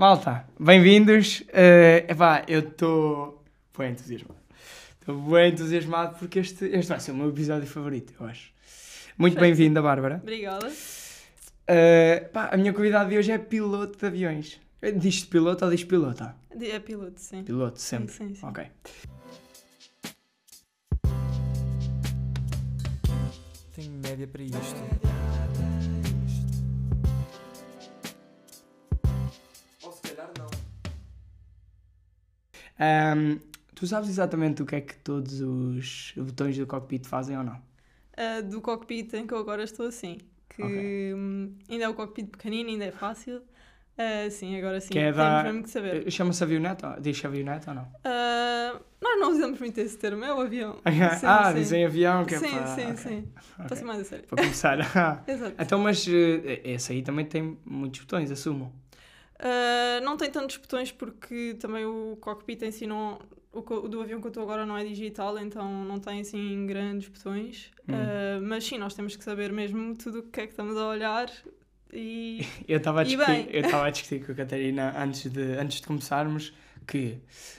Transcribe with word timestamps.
Malta, 0.00 0.46
bem-vindos. 0.58 1.40
Uh, 1.40 2.08
epá, 2.10 2.42
eu 2.48 2.60
estou 2.60 3.44
bem 3.76 3.90
entusiasmado. 3.90 4.40
Estou 4.98 5.14
bem 5.14 5.52
entusiasmado 5.52 6.18
porque 6.18 6.38
este, 6.38 6.64
este 6.68 6.88
vai 6.88 6.98
ser 6.98 7.10
o 7.10 7.14
meu 7.14 7.28
episódio 7.28 7.68
favorito, 7.68 8.14
eu 8.18 8.26
acho. 8.26 8.50
Muito 9.18 9.38
bem-vinda, 9.38 9.82
Bárbara. 9.82 10.18
Obrigada. 10.22 10.68
Uh, 10.68 12.28
pá, 12.32 12.48
a 12.50 12.56
minha 12.56 12.72
convidada 12.72 13.10
de 13.10 13.18
hoje 13.18 13.30
é 13.30 13.36
piloto 13.36 13.98
de 13.98 14.06
aviões. 14.06 14.58
Diz-te 14.96 15.26
piloto 15.26 15.66
ou 15.66 15.70
diz 15.70 15.84
pilota? 15.84 16.34
É 16.58 16.78
piloto, 16.78 17.20
sim. 17.20 17.44
Piloto, 17.44 17.78
sempre. 17.78 18.14
Sim, 18.14 18.28
sim, 18.28 18.34
sim. 18.36 18.46
Ok. 18.46 18.66
Tenho 23.76 23.92
média 24.02 24.26
para 24.26 24.42
isto. 24.44 25.19
Ahm, 32.80 33.38
tu 33.74 33.86
sabes 33.86 34.08
exatamente 34.08 34.62
o 34.62 34.66
que 34.66 34.76
é 34.76 34.80
que 34.80 34.96
todos 34.98 35.40
os 35.40 36.12
botões 36.16 36.56
do 36.58 36.66
cockpit 36.66 37.06
fazem 37.06 37.36
ou 37.38 37.44
não? 37.44 37.60
Ah, 38.16 38.40
do 38.42 38.60
cockpit 38.60 39.12
em 39.14 39.26
que 39.26 39.34
eu 39.34 39.38
agora 39.38 39.62
estou 39.64 39.86
assim. 39.86 40.18
Que 40.48 40.62
Ok. 40.62 40.82
hum, 41.16 41.54
ainda 41.68 41.84
é 41.84 41.88
o 41.88 41.94
cockpit 41.94 42.28
pequenino, 42.30 42.70
ainda 42.70 42.86
é 42.86 42.92
fácil. 42.92 43.42
Ah, 43.96 44.28
sim, 44.30 44.56
agora 44.58 44.80
sim. 44.80 44.90
Que 44.90 44.98
é 44.98 45.12
Temos 45.12 45.16
da- 45.16 45.42
mesmo 45.44 45.62
que 45.62 45.70
saber. 45.70 46.06
Eh, 46.06 46.10
Chama-se 46.10 46.42
avioneta? 46.44 46.98
Diz 47.00 47.24
avioneta 47.24 47.70
ou 47.70 47.74
não? 47.76 47.88
Ah, 48.04 48.80
nós 49.00 49.20
não 49.20 49.30
usamos 49.30 49.58
muito 49.60 49.78
esse 49.78 49.96
termo, 49.98 50.24
é 50.24 50.32
o 50.34 50.40
avião. 50.40 50.76
Sim, 50.84 51.26
ah, 51.26 51.52
sim. 51.52 51.58
dizem 51.58 51.84
avião, 51.84 52.24
que 52.24 52.34
é 52.34 52.38
sim, 52.38 52.50
para... 52.50 52.66
sim, 52.66 52.90
ok, 52.92 52.96
sim. 52.96 53.28
Para 53.58 53.66
ok. 53.66 53.76
ser 53.76 53.84
mais 53.84 54.00
a 54.00 54.04
sério. 54.04 54.26
Para 54.26 54.38
começar. 54.38 54.78
Exato. 55.26 55.56
então, 55.62 55.78
mas 55.78 56.06
eh, 56.08 56.60
esse 56.64 56.92
aí 56.92 57.02
também 57.02 57.24
tem 57.26 57.58
muitos 57.64 58.00
botões, 58.00 58.30
assumo. 58.30 58.72
Ah, 59.40 60.00
não 60.02 60.16
tem 60.16 60.30
tantos 60.30 60.58
botões 60.58 60.92
porque 60.92 61.56
também 61.58 61.84
o 61.86 62.16
cockpit 62.20 62.62
em 62.62 62.70
si 62.70 62.86
não. 62.86 63.18
O, 63.52 63.58
o 63.58 63.88
do 63.88 64.00
avião 64.00 64.20
que 64.20 64.26
eu 64.26 64.30
estou 64.30 64.44
agora 64.44 64.64
não 64.64 64.76
é 64.76 64.84
digital, 64.84 65.36
então 65.38 65.84
não 65.84 65.98
tem 65.98 66.20
assim 66.20 66.66
grandes 66.66 67.08
botões. 67.08 67.70
Hum. 67.88 67.94
Ah, 67.94 68.38
mas 68.42 68.64
sim, 68.64 68.78
nós 68.78 68.94
temos 68.94 69.16
que 69.16 69.24
saber 69.24 69.52
mesmo 69.52 69.96
tudo 69.96 70.20
o 70.20 70.22
que 70.24 70.42
é 70.42 70.46
que 70.46 70.52
estamos 70.52 70.76
a 70.76 70.86
olhar 70.86 71.30
e. 71.92 72.46
Eu 72.68 72.78
estava 72.78 73.00
a 73.00 73.04
a 73.86 73.90
discutir 73.90 74.24
com 74.24 74.32
a 74.32 74.34
Catarina 74.34 74.94
antes 74.96 75.30
de, 75.30 75.42
antes 75.58 75.80
de 75.80 75.86
começarmos 75.86 76.54
que, 76.86 77.18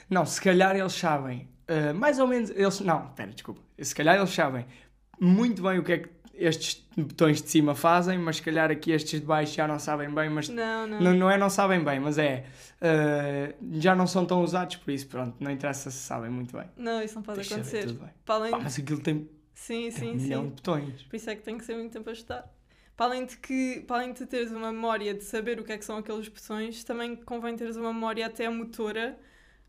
não, 0.10 0.26
se 0.26 0.40
calhar 0.42 0.76
eles 0.76 0.94
sabem, 0.94 1.48
eh, 1.68 1.94
mais 1.94 2.20
ou 2.20 2.28
menos, 2.28 2.50
eles, 2.52 2.80
não, 2.82 3.08
espera, 3.08 3.32
desculpa, 3.32 3.62
se 3.80 3.96
calhar 3.96 4.18
eles 4.18 4.30
sabem 4.30 4.66
muito 5.20 5.62
bem 5.62 5.80
o 5.80 5.84
que 5.84 5.94
é 5.94 5.98
que 6.00 6.10
estes 6.44 6.86
botões 6.98 7.42
de 7.42 7.50
cima 7.50 7.74
fazem, 7.76 8.18
mas 8.18 8.38
se 8.38 8.42
calhar 8.42 8.70
aqui 8.72 8.92
estes 8.92 9.20
de 9.20 9.26
baixo 9.26 9.54
já 9.56 9.68
não 9.68 9.80
sabem 9.80 10.10
bem, 10.14 10.30
mas 10.30 10.50
Não, 10.50 10.88
não. 10.88 11.00
não, 11.02 11.14
não 11.14 11.32
é 11.32 11.38
não 11.38 11.50
sabem 11.50 11.84
bem, 11.84 12.00
mas 12.00 12.18
é, 12.18 12.46
eh, 12.82 13.56
já 13.74 13.96
não 13.96 14.08
são 14.08 14.26
tão 14.26 14.42
usados, 14.44 14.76
por 14.78 14.92
isso, 14.92 15.08
pronto, 15.08 15.36
não 15.40 15.52
interessa 15.52 15.90
se 15.92 15.98
sabem 15.98 16.30
muito 16.30 16.56
bem. 16.58 16.68
Não, 16.76 17.02
isso 17.02 17.16
não 17.16 17.22
pode 17.22 17.38
Deixa 17.38 17.56
ver 17.56 17.62
acontecer. 17.62 17.94
bem. 17.94 18.10
Para 18.26 18.36
além 18.36 18.52
Pá, 18.52 18.60
mas 18.60 18.78
aquilo 18.80 19.00
tem, 19.02 19.30
Sim, 19.54 19.84
tem 19.84 19.92
sim, 19.92 20.12
um 20.12 20.16
milhão 20.16 20.42
sim. 20.44 20.48
de 20.50 20.56
botões. 20.56 21.04
Por 21.04 21.16
isso 21.16 21.30
é 21.30 21.36
que 21.36 21.44
tem 21.44 21.58
que 21.58 21.64
ser 21.66 21.76
muito 21.76 21.92
tempo 21.94 22.10
a 22.10 22.14
estudar. 22.14 22.52
Para 22.98 23.06
além 23.06 23.26
de 23.26 23.38
que, 23.38 23.84
para 23.88 23.98
além 23.98 24.14
de 24.14 24.26
teres 24.26 24.52
uma 24.52 24.72
memória 24.72 25.14
de 25.14 25.24
saber 25.24 25.60
o 25.60 25.64
que 25.64 25.72
é 25.72 25.78
que 25.78 25.86
são 25.86 25.98
aqueles 25.98 26.28
botões, 26.28 26.84
também 26.84 27.16
convém 27.16 27.56
teres 27.56 27.76
uma 27.76 27.94
memória 27.94 28.26
até 28.26 28.48
motora 28.50 29.18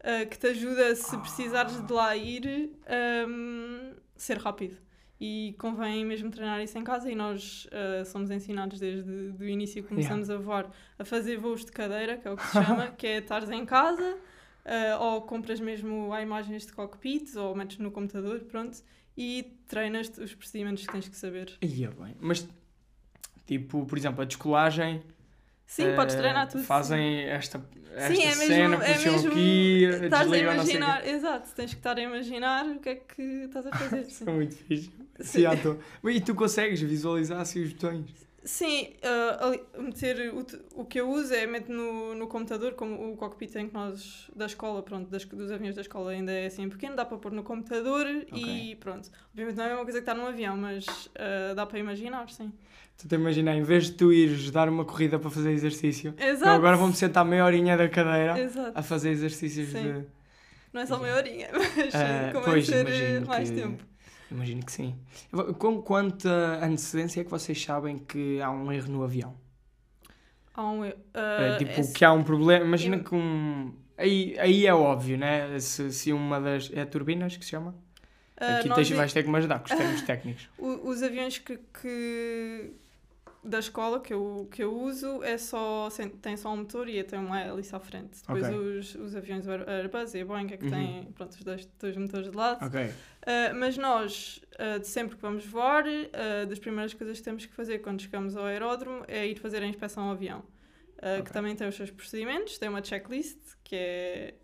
ah, 0.02 0.26
que 0.26 0.36
te 0.38 0.48
ajuda, 0.48 0.94
se 0.96 1.16
precisares 1.18 1.80
de 1.86 1.92
lá 1.92 2.14
ir, 2.16 2.72
ahm, 2.86 3.94
ser 4.16 4.38
rápido. 4.38 4.76
E 5.24 5.54
convém 5.56 6.04
mesmo 6.04 6.32
treinar 6.32 6.60
isso 6.60 6.76
em 6.76 6.82
casa 6.82 7.08
e 7.08 7.14
nós 7.14 7.68
ah, 7.70 8.04
somos 8.04 8.28
ensinados 8.28 8.80
desde 8.80 9.08
o 9.08 9.44
início 9.44 9.80
que 9.80 9.88
começamos 9.88 10.28
a 10.28 10.36
voar 10.36 10.68
a 10.98 11.04
fazer 11.04 11.36
voos 11.36 11.64
de 11.64 11.70
cadeira, 11.70 12.16
que 12.16 12.26
é 12.26 12.30
o 12.32 12.36
que 12.36 12.44
se 12.44 12.52
chama, 12.52 12.88
que 12.98 13.06
é 13.06 13.18
estares 13.18 13.48
em 13.48 13.64
casa 13.64 14.18
ah, 14.64 14.98
ou 15.00 15.22
compras 15.22 15.60
mesmo 15.60 16.12
há 16.12 16.20
imagens 16.22 16.66
de 16.66 16.72
cockpits 16.72 17.36
ou 17.36 17.54
metes 17.54 17.78
no 17.78 17.92
computador, 17.92 18.40
pronto, 18.40 18.82
e 19.16 19.56
treinas 19.68 20.08
os 20.18 20.34
procedimentos 20.34 20.84
que 20.84 20.90
tens 20.90 21.08
que 21.08 21.16
saber. 21.16 21.56
Ia 21.62 21.92
bem, 21.92 22.16
mas, 22.18 22.48
tipo, 23.46 23.86
por 23.86 23.96
exemplo, 23.96 24.22
a 24.22 24.24
descolagem... 24.24 25.04
Sim, 25.72 25.84
Eh, 25.84 25.96
podes 25.96 26.14
treinar 26.16 26.48
tudo. 26.48 26.64
Fazem 26.64 27.20
esta, 27.20 27.64
esta 27.96 28.14
sim, 28.14 28.22
é 28.22 28.26
mesmo, 28.26 28.36
cena, 28.36 28.84
é 28.84 28.94
puxam 28.94 29.12
mesmo 29.12 29.28
aqui, 29.30 29.84
estás 29.84 30.32
a 30.32 30.38
imaginar, 30.38 31.08
exato, 31.08 31.48
tens 31.54 31.70
que 31.72 31.78
estar 31.80 31.96
a 31.96 32.00
imaginar 32.02 32.66
o 32.66 32.78
que 32.78 32.88
é 32.90 32.94
que 32.96 33.22
estás 33.22 33.66
a 33.66 33.72
fazer. 33.72 34.04
Sim, 34.10 34.24
é 34.28 34.32
muito 34.32 34.54
fixe. 34.54 34.90
Sim. 35.20 35.46
Sim, 35.46 36.10
E 36.10 36.20
tu 36.20 36.34
consegues 36.34 36.80
visualizar 36.82 37.40
assim 37.40 37.62
os 37.62 37.72
botões? 37.72 38.04
Sim, 38.44 38.88
ali- 39.40 39.62
meter 39.78 40.34
o, 40.34 40.44
o 40.80 40.84
que 40.84 41.00
eu 41.00 41.08
uso 41.08 41.32
é 41.32 41.46
meto 41.46 41.70
no, 41.72 42.12
no 42.14 42.26
computador, 42.26 42.74
como 42.74 43.12
o 43.12 43.16
cockpit 43.16 43.54
em 43.54 43.68
que 43.68 43.74
nós, 43.74 44.28
da 44.34 44.46
escola, 44.46 44.82
pronto, 44.82 45.08
das, 45.08 45.24
dos 45.24 45.50
aviões 45.52 45.76
da 45.76 45.80
escola 45.80 46.10
ainda 46.10 46.32
é 46.32 46.46
assim 46.46 46.68
pequeno, 46.68 46.96
dá 46.96 47.04
para 47.04 47.18
pôr 47.18 47.30
no 47.32 47.44
computador 47.44 48.04
e 48.32 48.76
pronto. 48.80 49.10
Obviamente 49.30 49.56
não 49.56 49.64
é 49.64 49.74
uma 49.74 49.84
coisa 49.84 50.00
que 50.00 50.02
está 50.02 50.12
num 50.14 50.26
avião, 50.26 50.56
mas 50.56 51.08
ah, 51.14 51.54
dá 51.54 51.64
para 51.64 51.78
imaginar, 51.78 52.28
sim. 52.30 52.52
Tu 52.98 53.08
te 53.08 53.14
imaginas, 53.16 53.56
em 53.56 53.62
vez 53.62 53.86
de 53.86 53.92
tu 53.92 54.12
ires 54.12 54.50
dar 54.50 54.68
uma 54.68 54.84
corrida 54.84 55.18
para 55.18 55.28
fazer 55.30 55.50
exercício, 55.50 56.14
Exato. 56.18 56.50
agora 56.50 56.76
vou-me 56.76 56.94
sentar 56.94 57.24
meia 57.24 57.44
horinha 57.44 57.76
da 57.76 57.88
cadeira 57.88 58.38
Exato. 58.38 58.72
a 58.78 58.82
fazer 58.82 59.10
exercícios 59.10 59.70
Sim. 59.70 59.82
de. 59.82 60.04
Não 60.72 60.80
é 60.80 60.86
só 60.86 60.98
meia 60.98 61.16
horinha, 61.16 61.48
mas 61.52 61.94
Ah, 61.94 62.30
como 62.32 62.44
pois, 62.44 62.66
ser 62.66 62.86
imagino 62.86 63.26
mais 63.26 63.50
que- 63.50 63.56
tempo. 63.56 63.84
Imagino 64.30 64.64
que 64.64 64.72
sim. 64.72 64.94
Com 65.58 65.82
quanta 65.82 66.58
antecedência 66.64 67.20
é 67.20 67.24
que 67.24 67.30
vocês 67.30 67.62
sabem 67.62 67.98
que 67.98 68.40
há 68.40 68.50
um 68.50 68.72
erro 68.72 68.90
no 68.90 69.02
avião? 69.04 69.36
Há 70.54 70.70
um, 70.70 70.84
É, 70.84 70.94
ah, 71.12 71.56
tipo, 71.58 71.78
esse- 71.80 71.92
que 71.92 72.02
há 72.04 72.12
um 72.12 72.22
problema. 72.22 72.64
Imagina 72.64 72.96
Eu- 72.96 73.04
que 73.04 73.14
um. 73.14 73.74
Aí, 73.98 74.34
aí 74.38 74.66
é 74.66 74.72
óbvio, 74.74 75.18
né? 75.18 75.58
Se, 75.58 75.92
se 75.92 76.12
uma 76.12 76.40
das. 76.40 76.70
É 76.72 76.84
turbinas 76.86 77.36
que 77.36 77.44
se 77.44 77.50
chama? 77.50 77.74
Aqui 78.58 78.68
nós 78.68 78.76
tens, 78.88 78.96
vais 78.96 79.12
ter 79.12 79.22
que 79.22 79.30
me 79.30 79.38
ajudar 79.38 79.58
com 79.60 79.72
os 79.72 79.78
termos 79.78 80.02
técnicos. 80.02 80.48
Os 80.58 81.02
aviões 81.02 81.38
que, 81.38 81.58
que- 81.80 82.72
da 83.44 83.58
escola 83.58 83.98
que 84.00 84.14
eu, 84.14 84.48
que 84.52 84.62
eu 84.62 84.72
uso 84.72 85.20
é 85.24 85.36
só, 85.36 85.88
tem 86.20 86.36
só 86.36 86.52
um 86.52 86.58
motor 86.58 86.88
e 86.88 87.02
tem 87.02 87.18
uma 87.18 87.40
hélice 87.40 87.74
à 87.74 87.80
frente. 87.80 88.20
Depois 88.20 88.44
Ok. 88.44 88.56
os, 88.56 88.94
os 88.94 89.16
aviões 89.16 89.48
Air- 89.48 89.68
Airbus 89.68 90.14
e 90.14 90.20
a 90.20 90.24
Boeing 90.24 90.46
é 90.52 90.56
que 90.56 90.64
Uhum. 90.64 90.70
têm 90.70 91.04
pronto, 91.12 91.32
os 91.32 91.42
dois, 91.42 91.68
dois 91.80 91.96
motores 91.96 92.30
de 92.30 92.36
lado. 92.36 92.64
Ok. 92.64 92.88
Ah, 93.26 93.52
mas 93.54 93.76
nós, 93.76 94.40
ah, 94.58 94.78
de 94.78 94.86
sempre 94.86 95.16
que 95.16 95.22
vamos 95.22 95.44
voar, 95.44 95.84
ah, 96.12 96.44
das 96.46 96.60
primeiras 96.60 96.94
coisas 96.94 97.18
que 97.18 97.24
temos 97.24 97.44
que 97.44 97.52
fazer 97.52 97.80
quando 97.80 98.00
chegamos 98.00 98.36
ao 98.36 98.44
aeródromo 98.44 99.04
é 99.08 99.26
ir 99.26 99.36
fazer 99.40 99.60
a 99.62 99.66
inspeção 99.66 100.04
ao 100.04 100.12
avião. 100.12 100.44
ah, 101.02 101.14
Ok. 101.14 101.22
Que 101.24 101.32
também 101.32 101.56
tem 101.56 101.66
os 101.66 101.74
seus 101.74 101.90
procedimentos, 101.90 102.58
tem 102.58 102.68
uma 102.68 102.82
checklist, 102.84 103.38
que 103.64 103.74
é 103.74 104.34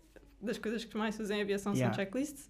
das 0.41 0.57
coisas 0.57 0.83
que 0.83 0.97
mais 0.97 1.15
se 1.15 1.21
usa 1.21 1.35
em 1.35 1.41
aviação 1.41 1.71
Yeah. 1.73 1.93
são 1.95 2.03
checklists. 2.03 2.49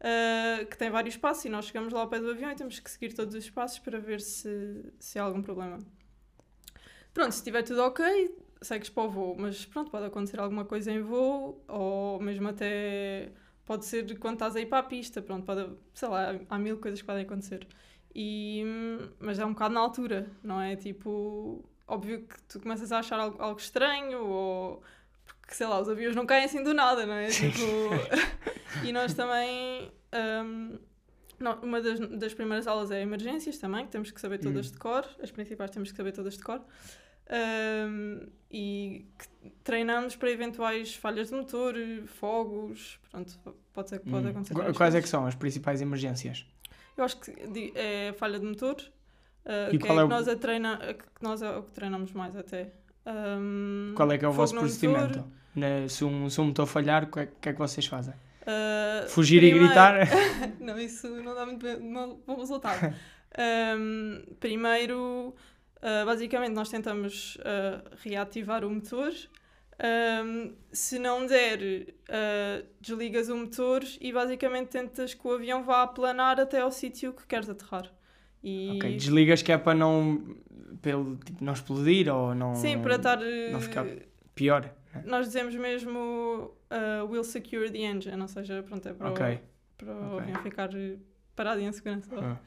Ah, 0.00 0.64
que 0.64 0.76
tem 0.76 0.90
vários 0.90 1.16
passos 1.16 1.44
e 1.44 1.48
nós 1.48 1.66
chegamos 1.66 1.92
lá 1.92 2.00
ao 2.00 2.08
pé 2.08 2.18
do 2.18 2.30
avião 2.30 2.50
e 2.50 2.54
temos 2.54 2.78
que 2.80 2.90
seguir 2.90 3.12
todos 3.12 3.34
os 3.34 3.50
passos 3.50 3.78
para 3.78 3.98
ver 3.98 4.20
se, 4.20 4.92
se 4.98 5.18
há 5.18 5.22
algum 5.22 5.42
problema. 5.42 5.78
Pronto, 7.12 7.32
se 7.32 7.38
estiver 7.38 7.62
tudo 7.62 7.82
ok, 7.82 8.34
segues 8.62 8.88
para 8.88 9.02
o 9.04 9.10
voo, 9.10 9.36
mas 9.38 9.66
pronto, 9.66 9.90
pode 9.90 10.06
acontecer 10.06 10.40
alguma 10.40 10.64
coisa 10.64 10.90
em 10.90 11.02
voo, 11.02 11.62
ou 11.68 12.20
mesmo 12.20 12.48
até 12.48 13.32
pode 13.66 13.84
ser 13.84 14.18
quando 14.18 14.34
estás 14.34 14.56
a 14.56 14.60
ir 14.60 14.66
para 14.66 14.78
a 14.78 14.82
pista, 14.82 15.20
pronto, 15.20 15.44
pode, 15.44 15.68
sei 15.94 16.08
lá, 16.08 16.38
há 16.48 16.58
mil 16.58 16.78
coisas 16.78 17.00
que 17.00 17.06
podem 17.06 17.24
acontecer. 17.24 17.66
E, 18.14 18.64
mas 19.20 19.38
é 19.38 19.44
um 19.44 19.52
bocado 19.52 19.74
na 19.74 19.80
altura, 19.80 20.30
não 20.42 20.60
é? 20.60 20.76
Tipo, 20.76 21.64
óbvio 21.86 22.26
que 22.26 22.42
tu 22.44 22.60
começas 22.60 22.90
a 22.92 22.98
achar 23.00 23.20
algo, 23.20 23.40
algo 23.40 23.60
estranho, 23.60 24.24
ou 24.24 24.82
porque 25.50 25.56
sei 25.56 25.66
lá, 25.66 25.80
os 25.80 25.88
aviões 25.88 26.14
não 26.14 26.24
caem 26.24 26.44
assim 26.44 26.62
do 26.62 26.72
nada, 26.72 27.04
não 27.04 27.14
é? 27.14 27.26
Tipo, 27.26 27.58
e 28.86 28.92
nós 28.92 29.12
também. 29.14 29.90
hum, 30.44 30.78
não, 31.40 31.58
uma 31.62 31.80
das, 31.80 31.98
das 31.98 32.32
primeiras 32.34 32.66
aulas 32.68 32.90
é 32.92 33.00
emergências 33.02 33.58
também, 33.58 33.84
que 33.86 33.90
temos 33.90 34.10
que 34.12 34.20
saber 34.20 34.38
todas 34.38 34.68
Hum. 34.68 34.72
de 34.72 34.78
cor, 34.78 35.04
as 35.22 35.30
principais 35.32 35.70
temos 35.72 35.90
que 35.90 35.96
saber 35.96 36.12
todas 36.12 36.36
de 36.36 36.42
cor. 36.44 36.60
Hum, 37.32 38.26
e 38.50 39.06
que 39.18 39.50
treinamos 39.64 40.14
para 40.16 40.30
eventuais 40.30 40.94
falhas 40.94 41.28
de 41.30 41.34
motor, 41.34 41.74
fogos, 42.06 42.98
pronto, 43.10 43.38
pode 43.72 43.88
ser 43.88 44.00
que 44.00 44.10
pode 44.10 44.26
Hum. 44.26 44.30
acontecer. 44.30 44.54
Quais 44.54 44.68
é 44.68 44.72
coisas. 44.78 45.02
que 45.02 45.08
são 45.08 45.26
as 45.26 45.34
principais 45.34 45.80
emergências? 45.80 46.46
Eu 46.96 47.04
acho 47.04 47.18
que 47.20 47.32
é 47.74 48.12
falha 48.18 48.38
de 48.38 48.44
motor, 48.46 48.76
uh, 49.46 49.74
E 49.74 49.78
que 49.78 49.86
qual 49.86 49.98
é, 49.98 50.02
é 50.02 50.04
o- 50.04 50.08
que 50.08 50.14
nós 50.14 50.28
a 50.28 50.36
treina, 50.36 50.76
que 50.94 51.22
nós 51.22 51.40
é 51.42 51.50
o 51.56 51.62
que 51.62 51.72
treinamos 51.72 52.12
mais 52.12 52.36
até. 52.36 52.72
Um, 53.06 53.94
Qual 53.96 54.12
é 54.12 54.18
que 54.18 54.24
é 54.24 54.28
o 54.28 54.32
vosso 54.32 54.54
procedimento? 54.54 55.18
motor, 55.20 55.32
Na- 55.54 55.88
se, 55.88 56.04
um, 56.04 56.28
se 56.30 56.40
um 56.40 56.44
motor 56.46 56.66
falhar, 56.66 57.04
o 57.04 57.06
que, 57.08 57.20
é, 57.20 57.28
que 57.40 57.48
é 57.48 57.52
que 57.52 57.58
vocês 57.58 57.86
fazem? 57.86 58.14
uh, 58.42 59.08
Fugir 59.08 59.40
primeiro- 59.40 59.64
e 59.64 59.68
gritar? 59.68 59.94
não, 60.60 60.78
isso 60.78 61.08
não 61.08 61.34
dá 61.34 61.44
muito 61.46 61.64
bem- 61.64 61.80
não, 61.80 62.20
bom 62.26 62.36
resultado. 62.36 62.94
Um, 63.78 64.22
primeiro, 64.40 65.34
uh, 65.76 66.06
basicamente, 66.06 66.52
nós 66.52 66.68
tentamos 66.68 67.36
uh, 67.36 67.96
reativar 68.02 68.64
o 68.64 68.70
motor. 68.70 69.12
Um, 69.82 70.52
se 70.70 70.98
não 70.98 71.24
der, 71.26 71.58
desligas 72.82 73.30
o 73.30 73.36
motor 73.36 73.82
e 73.98 74.12
basicamente 74.12 74.68
tentas 74.68 75.14
que 75.14 75.26
o 75.26 75.32
avião 75.32 75.64
vá 75.64 75.82
aplanar 75.84 76.38
até 76.38 76.60
ao 76.60 76.70
sítio 76.70 77.14
que 77.14 77.26
queres 77.26 77.48
aterrar. 77.48 77.90
E... 78.44 78.76
Ok, 78.76 78.96
desligas 78.96 79.40
que 79.40 79.50
é 79.50 79.56
para 79.56 79.74
não, 79.74 80.36
pelo, 80.82 81.16
tipo, 81.16 81.42
não 81.42 81.54
explodir 81.54 82.14
ou 82.14 82.34
não 82.34 82.54
Sim, 82.56 82.78
para 82.80 82.96
estar 82.96 83.18
não 83.50 83.58
ficar 83.60 83.86
pior. 84.34 84.70
Nós 85.04 85.26
dizemos 85.26 85.54
mesmo 85.54 85.98
uh, 86.70 87.06
will 87.08 87.24
secure 87.24 87.70
the 87.70 87.78
engine, 87.78 88.20
ou 88.20 88.28
seja, 88.28 88.62
pronto, 88.62 88.88
é 88.88 88.92
para, 88.92 89.10
Ok. 89.10 89.26
o, 89.34 89.40
para 89.84 89.92
o 89.94 90.06
Ok. 90.16 90.20
avião 90.20 90.42
ficar 90.42 90.70
parado 91.36 91.60
em 91.60 91.72
segurança. 91.72 92.08
Ah. 92.16 92.38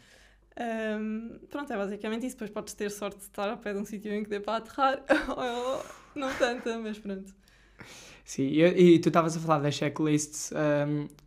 Um, 0.99 1.39
pronto, 1.49 1.71
é 1.73 1.77
basicamente 1.77 2.25
isso. 2.27 2.35
Depois 2.35 2.51
podes 2.51 2.73
ter 2.73 2.91
sorte 2.91 3.17
de 3.17 3.23
estar 3.23 3.49
ao 3.49 3.57
pé 3.57 3.73
de 3.73 3.79
um 3.79 3.85
sítio 3.85 4.13
em 4.13 4.23
que 4.23 4.29
dê 4.29 4.39
para 4.39 4.57
aterrar, 4.57 5.01
ou 5.35 5.85
não 6.15 6.33
tanta, 6.35 6.77
mas 6.77 6.99
pronto. 6.99 7.33
Sim, 8.23 8.43
e, 8.43 8.61
e 8.95 8.99
tu 8.99 9.09
estavas 9.09 9.35
a 9.35 9.39
falar 9.39 9.59
das 9.59 9.75
checklists. 9.75 10.51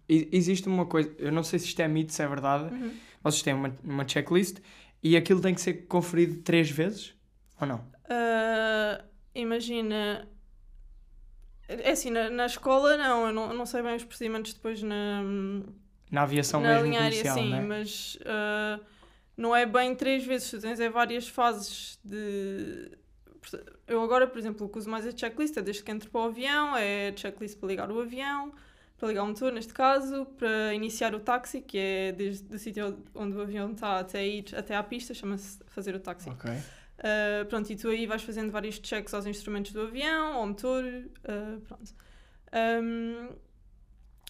e- 0.08 0.28
existe 0.32 0.68
uma 0.68 0.86
coisa, 0.86 1.12
eu 1.18 1.32
não 1.32 1.42
sei 1.42 1.58
se 1.58 1.66
isto 1.66 1.80
é 1.80 1.88
mito, 1.88 2.12
se 2.12 2.22
é 2.22 2.28
verdade. 2.28 2.72
Uhum. 2.72 2.92
Vocês 3.22 3.42
têm 3.42 3.54
uma, 3.54 3.74
uma 3.82 4.06
checklist 4.06 4.58
e 5.02 5.16
aquilo 5.16 5.40
tem 5.40 5.54
que 5.54 5.60
ser 5.60 5.86
conferido 5.88 6.36
três 6.42 6.70
vezes? 6.70 7.14
Ou 7.60 7.66
não? 7.66 7.78
Uh, 8.04 9.02
imagina. 9.34 10.28
É 11.68 11.90
assim, 11.90 12.10
na, 12.10 12.30
na 12.30 12.46
escola 12.46 12.96
não, 12.96 13.26
eu 13.26 13.32
não, 13.32 13.52
não 13.52 13.66
sei 13.66 13.82
bem 13.82 13.96
os 13.96 14.04
procedimentos 14.04 14.54
depois 14.54 14.82
na, 14.82 15.22
Na 16.10 16.22
aviação 16.22 16.60
na 16.60 16.74
mesmo 16.74 16.84
linha 16.84 16.98
comercial, 16.98 17.36
sim, 17.36 17.50
né? 17.50 17.60
mas 17.60 18.16
uh, 18.20 18.84
não 19.36 19.54
é 19.54 19.66
bem 19.66 19.94
três 19.94 20.24
vezes, 20.24 20.50
tu 20.50 20.60
tens 20.60 20.78
é 20.78 20.88
várias 20.88 21.28
fases 21.28 21.98
de. 22.04 22.90
Eu 23.86 24.02
agora, 24.02 24.26
por 24.26 24.38
exemplo, 24.38 24.66
o 24.66 24.68
que 24.68 24.78
uso 24.78 24.90
mais 24.90 25.06
a 25.06 25.16
checklist 25.16 25.56
é 25.56 25.62
desde 25.62 25.82
que 25.82 25.90
entro 25.90 26.10
para 26.10 26.20
o 26.20 26.24
avião, 26.24 26.76
é 26.76 27.12
checklist 27.14 27.58
para 27.58 27.68
ligar 27.68 27.90
o 27.90 28.00
avião, 28.00 28.52
para 28.98 29.08
ligar 29.08 29.22
o 29.22 29.26
motor 29.26 29.52
neste 29.52 29.72
caso, 29.72 30.24
para 30.36 30.74
iniciar 30.74 31.14
o 31.14 31.20
táxi, 31.20 31.60
que 31.60 31.78
é 31.78 32.12
desde 32.12 32.54
o 32.54 32.58
sítio 32.58 32.98
onde 33.14 33.36
o 33.36 33.40
avião 33.40 33.72
está 33.72 34.00
até 34.00 34.26
ir 34.26 34.46
até 34.56 34.74
à 34.74 34.82
pista, 34.82 35.14
chama-se 35.14 35.60
fazer 35.66 35.94
o 35.94 36.00
táxi. 36.00 36.28
Ok. 36.30 36.50
Uh, 36.98 37.44
pronto, 37.46 37.70
e 37.70 37.76
tu 37.76 37.88
aí 37.88 38.06
vais 38.06 38.22
fazendo 38.22 38.50
vários 38.50 38.80
checks 38.82 39.12
aos 39.12 39.26
instrumentos 39.26 39.72
do 39.72 39.82
avião, 39.82 40.34
ao 40.34 40.46
motor, 40.46 40.82
uh, 40.84 41.60
pronto. 41.60 41.94
Um, 42.82 43.28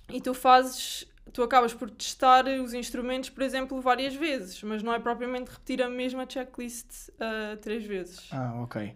e 0.08 0.20
tu 0.20 0.34
fazes, 0.34 1.06
tu 1.32 1.42
acabas 1.42 1.72
por 1.74 1.90
testar 1.90 2.46
os 2.46 2.74
instrumentos, 2.74 3.30
por 3.30 3.42
exemplo, 3.42 3.80
várias 3.80 4.14
vezes, 4.14 4.62
mas 4.62 4.82
não 4.82 4.92
é 4.92 4.98
propriamente 4.98 5.50
repetir 5.50 5.82
a 5.82 5.88
mesma 5.88 6.26
checklist 6.28 7.08
uh, 7.10 7.56
três 7.58 7.84
vezes. 7.84 8.28
Ah, 8.32 8.60
ok. 8.62 8.94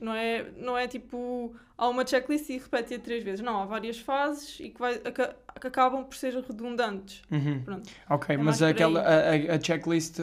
Não 0.00 0.14
é, 0.14 0.50
não 0.56 0.78
é 0.78 0.86
tipo, 0.86 1.54
há 1.76 1.88
uma 1.88 2.06
checklist 2.06 2.48
e 2.50 2.58
repete-a 2.58 2.98
três 3.00 3.22
vezes. 3.24 3.40
Não, 3.40 3.60
há 3.60 3.64
várias 3.66 3.98
fases 3.98 4.60
e 4.60 4.70
que, 4.70 4.78
vai, 4.78 4.94
aca- 5.04 5.34
que 5.60 5.66
acabam 5.66 6.04
por 6.04 6.16
ser 6.16 6.34
redundantes. 6.34 7.20
Uhum. 7.30 7.62
Pronto. 7.64 7.90
Ok, 8.08 8.34
É 8.34 8.38
mas 8.38 8.62
aquela, 8.62 9.00
a, 9.00 9.30
a- 9.30 9.56
a 9.56 9.60
checklist 9.60 10.20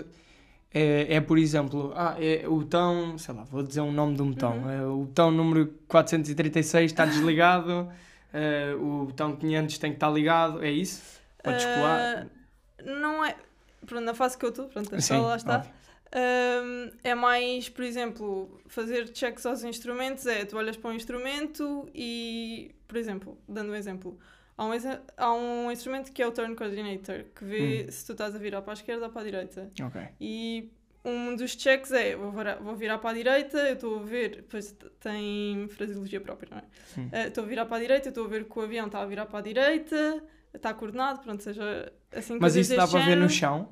é, 0.77 1.16
é, 1.16 1.22
por 1.22 1.38
exemplo, 1.38 1.94
ah, 1.95 2.18
é 2.19 2.45
o 2.45 2.57
botão, 2.57 3.18
sei 3.18 3.33
lá, 3.33 3.45
vou 3.45 3.63
dizer 3.63 3.80
um 3.80 3.94
nome 3.94 4.13
de 4.16 4.22
um 4.22 4.31
botão. 4.31 4.57
Uhum. 4.57 4.69
É, 4.69 4.86
o 4.86 5.06
botão 5.06 5.31
número 5.31 5.74
436 5.88 6.92
está 6.92 7.06
desligado, 7.06 7.89
é, 8.33 8.75
o 8.77 9.06
botão 9.06 9.38
500 9.38 9.77
tem 9.77 9.92
que 9.92 9.95
estar 9.95 10.10
ligado, 10.10 10.62
é 10.62 10.69
isso? 10.69 11.01
Podes 11.42 11.63
colar? 11.63 12.25
Uh, 12.25 13.00
não 13.00 13.24
é. 13.24 13.38
Pronto, 13.86 14.04
na 14.04 14.13
fase 14.13 14.38
que 14.38 14.44
eu 14.44 14.50
estou, 14.50 14.68
pronto, 14.68 14.94
a 14.94 15.00
Sim, 15.00 15.22
lá 15.22 15.38
está. 15.38 15.56
óbvio. 15.60 15.72
Um, 16.13 16.92
é 17.06 17.16
mais, 17.16 17.69
por 17.69 17.86
exemplo, 17.86 18.60
fazer 18.68 19.10
checks 19.16 19.45
aos 19.45 19.63
instrumentos. 19.63 20.25
É, 20.25 20.44
tu 20.44 20.57
olhas 20.57 20.75
para 20.75 20.89
um 20.89 20.94
instrumento 20.94 21.88
e, 21.95 22.75
por 22.86 22.98
exemplo, 22.98 23.38
dando 23.48 23.72
um 23.72 23.75
exemplo, 23.75 24.19
há 24.57 24.66
um, 24.66 24.72
há 25.18 25.34
um 25.34 25.72
instrumento 25.72 26.12
que 26.12 26.22
é 26.22 26.28
o 26.28 26.31
Turn 26.31 26.56
Coordinator, 26.56 27.25
que 27.36 27.44
vê 27.46 27.92
se 27.92 28.06
tu 28.06 28.12
estás 28.13 28.36
a 28.36 28.40
virar 28.40 28.62
para 28.62 28.74
a 28.74 28.75
esquerda 28.75 29.06
ou 29.06 29.12
para 29.12 29.22
a 29.22 29.25
direita. 29.25 29.72
Ok. 29.84 30.02
E 30.19 30.72
um 31.04 31.36
dos 31.36 31.52
checks 31.52 31.92
é, 31.92 32.16
vou 32.16 32.31
virar, 32.31 32.56
vou 32.56 32.75
virar 32.75 32.98
para 32.98 33.12
a 33.12 33.13
direita, 33.13 33.57
eu 33.57 33.74
estou 33.75 34.00
a 34.00 34.04
ver, 34.04 34.46
pois 34.50 34.72
t- 34.72 34.90
tem 35.00 35.68
fraseologia 35.69 36.19
própria, 36.19 36.50
não 36.52 36.57
é? 36.57 36.63
Hum. 37.00 37.10
Eh, 37.12 37.28
Estou 37.28 37.44
a 37.44 37.48
virar 37.48 37.66
para 37.66 37.78
a 37.78 37.80
direita, 37.80 38.07
eu 38.07 38.10
estou 38.10 38.25
a 38.25 38.28
ver 38.28 38.46
que 38.46 38.60
o 38.60 38.62
avião 38.62 38.88
está 38.88 39.02
a 39.02 39.06
virar 39.06 39.25
para 39.28 39.40
a 39.40 39.42
direita, 39.42 40.24
está 40.54 40.74
coordenado, 40.74 41.19
pronto, 41.19 41.44
seja 41.44 41.92
assim 42.12 42.38
Mas 42.40 42.56
isso 42.56 42.75
dá 42.75 42.88
para 42.88 43.06
ver 43.06 43.18
no 43.18 43.30
chão? 43.30 43.69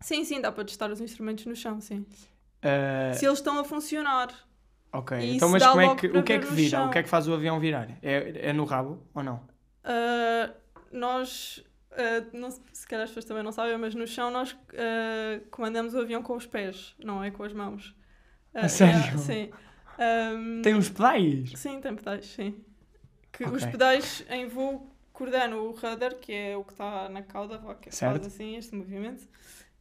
Sim, 0.00 0.24
sim, 0.24 0.40
dá 0.40 0.50
para 0.52 0.64
testar 0.64 0.90
os 0.90 1.00
instrumentos 1.00 1.44
no 1.46 1.56
chão, 1.56 1.80
sim. 1.80 2.06
Ah, 2.62 3.12
Se 3.14 3.26
eles 3.26 3.38
estão 3.38 3.58
a 3.58 3.64
funcionar. 3.64 4.28
ok, 4.92 5.18
e 5.18 5.36
então 5.36 5.48
mas 5.48 5.66
como 5.66 5.80
é 5.80 5.94
que, 5.96 6.06
o 6.06 6.22
que 6.22 6.32
é 6.34 6.38
que 6.38 6.52
vira? 6.52 6.86
O 6.86 6.90
que 6.90 6.98
é 6.98 7.02
que 7.02 7.08
faz 7.08 7.26
o 7.28 7.34
avião 7.34 7.58
virar? 7.58 7.88
É, 8.02 8.48
é 8.50 8.52
no 8.52 8.64
rabo 8.64 9.02
ou 9.14 9.22
não? 9.22 9.49
Ah, 9.92 10.54
nós, 10.92 11.64
ah, 11.92 12.24
não, 12.32 12.50
se 12.50 12.86
calhar 12.86 13.04
as 13.04 13.10
pessoas 13.10 13.24
também 13.24 13.42
não 13.42 13.50
sabem, 13.50 13.76
mas 13.76 13.94
no 13.94 14.06
chão 14.06 14.30
nós 14.30 14.56
ah, 14.74 15.40
comandamos 15.50 15.94
o 15.94 15.98
avião 16.00 16.22
com 16.22 16.36
os 16.36 16.46
pés, 16.46 16.94
não 17.02 17.22
é 17.24 17.30
com 17.30 17.42
as 17.42 17.52
mãos. 17.52 17.94
A 18.54 18.68
sério? 18.68 19.18
sim. 19.18 19.50
Ahm, 19.98 20.62
Tem 20.62 20.74
uns 20.74 20.88
pedais? 20.88 21.52
Sim, 21.56 21.80
tem 21.80 21.94
pedais, 21.94 22.26
sim. 22.26 22.64
Que 23.32 23.44
Ok. 23.44 23.56
Os 23.56 23.64
pedais 23.66 24.24
em 24.30 24.46
voo 24.48 24.90
coordenam 25.12 25.66
o 25.66 25.72
rudder, 25.72 26.16
que 26.18 26.32
é 26.32 26.56
o 26.56 26.64
que 26.64 26.72
está 26.72 27.08
na 27.08 27.22
cauda, 27.22 27.58
que 27.80 27.94
Certo. 27.94 28.22
faz 28.22 28.26
assim 28.32 28.56
este 28.56 28.74
movimento, 28.74 29.28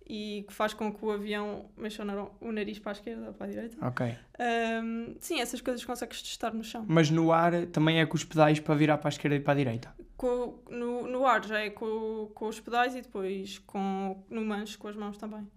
e 0.09 0.43
que 0.47 0.53
faz 0.53 0.73
com 0.73 0.91
que 0.91 1.05
o 1.05 1.11
avião 1.11 1.69
mexa 1.77 2.01
o 2.01 2.05
nar- 2.05 2.31
o 2.41 2.51
nariz 2.51 2.79
para 2.79 2.91
a 2.91 2.93
esquerda 2.93 3.27
ou 3.27 3.33
para 3.33 3.45
a 3.45 3.49
direita. 3.49 3.77
Ok. 3.87 4.15
Ahm, 4.39 5.15
sim, 5.19 5.39
essas 5.39 5.61
coisas 5.61 5.85
consegues 5.85 6.21
testar 6.23 6.51
no 6.51 6.63
chão. 6.63 6.83
Mas 6.87 7.11
no 7.11 7.31
ar 7.31 7.67
também 7.67 7.99
é 8.01 8.05
com 8.07 8.15
os 8.15 8.23
pedais 8.23 8.59
para 8.59 8.73
virar 8.73 8.97
para 8.97 9.07
a 9.07 9.11
esquerda 9.11 9.35
e 9.35 9.39
para 9.39 9.53
a 9.53 9.55
direita? 9.55 9.95
Com, 10.17 10.63
no, 10.69 11.05
no 11.07 11.25
ar 11.27 11.45
já 11.45 11.59
é 11.59 11.69
com, 11.69 12.31
com 12.33 12.47
os 12.47 12.59
pedais 12.59 12.95
e 12.95 13.01
depois 13.01 13.59
com, 13.59 14.23
no 14.29 14.43
manche 14.43 14.77
com 14.77 14.87
as 14.87 14.95
mãos 14.95 15.15
também. 15.17 15.47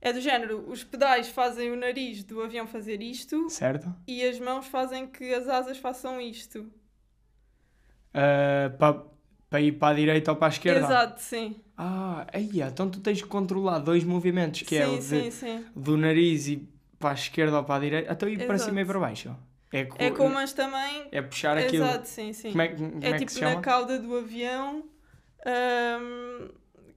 É 0.00 0.10
do 0.12 0.20
género, 0.22 0.64
os 0.66 0.82
pedais 0.82 1.28
fazem 1.28 1.70
o 1.70 1.76
nariz 1.76 2.24
do 2.24 2.42
avião 2.42 2.66
fazer 2.66 3.02
isto 3.02 3.50
Certo? 3.50 3.94
e 4.06 4.24
as 4.24 4.40
mãos 4.40 4.66
fazem 4.66 5.06
que 5.06 5.34
as 5.34 5.46
asas 5.46 5.76
façam 5.76 6.18
isto. 6.18 6.72
Ah, 8.14 8.70
para, 8.78 9.04
para 9.48 9.60
ir 9.60 9.72
para 9.72 9.88
a 9.92 9.94
direita 9.94 10.30
ou 10.32 10.36
para 10.36 10.46
a 10.46 10.50
esquerda? 10.50 10.86
Exato, 10.86 11.20
sim. 11.20 11.60
Ah, 11.82 12.26
aí, 12.30 12.60
então 12.60 12.90
tu 12.90 13.00
tens 13.00 13.22
que 13.22 13.26
controlar 13.28 13.78
dois 13.78 14.04
movimentos, 14.04 14.60
que 14.60 14.74
sim, 14.76 14.82
é 14.82 14.86
o 14.86 14.98
de- 14.98 15.02
sim, 15.02 15.30
sim. 15.30 15.64
do 15.74 15.96
nariz 15.96 16.46
e 16.46 16.68
para 16.98 17.12
a 17.12 17.14
esquerda 17.14 17.56
ou 17.56 17.64
para 17.64 17.76
a 17.76 17.78
direita, 17.80 18.12
até 18.12 18.28
ir 18.28 18.36
para 18.44 18.56
Exato. 18.56 18.64
cima 18.70 18.82
e 18.82 18.84
para 18.84 18.98
baixo. 18.98 19.34
É, 19.72 19.84
co- 19.86 19.96
É 19.98 20.10
com 20.10 20.28
mas 20.28 20.52
também. 20.52 21.08
é 21.10 21.22
puxar 21.22 21.56
aquilo. 21.56 21.86
Exato, 21.86 22.06
sim, 22.06 22.32
sim. 22.34 22.50
Como 22.50 22.60
é, 22.60 22.68
que- 22.68 22.74
como 22.76 23.02
é 23.04 23.08
é 23.08 23.12
que 23.12 23.18
tipo 23.20 23.30
se 23.30 23.40
na 23.40 23.60
cauda 23.62 23.98
do 23.98 24.14
avião. 24.14 24.84
ahm, 25.46 26.48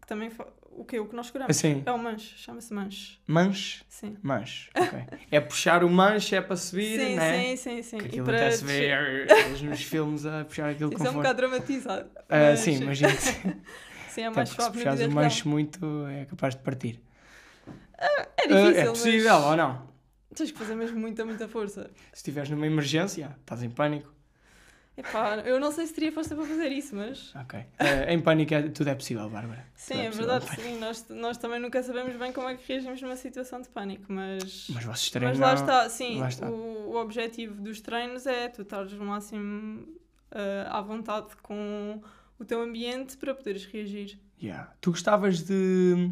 que 0.01 0.07
também. 0.07 0.29
fa- 0.29 0.47
O 0.75 0.83
que? 0.83 0.99
O 0.99 1.05
que 1.05 1.15
nós 1.15 1.29
curamos? 1.29 1.55
Assim, 1.55 1.83
É 1.85 1.91
o 1.91 1.99
manche, 1.99 2.35
chama-se 2.35 2.73
manche. 2.73 3.19
manche, 3.27 3.83
Sim. 3.87 4.17
manche, 4.23 4.69
ok. 4.75 4.99
é 5.31 5.39
puxar 5.39 5.83
o 5.83 5.89
manche, 5.89 6.35
é 6.35 6.41
para 6.41 6.55
subir, 6.55 6.99
sim, 6.99 7.15
né? 7.15 7.55
sim, 7.55 7.55
sim, 7.55 7.81
sim. 7.83 7.97
Que 7.99 8.03
E 8.05 8.07
aquilo 8.07 8.25
para 8.25 8.35
até 8.37 8.51
se 8.51 8.65
vê 8.65 8.89
eles 9.45 9.61
nos 9.61 9.81
filmes 9.83 10.25
a 10.25 10.43
puxar 10.43 10.69
aquilo 10.71 10.89
Isso 10.91 10.97
com 10.99 11.07
é 11.07 11.11
um 11.11 11.13
bocado 11.13 11.37
dramatizado. 11.37 12.09
Ah, 12.27 12.49
mas- 12.49 12.59
sim, 12.61 12.81
imagina 12.81 13.11
se 13.11 13.31
Sim, 13.33 13.61
é 14.21 14.25
até 14.27 14.35
mais 14.35 14.49
se 14.49 14.55
suave 14.55 14.69
na 14.77 14.83
puxares 14.83 14.99
o 14.99 15.03
real. 15.03 15.11
manche 15.23 15.47
muito 15.47 16.07
é 16.07 16.25
capaz 16.25 16.55
de 16.55 16.61
partir. 16.61 17.01
É 17.97 18.05
Ah, 18.05 18.27
difícil, 18.47 18.81
é 18.81 18.85
possível 18.85 19.35
ou 19.35 19.55
não? 19.55 19.87
mas 20.29 20.37
tens 20.37 20.51
que 20.51 20.57
fazer 20.57 20.75
mesmo 20.75 20.99
muita, 20.99 21.23
muita 21.25 21.47
força. 21.47 21.89
Se 22.11 22.17
estiveres 22.17 22.49
numa 22.49 22.65
emergência, 22.65 23.35
estás 23.39 23.61
em 23.63 23.69
pânico. 23.69 24.11
Epá, 24.95 25.37
eu 25.37 25.59
não 25.59 25.71
sei 25.71 25.87
se 25.87 25.93
teria 25.95 26.11
força 26.11 26.35
para 26.35 26.45
fazer 26.45 26.67
isso, 26.71 26.95
mas... 26.95 27.33
Ok. 27.35 27.59
Ah, 27.79 28.11
em 28.13 28.19
pânico 28.21 28.53
é- 28.53 28.61
tudo 28.69 28.89
é 28.89 28.95
possível, 28.95 29.27
Bárbara. 29.27 29.65
Sim, 29.75 30.01
é 30.01 30.05
possível 30.05 30.27
verdade, 30.27 30.61
sim. 30.61 30.77
Nós, 30.79 31.05
nós 31.09 31.37
também 31.37 31.59
nunca 31.59 31.81
sabemos 31.81 32.15
bem 32.15 32.31
como 32.31 32.47
é 32.47 32.55
que 32.55 32.71
reagimos 32.71 33.01
numa 33.01 33.15
situação 33.15 33.59
de 33.61 33.69
pânico, 33.69 34.05
mas... 34.07 34.67
Mas 34.69 34.83
vocês 34.83 35.09
treinam. 35.09 35.31
Mas 35.31 35.39
lá 35.39 35.53
está, 35.55 35.89
sim, 35.89 36.19
lá 36.19 36.27
está. 36.29 36.47
O, 36.47 36.91
o 36.91 36.95
objetivo 36.97 37.59
dos 37.59 37.81
treinos 37.81 38.27
é 38.27 38.49
tu 38.49 38.61
estares 38.61 38.93
o 38.93 39.03
máximo 39.03 39.87
ah, 40.31 40.77
à 40.77 40.81
vontade 40.81 41.35
com 41.41 41.99
o 42.39 42.45
teu 42.45 42.61
ambiente 42.61 43.17
para 43.17 43.33
poderes 43.33 43.65
reagir. 43.65 44.17
Yeah. 44.41 44.71
Tu 44.81 44.91
gostavas 44.91 45.41
de. 45.43 46.09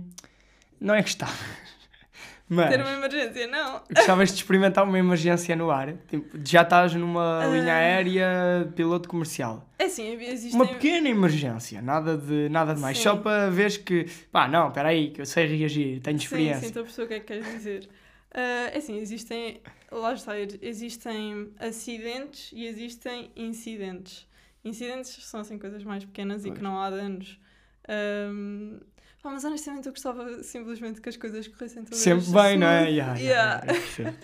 Não 0.80 0.94
é 0.96 1.02
gostar. 1.02 1.32
Mas 2.54 2.70
Ter 2.70 2.82
uma 2.82 2.92
emergência, 2.92 3.48
não. 3.48 3.82
gostavas 3.96 4.30
de 4.30 4.36
experimentar 4.36 4.84
uma 4.84 5.00
emergência 5.00 5.56
no 5.56 5.72
ar. 5.72 5.94
Tipo, 6.10 6.38
já 6.46 6.64
estás 6.64 6.94
numa 6.94 7.40
Ah. 7.42 7.48
linha 7.48 7.74
aérea, 7.74 8.70
piloto 8.76 9.08
comercial. 9.08 9.66
É 9.80 9.86
assim, 9.86 10.12
existem... 10.22 10.54
Uma 10.60 10.68
pequena 10.68 11.08
emergência, 11.08 11.82
nada 11.82 12.18
de, 12.18 12.50
nada 12.50 12.76
de 12.76 12.82
mais. 12.82 12.98
Sim. 12.98 13.04
Só 13.04 13.16
para 13.16 13.50
veres 13.50 13.78
que, 13.78 14.06
pá, 14.34 14.50
não, 14.50 14.68
espera 14.68 14.90
aí, 14.90 15.12
que 15.12 15.22
eu 15.22 15.26
sei 15.26 15.46
reagir, 15.46 16.02
tenho 16.02 16.20
Sim, 16.20 16.26
experiência. 16.26 16.60
sim, 16.60 16.66
estou 16.68 16.82
a 16.82 16.84
perceber 16.86 17.06
o 17.06 17.08
que 17.08 17.14
é 17.14 17.20
que 17.22 17.26
queres 17.26 17.46
dizer. 17.46 17.90
É 18.34 18.78
assim, 18.78 18.98
existem, 18.98 19.62
lá 19.90 20.14
está, 20.14 20.34
existem 20.62 21.52
acidentes 21.58 22.52
e 22.54 22.66
existem 22.66 23.32
incidentes. 23.36 24.28
Incidentes 24.64 25.18
são 25.26 25.40
assim 25.40 25.58
coisas 25.58 25.84
mais 25.84 26.06
pequenas 26.06 26.44
e 26.44 26.48
Pois. 26.50 26.58
que 26.60 26.64
não 26.64 26.80
há 26.80 26.90
danos. 26.90 27.40
Ahm, 27.88 28.80
pá, 29.24 29.32
mas 29.32 29.44
honestamente 29.44 29.88
eu 29.88 29.92
gostava 29.92 30.44
simplesmente 30.44 31.02
que 31.02 31.10
as 31.10 31.18
coisas 31.18 31.48
corressem 31.48 31.84
todas 31.84 32.00
Sempre 32.00 32.26
bem, 32.32 32.58
não 32.58 32.68
é? 32.68 32.90
Yeah, 32.90 33.20
yeah, 33.20 33.64
Yeah. 33.66 34.22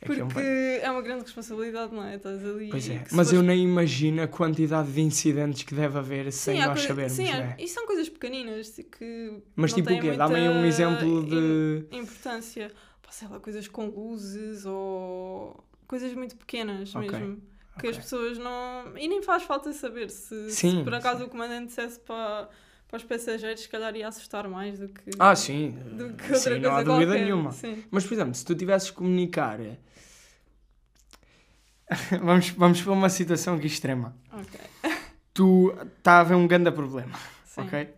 É 0.00 0.06
é 0.06 0.24
um 0.24 0.28
Porque 0.28 0.40
bem- 0.40 0.78
é 0.80 0.90
uma 0.92 1.02
grande 1.02 1.24
responsabilidade, 1.24 1.92
não 1.92 2.04
é? 2.04 2.14
Estás 2.14 2.44
ali. 2.44 2.68
Pois 2.70 2.88
é, 2.88 3.02
mas 3.10 3.32
eu 3.32 3.42
nem 3.42 3.64
imagino 3.64 4.22
a 4.22 4.28
quantidade 4.28 4.92
de 4.92 5.00
incidentes 5.00 5.64
que 5.64 5.74
deve 5.74 5.98
haver 5.98 6.30
sem 6.32 6.62
há 6.62 6.66
nós 6.68 6.74
coisa- 6.74 6.88
sabermos, 6.88 7.12
sim, 7.14 7.28
é? 7.28 7.56
e 7.58 7.66
são 7.66 7.84
coisas 7.84 8.08
pequeninas 8.08 8.70
que. 8.96 9.42
Mas 9.56 9.72
tipo 9.72 9.92
o 9.92 10.00
quê? 10.00 10.12
Dá-me 10.12 10.48
um 10.48 10.64
exemplo 10.64 11.24
de. 11.26 11.84
importância. 11.96 12.70
Pá, 13.02 13.10
sei 13.10 13.26
lá, 13.26 13.40
coisas 13.40 13.66
com 13.66 13.86
luzes 13.86 14.64
ou 14.66 15.64
coisas 15.88 16.14
muito 16.14 16.36
pequenas 16.36 16.94
Ok, 16.94 17.10
mesmo. 17.10 17.42
Que 17.78 17.86
ok. 17.86 17.90
as 17.90 17.96
pessoas 17.98 18.38
não. 18.38 18.96
E 18.96 19.06
nem 19.08 19.22
faz 19.22 19.42
falta 19.44 19.72
saber 19.72 20.10
se, 20.10 20.50
se 20.50 20.56
Sim, 20.56 20.84
por 20.84 20.94
acaso 20.94 21.20
sim. 21.20 21.26
o 21.26 21.28
comandante 21.28 21.66
dissesse 21.68 22.00
para, 22.00 22.48
para 22.88 22.96
os 22.96 23.04
passageiros, 23.04 23.60
se 23.62 23.68
calhar 23.68 23.94
ia 23.96 24.08
assustar 24.08 24.48
mais 24.48 24.78
do 24.78 24.88
que. 24.88 25.10
Ah, 25.18 25.34
sim. 25.36 25.70
Do 25.92 26.12
que 26.14 26.22
outra 26.32 26.36
Sim, 26.38 26.50
coisa 26.50 26.58
não 26.58 26.74
há 26.76 26.82
dúvida 26.82 27.06
qualquer. 27.12 27.24
nenhuma. 27.24 27.52
Sim. 27.52 27.84
Mas, 27.90 28.04
por 28.06 28.14
exemplo, 28.14 28.34
se 28.34 28.44
tu 28.44 28.54
tivesses 28.54 28.90
que 28.90 28.96
comunicar. 28.96 29.58
vamos, 32.22 32.50
vamos 32.50 32.82
para 32.82 32.92
uma 32.92 33.08
situação 33.08 33.54
aqui 33.54 33.66
extrema. 33.66 34.16
Ok. 34.32 34.60
Tu 35.32 35.72
está 35.98 36.14
a 36.14 36.20
haver 36.20 36.34
um 36.34 36.46
grande 36.46 36.70
problema, 36.72 37.16
Sim. 37.44 37.60
ok? 37.62 37.88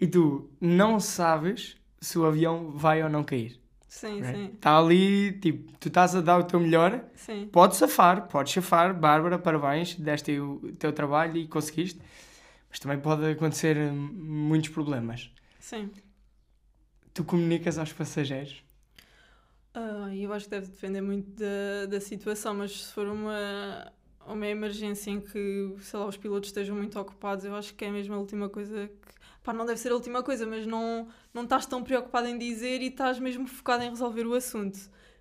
E 0.00 0.06
tu 0.06 0.50
não 0.60 1.00
sabes 1.00 1.76
se 2.00 2.18
o 2.18 2.24
avião 2.24 2.70
vai 2.72 3.02
ou 3.02 3.08
não 3.08 3.24
cair. 3.24 3.60
Sim, 3.94 4.20
ok? 4.20 4.32
sim. 4.32 4.46
Está 4.54 4.76
ali, 4.76 5.32
tipo, 5.38 5.72
tu 5.78 5.88
estás 5.88 6.16
a 6.16 6.20
dar 6.20 6.38
o 6.38 6.44
teu 6.44 6.58
melhor, 6.58 7.04
Sim. 7.14 7.48
podes 7.52 7.78
safar, 7.78 8.26
podes 8.28 8.52
safar, 8.52 8.92
Bárbara, 8.98 9.38
parabéns, 9.38 9.94
deste 9.94 10.38
o 10.40 10.72
teu 10.78 10.92
trabalho 10.92 11.36
e 11.36 11.46
conseguiste. 11.46 12.00
Mas 12.68 12.80
também 12.80 12.98
pode 12.98 13.24
acontecer 13.24 13.76
hum, 13.76 13.94
muitos 13.94 14.70
problemas. 14.70 15.30
Sim. 15.60 15.90
Tu 17.14 17.24
comunicas 17.24 17.78
aos 17.78 17.92
passageiros. 17.92 18.62
Ah, 19.72 20.14
eu 20.14 20.32
acho 20.32 20.44
que 20.46 20.50
deve 20.50 20.66
depender 20.68 21.00
muito 21.00 21.28
da, 21.32 21.86
da 21.86 22.00
situação, 22.00 22.54
mas 22.54 22.84
se 22.84 22.92
for 22.92 23.08
uma, 23.08 23.92
uma 24.26 24.46
emergência 24.46 25.10
em 25.10 25.20
que, 25.20 25.74
sei 25.80 25.98
lá, 25.98 26.06
os 26.06 26.16
pilotos 26.16 26.50
estejam 26.50 26.76
muito 26.76 26.98
ocupados, 26.98 27.44
eu 27.44 27.54
acho 27.56 27.74
que 27.74 27.84
é 27.84 27.90
mesmo 27.90 28.14
a 28.14 28.18
última 28.18 28.48
coisa 28.48 28.88
que. 28.88 29.23
Pá, 29.44 29.52
não 29.52 29.64
deve 29.66 29.78
ser 29.78 29.92
a 29.92 29.94
última 29.94 30.22
coisa, 30.22 30.46
mas 30.46 30.66
não, 30.66 31.06
não 31.32 31.44
estás 31.44 31.66
tão 31.66 31.82
preocupado 31.84 32.26
em 32.26 32.36
dizer 32.38 32.80
e 32.82 32.86
estás 32.88 33.18
mesmo 33.20 33.46
focado 33.46 33.84
em 33.84 33.90
resolver 33.90 34.26
o 34.26 34.34
assunto. 34.34 34.78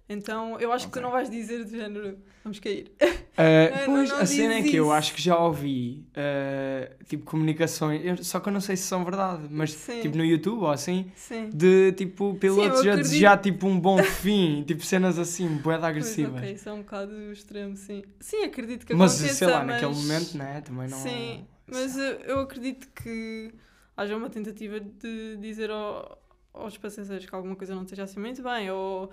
Então 0.08 0.60
eu 0.60 0.72
acho 0.74 0.88
que 0.88 0.94
tu 0.94 1.01
não 1.01 1.12
vais 1.12 1.30
dizer 1.30 1.63
de 1.65 1.72
género, 1.77 2.18
vamos 2.44 2.60
cair. 2.60 2.92
Uh, 3.01 3.06
Não, 3.88 3.96
pois, 3.96 4.10
não 4.10 4.18
a 4.20 4.25
cena 4.25 4.53
é 4.56 4.62
que 4.62 4.75
eu 4.75 4.86
isso. 4.86 4.92
acho 4.94 5.13
que 5.13 5.22
já 5.22 5.38
ouvi 5.39 6.06
uh, 6.10 7.03
tipo 7.06 7.25
comunicações, 7.25 8.01
eu- 8.06 8.24
só 8.24 8.39
que 8.39 8.48
eu 8.50 8.53
não 8.53 8.60
sei 8.62 8.75
se 8.75 8.84
são 8.84 9.03
verdade, 9.03 9.48
mas 9.50 9.72
Sim. 9.74 10.01
tipo 10.01 10.18
no 10.18 10.24
YouTube 10.25 10.60
ou 10.60 10.70
assim, 10.72 11.10
Sim. 11.15 11.50
de 11.53 11.94
tipo 11.94 12.36
pilotos 12.36 12.84
eu 12.84 12.92
a 12.92 12.94
acredito. 12.94 13.03
desejar 13.03 13.38
tipo 13.42 13.65
um 13.65 13.80
bom 13.80 14.03
fim, 14.03 14.63
tipo 14.68 14.84
cenas 14.86 15.18
assim, 15.18 15.48
bué 15.48 15.77
de 15.77 15.82
Pois, 15.82 16.20
ok, 16.20 16.51
isso 16.53 16.70
é 16.70 16.74
um 16.74 16.77
bocado 16.80 17.32
extremo, 17.32 17.75
sim. 17.77 18.03
Sim, 18.20 18.44
acredito 18.44 18.86
que 18.86 18.94
mas 18.94 19.13
aconteça, 19.15 19.36
sei 19.36 19.48
lá, 19.48 19.63
mas... 19.63 19.82
naquele 19.82 19.96
momento, 20.01 20.38
né? 20.38 20.62
Também 20.62 20.89
não. 20.89 20.98
Sim, 20.98 21.46
mas 21.65 21.98
eu, 21.98 22.03
eu 22.22 22.39
acredito 22.42 22.88
que 22.94 23.53
haja 23.95 24.15
uma 24.15 24.29
tentativa 24.29 24.79
de 24.79 25.38
dizer 25.38 25.69
ao- 25.71 26.21
aos 26.53 26.77
passageiros 26.77 27.25
que 27.25 27.33
alguma 27.35 27.55
coisa 27.55 27.73
não 27.75 27.83
esteja 27.83 28.03
assim 28.03 28.19
muito 28.19 28.41
bem, 28.43 28.69
ou, 28.71 29.09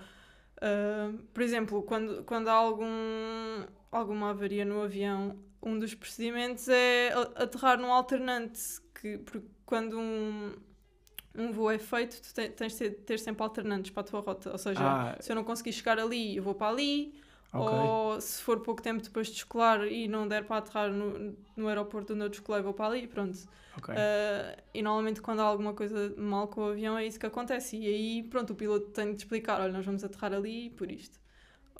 ah, 0.61 1.11
por 1.33 1.41
exemplo, 1.43 1.83
quando, 1.83 2.23
quando 2.23 2.47
há 2.49 2.53
algum, 2.53 3.65
alguma 3.91 4.29
avaria 4.31 4.65
no 4.65 4.81
avião, 4.81 5.37
um 5.61 5.77
dos 5.77 5.93
procedimentos 5.93 6.67
é 6.69 7.11
aterrar 7.35 7.79
num 7.79 7.91
alternante, 7.91 8.59
que, 8.99 9.17
porque 9.19 9.47
quando 9.65 9.97
um, 9.99 10.53
um 11.35 11.51
voo 11.51 11.69
é 11.71 11.77
feito, 11.79 12.21
tu 12.21 12.33
te- 12.33 12.49
tens 12.49 12.73
de 12.73 12.77
ter, 12.79 12.91
ter 12.91 13.19
sempre 13.19 13.43
alternantes 13.43 13.91
para 13.91 14.01
a 14.01 14.03
tua 14.03 14.19
rota, 14.21 14.51
ou 14.51 14.57
seja, 14.57 14.79
Ah, 14.83 15.17
se 15.21 15.31
eu 15.31 15.35
não 15.35 15.43
conseguir 15.43 15.71
chegar 15.73 15.99
ali, 15.99 16.35
eu 16.37 16.43
vou 16.43 16.55
para 16.55 16.67
ali, 16.67 17.13
ok. 17.53 17.71
ou 17.71 18.19
se 18.21 18.41
for 18.41 18.59
pouco 18.61 18.81
tempo 18.81 19.01
depois 19.03 19.27
de 19.27 19.33
descolar 19.33 19.85
e 19.87 20.07
não 20.07 20.27
der 20.27 20.45
para 20.45 20.57
aterrar 20.57 20.91
no, 20.91 21.35
no 21.55 21.67
aeroporto 21.67 22.13
onde 22.13 22.23
eu 22.23 22.29
descolei, 22.29 22.61
vou 22.61 22.73
para 22.73 22.87
ali, 22.87 23.07
pronto. 23.07 23.37
ok. 23.77 23.89
Ah, 23.93 24.57
e 24.73 24.81
normalmente 24.81 25.21
quando 25.21 25.41
há 25.41 25.43
alguma 25.43 25.73
coisa 25.73 26.13
mal 26.17 26.47
com 26.47 26.61
o 26.61 26.69
avião 26.71 26.97
é 26.97 27.05
isso 27.05 27.19
que 27.19 27.25
acontece. 27.25 27.77
E 27.77 27.87
aí, 27.87 28.23
pronto, 28.23 28.53
o 28.53 28.55
piloto 28.55 28.87
tem 28.91 29.11
de 29.13 29.17
explicar, 29.17 29.59
olha, 29.61 29.73
nós 29.73 29.85
vamos 29.85 30.03
aterrar 30.03 30.33
ali 30.33 30.69
por 30.71 30.89
isto. 30.91 31.19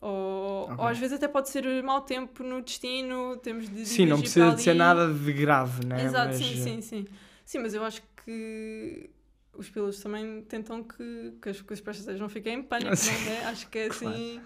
Ou, 0.02 0.64
Ok. 0.72 0.80
ou 0.80 0.86
às 0.88 0.98
vezes 0.98 1.18
até 1.18 1.28
pode 1.28 1.50
ser 1.50 1.84
mau 1.84 2.02
tempo 2.02 2.44
no 2.44 2.62
destino, 2.62 3.38
temos 3.38 3.70
de 3.70 3.86
Sim, 3.86 4.06
não 4.08 4.20
precisa 4.20 4.52
de 4.56 4.62
ser 4.62 4.74
nada 4.76 5.14
de 5.14 5.34
grave, 5.34 5.86
né? 5.86 6.04
Exato, 6.04 6.34
mas, 6.34 6.38
sim, 6.38 6.56
uh, 6.56 6.56
sim, 6.56 6.82
sim. 6.82 7.08
Sim, 7.46 7.60
mas 7.60 7.74
eu 7.74 7.84
acho 7.84 8.02
que 8.24 9.10
os 9.54 9.70
pilotos 9.70 10.00
também 10.02 10.42
tentam 10.44 10.84
que, 10.84 11.34
que, 11.42 11.50
as, 11.50 11.62
os 11.62 11.82
passageiros 11.82 12.20
não 12.22 12.30
fiquem 12.30 12.56
em 12.60 12.64
pânico, 12.64 12.96
não 13.06 13.14
é? 13.32 13.44
Acho 13.46 13.70
que 13.70 13.78
é 13.78 13.90
Claro. 13.90 14.42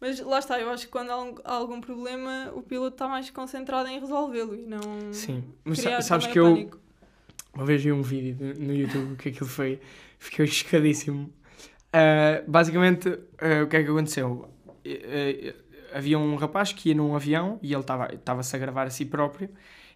Mas 0.00 0.20
lá 0.20 0.38
está, 0.38 0.60
eu 0.60 0.70
acho 0.70 0.86
que 0.86 0.92
quando 0.92 1.10
há, 1.10 1.20
um- 1.22 1.34
algum 1.44 1.80
problema, 1.80 2.52
o 2.54 2.62
piloto 2.62 2.94
está 2.94 3.08
mais 3.08 3.30
concentrado 3.30 3.88
em 3.88 3.98
resolvê-lo 3.98 4.54
e 4.54 4.62
não 4.66 4.80
Sim, 5.12 5.42
mas 5.64 5.80
sabes 6.04 6.26
que 6.28 6.38
eu 6.38 6.44
pânico. 6.54 6.78
uma 7.54 7.64
vez 7.64 7.82
vi 7.82 7.90
um 7.90 8.02
vídeo 8.02 8.54
no- 8.58 8.72
YouTube 8.74 9.16
que 9.16 9.30
aquilo 9.30 9.48
foi, 9.48 9.80
fiquei 10.18 10.46
chocadíssimo. 10.46 11.32
Ah, 11.92 12.42
basicamente, 12.46 13.08
ah, 13.38 13.64
o 13.64 13.66
que 13.66 13.76
é 13.76 13.82
que 13.82 13.90
aconteceu? 13.90 14.48
Eh, 14.84 15.54
havia 15.92 16.18
um 16.18 16.36
rapaz 16.36 16.72
que 16.72 16.90
ia 16.90 16.94
num 16.94 17.16
avião 17.16 17.58
e 17.62 17.72
ele 17.72 17.80
estava- 17.80 18.14
estava-se 18.14 18.54
a 18.54 18.58
gravar 18.58 18.86
a 18.86 18.90
si 18.90 19.04
próprio 19.04 19.48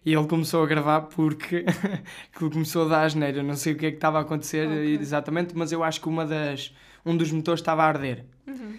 e 0.05 0.13
ele 0.13 0.27
começou 0.27 0.63
a 0.63 0.67
gravar 0.67 1.01
porque 1.03 1.63
que 2.33 2.49
começou 2.49 2.85
a 2.85 2.89
dar 2.89 3.03
asneira. 3.05 3.41
Não 3.41 3.55
sei 3.55 3.71
o 3.73 3.77
que 3.77 3.85
é 3.85 3.89
que 3.91 3.97
estava 3.97 4.17
a 4.17 4.21
acontecer 4.21 4.67
Ok. 4.67 4.97
exatamente, 4.99 5.55
mas 5.55 5.71
eu 5.71 5.81
acho 5.83 6.01
que 6.01 6.09
uma 6.09 6.25
das, 6.25 6.75
um 7.05 7.15
dos 7.15 7.31
motores 7.31 7.61
estava 7.61 7.83
a 7.83 7.87
arder. 7.87 8.25
Uhum. 8.45 8.75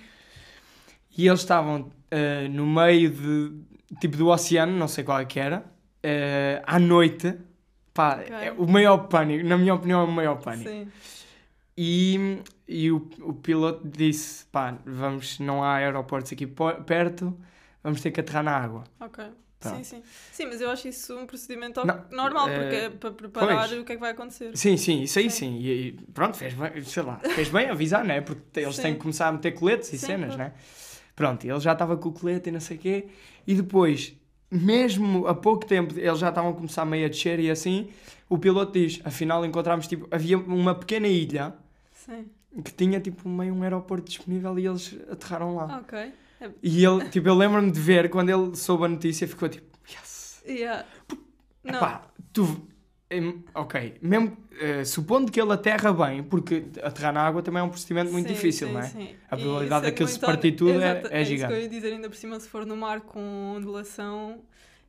E 1.16 1.26
eles 1.26 1.40
estavam 1.40 1.90
ah, 2.10 2.48
no 2.50 2.66
meio 2.66 3.10
de, 3.10 3.96
tipo 4.00 4.16
do 4.16 4.28
oceano, 4.28 4.72
não 4.76 4.88
sei 4.88 5.04
qual 5.04 5.20
é 5.20 5.24
que 5.24 5.38
era, 5.38 5.64
ah, 6.02 6.62
à 6.76 6.78
noite. 6.78 7.36
Pá, 7.92 8.18
Ok. 8.20 8.34
é 8.34 8.52
o 8.52 8.66
maior 8.66 9.06
pânico, 9.06 9.46
na 9.46 9.56
minha 9.56 9.72
opinião, 9.74 10.00
é 10.00 10.04
o 10.04 10.10
maior 10.10 10.36
pânico. 10.40 10.68
Sim, 10.68 10.90
E, 11.76 12.38
e 12.68 12.90
o, 12.90 13.08
o 13.20 13.32
piloto 13.34 13.86
disse: 13.88 14.44
pá, 14.46 14.76
vamos, 14.84 15.38
não 15.38 15.62
há 15.62 15.74
aeroportos 15.74 16.32
aqui 16.32 16.46
perto, 16.86 17.36
vamos 17.82 18.00
ter 18.00 18.10
que 18.10 18.20
aterrar 18.20 18.42
na 18.44 18.56
água. 18.56 18.84
ok. 19.00 19.24
Pronto. 19.60 19.76
Sim, 19.78 19.84
sim. 19.84 20.02
Sim, 20.30 20.46
mas 20.46 20.60
eu 20.60 20.70
acho 20.70 20.88
isso 20.88 21.16
um 21.16 21.26
procedimento 21.26 21.86
Não, 21.86 22.04
normal, 22.10 22.48
eh, 22.50 22.58
porque 22.58 22.76
é 22.76 22.90
para 22.90 23.10
preparar 23.12 23.68
pois. 23.68 23.80
o 23.80 23.84
que 23.84 23.92
é 23.92 23.94
que 23.94 24.00
vai 24.00 24.10
acontecer. 24.10 24.54
Sim, 24.54 24.76
sim, 24.76 25.02
isso 25.02 25.18
aí 25.18 25.30
Sim. 25.30 25.58
sim. 25.58 25.58
E, 25.62 25.92
pronto, 26.12 26.36
fez 26.36 26.52
bem, 26.52 26.82
sei 26.82 27.02
lá, 27.02 27.18
fez 27.18 27.48
bem 27.48 27.70
avisar, 27.70 28.04
né? 28.04 28.20
Porque 28.20 28.60
eles 28.60 28.76
Sim. 28.76 28.82
têm 28.82 28.94
que 28.94 29.00
começar 29.00 29.28
a 29.28 29.32
meter 29.32 29.52
coletes 29.52 29.90
e 29.90 29.96
Sim, 29.98 30.06
cenas, 30.06 30.34
claro. 30.36 30.52
né? 30.52 30.58
Pronto, 31.16 31.44
ele 31.44 31.60
já 31.60 31.72
estava 31.72 31.96
com 31.96 32.08
o 32.08 32.12
colete 32.12 32.48
e 32.48 32.52
não 32.52 32.60
sei 32.60 32.76
o 32.76 32.80
quê. 32.80 33.06
E 33.46 33.54
depois, 33.54 34.16
mesmo 34.50 35.26
a 35.26 35.34
pouco 35.34 35.64
tempo, 35.66 35.98
eles 35.98 36.18
já 36.18 36.28
estavam 36.28 36.50
a 36.50 36.54
começar 36.54 36.84
meio 36.84 37.06
a 37.06 37.08
descer 37.08 37.38
e 37.38 37.50
assim, 37.50 37.88
o 38.28 38.36
piloto 38.38 38.72
diz: 38.72 39.00
afinal 39.04 39.44
encontramos, 39.44 39.86
tipo, 39.86 40.08
havia 40.10 40.36
uma 40.38 40.74
pequena 40.74 41.06
ilha 41.06 41.54
Sim. 41.92 42.26
que 42.64 42.72
tinha, 42.72 43.00
tipo, 43.00 43.28
meio 43.28 43.54
um 43.54 43.62
aeroporto 43.62 44.08
disponível 44.08 44.58
e 44.58 44.66
eles 44.66 44.96
aterraram 45.10 45.54
lá. 45.54 45.78
Ok. 45.78 45.98
É- 46.40 46.50
E 46.62 46.84
ele, 46.84 47.08
tipo, 47.08 47.28
eu 47.28 47.34
lembro-me 47.34 47.70
de 47.70 47.80
ver, 47.80 48.10
quando 48.10 48.28
ele 48.30 48.56
soube 48.56 48.84
a 48.84 48.88
notícia, 48.88 49.26
ficou 49.28 49.48
tipo, 49.48 49.66
yes. 49.88 50.42
Yeah. 50.46 50.84
Não. 51.62 51.76
Epá, 51.76 52.02
tu. 52.32 52.68
Ok, 53.54 53.94
mesmo 54.02 54.36
eh, 54.60 54.84
supondo 54.84 55.30
que 55.30 55.40
ele 55.40 55.52
aterra 55.52 55.92
bem, 55.92 56.22
porque 56.22 56.64
aterrar 56.82 57.12
na 57.12 57.22
água 57.22 57.42
também 57.42 57.60
é 57.60 57.62
um 57.62 57.68
procedimento 57.68 58.10
muito 58.12 58.26
Sim, 58.28 58.34
difícil, 58.34 58.68
sim, 58.68 58.74
não 58.74 58.80
é? 58.80 58.88
sim. 58.88 59.08
A 59.30 59.36
E 59.36 59.40
probabilidade 59.40 59.86
daquilo 59.86 60.08
se 60.08 60.18
partir 60.18 60.52
tudo 60.52 60.70
é- 60.70 60.74
Exato, 60.76 61.06
é 61.08 61.22
isso 61.22 61.30
que 61.30 61.36
gigante. 61.36 61.54
eu 61.54 61.60
ia 61.60 61.68
dizer, 61.68 61.92
ainda 61.92 62.08
por 62.08 62.16
cima, 62.16 62.40
se 62.40 62.48
for 62.48 62.66
no 62.66 62.76
mar 62.76 63.00
com 63.02 63.54
ondulação, 63.56 64.40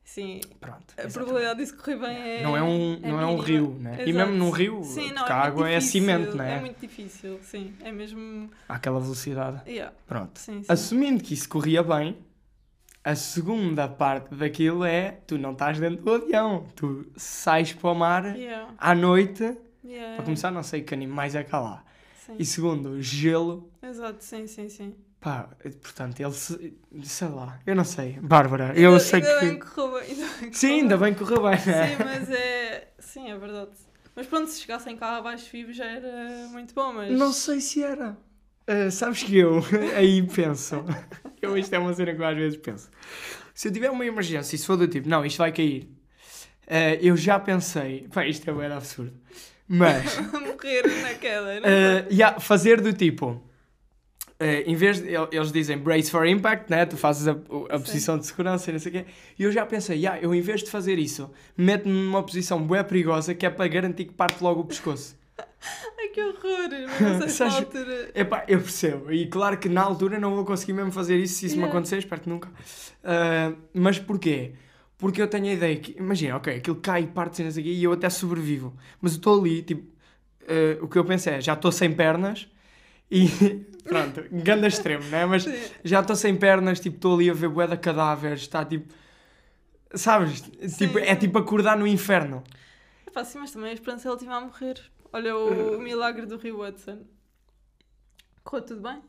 sim, 0.03 0.39
Pronto. 0.59 0.77
a 0.97 1.01
exatamente. 1.01 1.13
probabilidade 1.13 1.59
disso 1.59 1.77
correr 1.77 1.97
bem 1.97 2.17
é. 2.17 2.41
Não 2.43 2.57
é 2.57 2.63
um, 2.63 2.99
não 2.99 3.21
é 3.21 3.25
um 3.25 3.37
rio, 3.37 3.75
né? 3.79 3.97
E 4.05 4.09
Exato. 4.09 4.13
mesmo 4.13 4.33
num 4.43 4.49
rio, 4.49 4.81
Sim, 4.83 5.11
não, 5.11 5.25
a 5.25 5.29
é 5.29 5.31
água 5.33 5.69
é 5.69 5.77
difícil, 5.79 6.01
cimento, 6.01 6.37
não 6.37 6.45
é? 6.45 6.57
É 6.57 6.59
muito 6.59 6.79
difícil, 6.79 7.39
sim. 7.43 7.73
É 7.83 7.91
mesmo. 7.91 8.49
Àquela 8.67 8.99
velocidade. 8.99 9.61
Yeah, 9.69 9.93
Pronto. 10.07 10.39
Assumindo 10.67 11.23
que 11.23 11.33
isso 11.33 11.47
corria 11.49 11.83
bem, 11.83 12.17
a 13.05 13.15
segunda 13.15 13.87
parte 13.87 14.33
daquilo 14.35 14.83
é 14.83 15.19
tu 15.27 15.37
não 15.37 15.51
estás 15.53 15.79
dentro 15.79 16.03
do 16.03 16.13
avião, 16.13 16.67
tu 16.75 17.05
sais 17.15 17.71
para 17.71 17.91
o 17.91 17.95
mar 17.95 18.35
Yeah, 18.35 18.73
à 18.77 18.93
noite. 18.95 19.55
yeah, 19.85 20.15
Para 20.15 20.25
começar, 20.25 20.49
não 20.51 20.63
sei 20.63 20.81
que 20.81 20.93
animais 20.93 21.35
é 21.35 21.43
cá 21.43 21.59
lá. 21.61 21.83
sim. 22.25 22.35
E 22.39 22.43
segundo, 22.45 23.01
gelo. 23.01 23.69
Exato, 23.81 24.23
sim, 24.23 24.47
sim, 24.47 24.67
sim. 24.67 24.95
Pá, 25.21 25.49
portanto, 25.81 26.19
ele 26.19 26.31
se... 26.33 26.73
sei 27.03 27.27
lá, 27.29 27.59
eu 27.65 27.75
não 27.75 27.83
sei. 27.83 28.19
Bárbara, 28.21 28.73
eu 28.75 28.89
Ainda- 28.91 28.99
sei 28.99 29.21
ainda 29.23 29.39
que. 29.39 29.45
Bem 29.45 29.59
que 29.59 29.65
correu 29.67 29.99
bem, 29.99 30.09
ainda 30.11 30.25
bem 30.39 30.49
que 30.49 30.57
Sim, 30.57 30.67
correu 30.67 30.81
ainda 30.81 30.97
bem. 30.97 31.05
bem 31.05 31.13
que 31.13 31.19
correu 31.25 31.41
bem, 31.43 31.51
né? 31.65 31.87
Sim, 31.97 32.03
mas 32.03 32.29
é. 32.31 32.87
Sim, 32.99 33.31
é 33.31 33.37
verdade. 33.37 33.71
Mas 34.15 34.27
pronto, 34.27 34.47
se 34.49 34.61
chegassem 34.61 34.95
cá 34.97 35.17
abaixo 35.17 35.47
vivo 35.51 35.73
já 35.73 35.85
era 35.85 36.47
muito 36.51 36.73
bom, 36.75 36.93
mas. 36.93 37.11
Não 37.17 37.31
sei 37.33 37.59
se 37.61 37.83
era. 37.83 38.17
Ah, 38.67 38.89
sabes 38.89 39.23
que 39.23 39.37
eu 39.37 39.63
aí 39.95 40.23
penso. 40.23 40.83
Eu, 41.41 41.57
isto 41.57 41.73
é 41.73 41.79
uma 41.79 41.93
cena 41.93 42.13
que 42.13 42.21
eu 42.21 42.25
às 42.25 42.35
vezes 42.35 42.57
penso. 42.57 42.89
Se 43.53 43.67
eu 43.67 43.71
tiver 43.71 43.89
uma 43.91 44.05
emergência 44.05 44.55
e 44.55 44.59
se 44.59 44.65
for 44.65 44.75
do 44.77 44.87
tipo, 44.87 45.07
não, 45.07 45.25
isto 45.25 45.37
vai 45.37 45.51
cair, 45.51 45.89
ah, 46.67 46.95
eu 47.01 47.15
já 47.15 47.39
pensei. 47.39 48.07
Pá, 48.13 48.25
isto 48.25 48.49
é 48.49 48.53
bem 48.53 48.65
absurdo. 48.71 49.13
Mas. 49.67 50.17
morrer 50.31 50.83
na 51.01 51.13
queda, 51.15 51.59
não 51.59 51.67
Uh, 51.67 52.13
yeah, 52.13 52.39
fazer 52.39 52.81
do 52.81 52.91
tipo. 52.93 53.27
uh, 53.31 53.41
em 54.65 54.75
vez 54.75 54.99
de. 55.01 55.13
el- 55.13 55.29
Eles 55.31 55.51
dizem 55.51 55.77
brace 55.77 56.09
for 56.11 56.25
impact, 56.27 56.69
né? 56.69 56.85
Tu 56.85 56.97
fazes 56.97 57.27
a, 57.27 57.31
a 57.69 57.79
posição 57.79 58.17
de 58.17 58.25
segurança 58.25 58.69
e 58.69 58.73
não 58.73 58.79
sei 58.79 58.89
o 58.91 58.93
quê. 58.93 59.05
E 59.39 59.43
eu 59.43 59.51
já 59.51 59.65
pensei, 59.65 59.97
yeah, 59.97 60.19
eu 60.21 60.33
em 60.35 60.41
vez 60.41 60.63
de 60.63 60.69
fazer 60.69 60.99
isso, 60.99 61.31
meto-me 61.57 61.93
numa 61.93 62.23
posição 62.23 62.61
bué 62.65 62.83
perigosa 62.83 63.33
que 63.33 63.45
é 63.45 63.49
para 63.49 63.67
garantir 63.67 64.05
que 64.05 64.13
parte 64.13 64.43
logo 64.43 64.61
o 64.61 64.65
pescoço. 64.65 65.15
Ai 65.99 66.07
que 66.09 66.21
horror! 66.21 66.69
Mas 67.01 67.19
não 67.19 67.29
sei 67.29 67.47
altura. 67.47 68.11
Epá, 68.15 68.45
eu 68.47 68.59
percebo. 68.59 69.11
E 69.11 69.27
claro 69.27 69.57
que 69.57 69.67
na 69.69 69.81
altura 69.81 70.19
não 70.19 70.35
vou 70.35 70.45
conseguir 70.45 70.73
mesmo 70.73 70.91
fazer 70.91 71.17
isso 71.17 71.35
se 71.35 71.45
isso 71.47 71.55
me 71.55 71.61
Yeah. 71.63 71.73
acontecer, 71.77 71.97
espero 71.97 72.21
que 72.21 72.29
nunca. 72.29 72.49
Ah, 73.03 73.53
mas 73.73 73.99
porquê? 73.99 74.53
Porque 74.97 75.21
eu 75.21 75.27
tenho 75.27 75.45
a 75.47 75.53
ideia 75.53 75.75
que, 75.77 75.97
imagina, 75.97 76.37
ok, 76.37 76.55
aquilo 76.55 76.77
cai 76.77 77.03
e 77.03 77.07
parte 77.07 77.37
cenas 77.37 77.57
aqui 77.57 77.69
e 77.69 77.83
eu 77.83 77.91
até 77.91 78.09
sobrevivo. 78.09 78.75
Mas 79.01 79.13
eu 79.13 79.17
estou 79.17 79.39
ali, 79.39 79.61
tipo, 79.61 79.85
ah, 80.47 80.77
o 80.83 80.87
que 80.87 80.97
eu 80.97 81.03
penso 81.05 81.29
é, 81.29 81.41
já 81.41 81.53
estou 81.53 81.71
sem 81.71 81.91
pernas 81.93 82.47
e 83.11 83.27
pronto, 83.83 84.23
ganda 84.31 84.67
extremo, 84.67 85.03
né? 85.09 85.25
Mas 85.25 85.43
Sim. 85.43 85.53
já 85.83 85.99
estou 85.99 86.15
sem 86.15 86.35
pernas, 86.35 86.79
tipo, 86.79 86.95
estou 86.95 87.15
ali 87.15 87.29
a 87.29 87.33
ver 87.33 87.49
bué 87.49 87.67
de 87.67 87.77
cadáveres, 87.77 88.41
está 88.41 88.63
tipo. 88.63 88.93
Sabes? 89.93 90.41
Tipo, 90.77 90.99
é 90.99 91.15
tipo 91.15 91.37
acordar 91.37 91.77
no 91.77 91.87
inferno. 91.87 92.43
Epá, 93.07 93.23
sim, 93.23 93.39
mas 93.39 93.51
também 93.51 93.69
a 93.69 93.73
esperança 93.73 94.09
ele 94.09 94.17
tinha 94.17 94.33
a 94.35 94.41
morrer. 94.41 94.81
Olha 95.15 95.33
o, 95.33 95.77
o 95.77 95.79
milagre 95.81 96.25
do 96.25 96.35
Rio 96.35 96.61
Hudson. 96.61 96.99
Correu 98.43 98.65
tudo 98.65 98.81
bem? 98.81 99.01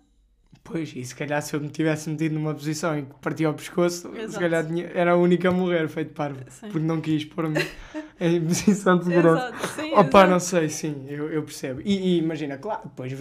Pois, 0.62 0.94
e 0.94 1.04
se 1.04 1.14
calhar 1.14 1.42
se 1.42 1.54
eu 1.54 1.60
me 1.60 1.68
tivesse 1.68 2.08
metido 2.08 2.34
numa 2.36 2.54
posição 2.54 2.96
em 2.96 3.04
que 3.06 3.14
partia 3.20 3.50
o 3.50 3.54
pescoço, 3.54 4.12
se 4.12 4.18
Exato. 4.20 4.40
calhar 4.40 4.64
tinha- 4.66 4.86
era 4.94 5.12
a 5.12 5.16
única 5.16 5.48
a 5.48 5.52
morrer, 5.52 5.88
feito 5.88 6.12
parvo. 6.14 6.38
Sim. 6.48 6.68
Porque 6.68 6.86
não 6.86 7.00
quis 7.00 7.24
pôr-me 7.24 7.58
em 8.20 8.44
posição 8.44 8.98
de 8.98 9.04
segurança. 9.06 9.52
Sim. 9.74 9.92
Opa, 9.94 10.26
não 10.28 10.38
sei, 10.38 10.68
sim, 10.68 11.06
eu, 11.08 11.30
eu 11.30 11.42
percebo. 11.42 11.80
E, 11.84 12.14
e 12.14 12.18
imagina, 12.18 12.56
claro, 12.56 12.82
depois 12.84 13.12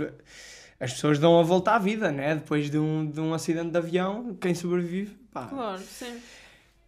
as 0.79 0.93
pessoas 0.93 1.17
dão 1.17 1.39
a 1.39 1.43
volta 1.43 1.71
à 1.71 1.79
vida, 1.79 2.11
né? 2.11 2.35
Depois 2.35 2.69
de 2.69 2.77
um, 2.77 3.09
de 3.09 3.19
um 3.19 3.33
acidente 3.33 3.71
de 3.71 3.77
avião, 3.77 4.35
quem 4.39 4.53
sobrevive, 4.53 5.15
pá. 5.31 5.47
Claro, 5.47 5.81
sim. 5.81 6.19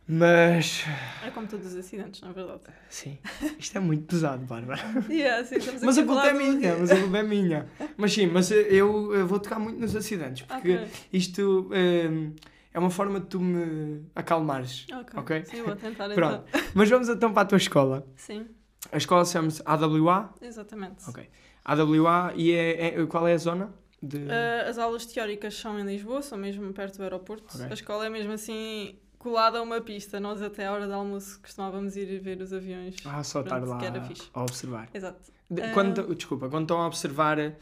Mas, 0.10 0.86
É 1.26 1.30
como 1.32 1.48
todos 1.48 1.68
os 1.68 1.76
acidentes, 1.76 2.22
na 2.22 2.32
verdade. 2.32 2.62
sim, 2.90 3.18
isto 3.60 3.78
é 3.78 3.82
muito 3.82 4.06
pesado, 4.06 4.46
Bárbara. 4.46 4.80
Yeah, 5.10 5.44
sim, 5.44 5.56
Mas 5.84 5.98
a 5.98 6.06
culpa 6.06 6.28
é 6.28 6.34
minha, 6.34 6.78
mas 6.78 6.92
a 6.92 7.00
culpa 7.00 7.18
é 7.18 7.24
minha. 7.24 7.68
Mas 7.98 8.14
sim, 8.14 8.26
mas 8.28 8.50
eu, 8.52 9.14
eu 9.14 9.28
vou 9.28 9.38
tocar 9.40 9.60
muito 9.60 9.80
nos 9.80 9.94
acidentes, 9.96 10.44
porque 10.48 10.76
Ok, 10.76 10.88
isto 11.12 11.70
hum, 12.10 12.34
é 12.74 12.80
uma 12.80 12.90
forma 12.90 13.20
de 13.20 13.26
tu 13.26 13.40
me 13.42 14.04
acalmares. 14.16 14.86
ok. 14.94 15.20
ok. 15.20 15.46
Sim, 15.46 15.64
vou 15.64 15.76
tentar 15.76 16.08
Pronto. 16.14 16.46
então. 16.48 16.62
Mas 16.74 16.90
vamos 16.90 17.10
então 17.10 17.34
para 17.34 17.42
a 17.42 17.46
tua 17.46 17.58
escola. 17.58 18.08
Sim, 18.16 18.48
A 18.92 18.98
escola 18.98 19.26
chama-se 19.26 19.62
AWA. 19.66 20.34
exatamente. 20.42 21.04
Ok. 21.10 21.28
AWA 21.66 22.32
e 22.36 22.52
é, 22.54 23.02
é- 23.02 23.06
qual 23.08 23.28
é 23.28 23.34
a 23.34 23.38
zona? 23.38 23.74
De... 24.02 24.18
Uh, 24.20 24.70
as 24.70 24.78
aulas 24.78 25.06
teóricas 25.08 25.56
são 25.56 25.78
em 25.80 25.84
Lisboa, 25.84 26.22
são 26.22 26.38
mesmo 26.38 26.72
perto 26.72 26.98
do 26.98 27.04
aeroporto. 27.04 27.46
Ok. 27.58 27.68
A 27.70 27.74
escola 27.74 28.06
é 28.06 28.10
mesmo 28.10 28.32
assim 28.32 28.96
colada 29.18 29.60
a 29.60 29.62
uma 29.62 29.82
pista. 29.82 30.20
Nós 30.20 30.42
até 30.42 30.66
à 30.68 30.72
hora 30.72 30.88
de 30.88 30.94
almoço 30.94 31.40
costumávamos 31.42 31.96
ir 31.98 32.20
ver 32.20 32.42
os 32.42 32.52
aviões. 32.54 32.96
ah, 33.06 33.24
só 33.24 33.42
estar 33.42 33.64
lá 33.66 33.78
que 33.78 33.86
era 33.86 34.02
fixe. 34.04 34.30
a 34.34 34.42
observar. 34.42 34.90
Exato. 34.94 35.32
De- 35.50 35.70
quando, 35.74 36.14
desculpa, 36.16 36.50
quando 36.50 36.64
estão 36.64 36.82
a 36.82 36.88
observar, 36.88 37.40
eh, 37.40 37.54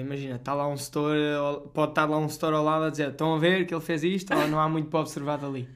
imagina, 0.00 0.36
está 0.36 0.52
lá 0.54 0.68
um 0.68 0.76
setor, 0.76 1.68
pode 1.74 1.92
estar 1.92 2.04
lá 2.08 2.18
um 2.18 2.28
setor 2.28 2.52
ao 2.54 2.62
lado 2.64 2.84
a 2.84 2.90
dizer 2.90 3.10
estão 3.10 3.34
a 3.34 3.38
ver 3.38 3.66
que 3.66 3.74
ele 3.74 3.80
fez 3.82 4.04
isto 4.04 4.34
ou 4.34 4.46
não 4.48 4.60
há 4.60 4.68
muito 4.68 4.88
para 4.88 5.00
observar 5.00 5.38
dali? 5.38 5.68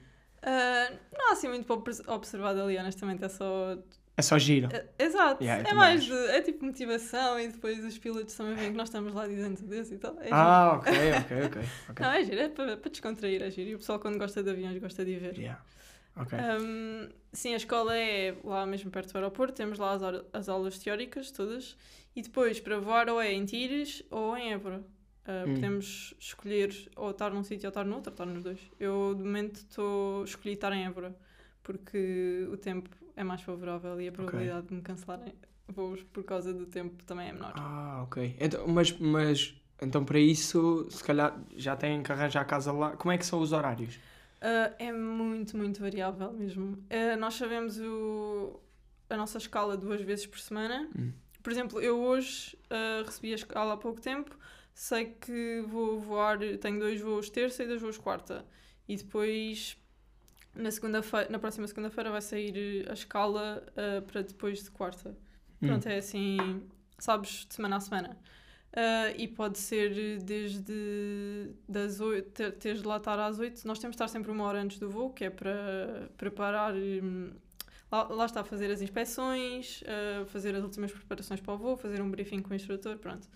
Uh, 0.43 0.97
não 1.19 1.29
há 1.31 1.33
assim 1.33 1.49
muito 1.49 1.65
para 1.67 1.75
obs- 1.77 2.03
observar 2.07 2.53
dali, 2.55 2.77
honestamente. 2.79 3.25
É 3.25 3.29
só. 3.29 3.77
É 4.17 4.23
só 4.23 4.39
giro. 4.39 4.69
É- 4.73 4.87
exato. 4.99 5.43
Yeah, 5.45 5.69
é 5.69 5.75
mais 5.75 6.05
de. 6.05 6.13
É 6.13 6.41
tipo 6.41 6.65
motivação 6.65 7.39
e 7.39 7.49
depois 7.49 7.85
os 7.85 7.99
pilotos 7.99 8.35
também 8.35 8.55
veem 8.55 8.71
que 8.71 8.77
nós 8.77 8.89
estamos 8.89 9.13
lá 9.13 9.27
dizendo 9.27 9.61
Deus 9.63 9.91
e 9.91 9.99
tal. 9.99 10.17
É 10.21 10.29
ah, 10.33 10.73
ok, 10.79 10.93
ok, 11.21 11.37
ok. 11.47 11.63
Não, 12.01 12.13
é 12.13 12.25
giro, 12.25 12.41
é 12.41 12.49
para, 12.49 12.77
para 12.77 12.91
descontrair, 12.91 13.43
é 13.43 13.51
giro. 13.51 13.71
E 13.71 13.75
o 13.75 13.79
pessoal, 13.79 13.99
quando 13.99 14.19
gosta 14.19 14.43
de 14.43 14.51
aviões, 14.51 14.79
gosta 14.79 15.05
de 15.05 15.17
ver. 15.17 15.37
Yeah. 15.37 15.63
Ok. 16.17 16.39
Um, 16.39 17.09
sim, 17.33 17.53
a 17.53 17.57
escola 17.59 17.95
é 17.95 18.35
lá 18.43 18.65
mesmo 18.65 18.91
perto 18.91 19.13
do 19.13 19.17
aeroporto, 19.19 19.55
temos 19.55 19.79
lá 19.79 19.93
as, 19.93 20.03
as 20.33 20.49
aulas 20.49 20.79
teóricas 20.79 21.31
todas 21.31 21.77
e 22.15 22.23
depois 22.23 22.59
para 22.59 22.79
voar 22.81 23.11
ou 23.11 23.21
é 23.21 23.33
em 23.35 23.45
Tires 23.45 24.03
ou 24.11 24.37
em 24.37 24.53
Évora. 24.53 24.79
Uh, 24.79 25.49
Hum. 25.51 25.55
Podemos 25.55 26.15
escolher 26.21 26.73
ou 26.95 27.11
estar 27.11 27.31
num 27.31 27.43
sítio 27.43 27.67
ou 27.67 27.71
estar 27.71 27.85
no 27.85 27.97
outro, 27.97 28.11
ou 28.13 28.15
estar 28.15 28.27
nos 28.27 28.45
dois. 28.45 28.61
Eu 28.79 29.13
de 29.13 29.25
momento 29.25 29.57
estou 29.57 30.23
escolhi 30.23 30.55
estar 30.55 30.73
em 30.73 30.87
Évora 30.87 31.15
porque 31.65 32.47
o 32.49 32.57
tempo 32.57 32.89
é 33.17 33.25
mais 33.25 33.41
favorável 33.41 34.01
e 34.01 34.09
a 34.09 34.13
probabilidade 34.13 34.69
de 34.69 34.75
me 34.75 34.83
cancelarem 34.83 35.35
voos 35.67 36.03
por 36.05 36.23
causa 36.23 36.53
do 36.53 36.67
tempo 36.67 37.03
também 37.05 37.29
é 37.29 37.33
menor. 37.33 37.55
Ah, 37.57 38.03
ok. 38.05 38.37
Então, 38.39 38.69
mas, 38.69 38.93
mas 38.99 39.55
então 39.83 40.05
para 40.05 40.19
isso, 40.19 40.87
se 40.91 41.03
calhar 41.03 41.39
já 41.57 41.75
têm 41.77 42.03
que 42.03 42.13
arranjar 42.13 42.43
a 42.43 42.45
casa 42.45 42.73
lá. 42.73 42.97
Como 42.97 43.11
é 43.13 43.19
que 43.19 43.27
são 43.27 43.41
os 43.41 43.53
horários? 43.53 43.97
Uh, 43.97 44.75
é 44.79 44.93
muito, 44.93 45.57
muito 45.57 45.81
variável 45.81 46.33
mesmo. 46.33 46.73
Uh, 46.75 47.19
nós 47.19 47.35
sabemos 47.35 47.79
o, 47.79 48.61
a 49.09 49.17
nossa 49.17 49.39
escala 49.39 49.77
duas 49.77 50.01
vezes 50.03 50.27
por 50.27 50.39
semana. 50.39 50.89
Hum. 50.97 51.13
Por 51.43 51.53
exemplo, 51.53 51.81
eu 51.81 51.99
hoje 52.01 52.57
uh, 52.71 53.05
recebi 53.05 53.33
a 53.33 53.37
escala 53.37 53.75
há 53.75 53.77
pouco 53.77 54.01
tempo. 54.01 54.37
Sei 54.75 55.07
que 55.07 55.65
vou 55.67 55.99
voar, 55.99 56.39
tenho 56.61 56.79
dois 56.79 57.01
voos 57.01 57.31
terça 57.31 57.63
e 57.65 57.67
dois 57.67 57.81
voos 57.81 57.97
quarta. 57.97 58.45
E 58.87 58.97
depois, 58.97 59.77
na, 60.57 60.71
segunda 60.71 61.01
na 61.31 61.39
próxima 61.39 61.67
segunda-feira, 61.67 62.11
vai 62.11 62.23
sair 62.23 62.87
a 62.89 62.93
escala 62.93 63.65
uh, 63.73 64.03
para 64.03 64.23
depois 64.23 64.63
de 64.65 64.71
quarta. 64.71 65.11
Hum. 65.63 65.69
Pronto, 65.69 65.89
é 65.89 65.99
assim, 65.99 66.63
sabes, 66.99 67.47
de 67.49 67.55
semana 67.55 67.77
a 67.77 67.81
semana. 67.81 68.17
Ah, 68.79 69.11
e 69.17 69.27
pode 69.27 69.59
ser 69.59 70.19
desde 70.21 71.55
das 71.67 71.99
8, 72.01 72.31
ter, 72.33 72.53
teres 72.53 72.83
de 72.83 72.87
lá 72.87 72.99
estar 72.99 73.19
às 73.19 73.39
8. 73.39 73.67
Nós 73.67 73.79
temos 73.79 73.95
de 73.97 74.03
estar 74.03 74.09
sempre 74.09 74.31
uma 74.31 74.45
hora 74.45 74.61
antes 74.61 74.79
do 74.79 74.91
voo, 74.91 75.11
que 75.13 75.25
é 75.25 75.31
para 75.31 76.11
preparar. 76.17 76.75
hum, 76.75 77.33
Lá, 77.91 78.03
lá 78.09 78.27
está 78.27 78.41
a 78.41 78.45
fazer 78.45 78.69
as 78.71 78.83
inspeções, 78.83 79.83
ah, 79.87 80.27
fazer 80.27 80.55
as 80.57 80.63
últimas 80.65 80.93
preparações 80.93 81.41
para 81.41 81.55
o 81.55 81.59
voo, 81.59 81.77
fazer 81.77 82.03
um 82.03 82.11
briefing 82.11 82.43
com 82.43 82.51
o 82.51 82.55
instrutor, 82.55 82.99
pronto. 82.99 83.29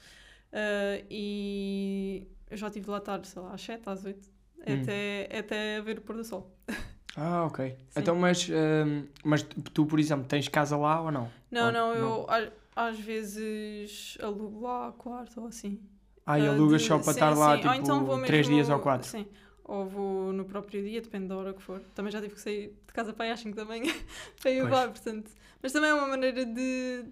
Ah, 0.52 1.02
e 1.10 2.26
eu 2.50 2.56
já 2.56 2.68
tive 2.70 2.84
de 2.86 2.90
lá 2.90 2.98
estar, 2.98 3.24
sei 3.24 3.40
lá, 3.42 3.54
às 3.54 3.60
7, 3.62 3.88
às 3.88 4.04
8, 4.04 4.28
Hum. 4.66 4.82
até, 4.82 5.38
até 5.38 5.80
ver 5.80 5.98
o 5.98 6.02
pôr 6.02 6.16
do 6.16 6.24
sol. 6.24 6.54
Ah, 7.16 7.44
ok. 7.44 7.76
Sim. 7.90 8.00
Então, 8.00 8.14
mas, 8.16 8.48
hum, 8.48 9.06
mas 9.24 9.42
tu, 9.42 9.84
por 9.86 9.98
exemplo, 9.98 10.26
tens 10.26 10.48
casa 10.48 10.76
lá 10.76 11.00
ou 11.02 11.10
não? 11.10 11.30
Não, 11.50 11.66
Ou- 11.66 11.72
não, 11.72 11.94
eu 11.94 12.26
a- 12.28 12.50
às 12.88 12.98
vezes 12.98 14.16
alugo 14.22 14.60
lá 14.60 14.92
quarto 14.92 15.40
ou 15.40 15.46
assim. 15.48 15.80
Ah, 16.24 16.38
e 16.38 16.46
Ah, 16.46 16.50
alugas 16.52 16.82
de- 16.82 16.86
só 16.88 16.94
para 16.98 17.04
sim, 17.04 17.10
estar 17.10 17.30
lá, 17.36 17.60
sim. 17.60 17.66
Ou 17.68 17.74
então 17.74 18.04
vou 18.04 18.14
tipo, 18.16 18.26
3 18.26 18.46
mesmo- 18.46 18.54
dias 18.54 18.68
ou 18.70 18.78
4? 18.78 19.08
Sim. 19.08 19.26
Ou 19.64 19.86
vou 19.86 20.32
no 20.32 20.44
próprio 20.44 20.82
dia, 20.82 21.00
depende 21.00 21.26
da 21.28 21.36
hora 21.36 21.52
que 21.52 21.62
for. 21.62 21.80
Também 21.94 22.10
já 22.12 22.20
tive 22.20 22.34
que 22.34 22.40
sair 22.40 22.68
de 22.86 22.92
casa 22.92 23.12
para 23.12 23.24
aí 23.26 23.30
às 23.32 23.40
5 23.40 23.56
da 23.56 23.64
manhã 23.64 23.82
para 24.40 24.50
ir 24.50 24.62
lá, 24.62 24.88
portanto. 24.88 25.30
Mas 25.62 25.72
também 25.72 25.90
é 25.90 25.94
uma 25.94 26.08
maneira 26.08 26.44
de, 26.44 27.04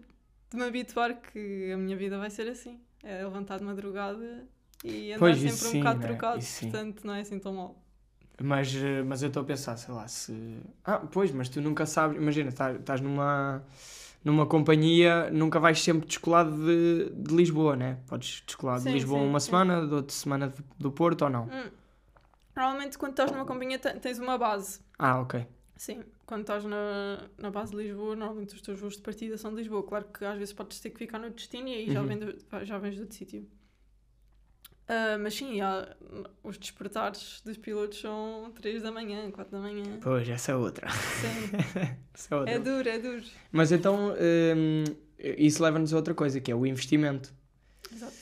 de 0.51 0.57
me 0.57 0.65
habituar 0.65 1.15
que 1.21 1.71
a 1.73 1.77
minha 1.77 1.97
vida 1.97 2.19
vai 2.19 2.31
ser 2.31 2.49
assim. 2.49 2.81
É 3.03 3.23
levantar 3.25 3.59
de 3.59 3.65
madrugada 3.65 4.47
e 4.85 5.13
andar 5.13 5.19
Pois, 5.21 5.39
sempre 5.39 5.67
um 5.69 5.71
sim, 5.73 5.79
bocado 5.81 5.99
né? 6.01 6.07
trocado, 6.07 6.41
portanto 6.61 7.05
não 7.07 7.15
é 7.15 7.21
assim 7.21 7.39
tão 7.39 7.53
mal. 7.55 7.85
Mas, 8.41 8.75
eh, 8.75 9.03
mas 9.03 9.23
eu 9.23 9.29
estou 9.29 9.43
a 9.43 9.47
pensar, 9.47 9.77
sei 9.77 9.93
lá, 9.93 10.07
se. 10.07 10.61
Ah, 10.85 10.99
pois, 10.99 11.33
mas 11.33 11.49
tu 11.49 11.61
nunca 11.61 11.85
sabes. 11.87 12.17
Imagina, 12.17 12.53
tá- 12.53 12.73
estás 12.73 13.01
numa, 13.01 13.65
numa 14.25 14.47
companhia, 14.47 15.29
nunca 15.31 15.59
vais 15.59 15.83
sempre 15.83 16.07
descolado 16.07 16.53
de, 16.65 17.11
de 17.11 17.35
Lisboa, 17.35 17.75
né? 17.75 17.99
Podes 18.07 18.43
descolar 18.47 18.79
de 18.81 18.91
Lisboa 18.93 19.21
sim, 19.21 19.27
uma 19.29 19.41
sim. 19.41 19.47
semana, 19.47 19.87
de 19.87 19.93
outra 19.95 20.15
semana 20.15 20.55
do, 20.79 20.93
Porto 20.93 21.23
ou 21.23 21.31
não? 21.31 21.45
Hum. 21.47 21.71
Normalmente 22.57 22.97
quando 22.99 23.13
estás 23.13 23.31
numa 23.33 23.45
companhia 23.45 23.79
te- 23.79 23.95
tens 24.01 24.19
uma 24.19 24.37
base. 24.39 24.81
Ah, 24.99 25.21
ok. 25.21 25.45
Sim, 25.77 26.03
quando 26.27 26.41
estás 26.41 26.65
na, 26.65 27.29
na 27.39 27.51
base 27.51 27.71
de 27.73 27.77
Lisboa, 27.79 28.17
normalmente 28.17 28.55
os 28.55 28.61
teus 28.61 28.81
voos 28.81 28.97
de 28.97 29.03
partida 29.03 29.37
são 29.39 29.51
de 29.53 29.59
Lisboa. 29.59 29.83
Claro 29.85 30.07
que 30.13 30.25
às 30.25 30.37
vezes 30.39 30.53
podes 30.53 30.79
ter 30.81 30.91
que 30.91 30.99
ficar 30.99 31.19
no 31.21 31.31
destino 31.31 31.69
e 31.69 31.75
aí 31.75 31.91
já, 31.91 32.01
Uhum. 32.01 32.07
vem 32.07 32.19
do- 32.19 32.37
já 32.65 32.79
vens 32.79 32.95
de 32.95 33.01
outro 33.03 33.17
sítio. 33.17 33.47
Ah, 34.89 35.19
mas 35.21 35.35
sim, 35.35 35.61
há- 35.61 35.95
os 36.43 36.57
despertares 36.57 37.43
dos 37.45 37.59
pilotos 37.59 38.01
são 38.01 38.51
3 38.59 38.83
da 38.83 38.91
manhã, 38.91 39.31
4 39.31 39.53
da 39.53 39.61
manhã. 39.61 39.99
Pois, 40.01 40.27
essa 40.29 40.53
é 40.53 40.55
outra. 40.57 40.89
Sim, 40.91 41.99
Essa 42.15 42.35
é 42.35 42.39
outra. 42.39 42.55
é 42.55 42.59
duro, 42.59 42.89
é 42.89 42.99
duro. 42.99 43.23
Mas 43.53 43.71
então, 43.71 44.15
hum, 44.57 44.85
isso 45.19 45.63
leva-nos 45.63 45.93
a 45.93 45.97
outra 45.97 46.15
coisa, 46.15 46.41
que 46.41 46.51
é 46.51 46.55
o 46.55 46.65
investimento. 46.65 47.35
Exato. 47.93 48.15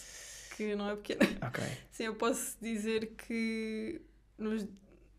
Que 0.57 0.75
não 0.75 0.89
é 0.91 0.97
pequeno. 0.97 1.21
Ok. 1.47 1.63
Sim, 1.93 2.05
eu 2.05 2.15
posso 2.15 2.57
dizer 2.61 3.13
que 3.17 4.01
nos, 4.39 4.67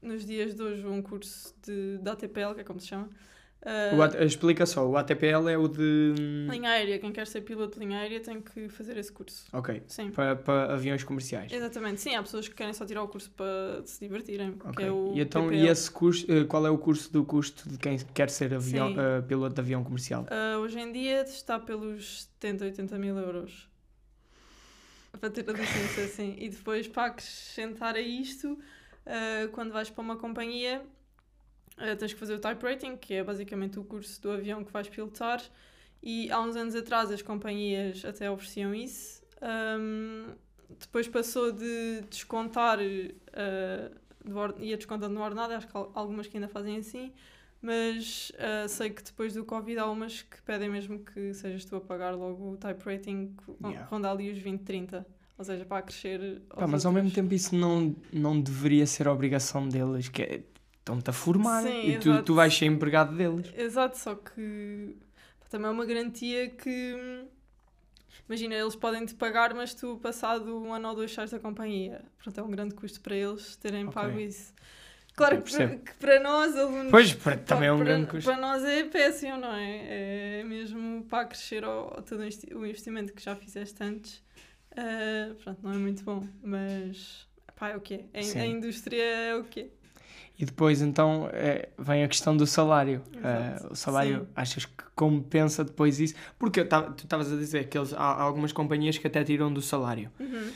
nos 0.01 0.25
dias 0.25 0.53
de 0.55 0.61
hoje 0.61 0.85
um 0.85 1.01
curso 1.01 1.55
de, 1.65 1.97
de 1.99 2.09
ATPL, 2.09 2.55
que 2.55 2.61
é 2.61 2.63
como 2.63 2.79
se 2.81 2.87
chama. 2.87 3.09
O 3.95 4.01
AT- 4.01 4.15
explica 4.23 4.65
só, 4.65 4.87
o 4.87 4.95
ATPL 4.95 5.49
é 5.49 5.57
o 5.57 5.67
de. 5.67 6.13
hum, 6.17 6.47
linha 6.49 6.69
aérea, 6.69 6.99
quem 6.99 7.11
quer 7.11 7.27
ser 7.27 7.41
piloto 7.41 7.77
de 7.79 7.85
linha 7.85 7.99
aérea 7.99 8.19
tem 8.21 8.39
que 8.39 8.69
fazer 8.69 8.95
esse 8.97 9.11
curso. 9.11 9.45
Ok. 9.51 9.83
Sim. 9.87 10.11
Para, 10.11 10.35
para 10.35 10.73
aviões 10.73 11.03
comerciais. 11.03 11.51
Exatamente, 11.51 11.99
sim, 11.99 12.15
há 12.15 12.21
pessoas 12.21 12.47
que 12.47 12.55
querem 12.55 12.73
só 12.73 12.85
tirar 12.85 13.03
o 13.03 13.07
curso 13.07 13.29
para 13.31 13.81
se 13.85 13.99
divertirem. 13.99 14.53
Que 14.53 14.67
Ok. 14.67 14.85
é 14.85 14.89
e 15.17 15.21
então, 15.21 15.51
e 15.51 15.67
esse 15.67 15.91
curso, 15.91 16.25
eh, 16.31 16.45
qual 16.45 16.65
é 16.65 16.69
o 16.69 16.77
custo 16.77 17.11
do 17.11 17.25
custo 17.25 17.67
de 17.67 17.77
quem 17.77 17.97
quer 18.13 18.29
ser 18.29 18.53
avião, 18.53 18.89
Sim. 18.89 18.95
eh, 18.99 19.21
piloto 19.21 19.55
de 19.55 19.61
avião 19.61 19.83
comercial? 19.83 20.25
Ah, 20.29 20.57
hoje 20.59 20.79
em 20.79 20.91
dia 20.91 21.21
está 21.23 21.59
pelos 21.59 22.23
70, 22.39 22.63
80 22.65 22.97
mil 22.97 23.17
euros 23.17 23.67
para 25.19 25.29
ter 25.29 25.49
a 25.49 25.53
licença 25.53 26.01
assim. 26.01 26.35
E 26.37 26.49
depois 26.49 26.87
para 26.87 27.07
acrescentar 27.07 27.95
a 27.95 28.01
isto, 28.01 28.57
ah, 29.05 29.47
quando 29.51 29.71
vais 29.71 29.89
para 29.89 30.01
uma 30.01 30.15
companhia, 30.15 30.81
ah, 31.77 31.95
tens 31.95 32.13
que 32.13 32.19
fazer 32.19 32.33
o 32.35 32.39
type 32.39 32.63
rating, 32.63 32.95
que 32.97 33.13
é 33.13 33.23
basicamente 33.23 33.79
o 33.79 33.83
curso 33.83 34.21
do 34.21 34.31
avião 34.31 34.63
que 34.63 34.71
vais 34.71 34.87
pilotar. 34.89 35.41
E 36.01 36.29
há 36.31 36.39
uns 36.41 36.55
anos 36.55 36.75
atrás 36.75 37.11
as 37.11 37.21
companhias 37.21 38.03
até 38.05 38.29
ofereciam 38.29 38.73
isso. 38.73 39.21
Ahm, 39.41 40.33
depois 40.79 41.07
passou 41.07 41.51
de 41.51 42.01
descontar, 42.09 42.77
uh, 42.79 44.35
or- 44.37 44.55
ia 44.59 44.77
descontando 44.77 45.13
no 45.13 45.21
ordenado, 45.21 45.53
acho 45.53 45.67
que 45.67 45.75
al- 45.77 45.91
algumas 45.95 46.27
que 46.27 46.37
ainda 46.37 46.47
fazem 46.47 46.77
assim, 46.77 47.11
mas 47.61 48.31
ah, 48.37 48.67
sei 48.67 48.89
que 48.89 49.01
depois 49.03 49.33
do 49.33 49.43
Covid 49.45 49.77
há 49.79 49.89
umas 49.89 50.21
que 50.21 50.41
pedem 50.43 50.69
mesmo 50.69 50.99
que 50.99 51.33
sejas 51.33 51.65
tu 51.65 51.75
a 51.75 51.81
pagar 51.81 52.11
logo 52.15 52.51
o 52.53 52.57
type 52.57 52.83
rating, 52.85 53.35
Yeah. 53.63 53.85
ronda 53.87 54.11
ali 54.11 54.29
os 54.31 54.37
20, 54.37 54.61
30. 54.63 55.05
Ou 55.37 55.45
seja, 55.45 55.65
para 55.65 55.83
crescer. 55.83 56.41
Pá, 56.49 56.65
mas 56.67 56.83
ao 56.85 56.91
mesmo 56.91 57.07
outros. 57.09 57.13
tempo 57.23 57.33
isso 57.33 57.55
não, 57.55 57.95
não 58.11 58.39
deveria 58.41 58.85
ser 58.87 59.07
obrigação 59.07 59.67
deles, 59.69 60.09
que 60.09 60.21
é, 60.23 60.43
estão-te 60.87 61.09
a 61.09 61.13
formar 61.13 61.63
Sim, 61.63 61.89
e 61.89 61.99
tu, 61.99 62.09
exato. 62.09 62.23
tu 62.23 62.33
vais 62.35 62.53
ser 62.55 62.65
empregado 62.65 63.15
deles. 63.15 63.51
Exato, 63.55 63.97
só 63.97 64.15
que 64.15 64.95
também 65.49 65.67
é 65.67 65.71
uma 65.71 65.85
garantia 65.85 66.49
que 66.49 67.25
imagina, 68.27 68.55
eles 68.55 68.75
podem 68.75 69.05
te 69.05 69.13
pagar, 69.15 69.53
mas 69.53 69.73
tu 69.73 69.97
passado 70.01 70.57
um 70.57 70.73
ano 70.73 70.89
ou 70.89 70.95
dois 70.95 71.11
sais 71.13 71.31
da 71.31 71.39
companhia. 71.39 72.03
Portanto, 72.17 72.37
é 72.39 72.43
um 72.43 72.51
grande 72.51 72.73
custo 72.75 73.01
para 73.01 73.15
eles 73.15 73.55
terem 73.57 73.83
Ok. 73.85 73.93
pago 73.93 74.19
isso. 74.19 74.53
Claro 75.15 75.41
que, 75.41 75.51
para, 75.51 75.77
que 75.77 75.93
para 75.95 76.19
nós, 76.19 76.55
alunos. 76.55 76.91
Pois, 76.91 77.13
para- 77.13 77.37
também 77.37 77.69
é 77.69 77.71
um 77.71 77.77
para, 77.77 77.85
grande 77.85 78.07
custo. 78.07 78.29
Para 78.29 78.39
nós 78.39 78.63
é 78.63 78.83
péssimo, 78.83 79.37
não 79.37 79.51
é? 79.53 80.39
É 80.39 80.43
mesmo 80.43 81.03
para 81.05 81.25
crescer 81.25 81.63
ao, 81.63 81.95
ao 81.95 82.01
todo 82.03 82.19
o 82.19 82.23
investi- 82.23 82.53
o 82.53 82.65
investimento 82.65 83.13
que 83.13 83.23
já 83.23 83.35
fizeste 83.35 83.83
antes. 83.83 84.23
ah, 84.75 85.33
pronto, 85.43 85.59
não 85.63 85.73
é 85.73 85.77
muito 85.77 86.03
bom, 86.03 86.23
mas 86.43 87.27
pá, 87.55 87.69
é 87.69 87.77
o 87.77 87.81
que 87.81 87.95
é. 87.95 88.19
A 88.39 88.45
indústria 88.45 89.01
é 89.03 89.35
o 89.35 89.43
que 89.43 89.59
é. 89.61 89.69
E 90.39 90.45
depois 90.45 90.81
então 90.81 91.27
é, 91.33 91.69
vem 91.79 92.03
a 92.03 92.07
questão 92.07 92.37
do 92.37 92.45
salário. 92.45 93.01
Ah, 93.23 93.67
o 93.71 93.75
salário, 93.75 94.19
Sim. 94.21 94.27
achas 94.35 94.65
que 94.65 94.83
compensa 94.95 95.63
depois 95.63 95.99
isso? 95.99 96.13
Porque 96.37 96.63
tava- 96.63 96.91
tu 96.91 97.03
estavas 97.05 97.31
a 97.33 97.35
dizer 97.35 97.67
que 97.67 97.77
eles, 97.77 97.91
há, 97.93 98.21
algumas 98.21 98.51
companhias 98.51 98.97
que 98.97 99.07
até 99.07 99.23
tiram 99.23 99.51
do 99.51 99.61
salário. 99.61 100.11
Uhum. 100.19 100.51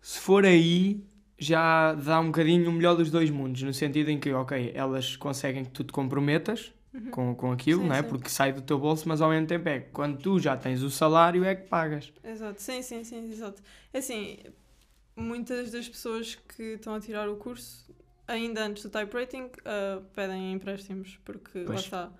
Se 0.00 0.20
for 0.20 0.44
aí, 0.44 1.02
já 1.38 1.92
dá 1.94 2.20
um 2.20 2.26
bocadinho 2.26 2.70
o 2.70 2.72
melhor 2.72 2.94
dos 2.96 3.10
dois 3.10 3.30
mundos, 3.30 3.62
no 3.62 3.74
sentido 3.74 4.10
em 4.10 4.18
que, 4.18 4.32
ok, 4.32 4.70
elas 4.74 5.16
conseguem 5.16 5.64
que 5.64 5.70
tu 5.70 5.84
te 5.84 5.92
comprometas 5.92 6.72
Uhum. 6.94 7.10
com, 7.10 7.34
com 7.34 7.52
aquilo, 7.52 7.82
Sim, 7.82 7.88
não 7.88 7.94
é? 7.96 8.02
sim. 8.02 8.08
Porque 8.08 8.28
sai 8.30 8.52
do 8.52 8.62
teu 8.62 8.78
bolso, 8.78 9.06
mas 9.08 9.20
ao 9.20 9.28
mesmo 9.28 9.46
tempo 9.46 9.68
é 9.68 9.80
que 9.80 9.90
quando 9.90 10.18
tu 10.18 10.38
já 10.38 10.56
tens 10.56 10.82
o 10.82 10.90
salário 10.90 11.44
é 11.44 11.54
que 11.54 11.68
pagas. 11.68 12.10
Exato, 12.24 12.62
sim, 12.62 12.80
sim, 12.80 13.04
sim, 13.04 13.30
exato. 13.30 13.62
É 13.92 13.98
assim, 13.98 14.38
muitas 15.14 15.70
das 15.70 15.86
pessoas 15.88 16.34
que 16.34 16.62
estão 16.74 16.94
a 16.94 17.00
tirar 17.00 17.28
o 17.28 17.36
curso, 17.36 17.87
ainda 18.28 18.64
antes 18.64 18.82
do 18.82 18.90
type 18.90 19.12
rating, 19.12 19.50
ah, 19.64 20.00
pedem 20.14 20.52
empréstimos, 20.52 21.18
porque 21.24 21.60
lá 21.60 21.66
Pois. 21.66 21.80
está. 21.80 22.12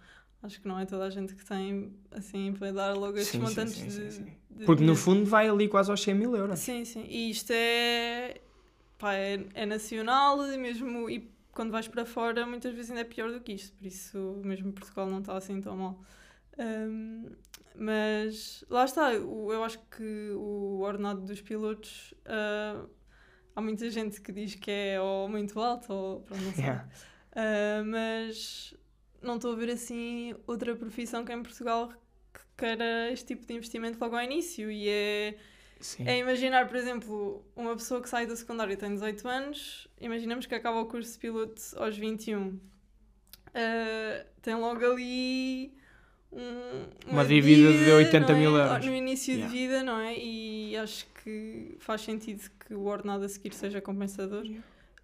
Acho 0.42 0.60
que 0.60 0.68
não 0.68 0.78
é 0.78 0.86
toda 0.86 1.04
a 1.04 1.10
gente 1.10 1.34
que 1.34 1.44
tem, 1.44 1.92
assim, 2.12 2.52
para 2.52 2.72
dar 2.72 2.94
logo 2.94 3.18
estes 3.18 3.32
Sim, 3.32 3.38
sim, 3.38 3.44
montantes 3.44 3.74
sim, 3.74 3.86
de, 3.86 3.92
sim, 3.92 4.10
sim. 4.10 4.32
de 4.50 4.64
Porque 4.64 4.84
no 4.84 4.94
fundo 4.94 5.24
vai 5.24 5.48
ali 5.48 5.68
quase 5.68 5.90
aos 5.90 6.00
100 6.00 6.14
mil 6.14 6.36
euros. 6.36 6.60
Sim, 6.60 6.84
sim. 6.84 7.04
E 7.08 7.30
isto 7.30 7.50
é, 7.52 8.40
pá, 8.98 9.14
é, 9.14 9.44
é 9.54 9.66
nacional 9.66 10.44
e 10.46 10.56
mesmo 10.56 11.10
e 11.10 11.28
quando 11.52 11.72
vais 11.72 11.88
para 11.88 12.04
fora 12.04 12.46
muitas 12.46 12.72
vezes 12.72 12.90
ainda 12.92 13.00
é 13.00 13.04
pior 13.04 13.32
do 13.32 13.40
que 13.40 13.52
isto. 13.52 13.76
Por 13.76 13.86
isso 13.86 14.40
mesmo 14.44 14.72
Portugal 14.72 15.08
não 15.08 15.18
está 15.18 15.36
assim 15.36 15.60
tão 15.60 15.76
mal. 15.76 16.00
Ahm, 16.56 17.26
mas 17.74 18.64
lá 18.70 18.84
está, 18.84 19.12
eu 19.14 19.64
acho 19.64 19.78
que 19.90 20.30
o 20.36 20.80
ordenado 20.82 21.20
dos 21.22 21.40
pilotos 21.40 22.14
ah, 22.26 22.84
há 23.58 23.60
muita 23.60 23.90
gente 23.90 24.20
que 24.20 24.30
diz 24.30 24.54
que 24.54 24.70
é 24.70 25.00
ou 25.00 25.28
muito 25.28 25.58
alto 25.58 25.92
ou 25.92 26.20
pronto, 26.20 26.42
não 26.42 26.52
sei. 26.52 26.64
Yeah. 26.64 26.88
Ah, 27.34 27.82
mas 27.84 28.72
não 29.20 29.34
estou 29.34 29.52
a 29.52 29.56
ver 29.56 29.70
assim 29.70 30.34
outra 30.46 30.76
profissão 30.76 31.24
que 31.24 31.32
em 31.32 31.42
Portugal 31.42 31.92
que 32.32 32.40
queira 32.56 33.10
este 33.10 33.26
tipo 33.26 33.44
de 33.44 33.54
investimento 33.54 33.98
logo 34.00 34.14
ao 34.14 34.22
início 34.22 34.70
e 34.70 34.88
é 34.88 35.36
é 36.04 36.18
imaginar, 36.18 36.66
por 36.66 36.76
exemplo, 36.76 37.44
uma 37.54 37.76
pessoa 37.76 38.02
que 38.02 38.08
sai 38.08 38.26
do 38.26 38.36
secundário 38.36 38.72
e 38.72 38.76
tem 38.76 38.92
18 38.92 39.28
anos, 39.28 39.88
imaginamos 40.00 40.44
que 40.44 40.54
acaba 40.54 40.80
o 40.80 40.86
curso 40.86 41.12
de 41.12 41.18
piloto 41.18 41.60
aos 41.76 41.96
21. 41.96 42.60
Ah, 43.54 44.24
tem 44.40 44.54
logo 44.54 44.84
ali 44.84 45.76
um- 46.32 47.10
Uma 47.12 47.24
dívida 47.24 47.72
de 47.72 47.90
80 47.90 48.28
não 48.32 48.36
é? 48.36 48.38
mil 48.38 48.56
euros. 48.56 48.86
No 48.86 48.94
início 48.94 49.32
Yeah. 49.34 49.52
de 49.52 49.58
vida, 49.58 49.82
não 49.82 49.98
é? 50.00 50.16
E 50.18 50.76
acho 50.76 51.06
que 51.24 51.76
faz 51.80 52.02
sentido 52.02 52.42
que 52.66 52.74
o 52.74 52.84
ordenado 52.84 53.24
a 53.24 53.28
seguir 53.28 53.52
seja 53.54 53.80
compensador. 53.80 54.44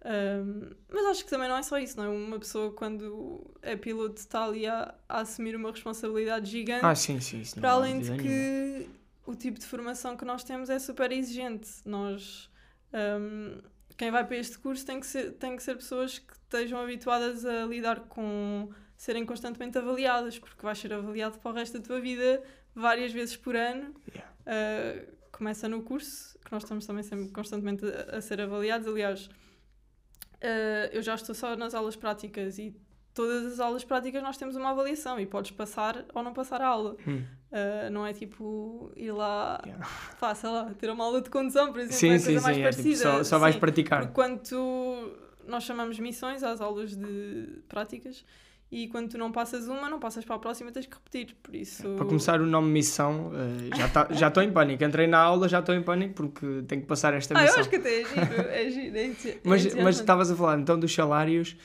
Um, 0.07 0.69
mas 0.91 1.05
acho 1.07 1.23
que 1.23 1.29
também 1.31 1.49
não 1.49 1.57
é 1.57 1.63
só 1.63 1.79
isso, 1.79 1.97
não 1.97 2.03
é? 2.05 2.09
Uma 2.09 2.37
pessoa, 2.37 2.71
quando 2.71 3.43
é 3.63 3.75
piloto, 3.75 4.19
está 4.19 4.45
ali 4.45 4.67
a, 4.67 4.93
a 5.09 5.21
assumir 5.21 5.55
uma 5.55 5.71
responsabilidade 5.71 6.49
gigante 6.51 6.85
Ah, 6.85 6.93
sim, 6.93 7.19
sim. 7.19 7.41
Isso 7.41 7.59
para 7.59 7.71
além 7.71 7.99
de 7.99 8.09
dúvida 8.11 8.23
nenhuma. 8.23 8.83
que 8.85 8.89
o 9.25 9.35
tipo 9.35 9.57
de 9.59 9.65
formação 9.65 10.15
que 10.15 10.23
nós 10.23 10.43
temos 10.43 10.69
é 10.69 10.77
super 10.77 11.11
exigente. 11.11 11.69
Nós, 11.85 12.51
hum, 12.93 13.57
quem 13.97 14.11
vai 14.11 14.23
para 14.23 14.37
este 14.37 14.59
curso 14.59 14.85
tem 14.85 14.99
que, 14.99 15.07
ser, 15.07 15.31
tem 15.33 15.55
que 15.55 15.63
ser 15.63 15.75
pessoas 15.75 16.19
que 16.19 16.33
estejam 16.33 16.79
habituadas 16.79 17.43
a 17.43 17.65
lidar 17.65 18.01
com 18.01 18.69
serem 18.97 19.25
constantemente 19.25 19.77
avaliadas, 19.77 20.39
porque 20.39 20.61
vais 20.61 20.77
ser 20.77 20.93
avaliado 20.93 21.37
para 21.39 21.51
o 21.51 21.53
resto 21.53 21.79
da 21.79 21.85
tua 21.85 21.99
vida 21.99 22.41
várias 22.73 23.11
vezes 23.11 23.35
por 23.35 23.55
ano. 23.55 23.93
Yeah. 24.09 24.31
Uh, 24.45 25.15
começa 25.31 25.67
no 25.67 25.81
curso, 25.81 26.37
que 26.43 26.51
nós 26.51 26.63
estamos 26.63 26.85
também 26.85 27.03
sempre 27.03 27.29
constantemente 27.29 27.85
a, 27.85 28.17
a 28.17 28.21
ser 28.21 28.41
avaliados. 28.41 28.87
Aliás, 28.87 29.25
uh, 29.25 30.89
eu 30.91 31.01
já 31.01 31.15
estou 31.15 31.35
só 31.35 31.55
nas 31.55 31.73
aulas 31.73 31.95
práticas 31.95 32.57
e 32.57 32.75
todas 33.13 33.53
as 33.53 33.59
aulas 33.59 33.83
práticas 33.83 34.21
nós 34.21 34.37
temos 34.37 34.55
uma 34.55 34.71
avaliação 34.71 35.19
e 35.19 35.25
podes 35.25 35.51
passar 35.51 36.05
ou 36.13 36.21
não 36.21 36.33
passar 36.33 36.61
a 36.61 36.67
aula. 36.67 36.95
Hum, 37.07 37.23
Uh, 37.55 37.89
não 37.89 38.05
é 38.05 38.11
tipo 38.11 38.91
ir 38.97 39.13
lá, 39.13 39.61
yeah. 39.65 39.87
pá, 40.19 40.35
sei 40.35 40.49
lá, 40.49 40.73
ter 40.77 40.89
uma 40.89 41.05
aula 41.05 41.21
de 41.21 41.29
condução, 41.29 41.71
por 41.71 41.79
exemplo, 41.79 41.95
Sim, 41.95 42.09
é 42.09 42.15
a 42.15 42.19
sim, 42.19 42.25
coisa 42.25 42.39
sim. 42.39 42.43
mais 42.43 42.57
é, 42.57 42.59
tipo, 42.59 42.83
parecida. 42.83 42.97
só, 42.97 43.23
só 43.23 43.39
vais 43.39 43.53
sim. 43.53 43.61
praticar. 43.61 44.11
Tu, 44.43 45.17
nós 45.47 45.63
chamamos 45.63 45.97
missões 45.97 46.43
às 46.43 46.59
aulas 46.59 46.97
de 46.97 47.61
práticas 47.69 48.25
e 48.71 48.87
quando 48.87 49.09
tu 49.11 49.17
não 49.17 49.31
passas 49.31 49.67
uma, 49.67 49.89
não 49.89 49.99
passas 49.99 50.25
para 50.25 50.35
a 50.35 50.39
próxima, 50.39 50.71
tens 50.71 50.85
que 50.85 50.95
repetir. 50.95 51.35
Por 51.41 51.55
isso. 51.55 51.83
Para 51.95 52.05
começar, 52.05 52.41
o 52.41 52.45
nome 52.45 52.69
missão, 52.71 53.31
eh, 53.33 53.75
já 53.77 53.87
tá- 53.87 54.07
já 54.11 54.27
estou 54.27 54.43
em 54.43 54.51
pânico. 54.51 54.83
Entrei 54.83 55.07
na 55.07 55.19
aula, 55.19 55.47
já 55.47 55.59
estou 55.59 55.73
em 55.75 55.81
pânico 55.83 56.13
porque 56.15 56.63
tenho 56.67 56.81
que 56.81 56.87
passar 56.87 57.13
esta 57.13 57.33
Ah, 57.37 57.41
eu 57.41 57.45
missão. 57.45 57.59
acho 57.61 57.69
que 57.69 57.75
até 57.77 58.01
é 58.01 58.03
giro, 58.03 58.49
é 58.49 58.69
giro. 58.71 58.97
É 58.97 59.05
é 59.05 59.37
Mas, 59.43 59.75
mas 59.75 59.99
estavas 59.99 60.29
a 60.31 60.35
falar 60.35 60.59
então 60.59 60.77
dos 60.79 60.93
salários. 60.93 61.55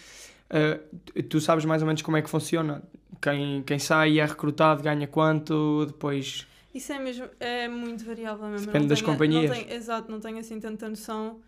eh, 0.51 0.81
tu- 1.29 1.41
sabes 1.41 1.65
mais 1.65 1.81
ou 1.83 1.87
menos 1.87 2.03
como 2.03 2.17
é 2.17 2.23
que 2.23 2.29
funciona? 2.31 2.83
Quem, 3.23 3.63
quem 3.63 3.79
sai 3.79 4.13
e 4.13 4.19
é 4.21 4.25
recrutado 4.27 4.83
ganha 4.83 5.07
quanto? 5.07 5.87
Depois. 5.87 6.47
Isso 6.75 6.93
é 6.93 6.99
mesmo, 6.99 7.27
é 7.41 7.67
muito 7.69 8.05
variável 8.05 8.47
mesmo. 8.49 8.67
Depende 8.67 8.87
das 8.89 9.01
tenho- 9.01 9.11
companhias. 9.13 9.51
Não 9.51 9.65
tenho, 9.65 9.73
exato, 9.77 10.11
não 10.11 10.21
tenho 10.21 10.39
assim 10.39 10.59
tanta 10.61 10.89
noção. 10.89 11.41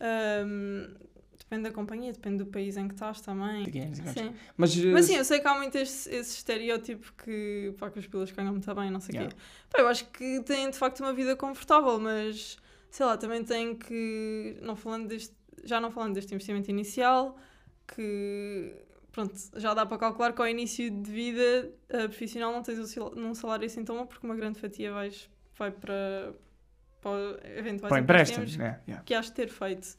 Ahm, 0.00 0.86
depende 1.48 1.68
da 1.68 1.72
companhia, 1.74 2.12
depende 2.12 2.38
do 2.38 2.46
país 2.46 2.76
em 2.76 2.88
que 2.88 2.94
estás 2.94 3.20
também. 3.20 3.64
Sim. 4.12 4.34
Mas, 4.56 4.76
eh, 4.76 4.92
Mas 4.92 5.04
sim, 5.04 5.16
eu 5.16 5.24
sei 5.24 5.40
que 5.40 5.46
há 5.46 5.54
muito 5.54 5.76
esse, 5.76 6.08
esse 6.14 6.36
estereótipo 6.36 7.12
que, 7.22 7.74
pá, 7.78 7.90
que 7.90 7.98
os 7.98 8.06
pilotos 8.06 8.32
ganham 8.32 8.52
muito 8.52 8.74
bem, 8.74 8.90
não 8.90 9.00
sei 9.00 9.14
o 9.14 9.16
Yeah. 9.16 9.34
quê. 9.34 9.42
Pá, 9.70 9.80
eu 9.82 9.88
acho 9.88 10.06
que 10.06 10.40
têm 10.42 10.70
de 10.70 10.76
facto 10.76 11.00
uma 11.00 11.12
vida 11.12 11.36
confortável, 11.36 11.98
mas 12.00 12.56
sei 12.90 13.04
lá, 13.06 13.16
também 13.16 13.44
têm 13.44 13.74
que, 13.76 14.56
não 14.62 14.74
falando 14.76 15.06
deste, 15.08 15.34
já 15.64 15.80
não 15.80 15.90
falando 15.90 16.14
deste 16.14 16.32
investimento 16.34 16.70
inicial, 16.70 17.36
que 17.86 18.74
pronto, 19.12 19.34
já 19.56 19.74
dá 19.74 19.84
para 19.86 19.98
calcular 19.98 20.32
que 20.32 20.40
ao 20.40 20.48
início 20.48 20.90
de 20.90 21.10
vida 21.10 21.70
profissional 21.88 22.52
não 22.52 22.62
tens 22.62 22.78
um 22.78 22.86
sal- 22.86 23.34
salário 23.34 23.66
assim 23.66 23.84
tão 23.84 23.96
bom, 23.96 24.06
porque 24.06 24.26
uma 24.26 24.34
grande 24.34 24.58
fatia 24.58 24.92
vais, 24.92 25.28
vai 25.56 25.70
para, 25.70 26.32
para 27.00 27.40
eventuais 27.58 27.94
empréstimos, 28.02 28.56
né? 28.56 28.80
Yeah. 28.88 29.04
que 29.04 29.14
has 29.14 29.26
de 29.26 29.32
ter 29.32 29.48
feito. 29.48 29.96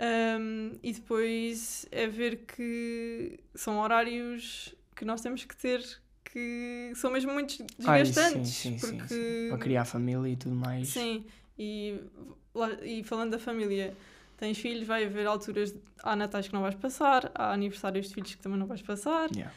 Um, 0.00 0.78
e 0.82 0.92
depois 0.92 1.86
é 1.90 2.06
ver 2.06 2.44
que 2.46 3.38
são 3.54 3.78
horários 3.80 4.74
que 4.94 5.04
nós 5.04 5.20
temos 5.20 5.44
que 5.44 5.56
ter 5.56 5.84
que 6.24 6.92
são 6.94 7.10
mesmo 7.10 7.32
muito 7.32 7.64
Ah, 7.84 7.98
desgastantes. 8.00 8.50
sim, 8.50 8.78
sim, 8.78 8.78
sim, 8.78 8.96
porque 8.98 9.14
sim. 9.14 9.48
Para 9.48 9.58
criar 9.58 9.84
família 9.84 10.30
e 10.32 10.36
tudo 10.36 10.54
mais. 10.54 10.88
Sim, 10.88 11.24
e, 11.58 11.98
e 12.82 13.02
falando 13.02 13.30
da 13.30 13.38
família, 13.38 13.96
tens 14.36 14.58
filhos, 14.58 14.86
vai 14.86 15.04
haver 15.04 15.26
alturas, 15.26 15.74
há 16.02 16.14
natais 16.14 16.46
que 16.46 16.54
não 16.54 16.60
vais 16.60 16.74
passar, 16.74 17.30
há 17.34 17.52
aniversários 17.52 18.08
de 18.08 18.14
filhos 18.14 18.34
que 18.34 18.42
também 18.42 18.58
não 18.58 18.66
vais 18.66 18.82
passar. 18.82 19.30
Yeah. 19.32 19.52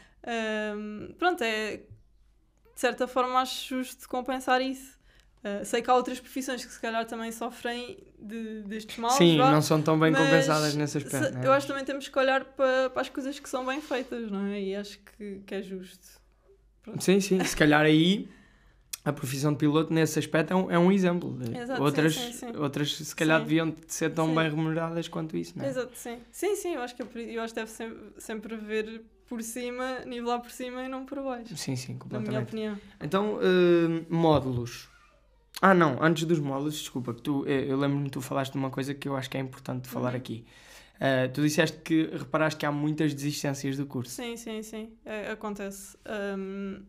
Um, 0.75 1.13
pronto, 1.19 1.43
é 1.43 1.77
de 1.77 2.79
certa 2.79 3.07
forma 3.07 3.39
acho 3.39 3.77
justo 3.77 4.07
compensar 4.07 4.61
isso. 4.61 4.97
Uh, 5.43 5.65
sei 5.65 5.81
que 5.81 5.89
há 5.89 5.95
outras 5.95 6.19
profissões 6.19 6.63
que 6.63 6.71
se 6.71 6.79
calhar 6.79 7.03
também 7.07 7.31
sofrem 7.31 7.97
de, 8.19 8.61
destes 8.61 8.97
males. 8.97 9.17
Sim, 9.17 9.37
vá, 9.37 9.51
não 9.51 9.61
são 9.61 9.81
tão 9.81 9.99
bem 9.99 10.13
compensadas 10.13 10.75
nesse 10.75 10.99
se- 10.99 11.05
aspecto. 11.05 11.33
né? 11.39 11.47
Eu 11.47 11.51
acho 11.51 11.65
que 11.65 11.73
também 11.73 11.85
temos 11.85 12.07
que 12.07 12.19
olhar 12.19 12.45
para, 12.45 12.91
para 12.91 13.01
as 13.01 13.09
coisas 13.09 13.39
que 13.39 13.49
são 13.49 13.65
bem 13.65 13.81
feitas, 13.81 14.29
não 14.29 14.45
é? 14.45 14.61
E 14.61 14.75
acho 14.75 14.99
que, 14.99 15.41
que 15.45 15.55
é 15.55 15.61
justo. 15.63 16.05
Sim, 16.99 17.19
sim, 17.19 17.43
se 17.43 17.55
calhar 17.57 17.81
aí 17.81 18.29
a 19.03 19.11
profissão 19.11 19.51
de 19.51 19.57
piloto, 19.57 19.91
nesse 19.91 20.19
aspecto, 20.19 20.53
é 20.53 20.55
um, 20.55 20.71
é 20.71 20.77
um 20.77 20.91
exemplo. 20.91 21.35
Exato, 21.41 21.77
sim, 21.79 21.83
outras, 21.83 22.15
sim, 22.15 22.31
sim. 22.33 22.57
outras, 22.57 22.95
se 22.95 23.15
calhar, 23.15 23.39
Sim. 23.39 23.45
deviam 23.47 23.75
ser 23.87 24.11
tão 24.11 24.27
Sim. 24.27 24.35
bem 24.35 24.47
remuneradas 24.49 25.07
quanto 25.07 25.35
isso, 25.35 25.57
não 25.57 25.65
é? 25.65 25.69
Exato, 25.69 25.91
sim. 25.95 26.19
Sim, 26.31 26.55
sim, 26.55 26.75
eu 26.75 26.81
acho 26.81 26.95
que, 26.95 27.01
é 27.01 27.05
eu 27.35 27.41
acho 27.41 27.51
que 27.53 27.59
deve 27.59 27.71
sempre, 27.71 27.99
sempre 28.19 28.55
ver 28.57 29.01
por 29.27 29.41
cima, 29.41 30.01
nivelar 30.05 30.39
por 30.39 30.51
cima 30.51 30.83
e 30.83 30.87
não 30.87 31.03
por 31.05 31.19
baixo. 31.23 31.55
Sim, 31.57 31.75
sim, 31.75 31.93
Na 31.93 32.19
minha 32.19 32.41
completamente. 32.41 32.43
opinião. 32.43 32.79
Então, 33.01 33.39
eh, 33.41 34.05
módulos. 34.07 34.90
Ah, 35.61 35.73
não, 35.75 36.01
antes 36.01 36.23
dos 36.25 36.39
módulos, 36.39 36.73
desculpa, 36.79 37.13
que 37.13 37.21
tu, 37.21 37.45
eh, 37.47 37.65
eu 37.71 37.77
lembro-me 37.77 38.05
que 38.05 38.11
tu 38.11 38.21
falaste 38.21 38.53
de 38.53 38.57
uma 38.57 38.71
coisa 38.71 38.95
que 38.95 39.07
eu 39.07 39.15
acho 39.15 39.29
que 39.29 39.37
é 39.37 39.39
importante 39.39 39.87
falar 39.87 40.11
Uhum. 40.11 40.17
aqui. 40.17 40.45
Eh, 40.99 41.27
tu 41.29 41.41
disseste 41.41 41.77
que 41.79 42.05
reparaste 42.15 42.59
que 42.59 42.65
há 42.65 42.71
muitas 42.71 43.13
desistências 43.13 43.77
do 43.77 43.85
curso. 43.85 44.11
Sim, 44.15 44.35
sim, 44.37 44.63
sim. 44.63 44.93
É, 45.05 45.31
acontece. 45.31 45.97
Ahm, 46.05 46.83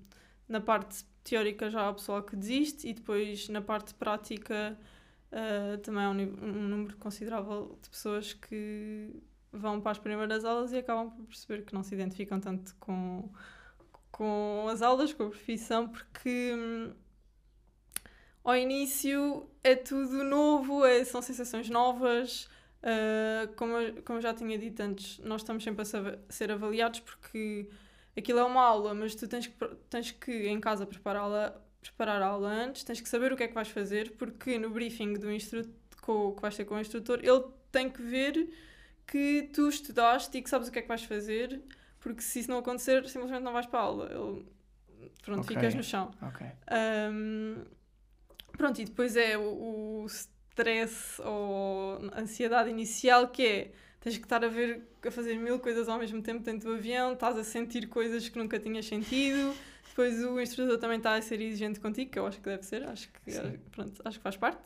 na 0.49 0.61
parte 0.61 1.05
teórica 1.25 1.71
já 1.71 1.89
há 1.89 1.93
pessoal 1.95 2.23
que 2.23 2.35
desiste 2.37 2.89
e 2.89 2.95
depois 2.95 3.49
na 3.49 3.61
parte 3.61 3.95
prática 3.95 4.79
ah, 5.31 5.79
também 5.83 6.05
há 6.05 6.11
um, 6.11 6.15
um 6.43 6.69
número 6.69 6.97
considerável 6.97 7.79
de 7.83 7.89
pessoas 7.91 8.33
que 8.35 9.11
vão 9.53 9.81
para 9.81 9.93
as 9.93 9.99
primeiras 9.99 10.45
aulas 10.45 10.73
e 10.73 10.79
acabam 10.79 11.11
por 11.11 11.25
perceber 11.27 11.63
que 11.65 11.75
não 11.75 11.83
se 11.83 11.95
identificam 11.95 12.41
tanto 12.41 12.75
com, 12.81 13.31
com 14.11 14.67
as 14.71 14.83
aulas, 14.83 15.13
com 15.13 15.25
a 15.25 15.29
profissão, 15.29 15.89
porque 15.89 16.53
hum, 16.55 16.93
ao 18.45 18.57
início 18.57 19.49
é 19.63 19.75
tudo 19.77 20.23
novo, 20.25 20.85
é- 20.85 21.05
são 21.05 21.21
sensações 21.23 21.69
novas. 21.71 22.49
Uh, 22.83 23.53
como, 23.55 23.75
eu- 23.79 24.03
como 24.03 24.19
eu 24.19 24.23
já 24.23 24.35
tinha 24.35 24.59
dito 24.59 24.81
antes, 24.81 25.19
nós 25.21 25.43
estamos 25.43 25.63
sempre 25.63 25.83
a 25.83 25.85
saber- 25.85 26.19
ser 26.29 26.51
avaliados 26.51 26.99
porque 27.01 27.69
aquilo 28.17 28.41
é 28.41 28.45
uma 28.45 28.61
aula, 28.63 28.93
mas 28.93 29.15
tu 29.15 29.29
tens 29.29 29.47
que, 29.47 29.55
tens 29.89 30.11
que 30.11 30.49
em 30.49 30.59
casa 30.61 30.85
prepará-la, 30.85 31.61
preparar 31.81 32.21
a 32.21 32.27
aula 32.27 32.49
antes, 32.49 32.83
tens 32.83 33.01
que 33.01 33.09
saber 33.09 33.33
o 33.33 33.37
que 33.37 33.45
é 33.45 33.49
que 33.49 33.55
vais 33.55 33.69
fazer, 33.69 34.13
porque 34.17 34.59
no 34.59 34.69
briefing 34.71 35.13
do 35.15 35.31
instrutor, 35.31 35.73
que 36.35 36.41
vais 36.43 36.57
ter 36.57 36.65
com 36.65 36.75
o 36.75 36.81
instrutor, 36.81 37.21
ele 37.23 37.45
tem 37.71 37.89
que 37.89 38.03
ver 38.03 38.53
que 39.07 39.49
tu 39.53 39.69
estudaste 39.69 40.37
e 40.37 40.43
que 40.43 40.51
sabes 40.51 40.67
o 40.67 40.73
que 40.73 40.81
é 40.81 40.83
que 40.83 40.89
vais 40.89 41.05
fazer, 41.05 41.63
porque 42.01 42.21
se 42.21 42.41
isso 42.41 42.51
não 42.51 42.59
acontecer, 42.59 43.09
simplesmente 43.09 43.43
não 43.45 43.53
vais 43.53 43.67
para 43.67 43.79
a 43.79 43.83
aula. 43.83 44.07
Ele, 44.07 44.45
pronto, 45.23 45.43
Ok. 45.45 45.55
ficas 45.57 45.73
no 45.75 45.85
chão. 45.85 46.11
Ok. 46.21 46.45
Um, 47.13 47.63
pronto, 48.57 48.81
e 48.81 48.85
depois 48.85 49.17
é 49.17 49.37
o, 49.37 50.03
o 50.03 50.07
stress 50.07 51.21
ou 51.23 51.99
ansiedade 52.17 52.71
inicial 52.71 53.29
que 53.29 53.47
é 53.47 53.73
tens 54.01 54.19
que 54.19 54.25
estar 54.25 54.45
a 54.45 54.49
ver 54.49 54.83
a 55.07 55.11
fazer 55.11 55.37
mil 55.37 55.59
coisas 55.59 55.89
ao 55.89 55.99
mesmo 55.99 56.21
tempo 56.23 56.43
dentro 56.43 56.71
do 56.71 56.77
avião, 56.77 57.13
estás 57.13 57.39
a 57.39 57.45
sentir 57.45 57.89
coisas 57.89 58.29
que 58.29 58.39
nunca 58.39 58.59
tinhas 58.59 58.87
sentido, 58.87 59.55
depois 59.89 60.23
o 60.25 60.41
instrutor 60.41 60.79
também 60.79 60.99
está 60.99 61.15
a 61.15 61.23
ser 61.23 61.41
exigente 61.41 61.79
contigo, 61.81 62.11
que 62.11 62.19
eu 62.19 62.27
acho 62.27 62.39
que 62.39 62.45
deve 62.45 62.65
ser, 62.65 62.83
acho 62.85 63.09
que, 63.25 63.31
Sim. 63.31 63.59
pronto, 63.71 64.03
acho 64.05 64.19
que 64.19 64.23
faz 64.23 64.37
parte. 64.37 64.63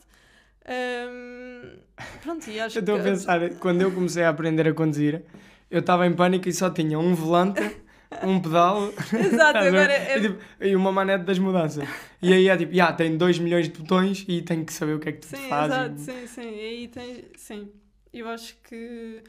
Um, 0.67 1.77
pronto, 2.21 2.49
e 2.49 2.59
acho 2.59 2.77
Eu 2.77 2.81
estou 2.81 2.95
a 2.95 2.97
que 2.97 3.03
pensar, 3.03 3.49
quando 3.55 3.81
eu 3.81 3.91
comecei 3.91 4.23
a 4.23 4.29
aprender 4.29 4.67
a 4.67 4.73
conduzir, 4.73 5.23
eu 5.69 5.79
estava 5.79 6.05
em 6.07 6.13
pânico 6.13 6.49
e 6.49 6.53
só 6.53 6.69
tinha 6.69 6.99
um 6.99 7.13
volante, 7.13 7.61
um 8.23 8.41
pedal 8.41 8.93
Exato, 9.13 9.57
agora 9.57 9.91
é, 9.93 10.17
e, 10.17 10.21
tipo, 10.21 10.43
e 10.61 10.75
uma 10.75 10.91
manete 10.91 11.25
das 11.25 11.37
mudanças. 11.39 11.87
E 12.21 12.33
aí 12.33 12.47
é 12.47 12.57
tipo, 12.57 12.73
já, 12.73 12.91
tem 12.93 13.17
2 13.17 13.37
milhões 13.39 13.69
de 13.69 13.77
botões 13.79 14.25
e 14.27 14.41
tenho 14.41 14.65
que 14.65 14.73
saber 14.73 14.93
o 14.95 14.99
que 14.99 15.09
é 15.09 15.11
que 15.11 15.19
tu 15.19 15.27
Sim, 15.27 15.49
fazes. 15.49 15.75
exato, 15.77 15.99
sim, 15.99 16.27
sim. 16.27 16.49
E 16.55 16.59
aí 16.61 16.87
tens. 16.87 17.25
Sim. 17.37 17.71
Eu 18.13 18.27
acho 18.29 18.55
que. 18.63 19.21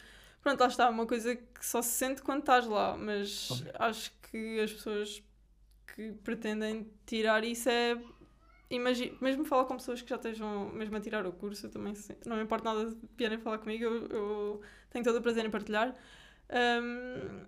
Pronto, 0.42 0.60
lá 0.60 0.68
está, 0.68 0.88
uma 0.88 1.06
coisa 1.06 1.34
que 1.36 1.66
só 1.66 1.82
se 1.82 1.90
sente 1.90 2.22
quando 2.22 2.40
estás 2.40 2.66
lá, 2.66 2.96
mas 2.96 3.50
Óbvio. 3.50 3.72
acho 3.78 4.12
que 4.30 4.60
as 4.60 4.72
pessoas 4.72 5.22
que 5.94 6.12
pretendem 6.24 6.86
tirar 7.06 7.44
isso 7.44 7.68
é. 7.68 7.98
Imagina, 8.70 9.16
mesmo 9.20 9.44
falar 9.46 9.64
com 9.64 9.76
pessoas 9.76 10.02
que 10.02 10.10
já 10.10 10.16
estejam 10.16 10.70
mesmo 10.74 10.94
a 10.96 11.00
tirar 11.00 11.26
o 11.26 11.32
curso, 11.32 11.66
eu 11.66 11.70
também 11.70 11.94
sei- 11.94 12.16
não 12.26 12.36
me 12.36 12.42
importa 12.42 12.72
nada 12.72 12.90
de 12.90 12.96
vierem 13.16 13.38
falar 13.38 13.58
comigo, 13.58 13.82
eu, 13.84 14.06
eu 14.08 14.60
tenho 14.90 15.02
todo 15.04 15.16
o 15.16 15.22
prazer 15.22 15.44
em 15.44 15.50
partilhar. 15.50 15.94
Ahm, 16.50 17.46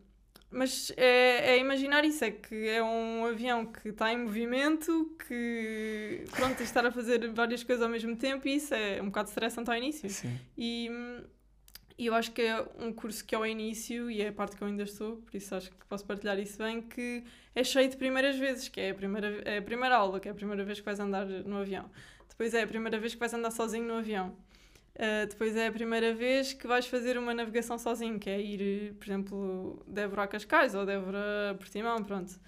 mas 0.51 0.93
é, 0.97 1.53
é 1.55 1.59
imaginar 1.59 2.05
isso, 2.05 2.25
é 2.25 2.31
que 2.31 2.69
é 2.69 2.83
um 2.83 3.25
avião 3.25 3.65
que 3.65 3.91
está 3.91 4.13
em 4.13 4.19
movimento, 4.19 5.17
que 5.27 6.25
pronto, 6.33 6.61
estar 6.63 6.85
a 6.85 6.91
fazer 6.91 7.31
várias 7.33 7.63
coisas 7.63 7.83
ao 7.83 7.89
mesmo 7.89 8.17
tempo 8.17 8.49
e 8.49 8.57
isso 8.57 8.75
é 8.75 9.01
um 9.01 9.07
bocado 9.07 9.29
estressante 9.29 9.71
ao 9.71 9.77
início. 9.77 10.11
Sim. 10.11 10.37
E, 10.59 10.91
e 11.97 12.07
eu 12.07 12.15
acho 12.15 12.33
que 12.33 12.43
é 12.43 12.67
um 12.79 12.93
curso 12.93 13.25
que 13.25 13.35
ao 13.35 13.47
início, 13.47 14.11
e 14.11 14.23
é 14.23 14.29
a 14.29 14.33
parte 14.33 14.57
que 14.57 14.63
eu 14.63 14.67
ainda 14.67 14.83
estou, 14.83 15.19
por 15.19 15.37
isso 15.37 15.55
acho 15.55 15.71
que 15.71 15.87
posso 15.87 16.05
partilhar 16.05 16.39
isso 16.39 16.59
bem, 16.59 16.83
que 16.83 17.23
é 17.55 17.63
cheio 17.63 17.89
de 17.89 17.97
primeiras 17.97 18.37
vezes, 18.37 18.69
que 18.69 18.81
é 18.81 18.91
a 18.91 18.95
primeira, 18.95 19.43
é 19.45 19.59
a 19.59 19.63
primeira 19.63 19.97
aula, 19.97 20.19
que 20.19 20.27
é 20.27 20.31
a 20.33 20.35
primeira 20.35 20.65
vez 20.65 20.81
que 20.81 20.85
vais 20.85 20.99
andar 20.99 21.27
no 21.27 21.59
avião. 21.59 21.89
Depois 22.29 22.55
é 22.55 22.63
a 22.63 22.67
primeira 22.67 22.99
vez 22.99 23.13
que 23.15 23.21
vais 23.21 23.35
andar 23.35 23.51
sozinho 23.51 23.87
no 23.87 23.99
avião. 23.99 24.35
Uh, 25.01 25.27
depois 25.27 25.57
é 25.57 25.69
a 25.69 25.73
primeira 25.73 26.13
vez 26.13 26.53
que 26.53 26.67
vais 26.67 26.87
fazer 26.87 27.17
uma 27.17 27.33
navegação 27.33 27.79
sozinho, 27.79 28.21
que 28.21 28.29
é 28.29 28.39
ir, 28.39 28.93
por 28.97 29.07
exemplo, 29.07 29.83
de 29.87 30.03
Évora 30.03 30.25
a 30.25 30.27
Cascais 30.27 30.75
ou 30.75 30.85
de 30.85 30.93
Évora 30.93 31.53
a 31.53 31.55
Portimão, 31.55 32.05
pronto. 32.05 32.39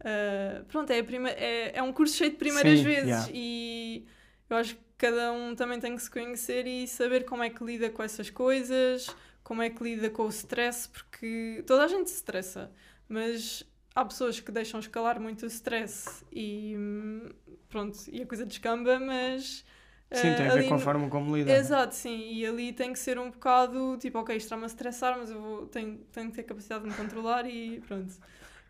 Uh, 0.00 0.64
pronto, 0.64 0.90
é, 0.90 1.00
a 1.00 1.04
prime 1.04 1.28
é, 1.28 1.76
é 1.76 1.82
um 1.82 1.92
curso 1.92 2.16
cheio 2.16 2.30
de 2.30 2.38
primeiras 2.38 2.78
Sim, 2.78 2.84
vezes 2.84 3.08
yeah. 3.08 3.30
e 3.34 4.06
eu 4.48 4.56
acho 4.56 4.76
que 4.76 4.80
cada 4.96 5.32
um 5.32 5.54
também 5.54 5.78
tem 5.80 5.94
que 5.94 6.00
se 6.00 6.10
conhecer 6.10 6.66
e 6.66 6.88
saber 6.88 7.26
como 7.26 7.42
é 7.42 7.50
que 7.50 7.62
lida 7.62 7.90
com 7.90 8.02
essas 8.02 8.30
coisas, 8.30 9.14
como 9.44 9.60
é 9.60 9.68
que 9.68 9.84
lida 9.84 10.08
com 10.08 10.22
o 10.22 10.28
stress, 10.30 10.88
porque 10.88 11.62
toda 11.66 11.84
a 11.84 11.88
gente 11.88 12.08
se 12.08 12.16
estressa, 12.16 12.72
mas 13.06 13.64
há 13.94 14.02
pessoas 14.02 14.40
que 14.40 14.50
deixam 14.50 14.80
escalar 14.80 15.20
muito 15.20 15.42
o 15.42 15.46
stress 15.46 16.24
e 16.32 16.74
hum, 16.74 17.28
pronto, 17.68 17.98
e 18.10 18.22
a 18.22 18.26
coisa 18.26 18.46
descamba, 18.46 18.98
mas 18.98 19.62
Sim, 20.10 20.28
eh, 20.28 20.34
tem 20.34 20.46
a 20.46 20.50
ver 20.54 20.58
ali 20.60 20.68
com 20.68 20.74
a 20.74 20.78
no- 20.78 20.82
forma 20.84 21.08
como 21.08 21.36
lida. 21.36 21.52
Exato, 21.52 21.94
sim, 21.94 22.32
e 22.32 22.46
ali 22.46 22.72
tem 22.72 22.92
que 22.92 22.98
ser 22.98 23.18
um 23.18 23.30
bocado 23.30 23.96
tipo, 23.98 24.18
ok, 24.18 24.34
isto 24.36 24.46
está-me 24.46 24.62
a 24.64 24.66
estressar, 24.66 25.16
mas 25.18 25.30
eu 25.30 25.40
vou, 25.40 25.66
tenho, 25.66 25.98
tenho 26.12 26.30
que 26.30 26.36
ter 26.36 26.44
capacidade 26.44 26.84
de 26.84 26.90
me 26.90 26.94
controlar 26.96 27.46
e 27.46 27.80
pronto. 27.86 28.14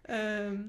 Ahm, 0.08 0.66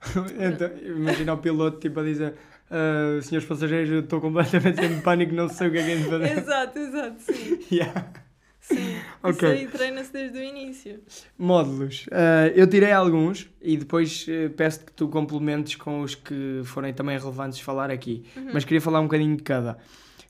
então, 0.38 0.70
imagina 0.82 1.32
o 1.32 1.38
piloto 1.38 1.78
tipo 1.78 2.00
a 2.00 2.02
dizer 2.02 2.34
"Ah, 2.70 3.20
senhores 3.22 3.46
passageiros, 3.48 3.90
eu 3.90 4.00
estou 4.00 4.20
completamente 4.20 4.80
em 4.84 5.00
pânico, 5.00 5.34
não 5.34 5.48
sei 5.48 5.68
o 5.68 5.70
que 5.72 5.78
é 5.78 5.84
que 5.84 5.90
é 5.92 5.96
de 5.96 6.04
fazer. 6.04 6.38
exato, 6.38 6.78
exato, 6.78 7.20
sim. 7.20 7.58
Yeah. 7.70 8.12
sim. 8.60 8.94
Ok. 9.22 9.36
Isso 9.36 9.46
aí 9.46 9.68
treina-se 9.68 10.12
desde 10.12 10.38
o 10.38 10.42
início. 10.42 11.00
Módulos. 11.38 12.06
Ah, 12.12 12.48
eu 12.54 12.66
tirei 12.68 12.90
alguns 12.92 13.48
e 13.60 13.76
depois 13.76 14.26
eh, 14.28 14.48
peço 14.48 14.84
que 14.84 14.92
tu 14.92 15.08
complementes 15.08 15.74
com 15.76 16.00
os 16.02 16.14
que 16.14 16.62
forem 16.64 16.92
também 16.94 17.18
relevantes 17.18 17.60
falar 17.60 17.90
aqui. 17.90 18.24
Uhum. 18.36 18.50
Mas 18.54 18.64
queria 18.64 18.80
falar 18.80 19.00
um 19.00 19.04
bocadinho 19.04 19.36
de 19.36 19.42
cada. 19.42 19.78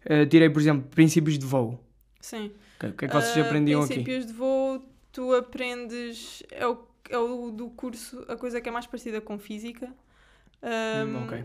Ah, 0.08 0.26
tirei, 0.26 0.50
por 0.50 0.60
exemplo, 0.60 0.88
princípios 0.90 1.38
de 1.38 1.46
voo. 1.46 1.78
Sim. 2.20 2.52
O 2.76 2.92
que, 2.92 3.04
é 3.04 3.08
que 3.08 3.14
vocês 3.14 3.36
Ah, 3.38 3.46
aprendiam 3.46 3.82
aqui? 3.82 3.94
princípios 3.94 4.26
de 4.26 4.32
voo, 4.32 4.82
tu 5.12 5.32
aprendes. 5.34 6.42
É 6.50 6.66
o, 6.66 6.78
é 7.08 7.18
o 7.18 7.50
do 7.50 7.70
curso, 7.70 8.24
a 8.28 8.36
coisa 8.36 8.60
que 8.60 8.68
é 8.68 8.72
mais 8.72 8.86
parecida 8.86 9.20
com 9.20 9.38
física. 9.38 9.92
Ahm, 10.62 11.16
Hum, 11.16 11.24
ok. 11.24 11.44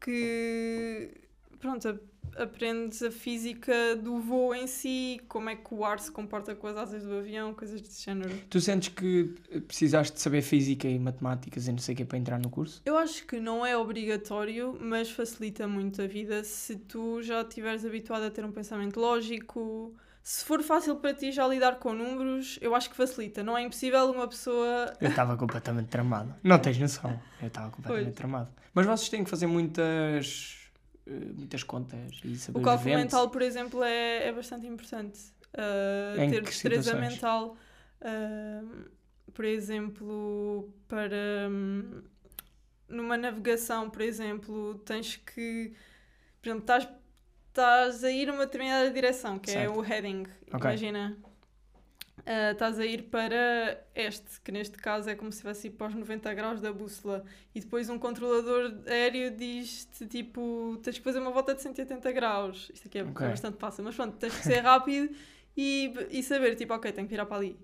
Que. 0.00 1.10
Pronto, 1.58 1.98
aprendes 2.38 3.02
a 3.02 3.10
física 3.10 3.96
do 3.96 4.18
voo 4.20 4.54
em 4.54 4.66
si, 4.66 5.20
como 5.28 5.48
é 5.50 5.56
que 5.56 5.72
o 5.74 5.84
ar 5.84 5.98
se 6.00 6.10
comporta 6.10 6.54
com 6.54 6.66
as 6.66 6.76
asas 6.76 7.02
do 7.04 7.14
avião, 7.18 7.54
coisas 7.54 7.80
desse 7.80 8.04
género. 8.04 8.32
Tu 8.50 8.60
sentes 8.60 8.88
que 8.90 9.34
precisaste 9.66 10.14
de 10.14 10.20
saber 10.20 10.42
física 10.42 10.86
e 10.88 10.98
matemáticas 10.98 11.66
e 11.66 11.72
não 11.72 11.78
sei 11.78 11.94
o 11.94 11.96
que 11.98 12.04
para 12.04 12.18
entrar 12.18 12.38
no 12.38 12.50
curso? 12.50 12.82
Eu 12.84 12.96
acho 12.98 13.26
que 13.26 13.40
não 13.40 13.64
é 13.64 13.76
obrigatório, 13.76 14.76
mas 14.80 15.10
facilita 15.10 15.66
muito 15.66 16.00
a 16.02 16.06
vida 16.06 16.42
se 16.44 16.76
tu 16.76 17.22
já 17.22 17.42
estiveres 17.42 17.84
habituado 17.84 18.22
a 18.24 18.30
ter 18.30 18.44
um 18.44 18.52
pensamento 18.52 18.98
lógico. 19.00 19.94
Se 20.22 20.44
for 20.44 20.60
fácil 20.62 20.96
para 20.96 21.14
ti 21.14 21.30
já 21.30 21.46
lidar 21.46 21.78
com 21.78 21.92
números, 21.92 22.58
eu 22.60 22.74
acho 22.74 22.90
que 22.90 22.96
facilita. 22.96 23.44
Não 23.44 23.56
é 23.56 23.62
impossível 23.62 24.10
uma 24.10 24.26
pessoa. 24.26 24.92
Eu 25.00 25.08
estava 25.10 25.36
completamente 25.36 25.86
tramado. 25.86 26.34
Não 26.42 26.58
tens 26.58 26.76
noção. 26.78 27.16
Eu 27.40 27.46
estava 27.46 27.70
completamente 27.70 28.06
Pois. 28.06 28.16
tramado. 28.16 28.50
Mas 28.74 28.86
vocês 28.86 29.08
têm 29.08 29.22
que 29.22 29.30
fazer 29.30 29.46
muitas, 29.46 30.58
eh, 30.64 30.65
muitas 31.06 31.62
contas 31.62 32.20
e 32.24 32.36
saber 32.36 32.58
O 32.58 32.62
cálculo 32.62 32.90
eventos. 32.90 33.04
mental, 33.04 33.30
por 33.30 33.42
exemplo, 33.42 33.82
é, 33.82 34.28
é 34.28 34.32
bastante 34.32 34.66
importante. 34.66 35.20
Uh, 35.54 36.30
ter 36.30 36.42
destreza 36.42 36.94
mental, 36.96 37.56
uh, 38.02 38.90
por 39.32 39.44
exemplo, 39.44 40.68
para 40.88 41.48
hum, 41.50 42.02
numa 42.88 43.16
navegação, 43.16 43.88
por 43.88 44.02
exemplo, 44.02 44.74
tens 44.84 45.16
que, 45.16 45.72
por 46.42 46.48
exemplo, 46.48 46.62
estás, 46.62 46.88
estás 47.48 48.04
a 48.04 48.10
ir 48.10 48.26
numa 48.26 48.44
determinada 48.46 48.90
direção, 48.90 49.38
que 49.38 49.50
é 49.50 49.54
Certo. 49.54 49.78
o 49.78 49.80
heading. 49.80 50.24
Ok. 50.52 50.60
Imagina. 50.60 51.16
Uh, 52.26 52.52
estás 52.52 52.78
a 52.78 52.86
ir 52.86 53.04
para 53.04 53.82
este, 53.94 54.40
que 54.42 54.52
neste 54.52 54.76
caso 54.78 55.08
é 55.10 55.14
como 55.14 55.30
se 55.32 55.38
estivesse 55.38 55.70
para 55.70 55.88
os 55.88 55.94
90 55.94 56.34
graus 56.34 56.60
da 56.60 56.72
bússola, 56.72 57.24
e 57.54 57.60
depois 57.60 57.88
um 57.88 57.98
controlador 57.98 58.74
aéreo 58.86 59.30
diz-te 59.36 60.06
tipo: 60.06 60.78
tens 60.82 60.98
que 60.98 61.04
fazer 61.04 61.18
uma 61.20 61.30
volta 61.30 61.54
de 61.54 61.62
180 61.62 62.12
graus. 62.12 62.70
Isto 62.74 62.88
aqui 62.88 62.98
é, 62.98 63.04
Ok. 63.04 63.26
é 63.26 63.28
bastante 63.30 63.58
fácil, 63.58 63.84
mas 63.84 63.94
pronto, 63.94 64.16
tens 64.16 64.36
que 64.36 64.44
ser 64.44 64.60
rápido 64.60 65.14
e, 65.56 65.92
e 66.10 66.22
saber, 66.22 66.54
tipo, 66.56 66.74
ok, 66.74 66.92
tenho 66.92 67.06
que 67.06 67.10
virar 67.12 67.26
para 67.26 67.38
ali. 67.38 67.58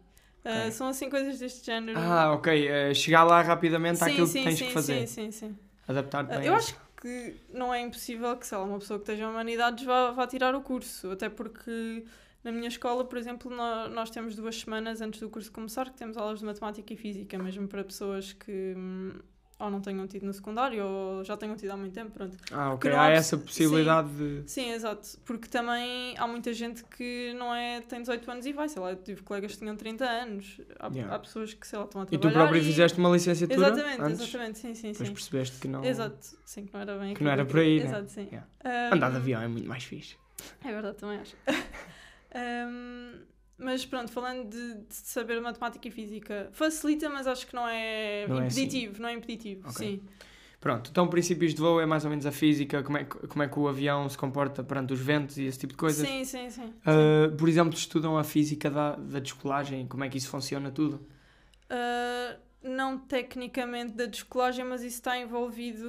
Uh, 0.44 0.70
Ok. 0.70 0.70
São 0.72 0.88
assim 0.88 1.08
coisas 1.10 1.38
deste 1.38 1.64
género. 1.66 1.98
Ah, 1.98 2.32
ok. 2.32 2.66
eh, 2.68 2.94
chegar 2.94 3.24
lá 3.24 3.42
rapidamente 3.42 4.02
àquilo 4.02 4.32
que 4.32 4.40
tens 4.40 4.60
que 4.62 4.70
fazer. 4.72 5.06
Sim, 5.06 5.30
sim, 5.30 5.30
sim. 5.30 5.58
Adaptar-te 5.86 6.32
Uh, 6.32 6.34
bem. 6.34 6.46
eu 6.46 6.54
a 6.54 6.56
acho 6.56 6.74
que 6.74 6.82
que 7.02 7.34
não 7.52 7.74
é 7.74 7.80
impossível 7.80 8.36
que, 8.36 8.46
sei 8.46 8.56
lá, 8.56 8.62
uma 8.64 8.78
pessoa 8.78 8.96
que 9.00 9.02
esteja 9.02 9.24
em 9.24 9.26
humanidades 9.26 9.84
vá, 9.84 10.12
vá 10.12 10.24
tirar 10.24 10.54
o 10.54 10.62
curso. 10.62 11.10
Até 11.10 11.28
porque 11.28 12.04
na 12.44 12.50
minha 12.52 12.68
escola, 12.68 13.04
por 13.04 13.16
exemplo, 13.18 13.50
nó- 13.54 13.88
nós 13.88 14.10
temos 14.10 14.34
duas 14.34 14.58
semanas 14.60 15.00
antes 15.00 15.20
do 15.20 15.28
curso 15.30 15.50
começar 15.52 15.86
que 15.90 15.96
temos 15.96 16.16
aulas 16.16 16.40
de 16.40 16.44
matemática 16.44 16.92
e 16.92 16.96
física, 16.96 17.38
mesmo 17.38 17.68
para 17.68 17.84
pessoas 17.84 18.32
que 18.32 18.74
hum, 18.76 19.12
ou 19.58 19.70
não 19.70 19.80
tenham 19.80 20.08
tido 20.08 20.26
no 20.26 20.32
secundário 20.34 20.84
ou 20.84 21.22
já 21.22 21.36
tenham 21.36 21.54
tido 21.54 21.70
há 21.70 21.76
muito 21.76 21.92
tempo, 21.92 22.10
pronto. 22.10 22.36
Ah, 22.50 22.72
ok. 22.72 22.90
Há 22.90 23.02
há 23.02 23.10
essa 23.10 23.36
possi- 23.38 23.62
possibilidade 23.62 24.08
de. 24.08 24.50
Sim, 24.50 24.70
exato. 24.72 25.08
Porque 25.24 25.46
também 25.46 26.16
há 26.18 26.26
muita 26.26 26.52
gente 26.52 26.82
que 26.82 27.32
não 27.38 27.54
é, 27.54 27.80
tem 27.82 28.00
18 28.00 28.28
anos 28.28 28.44
e 28.44 28.52
vai, 28.52 28.68
sei 28.68 28.82
lá, 28.82 28.90
eu 28.90 28.96
tive 28.96 29.22
colegas 29.22 29.52
que 29.52 29.58
tinham 29.58 29.76
30 29.76 30.04
anos. 30.04 30.60
Há, 30.80 30.88
Yeah. 30.92 31.14
há 31.14 31.18
pessoas 31.20 31.54
que, 31.54 31.64
sei 31.64 31.78
lá, 31.78 31.84
estão 31.84 32.00
a 32.00 32.04
E 32.04 32.08
tu 32.08 32.18
trabalhar. 32.18 32.40
próprio 32.46 32.64
fizeste 32.64 32.98
uma 32.98 33.10
licenciatura 33.10 33.68
Exatamente, 33.68 34.02
antes? 34.02 34.20
exatamente, 34.20 34.58
sim, 34.58 34.74
sim, 34.74 34.94
sim. 34.94 35.12
percebeste 35.12 35.60
que 35.60 35.68
não. 35.68 35.84
Exato, 35.84 36.18
sim, 36.44 36.66
que 36.66 36.74
não 36.74 36.80
era 36.80 36.98
bem 36.98 37.14
Que 37.14 37.22
não 37.22 37.30
era 37.30 37.44
por 37.46 37.60
aí, 37.60 37.78
né? 37.78 37.84
Exato, 37.86 38.10
sim. 38.10 38.26
Yeah. 38.32 38.48
Um, 38.64 38.94
Andar 38.96 39.10
de 39.12 39.16
avião 39.18 39.40
é 39.42 39.46
muito 39.46 39.68
mais 39.68 39.84
fixe. 39.84 40.16
É 40.64 40.72
verdade, 40.72 40.96
também 40.96 41.18
acho. 41.20 41.36
Um, 42.34 43.20
mas 43.58 43.84
pronto, 43.84 44.10
falando 44.10 44.48
de, 44.48 44.74
de 44.86 44.94
saber 44.94 45.40
matemática 45.40 45.86
e 45.86 45.90
física, 45.90 46.48
facilita, 46.52 47.08
mas 47.08 47.26
acho 47.26 47.46
que 47.46 47.54
não 47.54 47.68
é 47.68 48.26
Não 48.28 48.40
é 48.40 48.46
assim. 48.46 48.62
impeditivo, 48.62 49.00
não 49.02 49.08
é 49.08 49.12
impeditivo, 49.12 49.68
Ok. 49.68 49.86
sim. 49.86 50.02
Pronto, 50.60 50.90
então 50.90 51.08
princípios 51.08 51.52
de 51.54 51.60
voo 51.60 51.80
é 51.80 51.86
mais 51.86 52.04
ou 52.04 52.10
menos 52.10 52.24
a 52.24 52.30
física, 52.32 52.82
como 52.84 52.96
é, 52.96 53.04
que- 53.04 53.26
como 53.26 53.42
é 53.42 53.48
que 53.48 53.58
o 53.58 53.66
avião 53.68 54.08
se 54.08 54.16
comporta 54.16 54.62
perante 54.62 54.92
os 54.92 55.00
ventos 55.00 55.36
e 55.36 55.44
esse 55.44 55.58
tipo 55.58 55.72
de 55.72 55.76
coisas. 55.78 56.06
Sim, 56.08 56.24
sim, 56.24 56.50
sim. 56.50 56.72
Ah, 56.86 57.34
por 57.36 57.48
exemplo, 57.48 57.74
estudam 57.74 58.16
a 58.16 58.24
física 58.24 58.70
da, 58.70 58.94
da 58.96 59.18
descolagem, 59.18 59.86
como 59.88 60.04
é 60.04 60.08
que 60.08 60.16
isso 60.18 60.28
funciona 60.28 60.70
tudo. 60.70 61.04
Uh, 61.70 62.38
não 62.62 62.98
tecnicamente 62.98 63.92
da 63.94 64.06
descolagem, 64.06 64.64
mas 64.64 64.82
isso 64.82 64.96
está 64.96 65.18
envolvido 65.18 65.88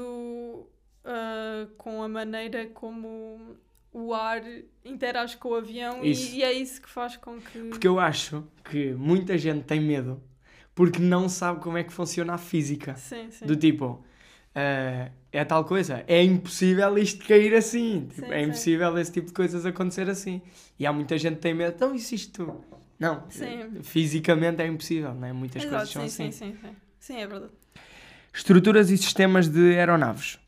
uh, 1.06 1.68
com 1.78 2.02
a 2.02 2.08
maneira 2.08 2.68
como 2.68 3.56
o 3.94 4.14
ar 4.14 4.42
interage 4.84 5.38
com 5.38 5.50
o 5.50 5.56
avião 5.56 6.04
e, 6.04 6.38
e 6.38 6.44
é 6.44 6.52
isso 6.52 6.82
que 6.82 6.90
faz 6.90 7.16
com 7.16 7.40
que. 7.40 7.60
Porque 7.70 7.88
eu 7.88 8.00
acho 8.00 8.44
que 8.64 8.94
muita 8.94 9.38
gente 9.38 9.64
tem 9.64 9.80
medo 9.80 10.22
porque 10.76 11.00
não 11.00 11.30
sabe 11.30 11.62
como 11.62 11.78
é 11.78 11.84
que 11.84 11.94
funciona 11.94 12.34
a 12.34 12.38
física. 12.38 12.96
Sim, 12.96 13.30
sim. 13.30 13.46
Do 13.46 13.56
tipo, 13.56 14.04
ah, 14.56 15.12
é 15.32 15.44
tal 15.46 15.66
coisa, 15.66 16.04
é 16.08 16.22
impossível 16.24 16.98
isto 16.98 17.26
cair 17.26 17.54
assim. 17.56 18.08
Tipo, 18.14 18.28
Sim, 18.28 18.34
é 18.34 18.42
impossível 18.42 18.98
esse 18.98 19.12
tipo 19.12 19.28
de 19.28 19.34
coisas 19.34 19.66
acontecer 19.66 20.10
assim. 20.10 20.42
E 20.78 20.86
há 20.86 20.94
muita 20.94 21.18
gente 21.18 21.36
que 21.36 21.42
tem 21.42 21.54
medo, 21.54 21.74
então 21.76 21.94
isso 21.94 22.14
isto. 22.16 22.64
Não, 23.00 23.26
Sim. 23.30 23.82
fisicamente 23.82 24.62
é 24.62 24.68
impossível, 24.68 25.14
não 25.14 25.28
é? 25.28 25.34
Muitas 25.34 25.64
Exato, 25.64 25.76
coisas 25.78 25.90
são 25.92 26.02
sim, 26.08 26.28
assim. 26.28 26.32
sim, 26.32 26.52
sim, 26.54 26.58
sim. 26.62 26.76
Sim, 27.00 27.18
é 27.18 27.28
verdade. 27.28 27.52
Estruturas 28.34 28.90
e 28.90 28.98
sistemas 28.98 29.48
de 29.48 29.76
aeronaves. 29.78 30.40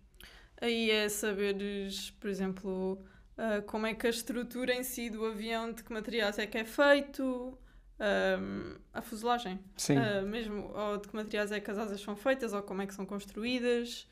Aí 0.61 0.89
é 0.89 1.09
saberes, 1.09 2.11
por 2.11 2.29
exemplo, 2.29 3.03
ah, 3.37 3.61
como 3.65 3.85
é 3.87 3.93
que 3.93 4.07
a 4.07 4.09
estrutura 4.09 4.73
em 4.73 4.83
si 4.83 5.09
do 5.09 5.25
avião, 5.25 5.71
de 5.71 5.83
que 5.83 5.91
materiais 5.93 6.37
é 6.39 6.47
que 6.47 6.57
é 6.57 6.65
feito, 6.65 7.57
a 8.93 9.01
fuselagem, 9.01 9.59
Sim. 9.77 9.97
Ah, 9.97 10.21
mesmo, 10.21 10.71
ou 10.73 10.97
de 10.97 11.07
que 11.07 11.15
materiais 11.15 11.51
é 11.51 11.59
que 11.59 11.71
as 11.71 11.77
asas 11.77 12.01
são 12.01 12.15
feitas, 12.15 12.53
ou 12.53 12.61
como 12.63 12.81
é 12.81 12.87
que 12.87 12.93
são 12.93 13.05
construídas. 13.05 14.07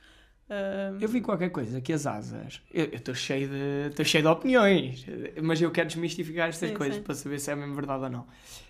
Eu 1.00 1.10
vi 1.10 1.22
qualquer 1.22 1.50
coisa 1.50 1.82
que 1.82 1.92
as 1.92 2.06
asas. 2.06 2.62
Eu 2.72 2.86
estou 2.86 3.16
cheio 3.16 3.50
de 3.50 3.88
estou 3.90 4.06
cheio 4.06 4.24
de 4.24 4.30
opiniões, 4.30 5.06
mas 5.42 5.62
eu 5.62 5.72
quero 5.72 5.88
desmistificar 5.88 6.50
estas 6.50 6.70
Sim, 6.70 6.78
coisas 6.78 6.96
sim. 6.96 7.04
para 7.04 7.16
saber 7.16 7.40
se 7.40 7.52
é 7.52 7.56
mesmo 7.56 7.74
verdade 7.76 8.04
ou 8.04 8.10
não. 8.10 8.28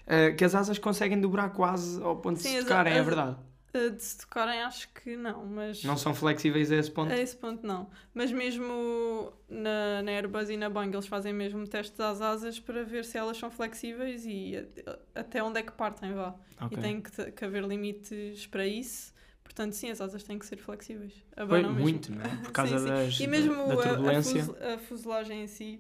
Ah, 0.08 0.32
que 0.32 0.44
as 0.44 0.56
asas 0.56 0.80
conseguem 0.80 1.20
dobrar 1.20 1.50
quase 1.50 2.02
ao 2.02 2.16
ponto 2.18 2.38
de 2.38 2.44
Sim, 2.44 2.50
se 2.50 2.58
as- 2.58 2.66
tocarem, 2.66 2.94
é 2.94 3.04
verdade. 3.04 3.38
Ah, 3.74 3.90
de 3.90 4.04
se 4.04 4.18
tocarem, 4.20 4.62
acho 4.62 4.88
que 4.94 5.16
não, 5.18 5.46
mas. 5.46 5.84
Não 5.84 5.98
são 5.98 6.14
flexíveis 6.14 6.72
a 6.72 6.76
esse 6.76 6.92
ponto. 6.92 7.12
A 7.12 7.18
esse 7.18 7.36
ponto 7.36 7.66
não. 7.66 7.90
Mas 8.14 8.32
mesmo 8.32 9.34
na, 9.50 10.02
na 10.04 10.12
Airbus 10.12 10.50
e 10.50 10.58
na 10.58 10.70
Boeing 10.70 10.92
eles 10.94 11.08
fazem 11.08 11.34
mesmo 11.34 11.68
testes 11.68 12.00
às 12.00 12.22
asas 12.22 12.60
para 12.60 12.84
ver 12.84 13.04
se 13.06 13.18
elas 13.18 13.38
são 13.38 13.50
flexíveis 13.52 14.26
e 14.26 14.54
a- 14.86 15.00
até 15.22 15.44
onde 15.44 15.60
é 15.60 15.64
que 15.64 15.72
partem, 15.72 16.14
vá. 16.14 16.36
Ok. 16.62 16.78
E 16.78 16.82
tem 16.82 17.02
que, 17.02 17.32
que 17.32 17.46
haver 17.46 17.64
limites 17.64 18.46
para 18.48 18.66
isso. 18.66 19.12
Portanto, 19.44 19.74
sim, 19.74 19.90
as 19.92 20.00
asas 20.02 20.24
têm 20.24 20.40
que 20.40 20.46
ser 20.46 20.58
flexíveis. 20.58 21.14
Foi 21.36 21.44
Abanam 21.44 21.70
mesmo. 21.74 21.82
muito, 21.82 22.12
não 22.12 22.22
é? 22.24 22.30
Por 22.44 22.52
causa 22.52 22.78
Sim, 22.80 22.86
sim. 22.86 22.90
das, 22.94 23.20
E 23.20 23.28
mesmo 23.28 23.54
da, 23.56 23.66
da 23.66 23.74
a- 23.74 23.76
a, 23.86 23.90
turbulência. 23.90 24.44
fuse- 24.46 24.64
a 24.64 24.78
fuselagem 24.80 25.44
em 25.44 25.48
si, 25.48 25.80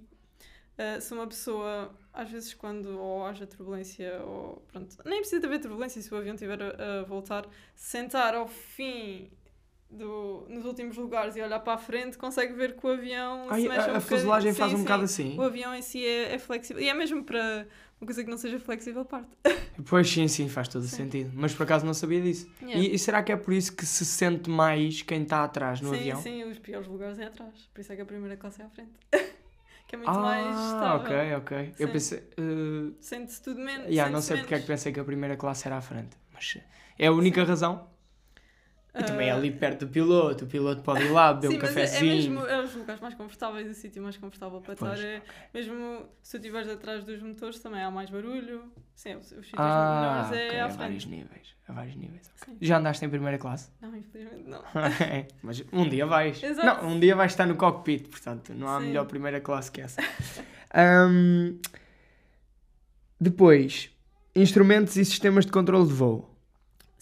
uh, 0.78 1.02
se 1.02 1.14
uma 1.14 1.26
pessoa, 1.26 1.92
às 2.14 2.30
vezes, 2.30 2.54
quando 2.54 2.98
ou 3.00 3.26
haja 3.26 3.48
turbulência, 3.48 4.22
ou 4.24 4.64
pronto, 4.72 4.96
nem 5.04 5.20
precisa 5.20 5.42
de 5.42 5.48
haver 5.48 5.60
turbulência 5.60 6.02
se 6.02 6.14
o 6.14 6.18
avião 6.18 6.36
estiver 6.36 6.62
a, 6.62 7.00
a 7.00 7.04
voltar, 7.04 7.46
sentar 7.76 8.36
ao 8.36 8.48
fim. 8.48 9.32
Do, 9.90 10.48
nos 10.50 10.66
últimos 10.66 10.98
lugares 10.98 11.36
e 11.36 11.42
olhar 11.42 11.60
para 11.60 11.74
a 11.74 11.78
frente, 11.78 12.18
consegue 12.18 12.54
ver 12.54 12.76
que 12.76 12.84
o 12.84 12.90
avião 12.90 13.46
Ai, 13.48 13.62
se 13.62 13.68
mexe 13.68 13.90
a, 13.90 13.94
um 13.94 13.96
a 13.98 14.00
fuselagem 14.00 14.52
faz 14.52 14.72
Sim, 14.72 14.76
um 14.76 14.80
sim. 14.80 14.84
bocado 14.86 15.04
assim. 15.04 15.38
O 15.38 15.42
avião 15.44 15.76
em 15.76 15.84
si 15.84 16.04
é, 16.04 16.34
é 16.34 16.40
flexível. 16.40 16.82
E 16.82 16.90
é 16.90 16.94
mesmo 16.96 17.24
para 17.24 17.68
uma 18.02 18.08
coisa 18.08 18.24
que 18.24 18.30
não 18.30 18.38
seja 18.38 18.60
flexível, 18.60 19.06
parte. 19.06 19.30
Pois 19.88 20.10
sim, 20.10 20.28
sim, 20.28 20.50
faz 20.50 20.68
todo 20.68 20.84
o 20.84 20.88
Sim. 20.88 20.98
sentido. 20.98 21.32
Mas 21.34 21.54
por 21.54 21.64
acaso 21.64 21.86
não 21.86 21.94
sabia 21.94 22.22
disso. 22.22 22.48
Yeah. 22.62 22.82
E, 22.82 22.96
e 22.96 23.00
será 23.00 23.24
que 23.24 23.32
é 23.32 23.36
por 23.36 23.54
isso 23.54 23.76
que 23.76 23.86
se 23.86 24.06
sente 24.06 24.50
mais 24.50 25.02
quem 25.02 25.24
está 25.24 25.44
atrás 25.44 25.82
no 25.82 25.90
sim, 25.90 25.96
avião? 25.96 26.22
sim, 26.22 26.44
os 26.44 26.60
piores 26.60 26.88
lugares 26.88 27.18
é 27.20 27.26
atrás. 27.26 27.70
Por 27.74 27.82
isso 27.82 27.92
é 27.92 27.96
que 27.96 28.02
a 28.02 28.06
primeira 28.06 28.36
classe 28.38 28.62
é 28.62 28.66
à 28.66 28.70
frente. 28.70 28.92
que 29.94 29.96
é 29.96 29.98
muito 29.98 30.10
ah, 30.10 30.20
mais 30.20 30.58
estável. 30.58 31.02
ok, 31.02 31.36
ok. 31.36 31.74
Eu 31.78 31.88
Sim. 31.88 31.94
pensei. 31.94 32.20
uh, 32.40 32.96
Sente-se 33.00 33.42
tudo 33.44 33.60
menos. 33.60 33.88
yeah, 33.88 34.12
não 34.12 34.22
sei 34.22 34.38
porque 34.38 34.56
é 34.56 34.58
que 34.58 34.64
menos. 34.64 34.68
pensei 34.68 34.92
que 34.92 35.00
a 35.00 35.04
primeira 35.04 35.38
classe 35.38 35.68
era 35.68 35.78
à 35.78 35.82
frente. 35.82 36.18
Mas 36.34 36.58
é 36.98 37.08
a 37.08 37.12
única 37.12 37.44
razão. 37.44 37.88
E 38.96 39.04
também 39.04 39.28
é 39.28 39.32
ali 39.32 39.50
perto 39.50 39.86
do 39.86 39.92
piloto. 39.92 40.46
O 40.46 40.48
piloto 40.48 40.84
pode 40.84 41.04
ir 41.04 41.10
lá, 41.10 41.34
beber 41.34 41.48
Sim, 41.48 41.54
um 41.54 41.56
é, 41.56 41.58
é 41.58 41.68
cafezinho. 41.68 42.14
mesmo 42.16 42.46
é 42.46 42.64
os 42.64 42.76
lugares 42.76 43.02
mais 43.02 43.16
confortáveis, 43.16 43.68
o 43.68 43.74
sítio 43.74 44.04
mais 44.04 44.18
confortável 44.18 44.62
para 44.62 44.76
Pois. 44.76 45.00
estar. 45.00 45.08
É, 45.08 45.22
mesmo 45.52 46.06
se 46.22 46.32
tu 46.32 46.38
estiveres 46.38 46.70
atrás 46.70 47.04
dos 47.04 47.20
motores, 47.24 47.58
também 47.60 47.82
há 47.82 47.90
mais 47.90 48.12
barulho. 48.12 48.72
Sim, 48.94 49.16
os, 49.16 49.32
os 49.32 49.46
sítios 49.48 49.52
Ah, 49.58 50.30
melhores 50.30 50.52
é 50.54 50.62
à 50.62 50.66
a 50.66 50.68
vários 50.68 51.04
frente. 51.06 51.16
níveis. 51.18 51.48
A 51.68 51.74
vários 51.74 51.96
níveis. 51.96 52.30
Sim. 52.46 52.58
Já 52.62 52.78
andaste 52.78 53.04
em 53.04 53.10
primeira 53.10 53.40
classe? 53.40 53.72
Não, 53.82 53.96
infelizmente 53.96 54.48
não. 54.48 54.62
Mas 55.42 55.64
um 55.74 55.90
dia 55.90 56.06
vais. 56.06 56.44
Exato. 56.44 56.84
Não, 56.84 56.92
um 56.92 57.00
dia 57.00 57.16
vais 57.16 57.32
estar 57.32 57.48
no 57.48 57.56
cockpit, 57.56 58.08
portanto, 58.10 58.54
não 58.54 58.68
há 58.68 58.80
Sim. 58.80 58.88
melhor 58.88 59.06
primeira 59.08 59.42
classe 59.42 59.72
que 59.72 59.82
essa. 59.82 60.02
Ahm, 60.72 61.58
depois, 63.20 63.90
instrumentos 64.36 64.96
e 64.98 65.06
sistemas 65.06 65.46
de 65.46 65.52
controle 65.52 65.88
de 65.88 65.94
voo. 65.94 66.30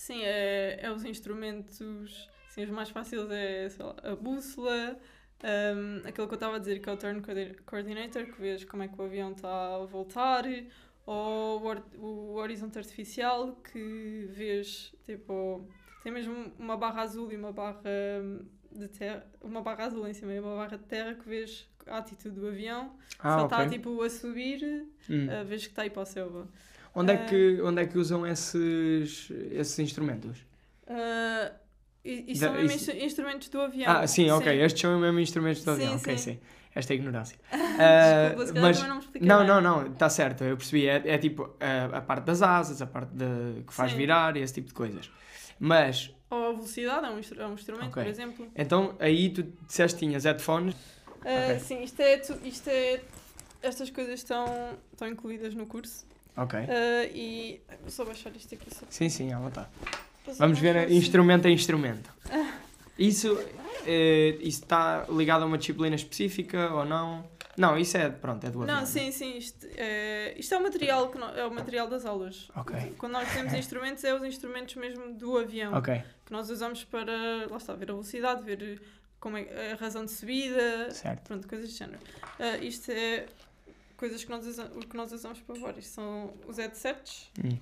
Sim, 0.01 0.23
é, 0.23 0.79
é 0.81 0.91
os 0.91 1.05
instrumentos. 1.05 2.27
Sim, 2.49 2.63
os 2.63 2.69
mais 2.71 2.89
fáceis 2.89 3.21
é 3.29 3.67
lá, 3.79 3.95
a 4.11 4.15
bússola, 4.15 4.97
um, 5.43 6.07
aquilo 6.07 6.27
que 6.27 6.33
eu 6.33 6.37
estava 6.41 6.55
a 6.55 6.59
dizer 6.59 6.79
que 6.81 6.89
é 6.89 6.91
o 6.91 6.97
Turn 6.97 7.21
Coordi- 7.21 7.55
Coordinator, 7.67 8.25
que 8.25 8.41
vês 8.41 8.63
como 8.65 8.81
é 8.81 8.87
que 8.87 8.99
o 8.99 9.05
avião 9.05 9.31
está 9.31 9.75
a 9.75 9.85
voltar, 9.85 10.43
ou 11.05 11.61
o, 11.61 11.99
o 12.03 12.33
horizonte 12.37 12.79
artificial, 12.79 13.55
que 13.71 14.27
vês 14.31 14.91
tipo. 15.05 15.67
Tem 16.03 16.11
mesmo 16.11 16.51
uma 16.57 16.75
barra 16.75 17.03
azul 17.03 17.31
e 17.31 17.35
uma 17.35 17.51
barra 17.53 17.83
hum, 18.23 18.39
de 18.71 18.87
terra, 18.87 19.23
uma 19.39 19.61
barra 19.61 19.85
azul 19.85 20.07
em 20.07 20.13
cima 20.15 20.33
e 20.33 20.39
uma 20.39 20.55
barra 20.55 20.77
de 20.77 20.85
terra 20.85 21.13
que 21.13 21.29
vês 21.29 21.69
a 21.85 21.99
atitude 21.99 22.39
do 22.39 22.47
avião. 22.47 22.97
Se 23.07 23.17
Ah, 23.19 23.35
ele 23.35 23.43
está 23.43 23.69
tipo 23.69 24.01
a 24.01 24.09
subir, 24.09 24.87
Hum. 25.07 25.27
uh, 25.27 25.45
vês 25.45 25.61
que 25.61 25.69
está 25.73 25.83
aí 25.83 25.91
para 25.91 26.01
o 26.01 26.05
céu. 26.07 26.47
Onde, 26.93 27.13
é 27.13 27.15
ah. 27.15 27.25
que, 27.25 27.61
onde 27.61 27.81
é 27.81 27.85
que 27.85 27.97
usam 27.97 28.25
esses, 28.27 29.29
esses 29.51 29.79
instrumentos? 29.79 30.39
Uh, 30.87 31.53
e, 32.03 32.25
e 32.31 32.35
são 32.35 32.51
mesmo 32.53 32.65
isso- 32.75 32.91
instru- 32.91 33.05
instrumentos 33.05 33.49
do 33.49 33.61
avião. 33.61 33.91
Ah, 33.91 34.05
sim, 34.07 34.29
ok. 34.29 34.61
Estes 34.61 34.81
são 34.81 34.99
mesmo 34.99 35.19
instrumentos 35.19 35.63
do 35.63 35.75
Sim, 35.75 35.81
avião. 35.83 35.95
Ok, 35.97 36.17
sim. 36.17 36.33
sim. 36.33 36.39
Esta 36.73 36.93
é 36.93 36.95
ignorância. 36.95 37.37
Desculpa, 37.51 37.83
Ah, 37.83 38.29
se 38.45 38.53
calhar 38.53 38.61
mas 38.61 38.79
não 38.83 38.95
me 38.95 39.01
expliquei 39.01 39.27
Não, 39.27 39.45
não, 39.45 39.61
não, 39.61 39.87
está 39.87 40.09
certo, 40.09 40.43
eu 40.43 40.57
percebi. 40.57 40.87
É, 40.87 41.01
é 41.05 41.17
tipo 41.17 41.55
a, 41.59 41.97
a 41.97 42.01
parte 42.01 42.25
das 42.25 42.41
asas, 42.41 42.81
a 42.81 42.87
parte 42.87 43.11
de, 43.13 43.63
que 43.65 43.73
faz 43.73 43.91
Sim. 43.91 43.97
virar 43.97 44.35
e 44.37 44.41
esse 44.41 44.53
tipo 44.53 44.67
de 44.67 44.73
coisas. 44.73 45.09
Mas, 45.59 46.13
Ou 46.29 46.49
a 46.49 46.51
velocidade 46.53 47.05
é 47.05 47.09
um, 47.09 47.43
é 47.43 47.47
um 47.47 47.53
instrumento, 47.53 47.87
Ok. 47.89 48.03
por 48.03 48.09
exemplo. 48.09 48.47
então 48.55 48.95
aí 48.99 49.29
tu 49.29 49.43
disseste 49.67 49.99
que 49.99 50.05
tinhas 50.07 50.23
headphones. 50.25 50.75
Ah, 51.23 51.51
Ok. 51.51 51.59
Sim, 51.59 51.83
isto 51.83 51.99
é, 52.01 52.17
tu- 52.17 52.39
isto 52.43 52.67
é. 52.69 52.99
Estas 53.61 53.89
coisas 53.91 54.15
estão, 54.15 54.45
estão 54.91 55.07
incluídas 55.07 55.53
no 55.53 55.67
curso. 55.67 56.05
Ok. 56.37 56.59
Ah, 56.59 57.03
e. 57.13 57.61
ai, 57.69 57.77
Vou 57.81 57.91
só 57.91 58.05
baixar 58.05 58.35
isto 58.35 58.55
aqui. 58.55 58.73
Só 58.73 58.85
Sim, 58.89 59.09
sim, 59.09 59.33
à 59.33 59.39
vontade. 59.39 59.67
Vamos 60.37 60.59
ver 60.59 60.77
assim. 60.77 60.95
instrumento 60.95 61.47
a 61.47 61.51
instrumento. 61.51 62.09
Isso 62.97 63.37
eh, 63.85 64.37
isso 64.39 64.61
está 64.63 65.05
ligado 65.09 65.43
a 65.43 65.45
uma 65.45 65.57
disciplina 65.57 65.95
específica 65.95 66.73
ou 66.73 66.85
não? 66.85 67.25
Não, 67.57 67.77
isso 67.77 67.97
é, 67.97 68.09
pronto, 68.09 68.45
é 68.45 68.49
do 68.49 68.61
avião. 68.63 68.77
Não, 68.79 68.85
sim, 68.85 69.11
sim. 69.11 69.37
Isto 69.37 69.67
é, 69.75 70.33
isto 70.37 70.53
é 70.53 70.57
o 70.57 70.63
material, 70.63 71.09
que 71.09 71.17
é 71.17 71.45
o 71.45 71.53
material 71.53 71.87
das 71.87 72.05
aulas. 72.05 72.49
Ok. 72.55 72.93
Quando 72.97 73.13
nós 73.13 73.31
temos 73.33 73.53
instrumentos, 73.53 74.03
é 74.03 74.13
os 74.13 74.23
instrumentos 74.23 74.75
mesmo 74.75 75.13
do 75.13 75.37
avião. 75.37 75.73
Ok, 75.73 76.01
Que 76.25 76.31
nós 76.31 76.49
usamos 76.49 76.83
para, 76.83 77.47
lá 77.49 77.57
está, 77.57 77.73
ver 77.73 77.89
a 77.89 77.93
velocidade, 77.93 78.43
ver 78.43 78.81
como 79.19 79.37
é 79.37 79.73
a 79.73 79.75
razão 79.75 80.05
de 80.05 80.11
subida, 80.11 80.89
certo. 80.91 81.27
Pronto, 81.27 81.47
coisas 81.47 81.69
do 81.69 81.77
género. 81.77 81.99
Ah, 82.39 82.57
isto 82.57 82.91
é 82.91 83.25
coisas 84.01 84.23
que 84.23 84.31
nós, 84.31 84.45
usa- 84.47 84.71
o 84.75 84.79
que 84.79 84.97
nós 84.97 85.11
usamos 85.11 85.39
para 85.41 85.59
voar. 85.59 85.77
Isto 85.77 85.93
são 85.93 86.33
os 86.47 86.57
headsets, 86.57 87.29
Hum. 87.43 87.55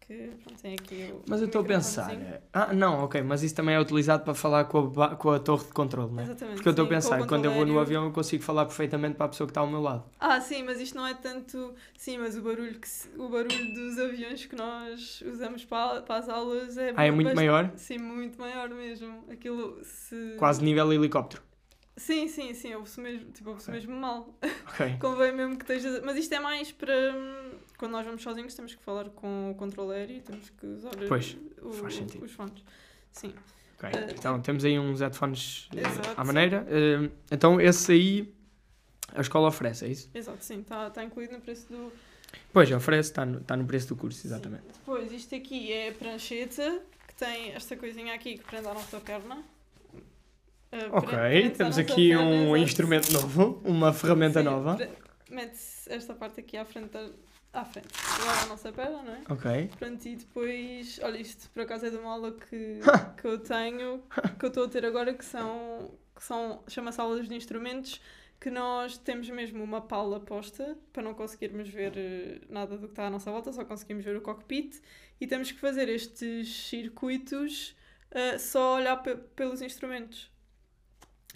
que 0.00 0.30
pronto, 0.44 0.60
tem 0.60 0.74
aqui 0.74 1.10
o. 1.12 1.22
Mas 1.26 1.40
eu 1.40 1.46
estou 1.46 1.62
a 1.62 1.64
pensar. 1.64 2.06
microfonezinho. 2.08 2.42
Ah, 2.52 2.72
não, 2.74 3.04
ok, 3.04 3.22
mas 3.22 3.42
isso 3.42 3.54
também 3.54 3.74
é 3.76 3.80
utilizado 3.80 4.22
para 4.24 4.34
falar 4.34 4.64
com 4.66 4.92
a, 5.02 5.16
com 5.16 5.30
a 5.30 5.38
torre 5.38 5.64
de 5.64 5.72
controle, 5.72 6.12
não 6.12 6.20
é? 6.20 6.24
Exatamente. 6.24 6.56
Porque 6.56 6.68
eu 6.68 6.72
estou 6.72 6.84
a 6.84 6.88
pensar, 6.88 7.26
quando 7.26 7.44
eu 7.46 7.52
vou 7.52 7.64
no 7.64 7.78
avião 7.78 8.04
eu 8.04 8.12
consigo 8.12 8.42
falar 8.42 8.66
perfeitamente 8.66 9.14
para 9.16 9.26
a 9.26 9.28
pessoa 9.30 9.46
que 9.46 9.52
está 9.52 9.60
ao 9.62 9.66
meu 9.68 9.80
lado. 9.80 10.04
Ah, 10.20 10.38
sim, 10.40 10.62
mas 10.64 10.78
isto 10.80 10.96
não 10.96 11.06
é 11.06 11.14
tanto. 11.14 11.72
Sim, 11.96 12.18
mas 12.18 12.36
o 12.36 12.42
barulho, 12.42 12.78
que 12.78 12.88
o 13.18 13.28
barulho 13.28 13.74
dos 13.74 13.98
aviões 13.98 14.44
que 14.44 14.54
nós 14.56 15.22
usamos 15.32 15.64
para, 15.64 16.02
para 16.02 16.16
as 16.16 16.28
aulas 16.28 16.76
é. 16.76 16.92
Ah, 16.96 17.04
é 17.06 17.10
muito 17.10 17.28
bastante- 17.28 17.46
maior? 17.48 17.72
Sim, 17.76 17.98
muito 17.98 18.38
maior 18.38 18.68
mesmo. 18.68 19.24
Aquilo 19.30 19.78
se. 19.82 20.34
Quase 20.38 20.62
nível 20.62 20.92
helicóptero. 20.92 21.42
Sim, 22.00 22.28
sim, 22.28 22.54
sim, 22.54 22.74
ouve-se 22.74 22.98
mesmo, 22.98 23.30
tipo, 23.30 23.50
ouve-se 23.50 23.68
Ok. 23.70 23.78
mesmo 23.78 23.94
mal. 23.94 24.34
Ok. 24.66 24.96
Convém 25.00 25.32
mesmo 25.32 25.56
que 25.58 25.64
esteja. 25.64 26.00
Mas 26.02 26.16
isto 26.16 26.32
é 26.34 26.40
mais 26.40 26.72
para. 26.72 26.94
hum, 27.14 27.58
Quando 27.76 27.92
nós 27.92 28.06
vamos 28.06 28.22
sozinhos, 28.22 28.54
temos 28.54 28.74
que 28.74 28.82
falar 28.82 29.10
com 29.10 29.50
o 29.50 29.54
controle 29.54 29.92
aéreo, 29.94 30.22
temos 30.22 30.48
que 30.48 30.66
usar 30.66 30.90
Pois, 31.06 31.36
o- 31.60 31.72
faz 31.74 31.94
sentido. 31.94 32.24
os 32.24 32.32
fones. 32.32 32.64
Sim. 33.12 33.34
ok. 33.78 33.90
Eh, 33.92 34.14
Então 34.18 34.40
temos 34.40 34.64
aí 34.64 34.78
uns 34.78 35.00
headphones 35.00 35.68
eh, 35.76 35.80
Exato. 35.80 36.14
à 36.20 36.24
maneira. 36.24 36.66
Eh, 36.70 37.10
então 37.30 37.60
esse 37.60 37.92
aí 37.92 38.34
a 39.14 39.20
escola 39.20 39.48
oferece, 39.48 39.84
é 39.84 39.88
isso? 39.88 40.08
Exato, 40.14 40.42
sim, 40.42 40.60
está 40.60 40.88
tá 40.88 41.04
incluído 41.04 41.34
no 41.34 41.40
preço 41.42 41.66
do. 41.70 41.92
Pois, 42.52 42.70
oferece, 42.72 43.10
está 43.10 43.26
no, 43.26 43.38
está 43.40 43.56
no 43.56 43.66
preço 43.66 43.88
do 43.88 43.96
curso, 43.96 44.26
exatamente. 44.26 44.62
Sim. 44.62 44.72
Depois, 44.78 45.12
isto 45.12 45.34
aqui 45.34 45.70
é 45.72 45.90
a 45.90 45.92
prancheta, 45.92 46.80
que 47.08 47.14
tem 47.14 47.50
esta 47.52 47.76
coisinha 47.76 48.14
aqui 48.14 48.38
que 48.38 48.44
prende 48.44 48.68
à 48.68 48.72
nossa 48.74 48.98
perna. 49.00 49.44
Uh, 50.72 50.96
Ok, 50.96 51.12
à 51.18 51.50
temos 51.50 51.78
aqui 51.78 52.08
perna, 52.10 52.22
um 52.24 52.42
exato. 52.56 52.56
instrumento 52.58 53.12
novo, 53.12 53.60
uma 53.64 53.92
ferramenta 53.92 54.38
Sim, 54.40 54.44
nova. 54.44 54.78
Mete-se 55.28 55.92
esta 55.92 56.14
parte 56.14 56.40
aqui 56.40 56.56
à 56.56 56.64
frente, 56.64 56.96
à 57.52 57.64
frente, 57.64 57.88
agora 58.20 58.42
à 58.42 58.46
nossa 58.46 58.72
perna, 58.72 59.02
não 59.02 59.12
é? 59.14 59.20
Ok. 59.28 59.70
Pronto, 59.78 60.06
e 60.06 60.16
depois, 60.16 61.00
olha, 61.02 61.18
isto 61.18 61.50
por 61.50 61.62
acaso 61.62 61.86
é 61.86 61.90
de 61.90 61.96
uma 61.96 62.12
aula 62.12 62.32
que, 62.32 62.78
que 63.20 63.26
eu 63.26 63.38
tenho, 63.38 64.02
que 64.38 64.44
eu 64.44 64.48
estou 64.48 64.64
a 64.64 64.68
ter 64.68 64.84
agora, 64.86 65.12
que 65.12 65.24
são, 65.24 65.92
que 66.14 66.22
são 66.22 66.62
chama-se 66.68 67.00
aulas 67.00 67.28
de 67.28 67.34
instrumentos, 67.34 68.00
que 68.40 68.48
nós 68.50 68.96
temos 68.96 69.28
mesmo 69.28 69.62
uma 69.62 69.80
pala 69.80 70.20
posta, 70.20 70.78
para 70.92 71.02
não 71.02 71.14
conseguirmos 71.14 71.68
ver 71.68 71.92
eh, 71.96 72.40
nada 72.48 72.76
do 72.78 72.86
que 72.86 72.92
está 72.92 73.06
à 73.06 73.10
nossa 73.10 73.30
volta, 73.30 73.52
só 73.52 73.64
conseguimos 73.64 74.04
ver 74.04 74.16
o 74.16 74.20
cockpit, 74.20 74.76
e 75.20 75.26
temos 75.26 75.50
que 75.52 75.58
fazer 75.58 75.88
estes 75.88 76.68
circuitos 76.68 77.76
eh, 78.12 78.38
só 78.38 78.76
olhar 78.76 78.96
pe- 79.02 79.16
pelos 79.36 79.60
instrumentos. 79.62 80.30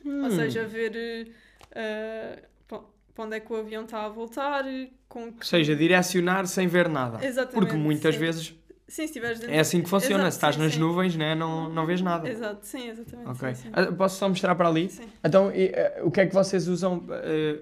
Ou 0.05 0.11
Hum. 0.11 0.31
seja, 0.31 0.67
ver 0.67 0.95
eh, 0.97 1.27
eh, 1.73 2.43
pa- 2.69 2.85
para 3.15 3.25
onde 3.25 3.37
é 3.37 3.41
que 3.41 3.53
o 3.53 3.57
avião 3.57 3.85
está 3.85 4.05
a 4.05 4.09
voltar, 4.09 4.65
com 5.09 5.31
que... 5.33 5.39
Ou 5.39 5.45
seja, 5.45 5.75
direcionar 5.75 6.47
sem 6.47 6.67
ver 6.67 6.89
nada. 6.89 7.25
Exatamente. 7.25 7.55
Porque 7.55 7.75
muitas 7.77 8.15
sim. 8.15 8.21
vezes 8.21 8.55
Sim, 8.87 9.07
se 9.07 9.19
dentro 9.19 9.51
é 9.51 9.59
assim 9.61 9.83
que 9.83 9.89
funciona. 9.89 10.15
Exato, 10.25 10.31
Se 10.33 10.37
estás 10.37 10.55
sim, 10.57 10.61
nas 10.63 10.75
sim. 10.75 10.81
nuvens, 10.81 11.17
né, 11.17 11.35
não, 11.35 11.71
não 11.71 11.87
vês 11.87 12.03
nada. 12.03 12.29
Exato, 12.29 12.67
sim, 12.67 12.89
exatamente. 12.89 13.31
Ok. 13.31 13.49
Ah, 13.73 13.93
Posso 13.93 14.19
só 14.19 14.29
mostrar 14.29 14.55
para 14.55 14.69
ali? 14.69 14.91
Sim. 14.91 15.09
Então, 15.25 15.51
e, 15.51 15.69
eh, 15.69 16.01
o 16.05 16.11
que 16.11 16.21
é 16.21 16.27
que 16.27 16.35
vocês 16.35 16.69
usam? 16.69 17.03
eh, 17.11 17.61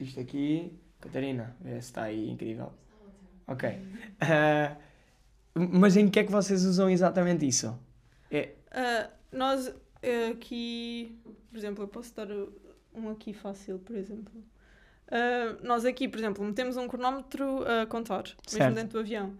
isto 0.00 0.20
aqui. 0.20 0.72
Catarina, 1.00 1.56
está 1.64 2.02
aí 2.04 2.28
incrível. 2.30 2.72
Ok. 3.46 3.68
Ah, 4.20 4.76
mas 5.54 5.96
em 5.96 6.08
que 6.08 6.20
é 6.20 6.24
que 6.24 6.30
vocês 6.30 6.64
usam 6.64 6.88
exatamente 6.90 7.46
isso? 7.46 7.76
É, 8.30 8.50
Ah, 8.70 9.08
nós 9.32 9.72
eh, 10.02 10.28
aqui, 10.28 11.18
por 11.50 11.56
exemplo, 11.58 11.84
eu 11.84 11.88
posso 11.88 12.14
dar 12.14 12.28
um 12.94 13.10
aqui 13.10 13.32
fácil, 13.32 13.78
por 13.78 13.96
exemplo. 13.96 14.32
Ah, 15.10 15.56
nós 15.62 15.84
aqui, 15.84 16.06
por 16.08 16.18
exemplo, 16.18 16.44
metemos 16.44 16.76
um 16.76 16.86
cronómetro 16.88 17.64
a 17.66 17.86
contar, 17.86 18.24
Certo. 18.46 18.58
mesmo 18.58 18.74
dentro 18.74 18.92
do 18.92 19.00
avião. 19.00 19.34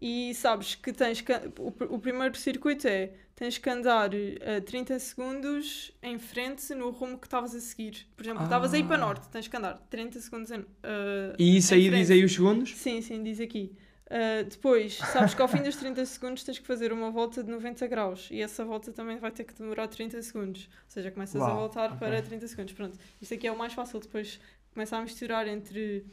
E 0.00 0.34
sabes 0.34 0.74
que 0.74 0.92
tens 0.92 1.20
que. 1.20 1.32
O, 1.58 1.94
o 1.94 1.98
primeiro 2.00 2.36
circuito 2.36 2.88
é 2.88 3.12
tens 3.36 3.56
que 3.56 3.70
andar 3.70 4.10
ah, 4.12 4.60
30 4.60 4.98
segundos 4.98 5.92
em 6.02 6.18
frente 6.18 6.74
no 6.74 6.90
rumo 6.90 7.16
que 7.18 7.26
estavas 7.28 7.54
a 7.54 7.60
seguir. 7.60 8.06
Por 8.16 8.24
exemplo, 8.24 8.42
estavas 8.42 8.74
a 8.74 8.78
ir 8.78 8.84
para 8.84 8.96
Ah. 8.96 9.06
norte, 9.06 9.28
tens 9.28 9.46
que 9.46 9.56
andar 9.56 9.74
30 9.88 10.18
segundos 10.20 10.50
em, 10.50 10.64
ah, 10.82 11.34
e 11.38 11.56
isso 11.56 11.72
aí 11.72 11.86
frente. 11.88 12.00
diz 12.00 12.10
aí 12.10 12.24
os 12.24 12.32
segundos? 12.32 12.76
Sim, 12.76 13.00
sim, 13.00 13.22
diz 13.22 13.38
aqui. 13.40 13.72
Uh, 14.12 14.44
depois, 14.44 14.96
sabes 14.98 15.32
que 15.32 15.40
ao 15.40 15.48
fim 15.48 15.62
dos 15.62 15.74
30 15.76 16.04
segundos 16.04 16.44
tens 16.44 16.58
que 16.58 16.66
fazer 16.66 16.92
uma 16.92 17.10
volta 17.10 17.42
de 17.42 17.50
90 17.50 17.86
graus 17.86 18.28
e 18.30 18.42
essa 18.42 18.62
volta 18.62 18.92
também 18.92 19.16
vai 19.18 19.30
ter 19.30 19.44
que 19.44 19.54
demorar 19.54 19.88
30 19.88 20.20
segundos. 20.20 20.68
Ou 20.84 20.90
seja, 20.90 21.10
começas 21.10 21.40
a 21.40 21.46
Uau, 21.46 21.56
voltar 21.60 21.86
ok. 21.92 21.98
para 21.98 22.20
30 22.20 22.46
segundos. 22.46 22.74
Pronto, 22.74 22.98
isto 23.22 23.32
aqui 23.32 23.46
é 23.46 23.52
o 23.52 23.56
mais 23.56 23.72
fácil. 23.72 23.98
Depois 24.00 24.38
começa 24.74 24.98
a 24.98 25.00
misturar 25.00 25.48
entre 25.48 26.04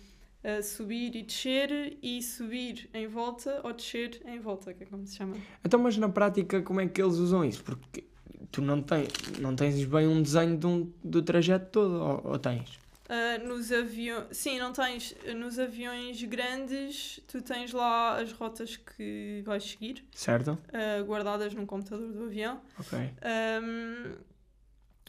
uh, 0.45 0.63
subir 0.63 1.13
e 1.13 1.23
descer 1.23 1.97
e 2.01 2.23
subir 2.23 2.89
em 2.93 3.05
volta 3.05 3.59
ou 3.65 3.73
descer 3.73 4.21
em 4.25 4.39
volta, 4.39 4.73
que 4.73 4.83
é 4.83 4.85
como 4.87 5.05
se 5.05 5.17
chama. 5.17 5.35
Então, 5.65 5.77
mas 5.77 5.97
na 5.97 6.07
prática, 6.07 6.61
como 6.61 6.79
é 6.79 6.87
que 6.87 7.01
eles 7.01 7.15
usam 7.15 7.43
isso? 7.43 7.61
Porque 7.65 8.05
tu 8.49 8.61
não, 8.61 8.81
tens 8.81 9.09
não 9.41 9.53
tens 9.57 9.83
bem 9.83 10.07
um 10.07 10.21
desenho 10.21 10.57
de 10.57 10.65
um- 10.65 10.89
do 11.03 11.21
trajeto 11.21 11.69
todo, 11.69 11.95
ou, 12.01 12.31
ou 12.31 12.39
tens? 12.39 12.79
Uh, 13.09 13.47
nos 13.47 13.71
aviões, 13.71 14.27
sim, 14.37 14.59
não 14.59 14.71
tens. 14.71 15.15
Nos 15.35 15.57
aviões 15.57 16.21
grandes, 16.23 17.19
tu 17.27 17.41
tens 17.41 17.71
lá 17.73 18.17
as 18.21 18.31
rotas 18.31 18.77
que 18.77 19.41
vais 19.43 19.63
seguir, 19.63 20.05
Certo? 20.13 20.51
uh, 20.51 21.03
guardadas 21.05 21.53
no 21.55 21.65
computador 21.65 22.11
do 22.13 22.25
avião. 22.25 22.61
Ok. 22.79 22.99
Um, 22.99 24.13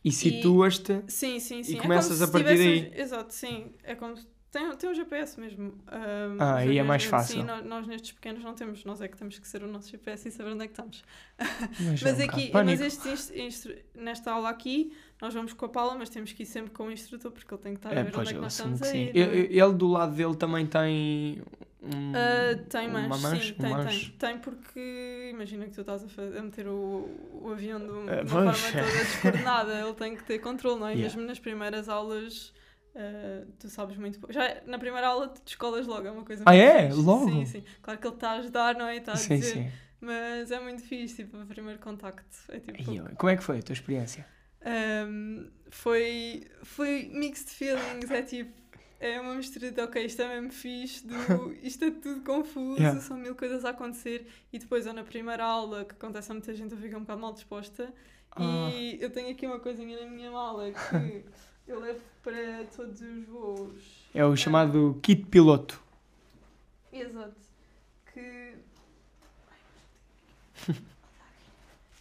E 0.03 0.11
situas-te. 0.11 1.03
Sim, 1.09 1.39
sim, 1.41 1.63
sim. 1.63 1.77
começas 1.77 2.19
como 2.19 2.25
a 2.25 2.33
partir 2.33 2.57
daí. 2.57 2.91
um- 2.91 3.01
Exato, 3.01 3.35
sim. 3.35 3.73
É 3.85 3.95
como 3.95 4.17
se... 4.17 4.27
Tem, 4.51 4.75
tem 4.77 4.91
um 4.91 4.95
GPS 4.95 5.39
mesmo. 5.39 5.75
Ahm, 5.87 6.37
Ah, 6.41 6.57
aí 6.57 6.77
é 6.77 6.83
mais 6.83 7.05
fácil. 7.05 7.37
Sim, 7.37 7.45
nós, 7.45 7.65
nós 7.65 7.87
nestes 7.87 8.11
pequenos 8.11 8.43
não 8.43 8.53
temos. 8.53 8.85
Nós 8.85 9.01
é 9.01 9.07
que 9.07 9.17
temos 9.17 9.39
que 9.39 9.47
ser 9.47 9.63
o 9.63 9.69
nosso 9.69 9.89
GPS 9.89 10.27
e 10.27 10.33
saber 10.33 10.51
onde 10.51 10.65
é 10.65 10.67
que 10.67 10.73
estamos. 10.73 11.05
Mas, 11.39 11.79
Mas 12.03 12.19
é 12.19 12.25
um 12.25 12.29
aqui, 12.29 12.51
mas 12.53 12.81
este, 12.81 13.41
instru- 13.41 13.77
nesta 13.95 14.33
aula 14.33 14.49
aqui, 14.51 14.93
nós 15.21 15.35
vamos 15.35 15.53
com 15.53 15.67
a 15.67 15.69
Paula, 15.69 15.95
mas 15.97 16.09
temos 16.09 16.33
que 16.33 16.43
ir 16.43 16.47
sempre 16.47 16.71
com 16.71 16.85
o 16.87 16.91
instrutor 16.91 17.31
porque 17.31 17.53
ele 17.53 17.63
tem 17.63 17.73
que 17.75 17.79
estar 17.79 17.91
a 17.91 17.95
É, 17.95 18.03
ver 18.05 18.13
pois, 18.13 18.29
onde 18.29 18.31
é 18.31 18.35
que 18.39 18.41
nós 18.43 18.53
estamos 18.53 18.81
que 18.81 18.87
a 18.89 18.95
ir. 18.97 19.15
Não 19.15 19.21
é? 19.21 19.37
Ele 19.67 19.75
do 19.75 19.89
lado 19.89 20.15
dele 20.15 20.37
também 20.37 20.67
tem. 20.67 21.43
Um, 21.83 22.13
Ah, 22.15 22.57
tem 22.69 22.89
uma 22.89 23.09
manche, 23.09 23.47
sim, 23.49 23.53
um 23.53 23.57
tem, 23.63 23.71
manche. 23.71 24.11
tem. 24.11 24.31
Tem 24.33 24.39
porque 24.39 25.31
imagina 25.33 25.65
que 25.65 25.73
tu 25.73 25.81
estás 25.81 26.05
a, 26.05 26.09
fa- 26.09 26.23
a 26.39 26.43
meter 26.43 26.67
o, 26.69 27.09
o 27.43 27.49
avião 27.53 27.79
de, 27.81 27.87
Ah, 27.87 28.21
uma 28.21 28.27
forma 28.27 28.53
pois. 28.53 28.73
toda 28.73 29.05
descoordenada, 29.05 29.81
ele 29.81 29.95
tem 29.95 30.15
que 30.17 30.23
ter 30.25 30.39
controle, 30.41 30.79
não 30.79 30.87
é? 30.87 30.91
Yeah. 30.93 31.05
Mesmo 31.15 31.23
nas 31.27 31.39
primeiras 31.39 31.89
aulas, 31.89 32.53
ah, 32.95 33.47
tu 33.59 33.69
sabes 33.71 33.97
muito 33.97 34.19
pouco. 34.21 34.31
Já 34.33 34.45
é- 34.45 34.63
na 34.67 34.79
primeira 34.79 35.07
aula 35.09 35.29
tu 35.29 35.43
descolas 35.43 35.87
logo, 35.87 36.07
é 36.07 36.11
uma 36.11 36.25
coisa 36.25 36.43
Ah, 36.47 36.55
é? 36.55 36.89
fixe. 36.91 37.01
Logo? 37.01 37.31
Sim, 37.31 37.47
sim. 37.47 37.65
Claro 37.81 37.99
que 37.99 38.07
ele 38.07 38.15
está 38.15 38.31
a 38.33 38.35
ajudar, 38.41 38.75
não 38.75 38.87
é? 38.87 38.97
Está 38.97 39.13
a 39.13 39.17
Sim, 39.17 39.37
dizer, 39.39 39.53
sim. 39.55 39.71
mas 40.03 40.51
é 40.51 40.61
muito 40.61 40.83
fixe, 40.83 41.17
tipo, 41.25 41.39
o 41.39 41.47
primeiro 41.47 41.79
contacto. 41.81 42.37
É 42.51 42.59
tipo. 42.61 43.15
Como 43.17 43.31
é 43.31 43.37
que 43.39 43.43
foi 43.43 43.59
a 43.59 43.63
tua 43.63 43.73
experiência? 43.73 44.27
Um, 44.65 45.49
foi, 45.71 46.47
foi 46.63 47.11
mixed 47.13 47.49
feelings, 47.51 48.11
é 48.11 48.23
tipo, 48.23 48.53
é 48.99 49.19
uma 49.21 49.35
mistura 49.35 49.71
de 49.73 49.81
ok, 49.81 50.05
isto 50.05 50.21
é 50.21 50.29
mesmo 50.29 50.53
fixe, 50.53 51.07
do, 51.07 51.15
isto 51.63 51.85
é 51.85 51.91
tudo 51.91 52.21
confuso, 52.23 52.79
Yeah. 52.81 53.01
são 53.01 53.17
mil 53.17 53.35
coisas 53.35 53.65
a 53.65 53.71
acontecer, 53.71 54.27
e 54.53 54.59
depois 54.59 54.85
eu 54.87 54.93
na 54.93 55.03
primeira 55.05 55.45
aula, 55.45 55.85
que 55.85 55.93
acontece 55.93 56.31
a 56.31 56.35
muita 56.35 56.55
gente, 56.55 56.73
eu 56.73 56.79
fico 56.79 56.97
um 56.97 57.01
bocado 57.01 57.21
mal 57.21 57.33
disposta, 57.33 57.93
Ah. 58.33 58.71
e 58.75 59.01
eu 59.01 59.09
tenho 59.11 59.31
aqui 59.31 59.47
uma 59.47 59.59
coisinha 59.61 59.99
na 60.05 60.11
minha 60.11 60.31
mala 60.31 60.71
que 60.71 61.25
eu 61.67 61.81
levo 61.81 62.01
para 62.23 62.65
todos 62.77 63.01
os 63.01 63.25
voos. 63.27 64.09
É 64.15 64.25
o 64.25 64.37
chamado 64.37 64.99
kit 65.03 65.25
piloto. 65.27 65.81
Exato. 66.93 67.35
Que. 68.13 68.55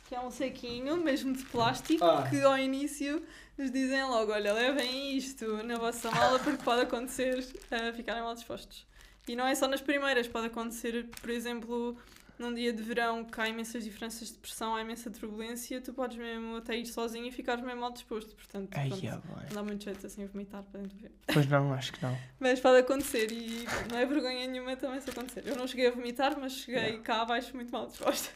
que 0.10 0.16
é 0.16 0.20
um 0.20 0.32
saquinho, 0.32 0.97
mesmo 0.97 1.32
de 1.34 1.43
plástico, 1.43 2.03
Ah. 2.03 2.28
que 2.28 2.41
ao 2.41 2.57
início 2.57 3.22
nos 3.55 3.70
dizem 3.72 4.03
logo: 4.05 4.32
olha, 4.32 4.51
levem 4.53 5.16
isto 5.16 5.62
na 5.64 5.78
vossa 5.78 6.10
mala 6.10 6.39
porque 6.39 6.64
pode 6.64 6.82
acontecer 6.82 7.38
uh, 7.38 7.93
ficarem 7.95 8.24
mal 8.24 8.34
dispostos. 8.34 8.88
E 9.28 9.36
não 9.36 9.45
é 9.45 9.53
só 9.53 9.68
nas 9.68 9.82
primeiras, 9.82 10.28
pode 10.28 10.47
acontecer, 10.47 11.07
por 11.22 11.30
exemplo, 11.30 11.95
num 12.39 12.51
dia 12.53 12.74
de 12.74 12.82
verão 12.82 13.24
que 13.24 13.39
há 13.39 13.47
imensas 13.47 13.84
diferenças 13.84 14.30
de 14.30 14.39
pressão, 14.39 14.76
há 14.76 14.82
imensa 14.82 15.12
turbulência, 15.12 15.80
tu 15.82 15.93
podes 15.93 16.18
mesmo 16.18 16.55
até 16.55 16.76
ir 16.76 16.88
sozinho 16.88 17.28
e 17.28 17.32
ficares 17.32 17.64
mesmo 17.64 17.82
mal 17.82 17.91
disposto. 17.91 18.36
Portanto, 18.36 18.70
Ai, 18.72 18.88
pronto, 18.89 19.05
é 19.05 19.12
não 19.12 19.53
dá 19.53 19.62
muito 19.64 19.84
jeito 19.84 20.07
assim 20.07 20.26
vomitar 20.26 20.64
para 20.64 20.80
dentro 20.80 20.97
do 20.97 21.05
avião. 21.05 21.20
Pois 21.32 21.45
não, 21.47 21.74
acho 21.74 21.93
que 21.93 22.01
não. 22.01 22.18
Mas 22.39 22.60
pode 22.60 22.80
acontecer 22.80 23.32
e 23.32 23.66
não 23.91 23.99
é 23.99 24.05
vergonha 24.07 24.47
nenhuma 24.47 24.76
também 24.76 24.99
se 25.01 25.10
acontecer. 25.12 25.43
Eu 25.45 25.55
não 25.57 25.68
cheguei 25.68 25.88
a 25.88 25.91
vomitar, 25.91 26.39
mas 26.39 26.53
cheguei 26.53 26.82
Yeah. 26.82 27.03
cá 27.03 27.22
abaixo 27.22 27.55
muito 27.55 27.72
mal 27.72 27.86
disposta. 27.86 28.32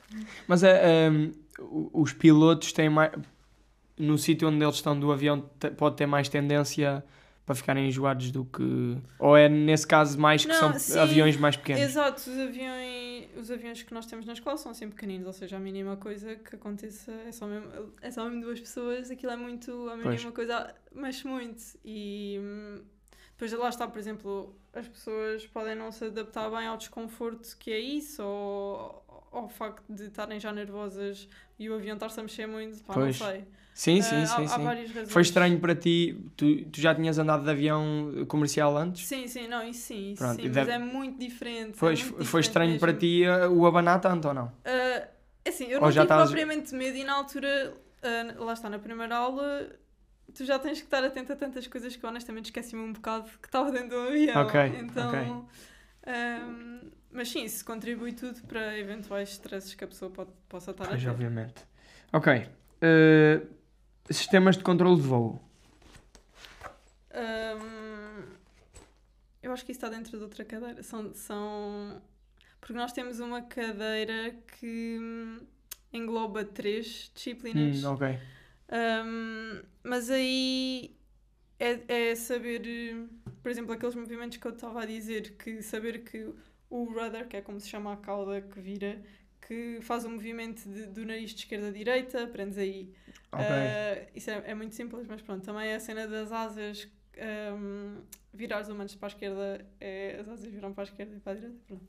Mas 0.48 0.62
é, 0.64 1.10
um, 1.10 1.30
o- 1.30 1.43
os 1.60 2.14
pilotos 2.14 2.72
têm 2.74 2.90
mais. 2.90 3.12
No 3.98 4.18
sítio 4.18 4.48
onde 4.48 4.64
eles 4.64 4.76
estão 4.76 5.00
do 5.00 5.12
avião, 5.12 5.48
pode 5.78 5.96
ter 5.98 6.08
mais 6.08 6.28
tendência 6.28 7.04
para 7.46 7.56
ficarem 7.56 7.88
enjoados 7.88 8.32
do 8.32 8.46
que. 8.46 8.98
Ou 9.20 9.36
é 9.38 9.48
nesse 9.50 9.86
caso 9.86 10.20
mais 10.20 10.44
que 10.44 10.52
Não, 10.52 10.60
são 10.60 10.80
sim. 10.80 10.98
aviões 10.98 11.38
mais 11.38 11.56
pequenos? 11.56 11.82
Exato, 11.82 12.30
os 12.30 12.40
aviões, 12.40 13.28
os 13.38 13.52
aviões 13.52 13.84
que 13.84 13.94
nós 13.94 14.06
temos 14.06 14.26
na 14.26 14.34
escola 14.34 14.58
são 14.58 14.72
assim 14.72 14.90
pequeninos, 14.90 15.28
ou 15.28 15.34
seja, 15.34 15.58
a 15.58 15.60
mínima 15.60 15.96
coisa 15.98 16.36
que 16.36 16.56
aconteça 16.56 17.12
é 17.28 17.32
só 17.32 17.46
mesmo, 17.46 17.94
é 18.02 18.10
só 18.10 18.24
mesmo 18.26 18.42
duas 18.42 18.60
pessoas, 18.60 19.12
aquilo 19.12 19.32
é 19.34 19.36
muito, 19.38 19.72
a 19.90 19.98
Pois. 19.98 20.06
mínima 20.16 20.32
coisa 20.32 20.74
mexe 20.96 21.28
muito. 21.28 21.62
E 21.84 22.40
depois 23.34 23.52
depois 23.52 23.54
lá 23.54 23.70
está, 23.70 23.88
por 23.88 24.00
exemplo, 24.00 24.56
as 24.74 24.88
pessoas 24.88 25.46
podem 25.48 25.76
não 25.76 25.92
se 25.92 26.06
adaptar 26.06 26.50
bem 26.50 26.66
ao 26.66 26.78
desconforto 26.78 27.58
que 27.58 27.72
é 27.72 27.80
isso, 27.80 28.24
ou 28.24 29.04
ao 29.34 29.50
facto 29.50 29.84
de 29.92 30.06
estarem 30.06 30.40
já 30.40 30.54
nervosas 30.54 31.28
e 31.64 31.70
o 31.70 31.76
avião 31.76 31.96
estar-se 31.96 32.20
a 32.20 32.24
mexer 32.24 32.48
muito, 32.48 32.84
pá, 32.84 32.94
Pois. 32.94 33.20
não 33.20 33.28
sei. 33.28 33.46
Sim, 33.76 34.00
Ah, 34.00 34.04
sim, 34.04 34.22
há, 34.24 34.26
sim, 34.28 34.44
há 34.44 34.48
sim. 34.48 34.64
várias 34.64 34.88
razões. 34.92 35.12
Foi 35.12 35.22
estranho 35.24 35.60
para 35.60 35.74
ti, 35.76 36.16
tu, 36.38 36.64
tu 36.66 36.80
já 36.80 36.94
tinhas 36.94 37.18
andado 37.18 37.44
de 37.44 37.50
avião 37.50 38.26
comercial 38.28 38.78
antes? 38.78 39.08
Sim, 39.08 39.28
sim, 39.28 39.48
não, 39.48 39.68
isso 39.68 39.88
sim, 39.88 40.12
isso 40.12 40.22
Pronto, 40.24 40.36
sim, 40.36 40.44
mas 40.44 40.52
deve- 40.54 40.72
é 40.72 40.78
muito 40.80 41.18
diferente. 41.18 41.78
Pois, 41.80 42.00
é 42.00 42.04
muito 42.04 42.14
foi 42.18 42.24
diferente 42.42 42.48
estranho 42.48 42.80
para 42.80 42.94
mesmo. 42.94 43.00
ti 43.00 43.24
uh, 43.26 43.52
o 43.52 43.66
abanar 43.66 44.00
tanto 44.00 44.28
ou 44.28 44.34
não? 44.36 44.52
Ah, 44.64 45.08
é 45.44 45.50
assim, 45.50 45.66
eu 45.66 45.80
Ou 45.80 45.86
não 45.86 45.92
tive 45.92 46.04
estavas- 46.04 46.30
propriamente 46.30 46.76
medo 46.76 46.98
e 46.98 47.04
na 47.04 47.14
altura, 47.14 47.74
ah, 48.04 48.36
lá 48.44 48.54
está, 48.54 48.70
na 48.70 48.78
primeira 48.78 49.16
aula, 49.16 49.68
tu 50.36 50.46
já 50.46 50.60
tens 50.60 50.78
que 50.78 50.86
estar 50.86 51.04
atento 51.04 51.34
a 51.34 51.36
tantas 51.36 51.66
coisas 51.66 51.96
que 51.96 52.06
honestamente 52.06 52.46
esqueci-me 52.46 52.82
um 52.84 52.94
bocado 52.94 53.28
que 53.42 53.48
estava 53.48 53.72
dentro 53.72 53.90
do 53.90 53.98
avião. 54.08 54.46
Ok, 54.46 54.60
então, 54.80 55.48
ahm, 56.06 56.92
mas 57.14 57.30
sim, 57.30 57.44
isso 57.44 57.64
contribui 57.64 58.14
tudo 58.14 58.42
para 58.44 58.78
eventuais 58.78 59.30
stresses 59.30 59.74
que 59.76 59.84
a 59.84 59.88
pessoa 59.88 60.12
pode, 60.12 60.32
possa 60.50 60.72
estar 60.72 60.86
a 60.86 60.88
Pois, 60.90 61.02
ter. 61.02 61.10
obviamente. 61.10 61.56
Ok. 62.12 62.34
uh, 62.34 63.48
sistemas 64.10 64.58
de 64.58 64.64
controle 64.64 64.96
de 64.98 65.08
voo. 65.08 65.42
Ahm, 67.14 68.24
eu 69.42 69.52
acho 69.52 69.66
que 69.66 69.72
isso 69.72 69.86
está 69.86 69.90
dentro 69.90 70.18
de 70.18 70.24
outra 70.24 70.44
cadeira. 70.44 70.84
São, 70.84 71.14
são... 71.14 72.02
Porque 72.60 72.74
nós 72.74 72.92
temos 72.94 73.20
uma 73.20 73.42
cadeira 73.42 74.36
que 74.60 74.98
hum, 75.00 75.40
engloba 75.92 76.44
três 76.44 77.12
disciplinas. 77.14 77.84
Hum, 77.84 77.94
ok. 77.94 78.20
Um, 78.72 79.62
mas 79.84 80.10
aí 80.10 80.96
é, 81.60 82.12
é 82.12 82.16
saber, 82.16 82.62
por 83.42 83.52
exemplo, 83.52 83.74
aqueles 83.74 83.96
movimentos 83.96 84.38
que 84.38 84.48
eu 84.48 84.52
estava 84.54 84.82
a 84.82 84.86
dizer, 84.86 85.36
que 85.38 85.62
saber 85.62 86.04
que 86.04 86.34
o 86.74 86.86
rudder, 86.86 87.28
que 87.28 87.38
é 87.38 87.42
como 87.42 87.60
se 87.60 87.70
chama 87.70 87.94
a 87.94 87.98
cauda 87.98 88.42
que 88.42 88.60
vira, 88.60 89.00
que 89.48 89.80
faz 89.82 90.06
o 90.06 90.10
movimento 90.10 90.68
de- 90.68 90.88
do 90.88 91.06
nariz 91.06 91.30
de 91.32 91.42
esquerda 91.42 91.68
a 91.68 91.72
direita, 91.72 92.24
aprendes 92.24 92.58
aí. 92.58 92.92
Ok. 93.32 93.46
Uh, 93.46 94.10
isso 94.16 94.32
é, 94.32 94.44
é 94.48 94.56
muito 94.56 94.74
simples, 94.74 95.06
mas 95.08 95.22
pronto, 95.22 95.46
também 95.46 95.70
é 95.70 95.76
a 95.76 95.80
cena 95.80 96.08
das 96.08 96.32
asas. 96.32 96.88
Um, 97.16 98.02
virar 98.34 98.60
os 98.62 98.70
humanos 98.70 98.96
para 98.96 99.06
a 99.08 99.12
esquerda, 99.12 99.68
é, 99.80 100.18
as 100.20 100.28
asas 100.28 100.46
viram 100.52 100.74
para 100.74 100.84
a 100.84 100.86
esquerda 100.86 101.16
e 101.16 101.20
para 101.20 101.34
a 101.34 101.36
direita. 101.36 101.60
Pronto. 101.68 101.86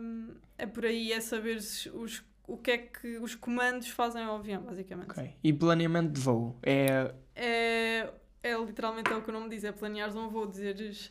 Um, 0.00 0.34
é 0.56 0.66
por 0.66 0.86
aí, 0.86 1.12
é 1.12 1.20
saber 1.20 1.56
os, 1.56 2.22
o 2.46 2.56
que 2.56 2.70
é 2.70 2.78
que 2.78 3.18
os 3.18 3.34
comandos 3.34 3.88
fazem 3.88 4.22
ao 4.22 4.36
avião, 4.36 4.62
basicamente. 4.62 5.08
E 5.42 5.52
planeamento 5.52 6.12
de 6.12 6.20
voo? 6.20 6.56
É. 6.62 7.12
É, 7.34 8.12
é 8.44 8.56
literalmente 8.56 9.10
é 9.10 9.16
o 9.16 9.22
que 9.22 9.30
o 9.30 9.32
nome 9.32 9.48
diz, 9.48 9.64
é 9.64 9.72
planeares 9.72 10.14
um 10.14 10.28
voo, 10.28 10.46
dizeres 10.46 11.10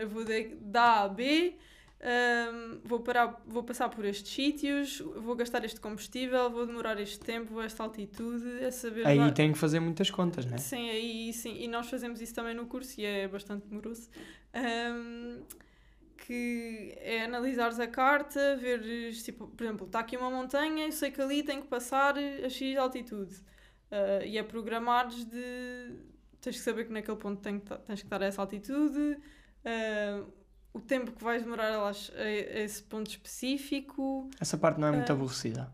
eu 0.00 0.08
vou 0.08 0.24
de, 0.24 0.54
da 0.60 0.82
A 0.82 1.02
a 1.04 1.08
B, 1.08 1.56
ehm, 2.00 2.80
vou, 2.84 3.00
parar, 3.00 3.42
vou 3.46 3.62
passar 3.62 3.88
por 3.88 4.04
estes 4.04 4.32
sítios, 4.32 5.00
vou 5.00 5.34
gastar 5.36 5.64
este 5.64 5.80
combustível, 5.80 6.50
vou 6.50 6.66
demorar 6.66 7.00
este 7.00 7.18
tempo, 7.18 7.58
a 7.58 7.64
esta 7.64 7.82
altitude, 7.82 8.62
é 8.64 8.70
saber... 8.70 9.06
Aí 9.06 9.18
lá- 9.18 9.30
tem 9.32 9.52
que 9.52 9.58
fazer 9.58 9.80
muitas 9.80 10.10
contas, 10.10 10.44
né? 10.46 10.58
Sim, 10.58 10.90
aí 10.90 11.32
sim, 11.32 11.56
e 11.60 11.68
nós 11.68 11.88
fazemos 11.88 12.20
isso 12.20 12.34
também 12.34 12.54
no 12.54 12.66
curso 12.66 13.00
e 13.00 13.04
é 13.04 13.26
bastante 13.28 13.66
demoroso. 13.66 14.08
Ehm, 14.52 15.42
que 16.16 16.94
é 17.00 17.24
analisares 17.24 17.78
a 17.78 17.86
carta, 17.86 18.56
veres, 18.56 19.22
tipo, 19.22 19.46
por 19.48 19.62
exemplo, 19.64 19.86
está 19.86 20.00
aqui 20.00 20.16
uma 20.16 20.30
montanha, 20.30 20.86
eu 20.86 20.92
sei 20.92 21.10
que 21.10 21.20
ali 21.20 21.42
tenho 21.42 21.62
que 21.62 21.68
passar 21.68 22.16
a 22.18 22.48
X 22.48 22.76
altitude. 22.76 23.34
Ah, 23.90 24.24
e 24.24 24.36
é 24.36 24.42
programares 24.42 25.24
de. 25.24 25.94
Tens 26.40 26.56
que 26.56 26.62
saber 26.62 26.86
que 26.86 26.92
naquele 26.92 27.16
ponto 27.16 27.40
tem 27.40 27.60
que 27.60 27.66
ta- 27.66 27.78
tens 27.78 28.00
que 28.00 28.06
estar 28.06 28.20
a 28.22 28.26
essa 28.26 28.40
altitude, 28.40 29.18
ah, 29.64 30.24
o 30.76 30.80
tempo 30.80 31.12
que 31.12 31.22
vais 31.24 31.42
demorar 31.42 31.72
a, 31.74 31.78
lá 31.78 31.90
a- 31.90 32.30
esse 32.62 32.82
ponto 32.82 33.08
específico. 33.10 34.28
Essa 34.40 34.56
parte 34.58 34.78
não 34.80 34.88
é 34.88 34.92
muito 34.92 35.10
Ah. 35.10 35.14
aborrecida. 35.14 35.72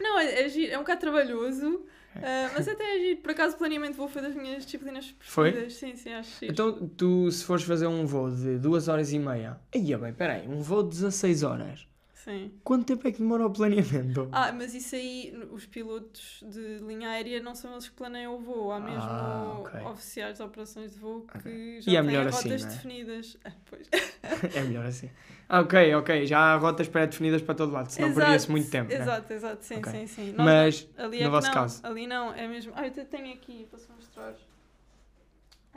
Não, 0.00 0.18
é, 0.18 0.42
é, 0.42 0.48
giro, 0.48 0.72
é 0.72 0.76
um 0.76 0.82
bocado 0.82 1.00
trabalhoso, 1.00 1.86
É. 2.14 2.20
ah, 2.46 2.50
mas 2.54 2.68
até 2.68 2.84
é 2.96 2.98
giro. 3.00 3.20
Por 3.22 3.30
acaso, 3.30 3.56
planeamento 3.56 3.96
vou 3.96 4.06
foi 4.08 4.20
das 4.20 4.34
minhas 4.34 4.64
disciplinas 4.64 5.14
Foi? 5.20 5.50
preferidas. 5.50 5.78
Sim, 5.78 5.96
sim, 5.96 6.12
acho 6.12 6.38
giro. 6.40 6.52
Então, 6.52 6.88
tu, 6.88 7.30
se 7.30 7.42
fores 7.44 7.64
fazer 7.64 7.86
um 7.86 8.04
voo 8.06 8.30
de 8.30 8.58
2 8.58 8.86
horas 8.88 9.12
e 9.12 9.18
meia, 9.18 9.58
aí, 9.74 9.96
bem, 9.96 10.12
peraí, 10.12 10.46
um 10.46 10.60
voo 10.60 10.82
de 10.82 10.90
16 10.90 11.42
horas, 11.42 11.86
Sim. 12.24 12.52
quanto 12.64 12.86
tempo 12.86 13.06
é 13.08 13.12
que 13.12 13.18
demora 13.18 13.46
o 13.46 13.52
planeamento? 13.52 14.28
Ah, 14.32 14.52
mas 14.52 14.74
isso 14.74 14.94
aí, 14.94 15.32
os 15.50 15.66
pilotos 15.66 16.42
de 16.48 16.78
linha 16.78 17.08
aérea 17.10 17.40
não 17.42 17.54
são 17.54 17.72
eles 17.72 17.88
que 17.88 17.94
planeiam 17.94 18.34
o 18.36 18.40
voo. 18.40 18.70
Há 18.72 18.80
mesmo 18.80 19.12
Ah, 19.12 19.58
ok. 19.60 19.80
oficiais 19.90 20.36
de 20.38 20.42
operações 20.42 20.92
de 20.92 20.98
voo 20.98 21.26
que 21.42 21.80
já 21.80 21.92
E 21.92 21.96
é 21.96 22.02
têm 22.02 22.16
rotas 22.24 22.34
assim, 22.34 22.64
é? 22.64 22.68
definidas. 22.74 23.36
Ah, 23.44 23.52
pois. 23.68 23.88
é 24.54 24.62
melhor 24.62 24.86
assim. 24.86 25.10
Ah, 25.48 25.60
ok, 25.60 25.94
ok, 25.96 26.26
já 26.26 26.38
há 26.38 26.56
rotas 26.56 26.88
pré-definidas 26.88 27.42
para 27.42 27.54
todo 27.54 27.72
lado, 27.72 27.90
senão 27.90 28.12
perdia-se 28.14 28.50
muito 28.50 28.70
tempo, 28.70 28.88
né? 28.90 28.94
Exato, 28.96 29.32
exato, 29.32 29.64
sim, 29.64 29.78
Ok. 29.78 29.92
sim, 29.92 30.06
sim. 30.06 30.32
Nós 30.32 30.46
Mas, 30.46 30.88
ali 30.96 31.18
no 31.18 31.24
é 31.24 31.28
que 31.28 31.30
vosso 31.30 31.46
não, 31.48 31.54
caso? 31.54 31.80
Ali 31.82 32.06
não, 32.06 32.32
é 32.34 32.48
mesmo. 32.48 32.72
Ah, 32.74 32.86
eu 32.86 33.04
tenho 33.06 33.34
aqui, 33.34 33.66
posso 33.70 33.92
mostrar. 33.92 34.34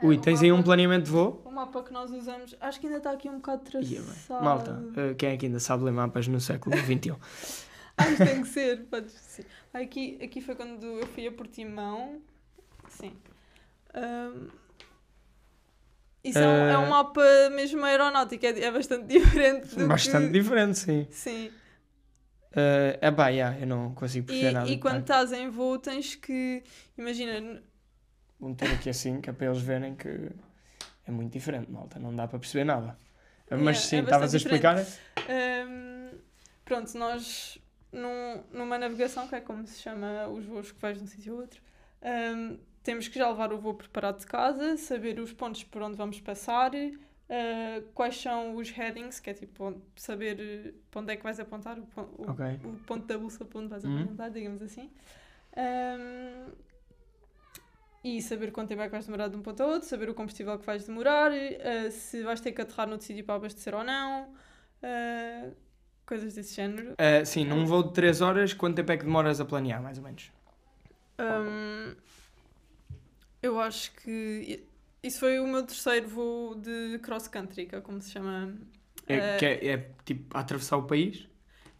Ui, 0.02 0.14
É, 0.16 0.18
o 0.18 0.20
tens 0.20 0.42
aí 0.42 0.52
um 0.52 0.62
planeamento 0.62 1.04
de 1.06 1.10
voo? 1.10 1.42
O 1.44 1.50
mapa 1.50 1.82
que 1.82 1.92
nós 1.92 2.10
usamos, 2.10 2.54
acho 2.60 2.80
que 2.80 2.86
ainda 2.86 2.98
está 2.98 3.12
aqui 3.12 3.28
um 3.28 3.36
bocado 3.36 3.62
traçado. 3.62 4.44
Malta, 4.44 4.82
eh, 4.96 5.14
quem 5.14 5.30
é 5.30 5.36
que 5.36 5.46
ainda 5.46 5.60
sabe 5.60 5.84
ler 5.84 5.92
mapas 5.92 6.26
no 6.28 6.40
século 6.40 6.76
XXI? 6.76 7.14
Ah, 7.98 8.10
isto 8.10 8.24
tem 8.26 8.42
que 8.42 8.48
ser, 8.48 8.84
pode 8.90 9.10
ser. 9.10 9.46
Ah, 9.72 9.78
Aqui, 9.78 10.18
aqui 10.22 10.40
foi 10.42 10.54
quando 10.54 10.84
eu 10.84 11.06
fui 11.08 11.26
a 11.26 11.32
Portimão. 11.32 12.20
Sim. 12.88 13.12
Ahm, 13.94 14.48
isso 16.22 16.38
é, 16.38 16.46
um, 16.46 16.68
é 16.68 16.78
um 16.78 16.84
Eh, 16.86 16.88
mapa 16.90 17.22
mesmo 17.54 17.84
aeronáutico, 17.84 18.44
é, 18.44 18.60
é 18.60 18.70
bastante 18.70 19.06
diferente 19.08 19.74
do 19.76 19.86
Bastante 19.86 20.26
que... 20.26 20.32
diferente, 20.32 20.78
sim. 20.78 21.06
Sim. 21.10 21.50
Eh, 22.52 22.98
é 23.00 23.10
pá, 23.10 23.28
yeah, 23.28 23.58
eu 23.60 23.66
não 23.66 23.94
consigo 23.94 24.26
perceber 24.26 24.50
E, 24.50 24.52
nada. 24.52 24.68
e 24.70 24.78
quando 24.78 25.04
tarde. 25.04 25.24
estás 25.32 25.32
em 25.32 25.48
voo 25.48 25.78
tens 25.78 26.14
que... 26.16 26.62
Imagina, 26.98 27.62
Vou 28.38 28.50
meter 28.50 28.70
aqui 28.72 28.90
assim, 28.90 29.20
que 29.20 29.30
é 29.30 29.32
para 29.32 29.46
eles 29.46 29.60
verem 29.62 29.94
que 29.94 30.30
é 31.06 31.10
muito 31.10 31.32
diferente, 31.32 31.70
malta, 31.70 31.98
não 31.98 32.14
dá 32.14 32.26
para 32.28 32.38
perceber 32.38 32.64
nada. 32.64 32.98
Mas 33.50 33.78
É, 33.78 33.80
sim, 33.80 33.96
é 33.98 34.02
estavas 34.02 34.34
a 34.34 34.36
explicar? 34.36 34.76
Ahm, 35.28 36.18
pronto, 36.64 36.96
nós 36.98 37.58
num- 37.92 38.42
numa 38.52 38.76
navegação, 38.78 39.26
que 39.28 39.34
é 39.36 39.40
como 39.40 39.66
se 39.66 39.80
chama 39.80 40.28
os 40.28 40.44
voos 40.44 40.72
que 40.72 40.80
vais 40.80 40.98
de 40.98 41.04
um 41.04 41.06
sítio 41.06 41.32
ao 41.34 41.40
outro, 41.40 41.60
ahm, 42.02 42.56
temos 42.82 43.08
que 43.08 43.18
já 43.18 43.28
levar 43.28 43.52
o 43.52 43.58
voo 43.58 43.74
preparado 43.74 44.18
de 44.18 44.26
casa, 44.26 44.76
saber 44.76 45.18
os 45.18 45.32
pontos 45.32 45.64
por 45.64 45.80
onde 45.82 45.96
vamos 45.96 46.20
passar, 46.20 46.72
ah, 47.30 47.82
quais 47.94 48.20
são 48.20 48.54
os 48.56 48.70
headings, 48.70 49.18
que 49.18 49.30
é 49.30 49.34
tipo 49.34 49.80
saber 49.96 50.74
para 50.90 51.00
onde 51.00 51.12
é 51.12 51.16
que 51.16 51.22
vais 51.22 51.40
apontar, 51.40 51.78
o, 51.78 51.82
o- 52.00 52.30
Ok. 52.30 52.44
o 52.64 52.72
ponto 52.86 53.06
da 53.06 53.16
bolsa 53.16 53.44
para 53.44 53.58
onde 53.60 53.68
vais 53.68 53.84
Uhum. 53.84 54.02
apontar, 54.04 54.30
digamos 54.30 54.60
assim. 54.62 54.90
Ahm, 55.56 56.52
e 58.06 58.22
saber 58.22 58.52
quanto 58.52 58.68
tempo 58.68 58.82
é 58.82 58.86
que 58.86 58.92
vais 58.92 59.04
demorar 59.06 59.28
de 59.28 59.36
um 59.36 59.42
ponto 59.42 59.62
ao 59.62 59.70
outro, 59.70 59.88
saber 59.88 60.08
o 60.08 60.14
combustível 60.14 60.58
que 60.58 60.66
vais 60.66 60.86
demorar, 60.86 61.30
ah, 61.32 61.90
se 61.90 62.22
vais 62.22 62.40
ter 62.40 62.52
que 62.52 62.60
aterrar 62.62 62.86
noutro 62.88 63.06
sítio 63.06 63.24
para 63.24 63.36
abastecer 63.36 63.74
ou 63.74 63.84
não, 63.84 64.32
ah, 64.82 65.50
coisas 66.06 66.34
desse 66.34 66.54
género. 66.54 66.94
Eh, 66.98 67.24
sim, 67.24 67.44
num 67.44 67.64
voo 67.66 67.82
de 67.82 67.92
3 67.92 68.20
horas, 68.20 68.52
quanto 68.54 68.76
tempo 68.76 68.92
é 68.92 68.96
que 68.96 69.04
demoras 69.04 69.40
a 69.40 69.44
planear, 69.44 69.82
mais 69.82 69.98
ou 69.98 70.04
menos? 70.04 70.30
Ahm, 71.18 71.96
eu 73.42 73.60
acho 73.60 73.92
que 73.92 74.64
isso 75.02 75.20
foi 75.20 75.38
o 75.38 75.46
meu 75.46 75.64
terceiro 75.64 76.08
voo 76.08 76.54
de 76.54 76.98
cross 77.00 77.28
country, 77.28 77.66
que 77.66 77.76
é 77.76 77.80
como 77.80 78.00
se 78.00 78.10
chama. 78.12 78.54
É, 79.06 79.36
que 79.38 79.44
é, 79.46 79.66
é, 79.68 79.90
tipo 80.04 80.36
atravessar 80.36 80.76
o 80.76 80.86
país? 80.86 81.26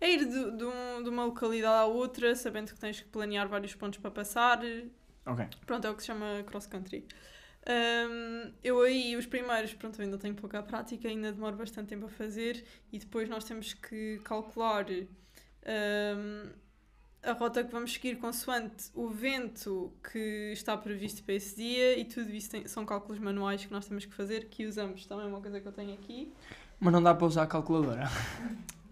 É 0.01 0.11
ir 0.13 0.25
de, 0.27 0.57
de, 0.57 0.65
um- 0.65 1.03
de 1.03 1.09
uma 1.09 1.25
localidade 1.25 1.75
à 1.83 1.85
outra, 1.87 2.35
sabendo 2.37 2.73
que 2.73 2.79
tens 2.79 3.01
que 3.01 3.09
planear 3.09 3.49
vários 3.49 3.75
pontos 3.75 3.99
para 3.99 4.11
passar. 4.11 4.61
Ok. 5.27 5.47
Pronto, 5.67 5.87
é 5.87 5.91
o 5.91 5.95
que 5.95 6.03
se 6.03 6.07
chama 6.07 6.43
cross 6.47 6.67
country. 6.67 7.05
Um, 7.69 8.53
eu 8.63 8.81
aí, 8.81 9.17
os 9.17 9.27
primeiros, 9.27 9.75
pronto, 9.75 10.01
ainda 10.01 10.17
tenho 10.17 10.35
pouca 10.37 10.63
prática, 10.63 11.09
ainda 11.09 11.33
demoro 11.33 11.57
bastante 11.57 11.89
tempo 11.89 12.07
a 12.07 12.09
fazer 12.09 12.65
e 12.93 12.99
depois 12.99 13.29
nós 13.29 13.43
temos 13.43 13.75
que 13.75 14.21
calcular 14.23 14.87
um, 14.89 16.51
a 17.25 17.33
rota 17.33 17.65
que 17.65 17.73
vamos 17.73 17.93
seguir 17.93 18.19
consoante 18.19 18.89
o 18.95 19.09
vento 19.09 19.93
que 20.13 20.53
está 20.53 20.77
previsto 20.77 21.25
para 21.25 21.35
esse 21.35 21.57
dia 21.57 21.99
e 21.99 22.05
tudo 22.05 22.31
isso 22.31 22.51
tem- 22.51 22.69
são 22.69 22.87
cálculos 22.87 23.19
manuais 23.19 23.65
que 23.65 23.73
nós 23.73 23.85
temos 23.89 24.05
que 24.05 24.15
fazer, 24.15 24.45
que 24.49 24.65
usamos 24.65 25.05
também, 25.07 25.27
uma 25.27 25.41
coisa 25.41 25.61
que 25.61 25.67
eu 25.67 25.73
tenho 25.73 25.93
aqui. 25.95 26.33
Mas 26.79 26.93
não 26.93 27.03
dá 27.03 27.13
para 27.15 27.27
usar 27.27 27.43
a 27.43 27.47
calculadora. 27.49 28.05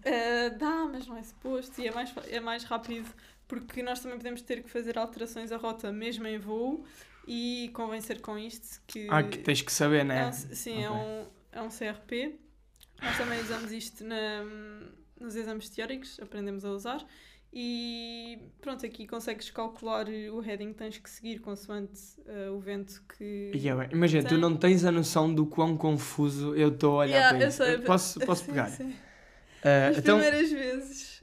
Uh, 0.05 0.57
dá, 0.57 0.85
mas 0.91 1.07
não 1.07 1.15
é 1.15 1.23
suposto 1.23 1.79
e 1.79 1.87
é 1.87 1.91
mais, 1.93 2.13
é 2.27 2.39
mais 2.41 2.63
rápido 2.65 3.09
porque 3.47 3.81
nós 3.83 3.99
também 3.99 4.17
podemos 4.17 4.41
ter 4.41 4.63
que 4.63 4.69
fazer 4.69 4.97
alterações 4.97 5.51
à 5.51 5.57
rota 5.57 5.91
mesmo 5.91 6.27
em 6.27 6.37
voo 6.37 6.85
e 7.27 7.69
convencer 7.73 8.21
com 8.21 8.37
isto 8.37 8.81
que, 8.87 9.09
Ah, 9.09 9.23
que 9.23 9.37
tens 9.39 9.61
que 9.61 9.71
saber, 9.71 10.03
é 10.13 10.23
né? 10.23 10.25
um, 10.25 10.31
sim, 10.33 10.83
é, 10.83 10.89
Ok. 10.89 10.91
um, 10.91 11.27
é 11.51 11.61
um 11.61 11.69
CRP. 11.69 12.39
Nós 13.01 13.17
também 13.17 13.39
usamos 13.41 13.71
isto 13.71 14.03
na- 14.03 14.43
nos 15.19 15.35
exames 15.35 15.69
teóricos, 15.69 16.19
aprendemos 16.19 16.65
a 16.65 16.71
usar 16.71 17.05
E 17.57 18.37
pronto, 18.61 18.85
aqui 18.85 19.07
consegues 19.07 19.49
calcular 19.49 20.07
o 20.09 20.39
heading 20.41 20.73
que 20.73 20.77
tens 20.77 20.97
que 20.97 21.09
seguir 21.09 21.39
consoante 21.39 22.01
eh, 22.27 22.49
o 22.49 22.59
vento 22.59 23.01
que. 23.17 23.51
E 23.53 23.69
é 23.69 23.89
Imagina, 23.93 24.27
tu 24.27 24.33
Tem. 24.33 24.41
não 24.41 24.57
tens 24.57 24.83
a 24.83 24.91
noção 24.91 25.33
do 25.33 25.45
quão 25.45 25.77
confuso 25.77 26.53
eu 26.55 26.67
estou 26.69 26.95
a 26.99 27.03
olhar 27.05 27.11
Yeah, 27.11 27.37
para 27.37 27.47
isso. 27.47 27.63
Posso, 27.85 28.19
posso 28.25 28.43
Sim, 28.43 28.49
pegar? 28.51 28.67
sim. 28.67 28.93
Ah, 29.63 29.89
As 29.89 29.97
então, 29.99 30.17
primeiras 30.17 30.51
vezes. 30.51 31.21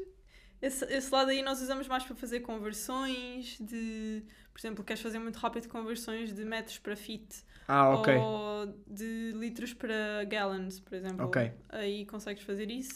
Esse, 0.62 0.84
esse 0.84 1.12
lado 1.12 1.30
aí 1.30 1.42
nós 1.42 1.60
usamos 1.60 1.88
mais 1.88 2.04
para 2.04 2.14
fazer 2.14 2.40
conversões 2.40 3.58
de. 3.60 4.22
Por 4.52 4.60
exemplo, 4.60 4.84
queres 4.84 5.02
fazer 5.02 5.18
muito 5.18 5.36
rápido 5.36 5.68
conversões 5.68 6.32
de 6.32 6.44
metros 6.44 6.78
para 6.78 6.94
feet 6.94 7.42
ah, 7.66 7.90
ok. 7.90 8.14
ou 8.14 8.66
de 8.86 9.32
litros 9.34 9.74
para 9.74 10.24
gallons, 10.28 10.78
por 10.78 10.94
exemplo. 10.94 11.26
Ok. 11.26 11.50
Aí 11.68 12.06
consegues 12.06 12.44
fazer 12.44 12.70
isso. 12.70 12.94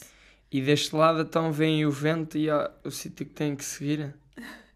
E 0.49 0.61
deste 0.61 0.95
lado 0.95 1.21
então 1.21 1.51
vem 1.51 1.85
o 1.85 1.91
vento 1.91 2.37
e 2.37 2.49
há 2.49 2.71
o 2.85 2.89
sítio 2.91 3.25
que 3.25 3.33
tem 3.33 3.55
que 3.55 3.65
seguir. 3.65 4.15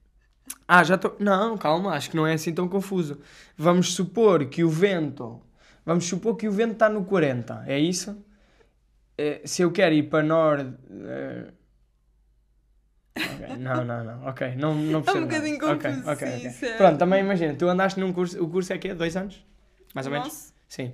Ah, 0.68 0.84
já 0.86 0.96
estou. 0.96 1.18
Não, 1.20 1.58
calma, 1.58 1.92
acho 1.94 2.10
que 2.10 2.16
não 2.16 2.26
é 2.26 2.34
assim 2.34 2.54
tão 2.54 2.68
confuso. 2.68 3.20
Vamos 3.58 3.94
supor 3.94 4.46
que 4.46 4.64
o 4.64 4.70
vento. 4.70 5.42
Vamos 5.86 6.06
supor 6.06 6.38
que 6.38 6.48
o 6.48 6.52
vento 6.52 6.74
está 6.74 6.88
no 6.90 7.04
40, 7.04 7.64
é 7.68 7.78
isso? 7.78 8.24
Eh, 9.18 9.42
se 9.46 9.62
eu 9.62 9.72
quero 9.72 9.94
ir 9.96 10.04
para 10.10 10.24
norte. 10.24 10.74
eh, 10.90 11.52
Não, 13.60 13.84
não, 13.84 14.04
não. 14.04 14.28
Ok, 14.28 14.56
não, 14.56 14.74
não 14.76 14.94
É 14.94 14.98
um 14.98 15.02
percebo. 15.04 15.26
bocadinho 15.28 15.58
nada. 15.60 15.74
Ok, 15.74 15.92
confuso, 15.92 16.10
ok, 16.12 16.28
sim, 16.28 16.34
ok. 16.38 16.48
isso 16.50 16.66
é- 16.66 16.78
Pronto, 16.78 16.98
também 17.00 17.20
imagina, 17.22 17.54
tu 17.56 17.68
andaste 17.68 18.00
num 18.00 18.14
curso. 18.14 18.44
O 18.44 18.50
curso 18.50 18.74
é 18.74 18.78
quê? 18.78 18.94
Dois 18.94 19.16
anos? 19.16 19.46
Mais 19.94 20.08
ou 20.08 20.12
O 20.12 20.14
menos? 20.14 20.28
nosso, 20.30 20.54
Sim. 20.68 20.94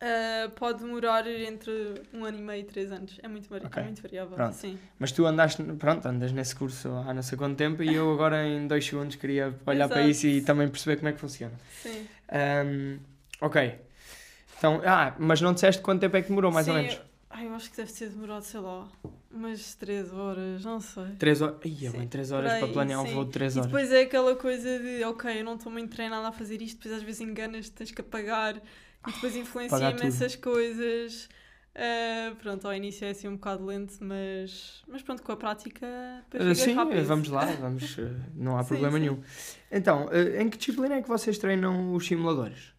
ah, 0.00 0.50
pode 0.56 0.80
demorar 0.84 1.26
entre 1.26 2.02
um 2.12 2.24
ano 2.24 2.38
e 2.38 2.42
meio 2.42 2.60
e 2.60 2.64
três 2.64 2.92
anos. 2.92 3.18
É 3.22 3.28
muito, 3.28 3.48
vari 3.48 3.64
Ok. 3.66 3.80
é 3.80 3.84
muito 3.84 4.02
variável. 4.02 4.36
Pronto. 4.36 4.54
Sim. 4.54 4.78
Mas 4.98 5.12
tu 5.12 5.24
andaste, 5.26 5.62
pronto, 5.78 6.06
andas 6.06 6.32
nesse 6.32 6.54
curso 6.54 6.88
há 7.06 7.14
não 7.14 7.22
sei 7.22 7.38
quanto 7.38 7.56
tempo 7.56 7.82
e 7.82 7.92
eu 7.94 8.12
agora 8.12 8.46
em 8.46 8.66
dois 8.66 8.84
segundos 8.84 9.16
queria 9.16 9.54
olhar 9.66 9.88
para 9.88 10.02
Exato. 10.02 10.10
isso 10.10 10.26
e 10.26 10.42
também 10.42 10.68
perceber 10.68 10.96
como 10.96 11.08
é 11.08 11.12
que 11.12 11.20
funciona. 11.20 11.54
Sim. 11.82 12.06
Ahm, 12.28 12.98
ok. 13.40 13.78
Então, 14.58 14.80
ah, 14.84 15.14
mas 15.18 15.40
não 15.40 15.52
disseste 15.54 15.82
quanto 15.82 16.00
tempo 16.00 16.16
é 16.16 16.22
que 16.22 16.28
demorou, 16.28 16.52
mais 16.52 16.68
ou 16.68 16.74
Sim, 16.74 16.80
menos? 16.82 17.00
Eu, 17.42 17.48
ai, 17.48 17.48
eu 17.48 17.54
acho 17.54 17.70
que 17.70 17.76
deve 17.76 17.92
ter 17.92 18.08
demorado, 18.10 18.42
sei 18.42 18.60
lá, 18.60 18.88
umas 19.30 19.74
três 19.74 20.12
horas, 20.12 20.64
não 20.64 20.80
sei. 20.80 21.04
Três 21.18 21.40
horas. 21.42 21.56
Ih, 21.64 21.86
é 21.86 21.90
Sim, 21.90 21.98
bem, 21.98 22.08
três 22.08 22.30
por 22.30 22.36
horas 22.36 22.52
para 22.54 22.68
planear 22.68 23.00
um 23.00 23.06
voo 23.06 23.24
de 23.24 23.30
três 23.32 23.56
E 23.56 23.60
horas. 23.60 23.66
depois 23.66 23.92
é 23.92 24.02
aquela 24.02 24.36
coisa 24.36 24.78
de, 24.78 25.04
ok, 25.04 25.40
eu 25.40 25.44
não 25.44 25.54
estou 25.56 25.70
muito 25.72 25.90
treinada 25.94 26.28
a 26.28 26.32
fazer 26.32 26.60
isto, 26.62 26.76
depois 26.78 26.94
às 26.94 27.02
vezes 27.02 27.20
enganas, 27.20 27.68
tens 27.68 27.90
que 27.90 28.00
apagar 28.00 28.56
e 29.06 29.12
depois 29.12 29.36
influencia 29.36 29.76
Apagar 29.76 29.92
tudo. 29.94 30.00
imensas 30.00 30.36
coisas. 30.36 31.28
Ah, 31.74 32.34
pronto, 32.40 32.66
ao 32.66 32.74
início 32.74 33.04
é 33.06 33.10
assim 33.10 33.28
um 33.28 33.34
bocado 33.36 33.64
lento, 33.64 33.96
mas, 34.00 34.82
mas 34.86 35.02
pronto, 35.02 35.22
com 35.22 35.32
a 35.32 35.36
prática 35.36 35.86
Ah, 36.34 36.54
fica 36.54 36.54
Sim, 36.54 36.74
rápido. 36.74 37.06
vamos 37.06 37.28
lá, 37.28 37.44
vamos, 37.60 37.98
eh, 37.98 38.10
não 38.34 38.56
há 38.58 38.62
Sim, 38.62 38.68
problema 38.68 38.98
sim. 38.98 39.00
nenhum. 39.00 39.22
Então, 39.70 40.08
eh, 40.12 40.42
em 40.42 40.48
que 40.50 40.58
disciplina 40.58 40.94
é 40.96 41.02
que 41.02 41.08
vocês 41.08 41.38
treinam 41.38 41.94
os 41.94 42.06
simuladores? 42.06 42.72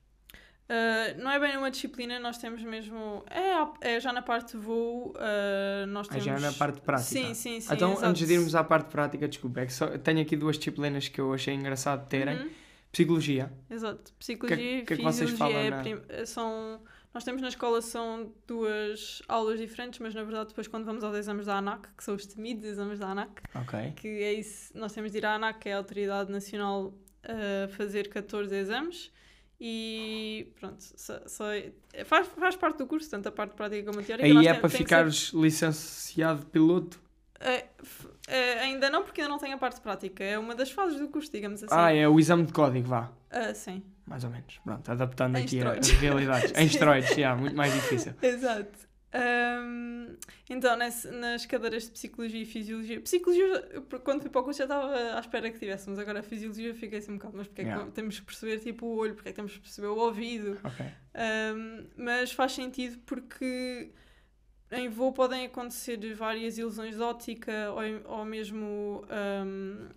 Ah, 0.70 1.14
não 1.18 1.30
é 1.30 1.40
bem 1.40 1.58
uma 1.58 1.70
disciplina, 1.70 2.20
nós 2.20 2.38
temos 2.38 2.62
mesmo. 2.64 3.24
É, 3.30 3.96
é 3.96 4.00
já 4.00 4.14
na 4.14 4.22
parte 4.22 4.54
de 4.54 4.58
voo, 4.58 5.14
ah, 5.18 5.86
nós 5.88 6.08
Ah, 6.08 6.12
temos. 6.12 6.26
já 6.26 6.40
na 6.40 6.54
parte 6.54 6.82
prática? 6.82 7.10
Sim, 7.10 7.34
sim, 7.34 7.60
sim. 7.60 7.74
então, 7.74 7.92
exato. 7.92 8.06
antes 8.08 8.28
de 8.28 8.34
irmos 8.34 8.56
à 8.56 8.64
parte 8.64 8.90
prática, 8.90 9.28
desculpa, 9.28 9.62
é 9.62 9.66
que 9.66 9.74
só, 9.74 9.88
tenho 9.98 10.22
aqui 10.22 10.36
duas 10.36 10.58
disciplinas 10.58 11.08
que 11.10 11.20
eu 11.20 11.34
achei 11.34 11.54
engraçado 11.54 12.08
terem. 12.08 12.38
Uhum. 12.38 12.50
Psicologia. 12.92 13.52
Exato. 13.70 14.14
Psicologia 14.20 14.86
que 14.86 14.94
é 14.94 14.96
e 14.96 14.98
que 15.00 15.04
vocês 15.04 15.32
fisiologia 15.32 15.72
falam 15.72 15.82
é 16.08 16.20
na- 16.20 16.26
são. 16.26 16.82
Nós 17.12 17.24
temos 17.24 17.42
na 17.42 17.48
escola 17.48 17.80
são 17.82 18.32
duas 18.48 19.22
aulas 19.28 19.60
diferentes, 19.60 20.00
mas 20.00 20.14
na 20.16 20.24
verdade 20.24 20.50
depois 20.50 20.68
quando 20.68 20.86
vamos 20.86 21.04
aos 21.04 21.16
exames 21.16 21.46
da 21.48 21.58
ANAC, 21.58 21.88
que 21.96 22.04
são 22.04 22.16
os 22.16 22.26
temidos 22.26 22.64
exames 22.66 22.98
da 23.00 23.08
ANAC, 23.10 23.32
Ok. 23.56 23.94
que 23.96 24.08
é 24.08 24.34
isso, 24.34 24.76
nós 24.76 24.94
temos 24.94 25.12
de 25.12 25.18
ir 25.20 25.26
à 25.26 25.36
ANAC, 25.36 25.60
que 25.60 25.70
é 25.70 25.74
a 25.74 25.78
Autoridade 25.78 26.32
Nacional, 26.32 26.94
a 27.24 27.68
fazer 27.70 28.10
14 28.10 28.56
exames 28.56 29.12
e 29.66 30.52
pronto, 30.60 30.84
só, 30.84 31.22
só 31.26 31.50
é- 31.54 31.72
faz, 32.04 32.28
faz 32.28 32.54
parte 32.58 32.80
do 32.80 32.86
curso, 32.86 33.10
tanto 33.10 33.30
a 33.30 33.32
parte 33.32 33.56
prática 33.56 33.86
como 33.86 34.02
a 34.02 34.04
teórica. 34.04 34.28
Aí 34.28 34.46
é 34.46 34.52
tem- 34.52 34.60
para 34.60 34.70
tem 34.70 34.78
ficares 34.78 35.32
licenciado 35.34 36.46
piloto? 36.48 37.00
ser- 37.42 37.50
é, 37.50 37.68
é, 38.28 38.60
ainda 38.60 38.90
não, 38.90 39.04
porque 39.04 39.22
ainda 39.22 39.32
não 39.32 39.40
tenho 39.40 39.56
a 39.56 39.58
parte 39.58 39.80
prática, 39.80 40.22
é 40.22 40.38
uma 40.38 40.54
das 40.54 40.70
fases 40.70 41.00
do 41.00 41.08
curso, 41.08 41.32
digamos 41.32 41.64
assim. 41.64 41.74
Ah, 41.74 41.94
é 41.94 42.06
o 42.08 42.20
exame 42.20 42.46
de 42.46 42.52
código, 42.52 42.88
vá. 42.90 43.10
Ah, 43.30 43.54
sim. 43.54 43.82
Mais 44.06 44.26
ou 44.26 44.30
menos. 44.30 44.60
Pronto, 44.66 44.92
adaptando 44.92 45.38
Em 45.38 45.44
aqui 45.46 45.62
as 45.62 45.90
realidades. 45.92 46.52
em 46.58 46.66
esteroides, 46.68 47.10
yeah, 47.12 47.40
muito 47.40 47.56
mais 47.56 47.74
difícil. 47.74 48.14
Exato. 48.22 48.78
Ahm, 49.14 50.16
então, 50.50 50.76
nesse- 50.76 51.10
nas 51.12 51.46
cadeiras 51.46 51.84
de 51.86 51.92
Psicologia 51.92 52.42
e 52.42 52.46
Fisiologia. 52.46 53.00
Psicologia, 53.02 53.46
eu, 53.72 53.84
quando 54.04 54.22
fui 54.22 54.30
para 54.30 54.42
o 54.42 54.44
curso, 54.44 54.58
já 54.58 54.64
estava 54.66 55.16
à 55.16 55.20
espera 55.20 55.52
que 55.52 55.60
tivéssemos. 55.60 56.00
Agora, 56.00 56.20
a 56.20 56.24
Fisiologia, 56.24 56.70
eu 56.70 56.76
fiquei 56.76 56.98
assim 57.00 57.12
um 57.12 57.18
bocado. 57.18 57.38
Mas 57.38 57.48
porque 57.48 57.62
é 57.62 57.66
que 57.66 57.70
Yeah. 57.72 57.92
temos 57.92 58.20
que 58.20 58.26
perceber 58.26 58.60
tipo, 58.60 58.86
o 58.88 58.96
olho? 58.98 59.14
Porque 59.16 59.30
é 59.30 59.32
que 59.32 59.36
temos 59.36 59.54
que 59.54 59.60
perceber 59.60 59.88
o 59.88 59.98
ouvido? 59.98 60.60
Ok. 60.64 60.86
Ahm, 61.14 61.86
mas 61.96 62.32
faz 62.32 62.54
sentido 62.54 62.98
porque 63.06 63.92
em 64.72 64.90
voo 64.90 65.14
podem 65.14 65.46
acontecer 65.46 65.98
várias 66.16 66.58
ilusões 66.58 66.96
de 66.96 67.02
óptica 67.02 67.72
ou, 67.72 68.18
ou 68.18 68.26
mesmo 68.26 69.06
ahm, 69.10 69.90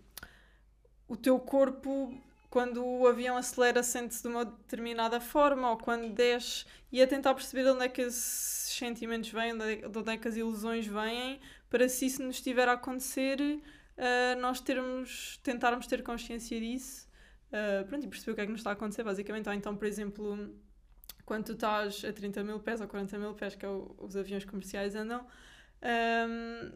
o 1.08 1.16
teu 1.16 1.38
corpo, 1.38 2.12
quando 2.50 2.84
o 2.84 3.06
avião 3.06 3.36
acelera, 3.36 3.82
sente-se 3.82 4.22
de 4.22 4.28
uma 4.28 4.44
determinada 4.44 5.20
forma 5.20 5.70
ou 5.70 5.76
quando 5.76 6.12
desce 6.12 6.64
e 6.92 7.02
a 7.02 7.06
tentar 7.06 7.34
perceber 7.34 7.64
de 7.64 7.70
onde 7.70 7.84
é 7.84 7.88
que 7.88 8.02
esses 8.02 8.72
sentimentos 8.76 9.30
vêm, 9.30 9.56
de 9.56 9.62
onde 9.62 9.72
é- 9.82 9.88
onde 9.88 10.12
é 10.12 10.16
que 10.16 10.28
as 10.28 10.36
ilusões 10.36 10.86
vêm, 10.86 11.40
para 11.70 11.88
se 11.88 12.06
isso 12.06 12.22
nos 12.22 12.36
estiver 12.36 12.68
a 12.68 12.72
acontecer, 12.72 13.38
ah, 13.98 14.36
nós 14.40 14.60
termos, 14.60 15.38
tentarmos 15.42 15.86
ter 15.86 16.02
consciência 16.02 16.58
disso. 16.60 17.06
ah, 17.52 17.84
pronto, 17.88 18.04
e 18.04 18.08
perceber 18.08 18.32
o 18.32 18.34
que 18.34 18.40
é 18.42 18.44
que 18.46 18.50
nos 18.52 18.60
está 18.60 18.70
a 18.70 18.72
acontecer, 18.74 19.04
basicamente. 19.04 19.48
Ou 19.48 19.54
então, 19.54 19.76
por 19.76 19.86
exemplo, 19.86 20.54
quando 21.24 21.44
tu 21.46 21.52
estás 21.52 22.04
a 22.04 22.12
30 22.12 22.42
mil 22.42 22.58
pés 22.60 22.80
ou 22.80 22.88
40 22.88 23.18
mil 23.18 23.34
pés, 23.34 23.54
que 23.54 23.64
é 23.64 23.68
o- 23.68 23.94
os 23.98 24.16
aviões 24.16 24.44
comerciais 24.44 24.94
andam, 24.96 25.26
hum, 25.82 26.72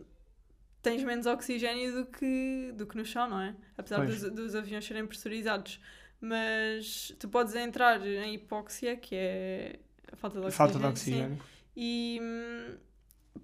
tens 0.83 1.03
menos 1.05 1.27
oxigênio 1.27 1.93
do 1.95 2.07
que, 2.07 2.73
do 2.75 2.87
que 2.87 2.97
no 2.97 3.05
chão, 3.05 3.29
não 3.29 3.41
é? 3.41 3.55
Apesar 3.77 4.07
dos, 4.07 4.23
dos 4.31 4.55
aviões 4.55 4.85
serem 4.85 5.07
pressurizados. 5.07 5.81
Mas 6.21 7.15
tu 7.19 7.29
podes 7.29 7.55
entrar 7.55 8.05
em 8.07 8.35
hipóxia, 8.35 8.97
que 8.97 9.15
é 9.15 9.79
a 10.13 10.17
falta 10.17 10.39
de 10.41 10.47
oxigênio. 10.47 10.73
Falta 10.73 10.93
de 10.93 10.99
sim. 11.01 11.13
oxigênio. 11.15 11.43
E 11.77 12.19
hum, 12.23 12.77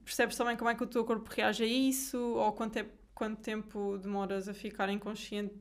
percebes 0.04 0.36
também 0.36 0.56
como 0.56 0.68
é 0.70 0.74
que 0.74 0.82
o 0.82 0.86
teu 0.86 1.04
corpo 1.04 1.30
reage 1.32 1.64
a 1.64 1.66
isso, 1.66 2.18
ou 2.18 2.52
quanto, 2.52 2.74
tempo 2.74 2.90
quanto 3.14 3.40
tempo 3.40 3.96
demoras 3.98 4.48
a 4.48 4.54
ficar 4.54 4.88
inconsciente 4.90 5.54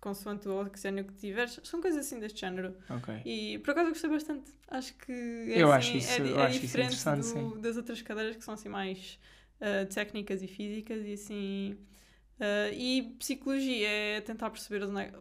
consoante 0.00 0.48
o 0.48 0.60
oxigênio 0.60 1.04
que 1.04 1.14
tiveres. 1.14 1.58
São 1.64 1.80
coisas 1.80 2.06
assim 2.06 2.20
deste 2.20 2.40
género. 2.40 2.76
E 3.24 3.58
por 3.58 3.70
acaso 3.70 3.86
eu 3.86 3.92
gostei 3.92 4.10
bastante. 4.10 4.52
Acho 4.68 4.94
que 4.94 5.10
é, 5.10 5.62
Eu 5.62 5.72
assim, 5.72 5.96
acho 5.96 5.96
isso- 5.98 6.22
é, 6.22 6.30
é 6.30 6.42
acho 6.42 6.50
isso 6.56 6.60
diferente 6.66 6.86
interessante, 7.00 7.20
do- 7.20 7.24
sim. 7.54 7.60
das 7.60 7.76
outras 7.76 8.02
cadeiras 8.02 8.36
que 8.36 8.44
são 8.44 8.54
assim 8.54 8.68
mais 8.68 9.18
ah, 9.60 9.86
técnicas 9.86 10.42
e 10.42 10.46
físicas 10.48 11.04
e 11.06 11.12
assim. 11.14 11.78
ah, 12.40 12.70
e 12.72 13.02
psicologia 13.18 13.88
é 13.88 14.20
tentar 14.20 14.50
perceber 14.50 14.84
é- 15.00 15.12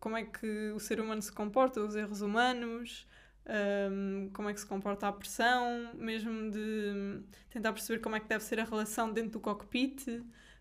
como 0.00 0.16
é 0.16 0.24
que 0.24 0.70
o 0.72 0.80
ser 0.80 1.00
humano 1.00 1.20
se 1.22 1.32
comporta, 1.32 1.80
os 1.82 1.94
erros 1.96 2.20
humanos, 2.22 3.06
ahm, 3.46 4.30
como 4.32 4.48
é 4.48 4.54
que 4.54 4.60
se 4.60 4.66
comporta 4.66 5.08
a 5.08 5.12
pressão, 5.12 5.92
mesmo 5.94 6.50
de 6.50 7.22
tentar 7.50 7.72
perceber 7.72 8.00
como 8.00 8.16
é 8.16 8.20
que 8.20 8.28
deve 8.28 8.42
ser 8.44 8.60
a 8.60 8.64
relação 8.64 9.12
dentro 9.12 9.32
do 9.32 9.40
cockpit, 9.40 10.06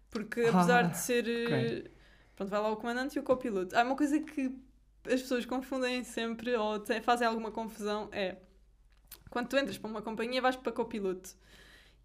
porque 0.09 0.41
apesar 0.53 0.84
Ah, 0.84 0.89
de 0.89 0.97
ser. 0.97 1.25
ok. 1.36 1.51
Pronto, 2.36 2.49
vai 2.49 2.61
lá 2.61 2.69
o 2.71 2.77
comandante 2.77 3.17
e 3.17 3.19
o 3.19 3.23
copiloto. 3.23 3.75
Há 3.75 3.84
uma 3.84 3.95
coisa 3.95 4.19
que 4.19 4.47
as 5.05 5.21
pessoas 5.21 5.45
confundem 5.45 6.03
sempre 6.03 6.55
ou 6.55 6.82
fazem 7.03 7.27
alguma 7.27 7.51
confusão 7.51 8.09
é 8.11 8.38
quando 9.30 9.49
tu 9.49 9.57
entras 9.57 9.77
para 9.77 9.89
uma 9.89 10.01
companhia 10.01 10.41
vais 10.41 10.55
para 10.55 10.71
copiloto 10.71 11.36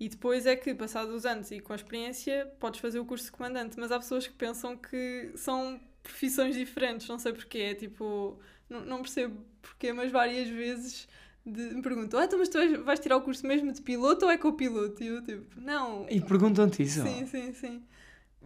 e 0.05 0.09
depois 0.09 0.45
é 0.47 0.55
que 0.57 0.75
passados 0.75 1.15
os 1.15 1.25
anos 1.25 1.51
e 1.51 1.61
com 1.61 1.73
a 1.73 1.77
experiência 1.77 2.47
podes 2.61 2.81
fazer 2.81 2.99
o 2.99 3.05
curso 3.05 3.27
de 3.27 3.33
comandante. 3.33 3.79
Mas 3.79 3.91
há 3.93 3.99
pessoas 3.99 4.27
que 4.27 4.35
pensam 4.35 4.77
que 4.77 5.31
são 5.37 5.81
profissões 6.03 6.55
diferentes 6.55 7.09
não 7.09 7.19
sei 7.19 7.33
porquê. 7.33 7.59
É 7.59 7.75
tipo 7.75 8.39
não, 8.69 8.81
não 8.85 8.99
percebo 9.03 9.37
porquê 9.63 9.93
mas 9.93 10.11
várias 10.13 10.49
vezes 10.49 11.09
de- 11.47 11.75
me 11.75 11.83
perguntam 11.83 12.19
ah, 12.21 12.25
então, 12.25 12.39
mas 12.39 12.49
tu 12.49 12.59
vais, 12.85 13.01
tirar 13.01 13.17
o 13.17 13.23
curso 13.23 13.47
mesmo 13.47 13.73
de 13.73 13.81
piloto 13.83 14.25
ou 14.27 14.31
é 14.31 14.37
copiloto? 14.39 15.03
E 15.03 15.07
eu 15.07 15.23
tipo 15.23 15.61
não. 15.61 16.07
E 16.11 16.21
perguntam-te 16.21 16.83
isso? 16.83 17.03
sim 17.03 17.27
sim 17.27 17.53
sim 17.53 17.83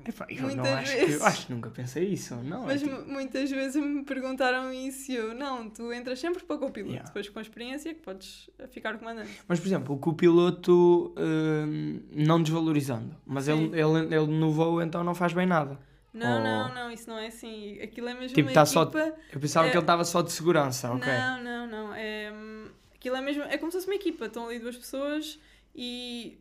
Epá, 0.07 0.27
eu 0.31 0.37
não 0.37 0.45
Muitas 0.49 0.67
acho 0.73 0.91
que, 0.93 1.01
vezes. 1.01 1.21
eu 1.21 1.27
acho 1.27 1.47
que 1.47 1.53
nunca 1.53 1.71
pensei 1.71 2.05
isso. 2.09 2.35
Não, 2.37 2.65
é 2.65 2.67
Mas 2.67 2.81
tipo- 2.83 2.95
mu- 2.95 3.07
muitas 3.13 3.51
vezes 3.51 3.83
me 3.83 4.03
perguntaram 4.05 4.73
isso 4.73 5.13
e 5.13 5.17
eu, 5.17 5.35
não, 5.35 5.69
tu 5.69 5.93
entras 5.93 6.19
sempre 6.19 6.43
para 6.45 6.57
copiloto, 6.57 6.91
Yeah. 6.93 7.07
depois 7.07 7.29
com 7.29 7.39
a 7.39 7.43
experiência 7.43 7.93
que 7.95 8.01
podes 8.01 8.49
eh, 8.59 8.67
ficar 8.69 8.97
comandante. 8.99 9.31
Mas, 9.47 9.61
por 9.61 9.67
exemplo, 9.67 9.95
o 9.95 9.99
copiloto, 9.99 11.15
hum, 11.19 12.01
não 12.13 12.43
desvalorizando, 12.43 13.15
mas 13.27 13.45
Sim. 13.45 13.67
ele, 13.73 13.81
ele, 13.81 14.15
ele 14.15 14.27
no 14.27 14.51
voo 14.53 14.81
então 14.81 15.05
não 15.05 15.15
faz 15.15 15.33
bem 15.33 15.47
nada. 15.47 15.79
Não, 16.15 16.41
Oh. 16.41 16.43
não, 16.43 16.75
não, 16.75 16.91
isso 16.91 17.09
não 17.09 17.19
é 17.19 17.27
assim. 17.27 17.79
Aquilo 17.83 18.09
é 18.09 18.15
mesmo 18.15 18.35
Tipo, 18.35 18.49
uma 18.49 18.55
tá 18.55 18.65
só- 18.65 18.85
equipa. 18.85 19.15
Eu 19.33 19.39
pensava 19.41 19.67
É- 19.67 19.71
que 19.71 19.77
ele 19.77 19.83
estava 19.83 20.05
só 20.05 20.23
de 20.23 20.33
segurança, 20.33 20.91
ok. 20.91 21.07
Não, 21.13 21.43
não, 21.45 21.67
não. 21.67 21.95
É, 21.95 22.33
hum, 22.33 22.67
aquilo 22.95 23.15
é 23.17 23.21
mesmo. 23.21 23.43
É 23.43 23.59
como 23.59 23.71
se 23.71 23.77
fosse 23.79 23.87
uma 23.89 23.95
equipa. 23.95 24.25
Estão 24.25 24.47
ali 24.49 24.59
duas 24.59 24.77
pessoas 24.77 25.39
e 25.77 26.39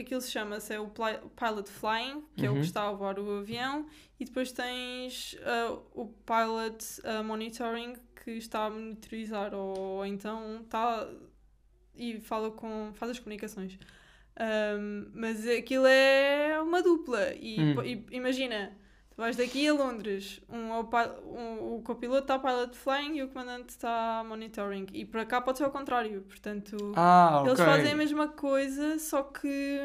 aquilo 0.00 0.20
se 0.20 0.30
chama-se 0.30 0.72
é 0.74 0.80
o 0.80 0.88
Pilot 0.88 1.70
Flying, 1.70 2.24
que 2.36 2.44
é 2.46 2.50
o 2.50 2.54
Uhum. 2.54 2.60
que 2.60 2.66
está 2.66 2.88
a 2.88 2.92
voar 2.92 3.18
o 3.18 3.38
avião, 3.38 3.86
e 4.18 4.24
depois 4.24 4.52
tens 4.52 5.36
ah, 5.44 5.78
o 5.94 6.06
Pilot 6.06 6.84
ah, 7.04 7.22
Monitoring, 7.22 7.94
que 8.24 8.32
está 8.32 8.66
a 8.66 8.70
monitorizar, 8.70 9.54
ou 9.54 10.04
então 10.06 10.60
está 10.62 11.08
e 11.96 12.20
fala 12.20 12.50
com. 12.50 12.90
faz 12.94 13.10
as 13.12 13.18
comunicações. 13.18 13.78
Ahm, 14.36 15.10
mas 15.14 15.46
aquilo 15.48 15.86
é 15.86 16.60
uma 16.62 16.80
dupla. 16.82 17.34
E, 17.34 17.58
Hum. 17.60 17.82
e 17.82 18.06
imagina, 18.12 18.76
vais 19.18 19.36
daqui 19.36 19.68
a 19.68 19.74
Londres, 19.74 20.40
um, 20.48 20.72
um- 20.72 21.74
o 21.76 21.82
copiloto 21.82 22.22
está 22.22 22.38
pilot 22.38 22.74
flying 22.76 23.16
e 23.16 23.22
o 23.24 23.28
comandante 23.28 23.70
está 23.70 24.24
monitoring. 24.26 24.86
E 24.94 25.04
para 25.04 25.26
cá 25.26 25.40
pode 25.42 25.58
ser 25.58 25.64
ao 25.64 25.70
contrário. 25.70 26.22
Portanto, 26.22 26.76
Ah, 26.96 27.40
ok. 27.42 27.48
eles 27.50 27.60
fazem 27.60 27.92
a 27.92 27.96
mesma 27.96 28.28
coisa, 28.28 28.98
só 28.98 29.22
que 29.24 29.78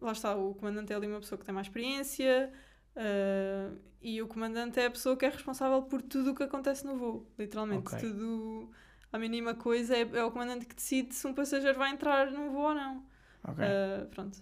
lá 0.00 0.12
está, 0.12 0.34
o 0.36 0.54
comandante 0.54 0.92
é 0.92 0.96
ali 0.96 1.06
uma 1.06 1.20
pessoa 1.20 1.38
que 1.38 1.44
tem 1.46 1.54
mais 1.54 1.66
experiência. 1.68 2.52
ah, 2.96 3.70
e 4.02 4.20
o 4.20 4.26
comandante 4.28 4.78
é 4.80 4.86
a 4.86 4.90
pessoa 4.90 5.16
que 5.16 5.24
é 5.24 5.28
responsável 5.30 5.80
por 5.82 6.02
tudo 6.02 6.32
o 6.32 6.34
que 6.34 6.42
acontece 6.42 6.84
no 6.84 6.96
voo, 6.96 7.26
literalmente. 7.38 7.86
Ok. 7.94 8.00
Tudo, 8.00 8.70
a 9.12 9.18
mínima 9.18 9.54
coisa 9.54 9.96
é, 9.96 10.00
é 10.02 10.24
o 10.24 10.30
comandante 10.32 10.66
que 10.66 10.74
decide 10.74 11.14
se 11.14 11.24
um 11.26 11.32
passageiro 11.32 11.78
vai 11.78 11.90
entrar 11.92 12.30
num 12.32 12.50
voo 12.50 12.64
ou 12.64 12.74
não. 12.74 13.06
Ok. 13.44 13.64
Ah, 13.64 14.06
pronto. 14.10 14.38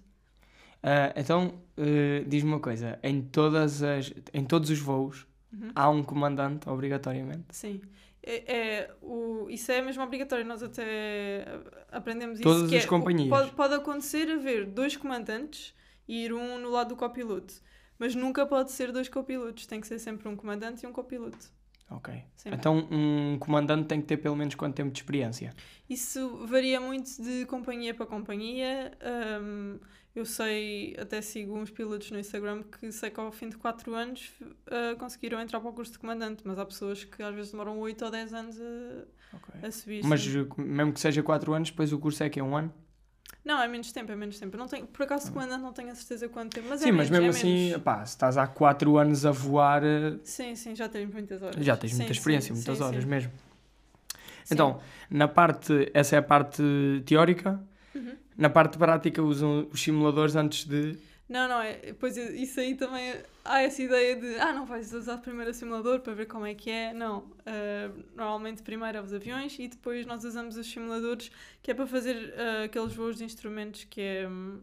Ah, 0.83 1.12
então, 1.16 1.61
eh, 1.76 2.24
diz-me 2.26 2.51
uma 2.51 2.61
coisa: 2.61 2.99
em, 3.03 3.20
todas 3.22 3.83
as, 3.83 4.12
em 4.33 4.45
todos 4.45 4.70
os 4.70 4.78
voos 4.78 5.26
Uhum. 5.53 5.72
há 5.74 5.91
um 5.91 6.03
comandante, 6.03 6.68
obrigatoriamente. 6.68 7.45
Sim. 7.51 7.81
É, 8.22 8.55
é, 8.55 8.95
o, 9.03 9.47
isso 9.51 9.72
é 9.72 9.83
mesmo 9.83 10.03
obrigatório, 10.03 10.45
nós 10.45 10.62
até 10.62 11.45
aprendemos 11.91 12.39
Todas 12.39 12.61
isso. 12.61 12.68
que 12.70 12.76
as 12.76 12.85
é, 12.85 12.87
o- 12.87 12.89
companhias. 12.91 13.28
Pode, 13.28 13.51
pode 13.53 13.74
acontecer 13.74 14.31
haver 14.31 14.66
dois 14.66 14.97
comandantes 14.97 15.74
e 16.07 16.24
ir 16.26 16.33
um 16.33 16.59
no 16.61 16.70
lado 16.70 16.91
do 16.91 16.97
copiloto, 16.97 17.55
mas 17.99 18.14
nunca 18.14 18.47
pode 18.47 18.70
ser 18.70 18.93
dois 18.93 19.09
copilotos, 19.09 19.66
tem 19.66 19.81
que 19.81 19.87
ser 19.89 19.99
sempre 19.99 20.28
um 20.28 20.37
comandante 20.37 20.85
e 20.85 20.89
um 20.89 20.93
copiloto. 20.93 21.51
Ok. 21.91 22.14
Então, 22.47 22.87
um 22.89 23.37
comandante 23.41 23.89
tem 23.89 24.01
que 24.01 24.07
ter 24.07 24.18
pelo 24.18 24.37
menos 24.37 24.55
quanto 24.55 24.76
tempo 24.76 24.93
de 24.93 24.99
experiência? 25.01 25.53
Isso 25.89 26.47
varia 26.47 26.81
muito 26.81 27.20
de 27.20 27.45
companhia 27.47 27.93
para 27.93 28.07
companhia. 28.07 28.93
Hum, 29.43 29.81
eu 30.14 30.24
sei, 30.24 30.96
até 30.98 31.20
sigo 31.22 31.56
uns 31.56 31.70
pilotos 31.70 32.11
no 32.11 32.18
Instagram 32.18 32.62
que 32.64 32.90
sei 32.92 33.11
que 33.11 33.20
ao 33.20 33.30
fim 33.30 33.48
de 33.48 33.56
4 33.56 33.94
anos 33.94 34.32
ah, 34.66 34.94
conseguiram 34.98 35.40
entrar 35.40 35.61
para 35.61 35.70
o 35.70 35.72
curso 35.72 35.92
de 35.92 35.98
comandante, 35.98 36.42
mas 36.44 36.58
há 36.58 36.64
pessoas 36.66 37.04
que 37.04 37.22
às 37.22 37.34
vezes 37.34 37.52
demoram 37.52 37.78
8 37.78 38.04
ou 38.04 38.11
10 38.11 38.34
anos 38.34 38.61
a, 38.61 39.36
Ok. 39.36 39.68
a 39.68 39.70
subir. 39.70 40.04
Mas 40.04 40.20
sim. 40.22 40.46
mesmo 40.58 40.92
que 40.92 41.00
seja 41.00 41.22
4 41.22 41.52
anos, 41.52 41.70
depois 41.70 41.92
o 41.92 41.98
curso 41.98 42.22
é 42.24 42.28
que 42.28 42.40
é 42.40 42.42
um 42.42 42.56
ano? 42.56 42.72
Não, 43.44 43.62
é 43.62 43.66
menos 43.68 43.90
tempo, 43.92 44.11
é 44.12 44.16
menos 44.16 44.38
tempo. 44.38 44.56
Não 44.56 44.66
tenho, 44.66 44.86
por 44.86 45.02
acaso, 45.04 45.26
de 45.26 45.32
comandante 45.32 45.62
não 45.62 45.72
tenho 45.72 45.90
a 45.90 45.94
certeza 45.94 46.28
quanto 46.28 46.52
tempo, 46.52 46.68
mas 46.68 46.80
Sim, 46.80 46.90
é 46.90 46.92
mas 46.92 47.08
mesmo 47.08 47.26
é 47.26 47.28
assim, 47.30 47.68
menos. 47.68 47.82
pá, 47.82 48.04
se 48.04 48.12
estás 48.14 48.36
há 48.36 48.46
4 48.46 48.98
anos 48.98 49.24
a 49.24 49.30
voar, 49.30 49.82
eh, 49.84 50.18
Sim, 50.24 50.54
sim, 50.54 50.74
já 50.74 50.88
tens 50.88 51.11
muitas 51.11 51.40
horas. 51.42 51.64
já 51.64 51.76
tens 51.76 51.92
Sim, 51.92 51.98
muita 51.98 52.12
sim, 52.12 52.18
experiência, 52.18 52.54
muitas 52.54 52.76
sim, 52.76 52.84
horas 52.84 53.02
sim. 53.02 53.08
mesmo. 53.08 53.32
Sim. 54.44 54.54
Então, 54.54 54.80
na 55.08 55.28
parte, 55.28 55.90
essa 55.94 56.16
é 56.16 56.18
a 56.18 56.22
parte 56.22 56.62
teórica. 57.06 57.61
Uhum. 57.94 58.16
Na 58.41 58.51
parte 58.51 58.76
prática 58.78 59.22
usam 59.22 59.68
os 59.72 59.80
simuladores 59.80 60.34
antes 60.34 60.64
de. 60.64 60.99
Não, 61.28 61.49
não, 61.49 61.61
é. 61.62 61.93
Pois 61.93 62.18
é, 62.18 62.32
isso 62.32 62.59
aí 62.59 62.74
também 62.74 63.14
há 63.45 63.62
essa 63.62 63.80
ideia 63.82 64.16
de 64.16 64.34
ah, 64.41 64.53
não 64.53 64.66
vais 64.66 64.93
usar 64.93 65.18
primeiro 65.18 65.53
o 65.53 65.55
simulador 65.55 66.01
para 66.01 66.12
ver 66.14 66.26
como 66.26 66.45
é 66.47 66.55
que 66.55 66.70
é. 66.70 66.93
Não. 66.93 67.30
Ah, 67.47 67.91
normalmente 68.16 68.62
primeiro 68.62 68.99
é 68.99 69.01
os 69.03 69.12
aviões 69.12 69.57
e 69.59 69.68
depois 69.68 70.07
nós 70.07 70.24
usamos 70.24 70.57
os 70.57 70.66
simuladores 70.66 71.30
que 71.62 71.70
é 71.70 71.74
para 71.74 71.86
fazer 71.86 72.34
ah, 72.36 72.64
aqueles 72.64 72.93
voos 72.95 73.16
de 73.18 73.24
instrumentos 73.24 73.84
que 73.84 74.01
é. 74.01 74.28
hum, 74.28 74.61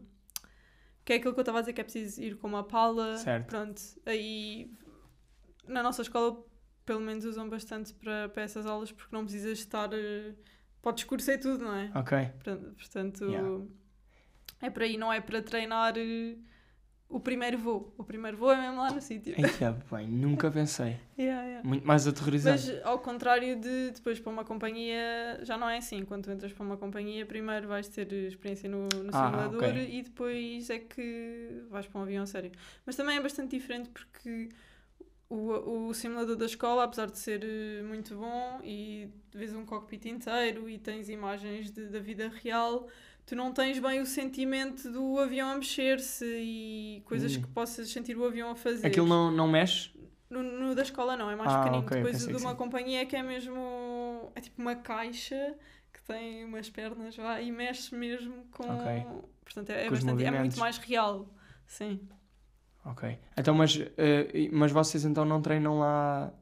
Que 1.04 1.14
é 1.14 1.16
aquilo 1.16 1.32
que 1.32 1.40
eu 1.40 1.42
estava 1.42 1.58
a 1.58 1.62
dizer 1.62 1.72
que 1.72 1.80
é 1.80 1.84
preciso 1.84 2.20
ir 2.22 2.36
com 2.36 2.48
uma 2.48 2.64
pala. 2.64 3.16
Certo. 3.16 3.46
Pronto. 3.46 3.80
Aí 4.04 4.70
na 5.66 5.82
nossa 5.82 6.02
escola 6.02 6.44
pelo 6.84 7.00
menos 7.00 7.24
usam 7.24 7.48
bastante 7.48 7.94
para, 7.94 8.28
para 8.30 8.42
essas 8.42 8.66
aulas 8.66 8.90
porque 8.92 9.14
não 9.14 9.24
precisas 9.24 9.58
estar. 9.58 9.88
eh, 9.94 10.34
Pode 10.82 11.00
escurecer 11.00 11.40
tudo, 11.40 11.64
não 11.64 11.74
é? 11.74 11.90
Ok. 11.94 12.18
Portanto, 12.76 13.24
Yeah. 13.24 13.64
é 14.62 14.70
por 14.70 14.82
aí, 14.82 14.96
não 14.96 15.12
é 15.12 15.20
para 15.20 15.42
treinar 15.42 15.94
eh, 15.96 16.36
o 17.08 17.18
primeiro 17.20 17.58
voo. 17.58 17.92
O 17.98 18.04
primeiro 18.04 18.36
voo 18.36 18.52
é 18.52 18.56
mesmo 18.60 18.76
lá 18.80 18.90
no 18.92 19.00
sítio. 19.00 19.34
Eita, 19.36 19.76
bem, 19.90 20.06
nunca 20.08 20.50
pensei. 20.50 20.96
Yeah, 21.18 21.42
yeah. 21.42 21.68
Muito 21.68 21.84
mais 21.84 22.06
aterrorizante. 22.06 22.70
Mas 22.72 22.86
ao 22.86 23.00
contrário 23.00 23.56
de 23.60 23.90
depois 23.90 24.20
para 24.20 24.30
uma 24.32 24.44
companhia, 24.44 25.40
já 25.42 25.58
não 25.58 25.68
é 25.68 25.78
assim. 25.78 26.04
Quando 26.04 26.30
entras 26.30 26.52
para 26.52 26.64
uma 26.64 26.76
companhia, 26.76 27.26
primeiro 27.26 27.66
vais 27.66 27.88
ter 27.88 28.12
experiência 28.12 28.68
no, 28.68 28.88
no 29.02 29.10
Ah, 29.12 29.26
simulador 29.26 29.64
ok. 29.64 29.98
e 29.98 30.02
depois 30.02 30.70
é 30.70 30.78
que 30.78 31.64
vais 31.68 31.88
para 31.88 31.98
um 31.98 32.02
avião 32.04 32.22
a 32.22 32.26
sério. 32.26 32.52
Mas 32.86 32.94
também 32.94 33.16
é 33.16 33.20
bastante 33.20 33.56
diferente 33.58 33.88
porque 33.90 34.48
o, 35.28 35.88
o 35.88 35.94
simulador 35.94 36.36
da 36.36 36.46
escola, 36.46 36.84
apesar 36.84 37.06
de 37.10 37.18
ser 37.18 37.42
eh, 37.44 37.82
muito 37.82 38.14
bom 38.16 38.60
e 38.64 39.08
vês 39.32 39.54
um 39.54 39.64
cockpit 39.66 40.06
inteiro 40.06 40.68
e 40.68 40.78
tens 40.78 41.08
imagens 41.08 41.70
de- 41.70 41.86
da 41.88 41.98
vida 41.98 42.28
real, 42.42 42.88
tu 43.26 43.36
não 43.36 43.52
tens 43.52 43.78
bem 43.78 44.00
o 44.00 44.06
sentimento 44.06 44.90
do 44.90 45.18
avião 45.18 45.50
a 45.50 45.56
mexer-se 45.56 46.24
e 46.24 47.02
coisas 47.04 47.36
Hum. 47.36 47.42
que 47.42 47.48
possas 47.48 47.90
sentir 47.90 48.16
o 48.16 48.24
avião 48.24 48.50
a 48.50 48.54
fazer. 48.56 48.86
Aquilo 48.86 49.06
não, 49.06 49.30
não 49.30 49.46
mexe? 49.46 49.90
No, 50.30 50.42
no 50.42 50.74
da 50.74 50.82
escola 50.82 51.16
não, 51.16 51.30
é 51.30 51.36
mais 51.36 51.50
Ah, 51.52 51.58
pequenino. 51.58 51.82
ok, 51.84 51.96
Depois 51.98 52.24
o 52.24 52.28
de 52.28 52.36
uma 52.36 52.50
sim. 52.50 52.56
companhia 52.56 53.04
que 53.06 53.16
é 53.16 53.22
mesmo. 53.22 54.30
É 54.34 54.40
tipo 54.40 54.60
uma 54.60 54.76
caixa 54.76 55.54
que 55.92 56.02
tem 56.02 56.44
umas 56.44 56.68
pernas 56.70 57.16
vá, 57.16 57.40
e 57.40 57.50
mexe 57.50 57.94
mesmo 57.94 58.44
com. 58.50 58.64
Ok. 58.64 59.06
Portanto, 59.44 59.70
é, 59.70 59.86
é 59.86 59.90
bastante, 59.90 60.24
é 60.24 60.30
muito 60.30 60.58
mais 60.58 60.76
real. 60.78 61.28
Sim. 61.66 62.00
Ok. 62.90 63.18
Então, 63.36 63.54
mas, 63.54 63.74
e- 64.34 64.50
mas 64.52 64.72
vocês 64.72 65.04
então 65.04 65.24
não 65.24 65.40
treinam 65.42 65.78
lá 65.78 66.32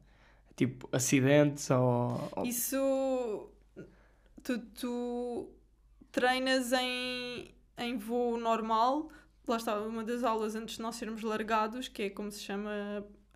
tipo 0.55 0.89
acidentes 0.93 1.69
ou. 1.71 2.31
ou- 2.37 2.45
Isso. 2.47 3.51
Tu, 4.43 4.59
tu 4.81 5.49
treinas 6.13 6.73
em, 6.73 7.51
em 7.79 7.97
voo 7.99 8.39
normal. 8.39 9.09
Lá 9.49 9.57
está, 9.57 9.79
uma 9.81 10.03
das 10.05 10.25
aulas 10.25 10.55
antes 10.55 10.77
de 10.77 10.83
nós 10.83 10.97
sermos 10.97 11.23
largados, 11.23 11.89
que 11.89 12.05
é 12.05 12.11
como 12.11 12.31
se 12.31 12.41
chama. 12.43 12.71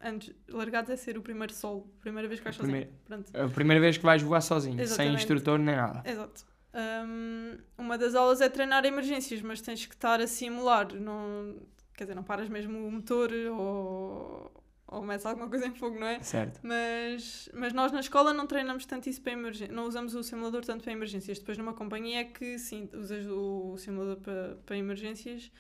Antes, 0.03 0.35
largados 0.49 0.91
é 0.91 0.97
ser 0.97 1.19
o 1.19 1.23
primeiro 1.23 1.53
solo. 1.53 1.87
Primeira 2.01 2.27
vez 2.27 2.41
que 2.41 2.45
vais 2.45 2.57
sozinho. 2.57 2.89
Pronto. 3.05 3.31
A 3.37 3.49
primeira 3.49 3.81
vez 3.81 3.99
que 3.99 4.05
vais 4.05 4.23
voar 4.23 4.41
sozinho, 4.41 4.77
sem 4.77 4.85
Exatamente. 4.85 5.17
instrutor 5.19 5.59
nem 5.59 5.77
nada. 5.77 6.03
Exato. 6.09 6.47
Hum, 6.73 7.59
uma 7.77 7.99
das 7.99 8.15
aulas 8.15 8.41
é 8.41 8.49
treinar 8.49 8.85
emergências, 8.87 9.43
mas 9.43 9.61
tens 9.61 9.85
que 9.85 9.95
estar 9.95 10.21
a 10.21 10.27
simular. 10.27 10.95
Não, 10.95 11.57
quer 12.01 12.05
dizer, 12.05 12.15
não 12.15 12.23
paras 12.23 12.49
mesmo 12.49 12.79
o 12.87 12.91
motor 12.91 13.31
ou, 13.31 14.51
ou 14.87 15.03
metes 15.03 15.27
alguma 15.27 15.49
coisa 15.51 15.67
em 15.67 15.75
fogo, 15.75 15.99
não 16.01 16.07
é? 16.07 16.19
Certo. 16.23 16.59
Mas, 16.63 17.51
mas 17.53 17.75
nós 17.75 17.93
na 17.93 18.01
escola 18.01 18.33
não 18.33 18.47
treinamos 18.47 18.87
tanto 18.87 19.11
isso 19.11 19.21
para 19.21 19.33
emergências. 19.35 19.77
Não 19.77 19.85
usamos 19.87 20.15
o 20.15 20.23
simulador 20.23 20.65
tanto 20.65 20.83
para 20.83 20.93
emergências. 20.95 21.39
Depois 21.39 21.59
numa 21.59 21.75
companhia 21.75 22.21
é 22.21 22.25
que 22.25 22.59
sim, 22.59 22.89
usas 22.95 23.27
o 23.27 23.77
simulador 23.77 24.17
para, 24.17 24.59
para 24.65 24.79
emergências. 24.79 25.53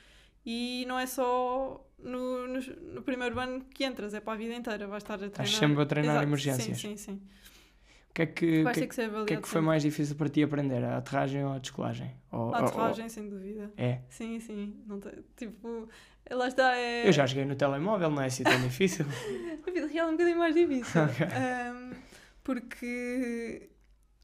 E 0.47 0.86
não 0.88 0.99
é 0.99 1.05
só 1.07 1.86
no, 1.99 2.47
no, 2.49 2.61
no 2.95 3.03
primeiro 3.03 3.38
ano 3.38 3.62
que 3.66 3.84
entras, 3.84 4.14
é 4.14 4.20
para 4.20 4.32
a 4.32 4.36
vida 4.36 4.55
inteira. 4.55 4.86
Vais 4.86 5.03
estar 5.03 5.16
a 5.16 5.18
treinar. 5.18 5.32
Estás 5.45 5.51
sempre 5.59 5.82
a 5.82 5.86
treinar 5.86 6.12
Exato, 6.14 6.26
emergências. 6.26 6.78
Sim, 6.80 6.97
sim, 6.97 7.12
sim. 7.12 7.22
O 8.11 8.12
que 8.12 8.22
é 8.22 8.26
que, 8.26 8.62
Vais 8.64 8.76
que, 8.76 8.86
que 8.88 9.24
que 9.26 9.34
é 9.34 9.41
que 9.41 9.47
foi 9.49 9.61
mais 9.61 9.82
difícil 9.84 10.16
para 10.16 10.28
ti 10.28 10.43
aprender? 10.43 10.82
A 10.82 10.97
aterragem 10.97 11.45
ou 11.45 11.53
a 11.53 11.59
descolagem? 11.59 12.11
Ou- 12.32 12.53
A 12.53 12.59
ou- 12.59 12.66
aterragem, 12.66 13.09
sem 13.09 13.28
dúvida. 13.28 13.70
ou- 13.78 13.84
é. 13.84 14.03
Sim, 14.09 14.41
sim. 14.41 14.82
Não 14.84 14.99
tem, 14.99 15.12
tipo, 15.36 15.88
lá 16.35 16.49
está. 16.49 16.76
É... 16.76 17.07
Eu 17.09 17.12
já 17.12 17.26
joguei 17.26 17.45
no 17.45 17.55
telemóvel, 17.57 18.11
não 18.11 18.22
é 18.22 18.26
assim 18.26 18.43
tão 18.45 18.61
difícil. 18.62 19.05
A 19.66 19.70
vida 19.70 19.87
real 19.87 20.09
é 20.09 20.11
um 20.11 20.12
bocadinho 20.12 20.39
mais 20.39 20.55
difícil. 20.55 21.03
Ok. 21.03 21.26
Ahm, 21.26 21.93
porque 22.43 23.68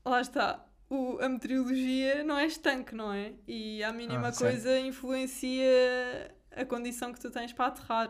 lá 0.04 0.20
está. 0.20 0.64
O, 0.88 1.18
a 1.20 1.28
meteorologia 1.28 2.22
não 2.22 2.38
é 2.38 2.46
estanque, 2.46 2.94
não 2.94 3.12
é? 3.12 3.32
E 3.46 3.82
a 3.82 3.92
mínima 3.92 4.28
Ah, 4.28 4.32
coisa 4.32 4.78
influencia 4.78 5.66
a 6.54 6.64
condição 6.64 7.12
que 7.12 7.20
tu 7.20 7.30
tens 7.30 7.52
para 7.52 7.66
aterrar. 7.66 8.08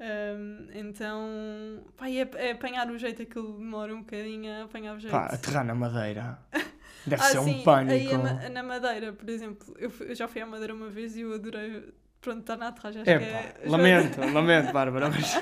Ahm, 0.00 0.68
então, 0.74 1.84
pá, 1.96 2.08
é, 2.10 2.28
é 2.34 2.50
apanhar 2.52 2.90
o 2.90 2.98
jeito, 2.98 3.22
aquilo 3.22 3.56
demora 3.58 3.94
um 3.94 4.00
bocadinho 4.00 4.50
a 4.52 4.64
apanhar 4.64 4.96
o 4.96 4.98
jeito. 5.00 5.12
Pá, 5.12 5.26
aterrar 5.26 5.64
na 5.64 5.74
madeira. 5.74 6.38
Deve 7.06 7.22
Ah, 7.22 7.26
ser 7.26 7.40
sim, 7.40 7.60
um 7.60 7.64
pânico. 7.64 8.14
Aí 8.14 8.50
na 8.50 8.62
Madeira, 8.62 9.12
por 9.12 9.28
exemplo, 9.30 9.74
eu, 9.78 9.88
fui- 9.88 10.10
eu 10.10 10.14
já 10.14 10.26
fui 10.28 10.40
à 10.42 10.46
Madeira 10.46 10.74
uma 10.74 10.88
vez 10.90 11.16
e 11.16 11.20
eu 11.22 11.32
adorei. 11.32 11.94
Pronto, 12.28 12.56
na 12.56 12.68
aterragem. 12.68 13.02
Acho 13.02 13.10
É 13.10 13.18
que 13.18 13.24
é, 13.24 13.68
lamento, 13.68 14.20
lamento, 14.20 14.72
Bárbara, 14.72 15.08
mas 15.10 15.34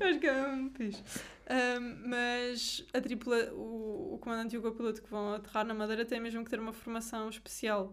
Eu 0.00 0.06
acho 0.08 0.18
que 0.20 0.26
é 0.26 0.48
mesmo 0.48 0.70
fixe. 0.70 1.02
Ahm, 1.50 2.02
mas 2.06 2.86
a 2.92 3.00
tripula, 3.00 3.52
o, 3.54 4.14
o 4.14 4.18
comandante 4.18 4.54
e 4.54 4.58
o 4.58 4.62
copiloto 4.62 5.02
que 5.02 5.10
vão 5.10 5.34
aterrar 5.34 5.64
na 5.66 5.74
Madeira 5.74 6.04
têm 6.04 6.20
mesmo 6.20 6.44
que 6.44 6.50
ter 6.50 6.60
uma 6.60 6.72
formação 6.72 7.28
especial. 7.28 7.92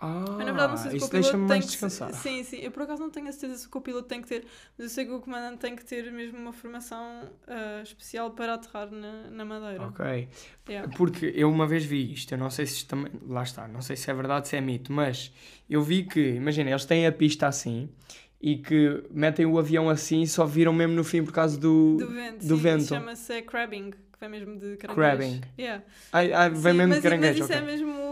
Ah, 0.00 0.24
Mas 0.28 0.46
na 0.46 0.52
verdade 0.52 0.70
não 0.70 0.76
sei 0.76 0.90
se 0.90 0.96
o 0.96 0.98
isso 0.98 1.06
copiloto 1.06 1.46
tem 1.48 1.60
que 1.60 1.66
descansar. 1.66 2.14
Sim, 2.14 2.44
sim. 2.44 2.58
Eu 2.58 2.70
por 2.70 2.84
acaso 2.84 3.02
não 3.02 3.10
tenho 3.10 3.28
a 3.28 3.32
certeza 3.32 3.62
se 3.62 3.66
o 3.66 3.70
copiloto 3.70 4.06
tem 4.06 4.22
que 4.22 4.28
ter, 4.28 4.46
mas 4.76 4.86
eu 4.86 4.88
sei 4.88 5.04
que 5.04 5.10
o 5.10 5.20
comandante 5.20 5.58
tem 5.58 5.74
que 5.74 5.84
ter 5.84 6.10
mesmo 6.12 6.38
uma 6.38 6.52
formação 6.52 7.28
ah, 7.48 7.80
especial 7.82 8.30
para 8.30 8.54
aterrar 8.54 8.90
na, 8.92 9.28
na 9.28 9.44
madeira. 9.44 9.82
Ok. 9.84 10.28
Yeah. 10.68 10.92
Porque 10.96 11.32
eu 11.34 11.50
uma 11.50 11.66
vez 11.66 11.84
vi 11.84 12.12
isto, 12.12 12.32
eu 12.32 12.38
não 12.38 12.48
sei 12.48 12.66
se 12.66 12.74
isto 12.76 12.88
também. 12.88 13.10
Lá 13.26 13.42
está, 13.42 13.66
não 13.66 13.82
sei 13.82 13.96
se 13.96 14.08
é 14.08 14.14
verdade, 14.14 14.46
se 14.46 14.56
é 14.56 14.60
mito, 14.60 14.92
mas 14.92 15.32
eu 15.68 15.82
vi 15.82 16.04
que, 16.04 16.34
imagina, 16.34 16.70
eles 16.70 16.84
têm 16.84 17.04
a 17.04 17.12
pista 17.12 17.48
assim 17.48 17.88
e 18.40 18.56
que 18.56 19.02
metem 19.10 19.46
o 19.46 19.58
avião 19.58 19.90
assim 19.90 20.22
e 20.22 20.28
só 20.28 20.46
viram 20.46 20.72
mesmo 20.72 20.94
no 20.94 21.02
fim 21.02 21.24
por 21.24 21.32
causa 21.32 21.58
do. 21.58 21.96
Do 21.96 22.08
vento. 22.08 22.46
do 22.46 22.56
sim, 22.56 22.62
vento. 22.62 22.80
isso 22.82 22.94
Chama-se 22.94 23.42
crabbing, 23.42 23.90
que 23.90 24.20
vem 24.20 24.28
mesmo 24.28 24.56
de 24.56 24.76
caranguejo. 24.76 24.94
Crabbing. 24.94 25.40
Yeah. 25.58 25.82
Vem 26.52 26.72
Sim, 26.72 26.78
mesmo 26.78 26.88
mas, 26.88 26.96
de 26.98 27.02
caranguejo. 27.02 27.40
Mas 27.40 27.50
isso 27.50 27.52
ok. 27.52 27.56
é 27.56 27.60
mesmo. 27.62 28.07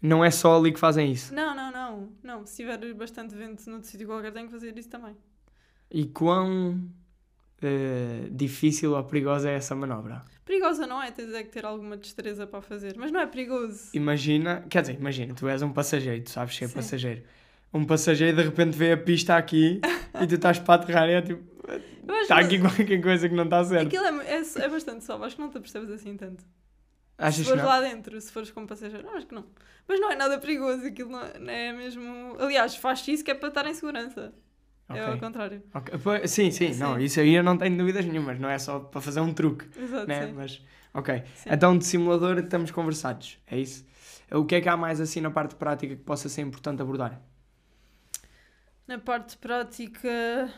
Não 0.00 0.24
é 0.24 0.30
só 0.30 0.58
ali 0.58 0.72
que 0.72 0.78
fazem 0.78 1.10
isso. 1.10 1.34
Não, 1.34 1.54
não, 1.54 1.72
não. 1.72 2.08
Não, 2.22 2.46
se 2.46 2.56
tiver 2.56 2.94
bastante 2.94 3.34
vento 3.34 3.68
noutro 3.68 3.88
sítio 3.88 4.06
qualquer, 4.06 4.32
tem 4.32 4.46
que 4.46 4.52
fazer 4.52 4.76
isso 4.78 4.88
também. 4.88 5.16
E 5.90 6.06
quão 6.06 6.88
eh, 7.60 8.28
difícil 8.30 8.92
ou 8.92 9.02
perigosa 9.04 9.50
é 9.50 9.54
essa 9.54 9.74
manobra? 9.74 10.22
Perigosa 10.44 10.86
não 10.86 11.02
é, 11.02 11.10
tens 11.10 11.32
é 11.32 11.42
que 11.42 11.50
ter 11.50 11.64
alguma 11.66 11.96
destreza 11.96 12.46
para 12.46 12.62
fazer. 12.62 12.94
Mas 12.96 13.10
não 13.10 13.20
é 13.20 13.26
perigoso. 13.26 13.90
Imagina, 13.92 14.64
quer 14.70 14.82
dizer, 14.82 14.94
imagina, 14.94 15.34
tu 15.34 15.48
és 15.48 15.60
um 15.62 15.72
passageiro, 15.72 16.22
tu 16.22 16.30
sabes 16.30 16.56
ser 16.56 16.68
Sim. 16.68 16.74
passageiro. 16.74 17.22
Um 17.74 17.84
passageiro 17.84 18.36
de 18.36 18.42
repente 18.44 18.76
vê 18.76 18.92
a 18.92 18.96
pista 18.96 19.36
aqui 19.36 19.80
e 20.20 20.26
tu 20.26 20.36
estás 20.36 20.58
para 20.58 20.80
aterrar 20.80 21.08
e 21.08 21.12
é 21.12 21.22
tipo, 21.22 21.42
está 22.22 22.38
aqui 22.38 22.58
qualquer 22.60 23.00
coisa 23.02 23.28
que 23.28 23.34
não 23.34 23.44
está 23.44 23.62
certo. 23.64 23.88
Aquilo 23.88 24.04
é, 24.04 24.36
é, 24.36 24.40
é 24.40 24.68
bastante 24.68 25.04
suave, 25.04 25.24
acho 25.24 25.36
que 25.36 25.42
não 25.42 25.50
te 25.50 25.58
apercebes 25.58 25.90
assim 25.90 26.16
tanto. 26.16 26.44
Achas 27.18 27.36
se 27.38 27.44
fores 27.44 27.62
lá 27.62 27.80
dentro, 27.80 28.20
se 28.20 28.30
fores 28.32 28.50
como 28.50 28.66
passageiro, 28.66 29.08
acho 29.10 29.26
que 29.26 29.34
não. 29.34 29.44
Mas 29.86 30.00
não 30.00 30.10
é 30.10 30.16
nada 30.16 30.38
perigoso, 30.38 30.86
aquilo 30.86 31.10
não 31.10 31.22
é, 31.22 31.38
não 31.38 31.52
é 31.52 31.72
mesmo. 31.72 32.36
Aliás, 32.38 32.76
faz 32.76 33.06
isso 33.08 33.24
que 33.24 33.30
é 33.30 33.34
para 33.34 33.48
estar 33.48 33.66
em 33.66 33.74
segurança. 33.74 34.32
É 34.92 35.00
ao 35.04 35.16
Ok. 35.16 35.20
contrário. 35.20 35.62
Ok, 35.74 35.98
pois, 36.02 36.30
Sim, 36.30 36.50
sim, 36.50 36.74
não, 36.74 36.98
Sim. 36.98 37.04
isso 37.04 37.20
aí 37.20 37.34
eu 37.34 37.42
não 37.42 37.58
tenho 37.58 37.76
dúvidas 37.76 38.04
nenhumas, 38.06 38.38
não 38.38 38.48
é 38.48 38.58
só 38.58 38.80
para 38.80 39.00
fazer 39.00 39.20
um 39.20 39.34
truque, 39.34 39.66
Exato, 39.76 40.06
né? 40.06 40.26
sim. 40.26 40.32
Mas, 40.32 40.62
ok. 40.94 41.22
Sim. 41.34 41.50
Então, 41.52 41.76
de 41.76 41.84
simulador 41.84 42.38
estamos 42.38 42.70
conversados, 42.70 43.38
é 43.46 43.58
isso? 43.58 43.86
O 44.30 44.44
que 44.44 44.54
é 44.56 44.60
que 44.60 44.68
há 44.68 44.76
mais 44.76 45.00
assim 45.00 45.20
na 45.20 45.30
parte 45.30 45.54
prática 45.56 45.94
que 45.96 46.02
possa 46.02 46.28
ser 46.28 46.42
importante 46.42 46.80
abordar? 46.82 47.20
Na 48.86 48.98
parte 48.98 49.36
prática, 49.36 50.50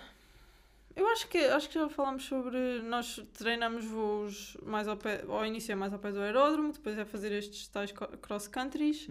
eu 1.01 1.09
acho 1.09 1.29
que, 1.29 1.39
acho 1.39 1.69
que 1.69 1.75
já 1.75 1.89
falámos 1.89 2.25
sobre. 2.25 2.81
Nós 2.83 3.23
treinamos 3.33 3.85
voos 3.85 4.57
mais 4.63 4.87
ao 4.87 4.97
pé. 4.97 5.25
Ao 5.29 5.45
início 5.47 5.73
é 5.73 5.75
mais 5.75 5.93
ao 5.93 5.99
pé 5.99 6.13
do 6.13 6.21
aeródromo, 6.21 6.73
depois 6.73 6.99
é 6.99 7.05
fazer 7.05 7.33
estes 7.33 7.67
tais 7.69 7.93
cross 7.93 8.47
countries 8.49 9.09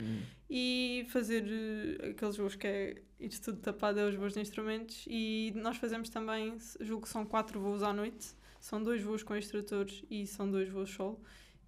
e 0.49 1.05
fazer 1.09 1.43
eh, 1.47 2.09
aqueles 2.09 2.37
voos 2.37 2.55
que 2.55 2.67
é 2.67 3.01
ir 3.19 3.29
tudo 3.39 3.59
tapado, 3.59 3.99
é 3.99 4.05
os 4.07 4.15
voos 4.15 4.33
de 4.33 4.39
instrumentos. 4.39 5.05
E 5.07 5.51
nós 5.55 5.77
fazemos 5.77 6.09
também, 6.09 6.57
julgo 6.79 7.03
que 7.03 7.09
são 7.09 7.25
quatro 7.25 7.59
voos 7.59 7.81
à 7.83 7.91
noite, 7.91 8.27
são 8.59 8.81
dois 8.83 9.01
voos 9.01 9.23
com 9.23 9.35
instrutores 9.35 10.03
e 10.09 10.25
são 10.27 10.49
dois 10.49 10.69
voos 10.69 10.89
solo. 10.91 11.19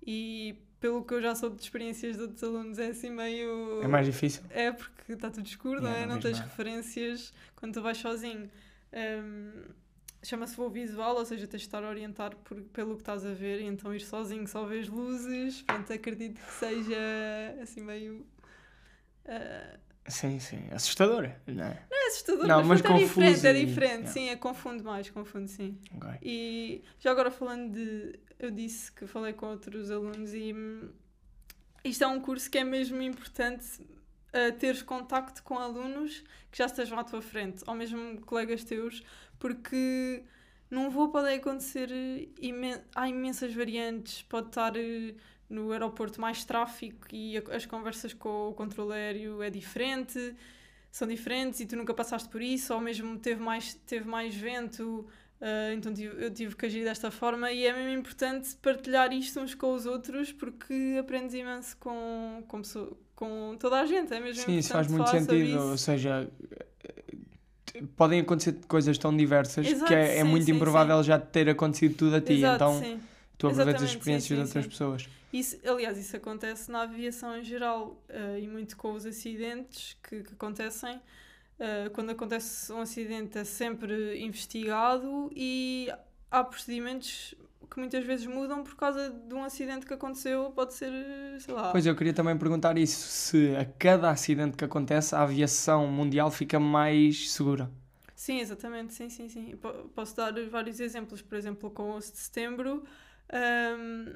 E 0.05 0.55
pelo 0.79 1.03
que 1.05 1.13
eu 1.13 1.21
já 1.21 1.35
soube 1.35 1.55
de 1.57 1.61
experiências 1.63 2.15
de 2.15 2.23
outros 2.23 2.43
alunos, 2.43 2.79
é 2.79 2.87
assim 2.87 3.09
meio. 3.11 3.81
É 3.83 3.87
mais 3.87 4.05
difícil? 4.05 4.43
É 4.49 4.71
porque 4.71 5.13
está 5.13 5.29
tudo 5.29 5.45
escuro, 5.45 5.79
não 5.81 5.89
Yeah, 5.89 6.05
é? 6.11 6.13
não 6.13 6.19
tens 6.19 6.37
nada. 6.39 6.49
referências 6.49 7.33
quando 7.55 7.73
tu 7.75 7.81
vais 7.81 7.97
sozinho. 7.97 8.49
Hum, 8.93 9.51
Chama-se 10.23 10.55
voo 10.55 10.69
visual, 10.69 11.15
ou 11.15 11.25
seja, 11.25 11.47
tens 11.47 11.61
de 11.61 11.67
estar 11.67 11.83
a 11.83 11.89
orientar 11.89 12.35
por, 12.37 12.61
pelo 12.61 12.95
que 12.95 13.01
estás 13.01 13.25
a 13.25 13.33
ver, 13.33 13.59
e 13.61 13.65
então 13.65 13.93
ir 13.93 14.01
sozinho 14.01 14.47
só 14.47 14.63
vês 14.65 14.87
luzes. 14.87 15.61
Portanto, 15.63 15.93
acredito 15.93 16.39
que 16.39 16.53
seja 16.53 16.97
assim 17.61 17.81
meio. 17.81 18.25
ah, 19.25 19.77
Sim, 20.07 20.39
sim. 20.39 20.59
Assustador, 20.71 21.29
não 21.47 21.63
é? 21.63 21.85
é 21.91 22.07
assustador, 22.07 22.47
Não, 22.47 22.63
mas, 22.63 22.81
mas 22.81 22.91
é 22.91 22.97
diferente, 22.97 23.47
é 23.47 23.53
e- 23.61 23.65
diferente, 23.65 23.93
yeah. 23.99 24.11
sim, 24.11 24.29
é 24.29 24.35
confunde 24.35 24.83
mais, 24.83 25.09
confunde 25.09 25.49
sim. 25.49 25.77
Ok. 25.95 26.09
E 26.21 26.83
já 26.99 27.11
agora 27.11 27.29
falando 27.31 27.71
de. 27.71 28.19
Eu 28.39 28.49
disse 28.51 28.91
que 28.91 29.05
falei 29.05 29.33
com 29.33 29.45
outros 29.47 29.91
alunos 29.91 30.33
e 30.33 30.53
hum, 30.53 30.89
isto 31.83 32.03
é 32.03 32.07
um 32.07 32.19
curso 32.19 32.49
que 32.49 32.57
é 32.57 32.63
mesmo 32.63 32.99
importante 33.01 33.65
uh, 34.33 34.51
teres 34.57 34.81
contacto 34.81 35.43
com 35.43 35.57
alunos 35.57 36.23
que 36.51 36.57
já 36.57 36.65
estejam 36.65 36.99
à 36.99 37.03
tua 37.03 37.21
frente, 37.21 37.63
ou 37.67 37.73
mesmo 37.75 38.21
colegas 38.21 38.63
teus, 38.63 39.03
porque 39.39 40.23
num 40.69 40.89
voo 40.89 41.09
podem 41.09 41.37
acontecer 41.37 41.89
eh, 41.91 42.27
imen 42.39 42.77
há 42.95 43.07
imensas 43.09 43.53
variantes, 43.53 44.21
pode 44.23 44.47
estar 44.47 44.75
eh, 44.77 45.15
no 45.49 45.71
aeroporto 45.71 46.19
mais 46.21 46.45
tráfico 46.45 47.07
e 47.11 47.37
as 47.37 47.65
conversas 47.65 48.13
com 48.13 48.49
o 48.49 48.53
controle 48.53 48.93
aéreo 48.93 49.41
é 49.43 49.49
diferente, 49.49 50.35
são 50.89 51.07
diferentes 51.07 51.59
e 51.59 51.65
tu 51.65 51.75
nunca 51.75 51.93
passaste 51.93 52.29
por 52.29 52.41
isso, 52.41 52.73
ou 52.73 52.79
mesmo 52.79 53.17
teve 53.19 53.41
mais, 53.41 53.73
teve 53.73 54.07
mais 54.07 54.33
vento, 54.33 55.07
ah, 55.41 55.73
então 55.73 55.91
eu 55.93 56.31
tive 56.31 56.55
que 56.55 56.65
agir 56.67 56.83
desta 56.83 57.09
forma. 57.09 57.51
E 57.51 57.65
é 57.65 57.73
mesmo 57.73 57.99
importante 57.99 58.55
partilhar 58.57 59.11
isto 59.11 59.39
uns 59.39 59.55
com 59.55 59.73
os 59.73 59.85
outros 59.85 60.31
porque 60.31 60.97
aprendes 60.99 61.33
imenso 61.33 61.75
com, 61.77 62.43
com, 62.47 62.61
com 63.21 63.55
toda 63.59 63.79
a 63.79 63.85
gente, 63.85 64.11
é 64.11 64.19
mesmo 64.19 64.43
Sim, 64.43 64.57
isso 64.57 64.73
faz 64.73 64.87
muito 64.87 65.07
sentido. 65.07 65.59
Ou 65.59 65.77
seja, 65.77 66.27
podem 67.95 68.21
acontecer 68.21 68.55
coisas 68.67 68.97
tão 68.97 69.15
diversas 69.15 69.67
Exato, 69.67 69.85
que 69.85 69.93
é, 69.93 70.17
é 70.17 70.23
sim, 70.23 70.27
muito 70.27 70.47
sim, 70.47 70.53
improvável 70.53 71.03
já 71.03 71.19
ter 71.19 71.47
acontecido 71.47 71.95
tudo 71.95 72.15
a 72.15 72.21
ti. 72.21 72.33
Exato, 72.33 72.55
então 72.55 72.79
sim. 72.79 72.99
tu 73.37 73.47
aproveitas 73.47 73.83
as 73.83 73.91
sim, 73.91 73.97
experiências 73.97 74.27
de 74.27 74.35
sim, 74.35 74.41
outras 74.41 74.63
sim. 74.63 74.69
pessoas. 74.71 75.09
Isso, 75.31 75.55
aliás, 75.63 75.99
isso 75.99 76.17
acontece 76.17 76.71
na 76.71 76.81
aviação 76.81 77.37
em 77.37 77.43
geral 77.43 78.03
ah, 78.09 78.39
e 78.39 78.47
muito 78.47 78.75
com 78.75 78.93
os 78.93 79.05
acidentes 79.05 79.95
que, 80.01 80.23
que 80.23 80.33
acontecem. 80.33 80.99
Ah, 81.59 81.91
quando 81.93 82.09
acontece 82.09 82.73
um 82.73 82.81
acidente 82.81 83.37
é 83.37 83.43
sempre 83.43 84.19
investigado 84.19 85.31
e 85.35 85.93
há 86.31 86.43
procedimentos 86.43 87.35
que 87.71 87.79
muitas 87.79 88.03
vezes 88.05 88.25
mudam 88.25 88.63
por 88.63 88.75
causa 88.75 89.09
de 89.09 89.33
um 89.33 89.43
acidente 89.43 89.85
que 89.85 89.93
aconteceu, 89.93 90.51
pode 90.51 90.73
ser, 90.73 90.91
sei 91.39 91.53
lá. 91.53 91.71
Pois 91.71 91.85
eu 91.85 91.95
queria 91.95 92.13
também 92.13 92.37
perguntar 92.37 92.77
isso: 92.77 93.07
se 93.07 93.55
a 93.55 93.65
cada 93.65 94.09
acidente 94.09 94.57
que 94.57 94.65
acontece 94.65 95.15
a 95.15 95.21
aviação 95.23 95.87
mundial 95.87 96.29
fica 96.29 96.59
mais 96.59 97.31
segura. 97.31 97.71
Sim, 98.15 98.39
exatamente, 98.39 98.93
sim, 98.93 99.09
sim, 99.09 99.29
sim. 99.29 99.55
Po- 99.57 99.89
Posso 99.95 100.15
dar 100.15 100.31
vários 100.49 100.79
exemplos, 100.79 101.21
por 101.21 101.35
exemplo, 101.37 101.71
com 101.71 101.83
o 101.83 101.95
11 101.95 102.11
de 102.11 102.19
setembro, 102.19 102.83
hum, 103.33 104.15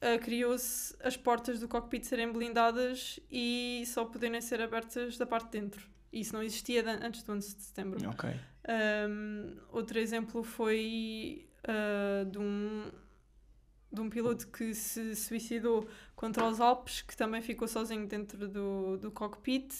ah, 0.00 0.18
criou-se 0.18 0.96
as 1.02 1.16
portas 1.16 1.60
do 1.60 1.68
cockpit 1.68 2.04
serem 2.04 2.32
blindadas 2.32 3.18
e 3.30 3.82
só 3.86 4.04
poderem 4.04 4.40
ser 4.40 4.60
abertas 4.60 5.16
da 5.18 5.26
parte 5.26 5.46
de 5.50 5.60
dentro. 5.60 5.88
Isso 6.12 6.32
não 6.34 6.42
existia 6.42 6.84
antes 7.04 7.22
do 7.22 7.32
11 7.32 7.54
de 7.56 7.62
setembro. 7.62 8.08
Ok. 8.08 8.30
Um, 9.08 9.56
outro 9.70 9.98
exemplo 9.98 10.42
foi 10.42 11.47
uh, 11.68 12.24
de, 12.30 12.38
um, 12.38 12.90
de 13.90 14.00
um 14.00 14.10
piloto 14.10 14.46
que 14.48 14.74
se 14.74 15.14
suicidou 15.16 15.88
contra 16.14 16.44
os 16.46 16.60
Alpes, 16.60 17.00
que 17.02 17.16
também 17.16 17.40
ficou 17.40 17.66
sozinho 17.66 18.06
dentro 18.06 18.46
do, 18.48 18.96
do 18.98 19.10
cockpit. 19.10 19.72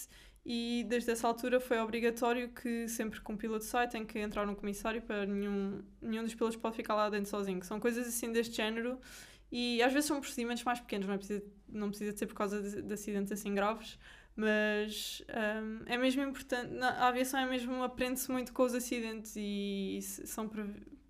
E 0.51 0.85
desde 0.89 1.11
essa 1.11 1.29
altura 1.29 1.61
foi 1.61 1.79
obrigatório 1.79 2.49
que 2.49 2.89
sempre 2.89 3.21
que 3.21 3.31
um 3.31 3.37
piloto 3.37 3.65
sai 3.65 3.87
tem 3.87 4.07
que 4.07 4.19
entrar 4.19 4.49
um 4.49 4.55
comissário 4.55 5.03
para 5.03 5.27
nenhum, 5.27 5.83
nenhum 6.01 6.23
dos 6.25 6.35
pilotos 6.35 6.57
pode 6.57 6.75
ficar 6.77 6.95
lá 6.95 7.11
dentro 7.11 7.29
sozinho. 7.29 7.63
São 7.63 7.79
coisas 7.79 8.09
assim 8.09 8.33
deste 8.33 8.57
género 8.57 8.99
e 9.53 9.83
às 9.83 9.93
vezes 9.93 10.07
são 10.09 10.21
procedimentos 10.21 10.65
mais 10.65 10.81
pequenos, 10.81 11.07
não, 11.07 11.15
é 11.15 11.19
precisa, 11.19 11.43
não 11.69 11.89
precisa 11.91 12.13
de 12.15 12.19
ser 12.19 12.27
por 12.27 12.35
causa 12.35 12.63
de, 12.63 12.81
de 12.83 12.95
acidentes 12.95 13.31
assim 13.33 13.55
graves, 13.55 13.99
mas 14.37 15.23
hum, 15.63 15.83
é 15.87 15.99
mesmo 15.99 16.23
importante. 16.23 16.73
Na, 16.73 16.91
a 16.91 17.09
aviação 17.09 17.41
é 17.41 17.47
mesmo, 17.47 17.83
aprende-se 17.83 18.31
muito 18.31 18.53
com 18.55 18.63
os 18.63 18.75
acidentes 18.75 19.35
e 19.37 19.97
s- 19.99 20.27
são 20.27 20.49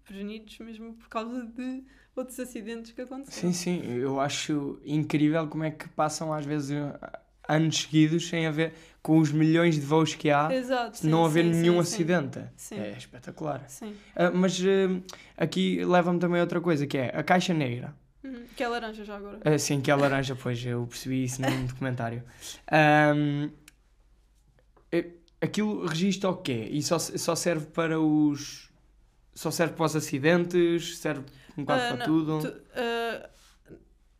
prevenidos 0.09 0.59
mesmo 0.59 0.95
por 0.95 1.09
causa 1.09 1.45
de 1.45 1.85
outros 2.17 2.41
acidentes 2.41 2.91
que 2.93 3.03
aconteceram. 3.03 3.53
Sim, 3.53 3.81
sim, 3.81 3.87
eu 3.87 4.19
acho 4.19 4.81
incrível 4.85 5.47
como 5.47 5.65
é 5.65 5.71
que 5.71 5.89
passam 5.91 6.33
às 6.33 6.45
vezes 6.45 6.71
anos 7.47 7.83
seguidos 7.83 8.29
sem 8.29 8.47
haver, 8.47 8.75
com 9.03 9.19
os 9.19 9.31
milhões 9.31 9.77
de 9.77 9.83
voos 9.83 10.15
que 10.15 10.31
há, 10.31 10.53
Exato. 10.53 10.99
sim, 10.99 11.09
não 11.09 11.25
haver 11.25 11.45
sim, 11.45 11.51
nenhum 11.61 11.75
sim, 11.75 11.81
acidente. 11.81 12.41
Sim. 12.57 12.79
É 12.79 12.91
espetacular. 12.97 13.65
Sim. 13.69 13.95
Ah, 14.17 14.31
mas 14.31 14.61
eh, 14.63 15.01
aqui 15.37 15.83
leva-me 15.85 16.19
também 16.19 16.41
a 16.41 16.43
outra 16.43 16.61
coisa, 16.61 16.87
que 16.87 16.99
é 16.99 17.07
a 17.17 17.23
caixa 17.23 17.55
negra. 17.55 17.95
Uhum. 18.23 18.45
Que 18.55 18.63
é 18.63 18.69
laranja 18.69 19.05
já 19.05 19.17
agora. 19.17 19.41
Ah, 19.45 19.59
sim, 19.59 19.81
que 19.81 19.91
é 19.91 19.95
laranja, 19.95 20.35
pois 20.35 20.65
eu 20.65 20.87
percebi 20.87 21.25
isso 21.25 21.41
num 21.41 21.65
documentário. 21.69 22.23
Eh, 22.71 23.49
aquilo 25.41 25.87
registra 25.87 26.31
o 26.31 26.37
quê? 26.37 26.69
E 26.71 26.83
só, 26.83 26.99
só 26.99 27.35
serve 27.35 27.67
para 27.67 28.01
os. 28.01 28.68
Só 29.39 29.51
serve 29.51 29.75
para 29.75 29.87
os 29.87 29.95
acidentes? 29.97 30.99
Serve 30.99 31.25
um 31.57 31.63
bocado 31.63 31.81
Ah, 31.83 31.89
para 31.89 31.97
não, 31.97 32.07
tudo? 32.07 32.41
tu- 32.41 32.63
ah, 32.75 33.31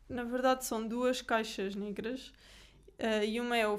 na 0.07 0.23
verdade, 0.23 0.65
são 0.65 0.87
duas 0.87 1.21
caixas 1.21 1.75
negras 1.75 2.31
ah, 2.99 3.23
e 3.23 3.39
uma 3.39 3.57
é 3.57 3.67
o 3.67 3.77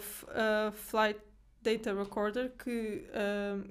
Flight 0.73 1.21
Data 1.63 1.95
Recorder 1.95 2.53
que 2.63 3.05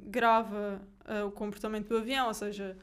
grava 0.05 0.81
o 1.27 1.31
comportamento 1.31 1.87
do 1.89 1.97
avião, 1.97 2.27
ou 2.27 2.33
seja, 2.33 2.75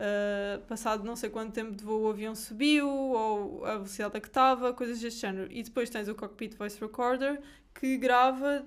Uh, 0.00 0.60
passado 0.68 1.02
não 1.02 1.16
sei 1.16 1.28
quanto 1.28 1.52
tempo 1.52 1.74
de 1.74 1.82
voo 1.82 2.02
o 2.02 2.10
avião 2.10 2.32
subiu, 2.32 2.88
ou 2.88 3.64
a 3.64 3.72
velocidade 3.74 4.16
a 4.16 4.20
que 4.20 4.28
estava, 4.28 4.72
coisas 4.72 5.00
deste 5.00 5.22
género. 5.22 5.50
E 5.50 5.60
depois 5.60 5.90
tens 5.90 6.06
o 6.06 6.14
Cockpit 6.14 6.54
Voice 6.56 6.80
Recorder 6.80 7.40
que 7.74 7.96
grava 7.96 8.64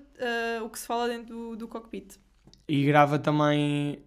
uh, 0.60 0.62
o 0.62 0.68
que 0.68 0.78
se 0.78 0.86
fala 0.86 1.08
dentro 1.08 1.34
do, 1.34 1.56
do 1.56 1.68
cockpit. 1.68 2.18
E 2.68 2.84
grava 2.84 3.18
também. 3.18 4.02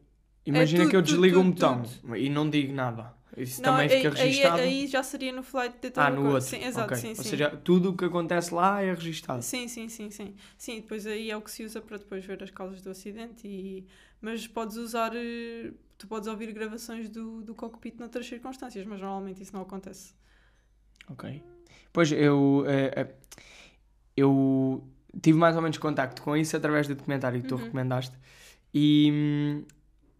Imagina 0.45 0.83
tudo, 0.83 0.89
que 0.91 0.95
eu 0.95 1.01
desligo 1.01 1.37
tudo, 1.37 1.47
um 1.47 1.51
botão 1.51 1.83
e 2.15 2.29
não 2.29 2.49
digo 2.49 2.73
nada. 2.73 3.13
Isso 3.37 3.61
Não, 3.61 3.71
também 3.71 3.89
aí, 3.89 3.97
fica 3.97 4.09
aí, 4.09 4.21
registado. 4.23 4.61
aí 4.61 4.87
já 4.87 5.03
seria 5.03 5.31
no 5.33 5.43
Flight 5.43 5.77
Data 5.81 6.01
ah, 6.01 6.09
no 6.09 6.25
outro. 6.27 6.41
Sim, 6.47 6.63
exato, 6.63 6.93
Ok. 6.93 6.97
sim, 6.97 7.09
Ou 7.09 7.15
sim. 7.15 7.29
seja, 7.29 7.49
tudo 7.49 7.89
o 7.89 7.97
que 7.97 8.05
acontece 8.05 8.53
lá 8.53 8.81
é 8.81 8.93
registado. 8.93 9.41
Sim, 9.43 9.67
sim, 9.67 9.89
sim, 9.89 10.09
sim. 10.09 10.35
Sim, 10.57 10.75
depois 10.81 11.05
aí 11.05 11.29
é 11.31 11.35
o 11.37 11.41
que 11.41 11.51
se 11.51 11.63
usa 11.63 11.81
para 11.81 11.97
depois 11.97 12.23
ver 12.25 12.41
as 12.43 12.51
causas 12.51 12.81
do 12.81 12.89
acidente 12.89 13.47
e... 13.47 13.85
Mas 14.21 14.47
podes 14.47 14.77
usar... 14.77 15.11
eh, 15.15 15.71
Tu 15.97 16.07
podes 16.07 16.27
ouvir 16.27 16.51
gravações 16.51 17.07
do, 17.09 17.41
do 17.41 17.55
cockpit 17.55 17.97
noutras 17.99 18.25
circunstâncias, 18.27 18.85
mas 18.85 18.99
normalmente 18.99 19.41
isso 19.41 19.53
não 19.53 19.61
acontece. 19.61 20.13
Ok. 21.09 21.23
Pois 21.93 22.11
eu. 22.11 22.65
eh, 22.67 22.91
eh, 22.95 23.15
eu 24.15 24.83
tive 25.21 25.37
mais 25.37 25.55
ou 25.55 25.61
menos 25.61 25.77
contacto 25.77 26.21
com 26.21 26.35
isso 26.35 26.55
através 26.57 26.87
do 26.87 26.95
documentário 26.95 27.41
que 27.41 27.47
tu 27.47 27.55
Uhum. 27.55 27.61
recomendaste. 27.65 28.15
E, 28.73 29.09
hum, 29.11 29.65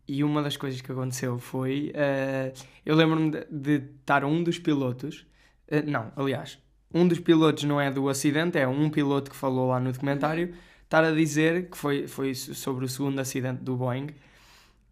e 0.07 0.23
uma 0.23 0.41
das 0.43 0.57
coisas 0.57 0.81
que 0.81 0.91
aconteceu 0.91 1.39
foi. 1.39 1.91
eh, 1.95 2.53
eu 2.85 2.95
lembro-me 2.95 3.31
de, 3.31 3.45
de 3.51 3.85
estar 4.01 4.23
um 4.25 4.43
dos 4.43 4.59
pilotos. 4.59 5.25
eh, 5.67 5.81
não, 5.83 6.11
aliás, 6.15 6.59
um 6.93 7.07
dos 7.07 7.19
pilotos 7.19 7.63
não 7.65 7.79
é 7.81 7.91
do 7.91 8.07
acidente, 8.09 8.57
é 8.57 8.67
um 8.67 8.89
piloto 8.89 9.29
que 9.31 9.35
falou 9.37 9.67
lá 9.69 9.79
no 9.79 9.91
documentário. 9.91 10.53
Estar 10.83 11.03
a 11.03 11.11
dizer 11.11 11.69
que 11.69 11.77
foi, 11.77 12.07
foi 12.07 12.33
so- 12.35 12.53
sobre 12.55 12.85
o 12.85 12.87
segundo 12.89 13.19
acidente 13.19 13.63
do 13.63 13.75
Boeing. 13.75 14.09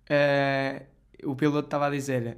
eh, 0.10 0.84
o 1.24 1.36
piloto 1.36 1.68
estava 1.68 1.88
a 1.88 1.90
dizer: 1.90 2.38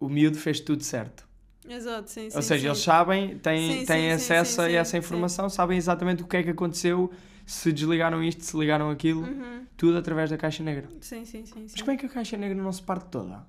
o 0.00 0.08
miúdo 0.08 0.38
fez 0.38 0.60
tudo 0.60 0.82
certo. 0.82 1.26
Exato, 1.68 2.10
sim, 2.10 2.28
sim. 2.28 2.36
Ou 2.36 2.42
seja, 2.42 2.60
sim. 2.62 2.66
eles 2.68 2.78
sabem, 2.78 3.38
têm, 3.38 3.78
Sim, 3.80 3.86
têm 3.86 4.08
sim, 4.08 4.14
acesso 4.14 4.60
a 4.62 4.70
essa 4.70 4.96
informação, 4.98 5.48
sabem 5.48 5.78
exatamente 5.78 6.22
o 6.22 6.26
que 6.26 6.36
é 6.38 6.42
que 6.42 6.50
aconteceu, 6.50 7.10
se 7.52 7.72
desligaram 7.72 8.22
isto, 8.22 8.42
se 8.44 8.56
ligaram 8.56 8.90
aquilo, 8.90 9.22
Uhum. 9.22 9.66
tudo 9.76 9.98
através 9.98 10.30
da 10.30 10.36
caixa 10.38 10.62
negra. 10.62 10.88
Sim, 11.00 11.24
sim, 11.24 11.44
sim. 11.44 11.60
Mas 11.62 11.72
sim. 11.72 11.78
como 11.80 11.90
é 11.92 11.96
que 11.96 12.06
a 12.06 12.08
caixa 12.08 12.36
negra 12.36 12.60
não 12.60 12.72
se 12.72 12.82
parte 12.82 13.08
toda? 13.10 13.46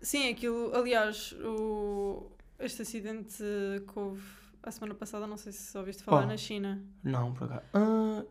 Sim, 0.00 0.28
aquilo, 0.30 0.74
aliás, 0.74 1.32
o, 1.44 2.30
este 2.58 2.82
acidente 2.82 3.36
que 3.38 3.98
houve 3.98 4.22
a 4.62 4.70
semana 4.70 4.94
passada, 4.94 5.26
não 5.26 5.36
sei 5.36 5.52
se 5.52 5.76
ouviste 5.76 6.02
falar 6.02 6.24
Oh. 6.24 6.26
na 6.26 6.36
China. 6.36 6.82
Não, 7.02 7.32
por 7.34 7.44
acaso. 7.44 7.62
Ah, 7.74 8.24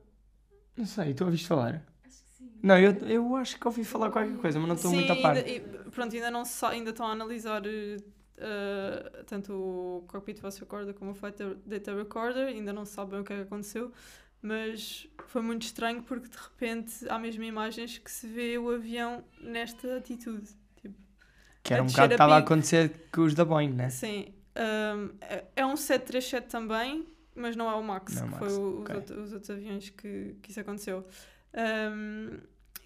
não 0.77 0.85
sei, 0.85 1.13
tu 1.13 1.25
ouviste 1.25 1.47
falar? 1.47 1.83
Acho 2.05 2.23
que 2.23 2.29
sim. 2.37 2.49
Não, 2.63 2.77
eu, 2.79 2.91
eu 3.07 3.35
acho 3.35 3.59
que 3.59 3.67
ouvi 3.67 3.83
falar 3.83 4.09
qualquer 4.11 4.37
coisa, 4.37 4.57
mas 4.59 4.67
não 4.67 4.75
estou 4.75 4.91
muito 4.91 5.11
a 5.11 5.15
par. 5.17 5.35
ainda, 5.35 5.49
e, 5.49 5.59
pronto, 5.91 6.15
ainda 6.15 6.31
não 6.31 6.43
ainda 6.69 6.89
estão 6.91 7.05
a 7.07 7.11
analisar 7.11 7.61
eh, 7.65 9.23
tanto 9.27 9.53
o 9.53 10.03
Cockpit 10.07 10.39
Voice 10.39 10.59
Recorder 10.59 10.93
como 10.93 11.11
o 11.11 11.13
Flight 11.13 11.37
Data 11.65 11.95
Recorder, 11.95 12.47
ainda 12.47 12.73
não 12.73 12.85
se 12.85 12.93
sabe 12.93 13.11
bem 13.11 13.19
o 13.19 13.23
que 13.23 13.33
é 13.33 13.35
que 13.37 13.41
aconteceu, 13.43 13.91
mas 14.41 15.07
foi 15.27 15.41
muito 15.41 15.63
estranho 15.63 16.01
porque 16.03 16.27
de 16.27 16.37
repente 16.37 16.93
há 17.09 17.17
mesmo 17.19 17.43
imagens 17.43 17.97
que 17.97 18.09
se 18.11 18.27
vê 18.27 18.57
o 18.57 18.69
avião 18.69 19.23
nesta 19.39 19.97
atitude. 19.97 20.49
Tipo, 20.81 20.95
Que 21.63 21.73
era 21.73 21.83
um 21.83 21.87
bocado 21.87 22.13
a 22.13 22.15
estava 22.15 22.35
a 22.35 22.37
acontecer 22.39 23.07
com 23.11 23.21
os 23.21 23.33
da 23.33 23.45
Boeing, 23.45 23.71
né? 23.73 23.89
Sim. 23.89 24.33
Um, 24.55 25.09
é- 25.21 25.45
é 25.57 25.65
um 25.65 25.77
737 25.77 26.47
também, 26.49 27.05
mas 27.35 27.55
não 27.55 27.69
é 27.69 27.75
o 27.75 27.83
Max, 27.83 28.15
Não 28.15 28.23
é 28.23 28.25
que 28.25 28.31
Max, 28.31 28.45
foi 28.53 28.53
o- 28.63 28.73
os, 28.75 28.81
ok. 28.81 28.95
outro- 28.95 29.21
os 29.23 29.31
outros 29.33 29.49
aviões 29.49 29.89
que, 29.89 30.35
que 30.41 30.51
isso 30.51 30.59
aconteceu. 30.59 31.07
Um, 31.53 32.37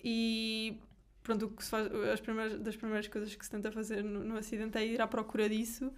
e 0.03 0.79
pronto, 1.23 1.45
o 1.47 1.49
que 1.49 1.63
se 1.63 1.69
faz, 1.71 1.87
as 2.13 2.19
primeiras, 2.21 2.59
das 2.59 2.75
primeiras 2.75 3.07
coisas 3.07 3.33
que 3.33 3.43
se 3.43 3.49
tenta 3.49 3.71
fazer 3.71 4.03
no, 4.03 4.23
no 4.23 4.37
acidente 4.37 4.77
é 4.77 4.85
ir 4.85 5.01
à 5.01 5.07
procura 5.07 5.49
disso. 5.49 5.91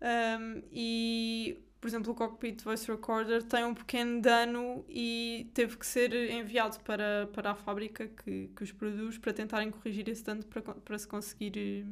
Um, 0.00 0.62
e, 0.72 1.58
por 1.82 1.88
exemplo, 1.88 2.12
o 2.12 2.14
Cockpit 2.14 2.62
Voice 2.62 2.88
Recorder 2.88 3.42
tem 3.42 3.64
um 3.64 3.74
pequeno 3.74 4.22
dano 4.22 4.84
e 4.88 5.50
teve 5.52 5.76
que 5.76 5.84
ser 5.84 6.14
enviado 6.30 6.78
para, 6.78 7.28
para 7.32 7.50
a 7.50 7.54
fábrica 7.56 8.06
que, 8.06 8.48
que 8.54 8.62
os 8.62 8.70
produz 8.70 9.18
para 9.18 9.32
tentarem 9.32 9.68
corrigir 9.68 10.08
esse 10.08 10.22
dano 10.22 10.44
para, 10.44 10.62
para 10.62 10.96
se 10.96 11.08
conseguir 11.08 11.84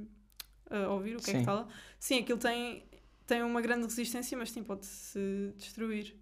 eh, 0.70 0.86
ouvir 0.86 1.16
o 1.16 1.18
que 1.18 1.30
é 1.30 1.32
Sim. 1.32 1.38
que 1.40 1.44
fala. 1.44 1.66
Sim, 1.98 2.20
aquilo 2.20 2.38
tem, 2.38 2.84
tem 3.26 3.42
uma 3.42 3.60
grande 3.60 3.82
resistência, 3.82 4.38
mas 4.38 4.52
sim, 4.52 4.62
pode-se 4.62 5.52
destruir. 5.56 6.14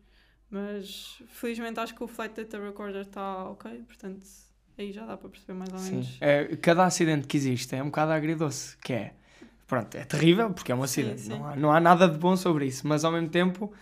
Mas 0.51 1.23
felizmente 1.27 1.79
acho 1.79 1.95
que 1.95 2.03
o 2.03 2.09
Flight 2.09 2.35
Data 2.35 2.59
Recorder 2.59 3.03
está 3.03 3.51
ok, 3.51 3.83
portanto 3.87 4.27
aí 4.79 4.93
já 4.93 5.05
dá 5.05 5.15
para 5.15 5.29
perceber 5.29 5.53
mais 5.53 5.71
ou 5.75 5.79
Sim. 5.79 5.91
menos. 5.91 6.17
É, 6.23 6.57
cada 6.57 6.87
acidente 6.87 7.29
que 7.29 7.37
existe 7.37 7.75
é 7.75 7.83
um 7.83 7.87
bocado 7.89 8.13
agridoce, 8.13 8.79
que 8.79 8.95
é. 8.95 9.15
Pronto, 9.69 9.97
é 9.97 10.05
terrível 10.05 10.53
porque 10.53 10.73
é 10.73 10.75
um 10.75 10.83
Sim, 10.85 11.17
acidente. 11.17 11.19
sim. 11.19 11.41
Não, 11.41 11.47
há, 11.47 11.57
não 11.57 11.73
há 11.73 11.81
nada 11.81 12.09
de 12.09 12.19
bom 12.19 12.37
sobre 12.37 12.67
isso, 12.67 12.89
mas 12.89 13.05
ao 13.05 13.13
mesmo 13.13 13.29
tempo 13.29 13.73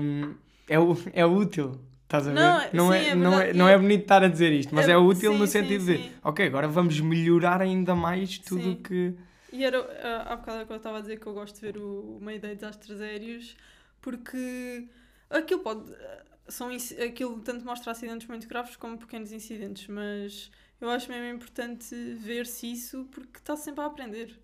hum, 0.00 0.34
é, 0.68 0.76
é 1.20 1.26
útil. 1.26 1.80
Estás 2.04 2.28
a 2.28 2.32
ver? 2.32 2.62
Não, 2.62 2.72
não, 2.72 2.92
sim, 2.92 2.94
é, 2.94 3.10
é 3.10 3.14
não, 3.14 3.40
é, 3.40 3.52
não 3.52 3.68
é 3.68 3.76
bonito 3.76 4.02
estar 4.02 4.22
a 4.22 4.28
dizer 4.28 4.52
isto, 4.52 4.74
mas 4.74 4.88
é, 4.88 4.96
É- 4.96 4.98
útil 4.98 5.34
no 5.34 5.46
sim, 5.46 5.48
sentido 5.48 5.84
sim, 5.84 5.86
de, 5.86 6.04
sim. 6.04 6.20
ok, 6.22 6.46
agora 6.46 6.68
vamos 6.68 7.00
melhorar 7.00 7.60
ainda 7.60 7.94
mais 7.96 8.38
tudo 8.38 8.72
Sim. 8.72 8.72
o 8.72 8.76
que. 8.76 9.14
E 9.52 9.64
era 9.64 9.78
ah, 10.02 10.32
há 10.34 10.36
bocado 10.36 10.66
que 10.66 10.72
eu 10.72 10.76
estava 10.76 10.98
a 10.98 11.00
dizer 11.00 11.20
que 11.20 11.26
eu 11.26 11.34
gosto 11.34 11.56
de 11.56 11.60
ver 11.62 11.78
o 11.78 12.18
Mayday 12.20 12.54
desastres 12.56 13.00
aéreos 13.00 13.56
porque 14.00 14.88
aquilo 15.30 15.60
pode. 15.62 15.92
ah, 15.94 16.24
São, 16.48 16.70
aquilo 17.04 17.40
tanto 17.42 17.64
mostra 17.64 17.92
acidentes 17.92 18.28
muito 18.28 18.48
graves 18.48 18.76
como 18.76 18.98
pequenos 18.98 19.32
incidentes, 19.32 19.88
mas 19.88 20.50
eu 20.80 20.90
acho 20.90 21.10
mesmo 21.10 21.26
importante 21.36 21.94
ver-se 22.16 22.70
isso 22.72 23.06
porque 23.12 23.38
está 23.38 23.56
sempre 23.56 23.82
a 23.82 23.86
aprender. 23.86 24.38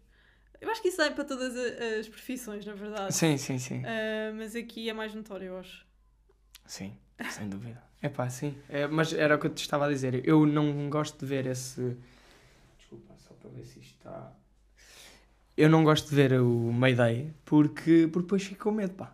Eu 0.63 0.71
acho 0.71 0.81
que 0.81 0.89
isso 0.89 1.03
é 1.03 1.11
para 1.11 1.25
todas 1.25 1.57
as 1.99 2.09
profissões, 2.09 2.65
na 2.65 2.73
verdade. 2.73 3.13
Sim, 3.13 3.37
sim, 3.37 3.59
sim. 3.59 3.83
Ah, 3.85 4.33
mas 4.33 4.55
aqui 4.55 4.89
é 4.89 4.93
mais 4.93 5.13
notório, 5.13 5.49
eu 5.49 5.59
acho. 5.59 5.85
Sim, 6.65 6.97
sem 7.29 7.49
dúvida. 7.49 7.83
É 8.01 8.09
pá, 8.09 8.31
sim. 8.31 8.57
É, 8.69 8.87
mas 8.87 9.13
era 9.13 9.35
o 9.35 9.39
que 9.41 9.47
eu 9.49 9.51
te 9.51 9.61
estava 9.61 9.87
a 9.87 9.89
dizer. 9.89 10.27
Eu 10.27 10.47
não 10.47 10.89
gosto 10.89 11.19
de 11.19 11.27
ver 11.27 11.47
esse. 11.47 11.97
Desculpa, 12.79 13.13
só 13.19 13.35
para 13.35 13.51
ver 13.51 13.65
se 13.65 13.81
isto 13.81 13.97
está. 13.99 14.33
Eu 15.57 15.69
não 15.69 15.83
gosto 15.83 16.09
de 16.09 16.15
ver 16.15 16.41
o 16.41 16.73
Mayday 16.73 17.33
porque, 17.45 18.09
porque 18.13 18.23
depois 18.23 18.45
fico 18.45 18.63
com 18.63 18.71
medo, 18.71 18.95
pá. 18.95 19.13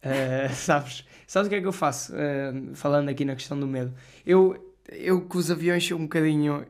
Eh, 0.00 0.48
sabes? 0.56 1.04
Sabes 1.26 1.48
o 1.48 1.50
que 1.50 1.56
é 1.56 1.60
que 1.60 1.66
eu 1.66 1.72
faço? 1.72 2.14
Eh, 2.16 2.52
falando 2.72 3.10
aqui 3.10 3.26
na 3.26 3.34
questão 3.34 3.60
do 3.60 3.66
medo. 3.66 3.94
Eu, 4.24 4.74
eu 4.88 5.20
com 5.20 5.36
os 5.36 5.50
aviões 5.50 5.86
sou 5.86 5.98
um 5.98 6.04
bocadinho. 6.04 6.66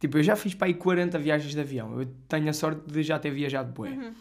Tipo, 0.00 0.18
eu 0.18 0.22
já 0.22 0.36
fiz 0.36 0.54
para 0.54 0.68
aí 0.68 0.74
40 0.74 1.18
viagens 1.18 1.52
de 1.52 1.60
avião. 1.60 2.00
Eu 2.00 2.06
tenho 2.28 2.48
a 2.48 2.52
sorte 2.52 2.80
de 2.86 3.02
já 3.02 3.18
ter 3.18 3.30
viajado 3.30 3.72
bué. 3.72 3.90
Uhum, 3.90 4.12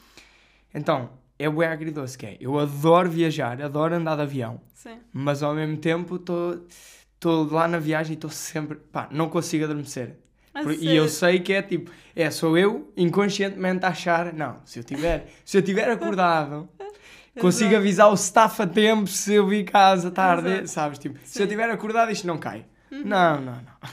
Então, 0.73 1.09
é 1.37 1.47
bué 1.49 1.67
agridoce 1.67 2.17
que 2.17 2.25
é. 2.25 2.37
Eu 2.39 2.57
adoro 2.57 3.09
viajar, 3.09 3.61
adoro 3.61 3.93
andar 3.95 4.15
de 4.15 4.21
avião 4.23 4.59
Sim. 4.73 4.97
mas 5.13 5.43
ao 5.43 5.53
mesmo 5.53 5.77
tempo 5.77 6.15
estou 6.15 7.47
lá 7.51 7.67
na 7.67 7.77
viagem 7.79 8.13
e 8.13 8.15
estou 8.15 8.29
sempre. 8.29 8.77
pá, 8.91 9.07
não 9.11 9.29
consigo 9.29 9.63
adormecer. 9.65 10.15
Por- 10.63 10.73
e 10.73 10.95
eu 10.95 11.07
sei 11.07 11.39
que 11.39 11.53
é 11.53 11.61
tipo, 11.61 11.91
é, 12.15 12.31
sou 12.31 12.57
eu 12.57 12.91
inconscientemente 12.97 13.85
a 13.85 13.89
achar, 13.89 14.33
não, 14.33 14.57
se 14.65 14.79
eu 14.79 14.83
tiver, 14.83 15.27
se 15.45 15.55
eu 15.55 15.61
tiver 15.61 15.87
acordado, 15.91 16.67
consigo 17.39 17.69
Exato. 17.69 17.77
avisar 17.77 18.09
o 18.09 18.15
staff 18.15 18.59
a 18.63 18.65
tempo 18.65 19.05
se 19.05 19.35
eu 19.35 19.45
vi 19.45 19.63
casa 19.63 20.09
tarde, 20.09 20.49
Exato. 20.49 20.67
sabes? 20.69 20.97
Tipo, 20.97 21.19
se 21.23 21.33
Sim. 21.37 21.43
eu 21.43 21.47
tiver 21.47 21.69
acordado 21.69 22.11
isto 22.11 22.25
não 22.25 22.39
cai. 22.39 22.65
Uhum. 22.91 23.03
Não, 23.05 23.39
não, 23.39 23.51
não. 23.53 23.89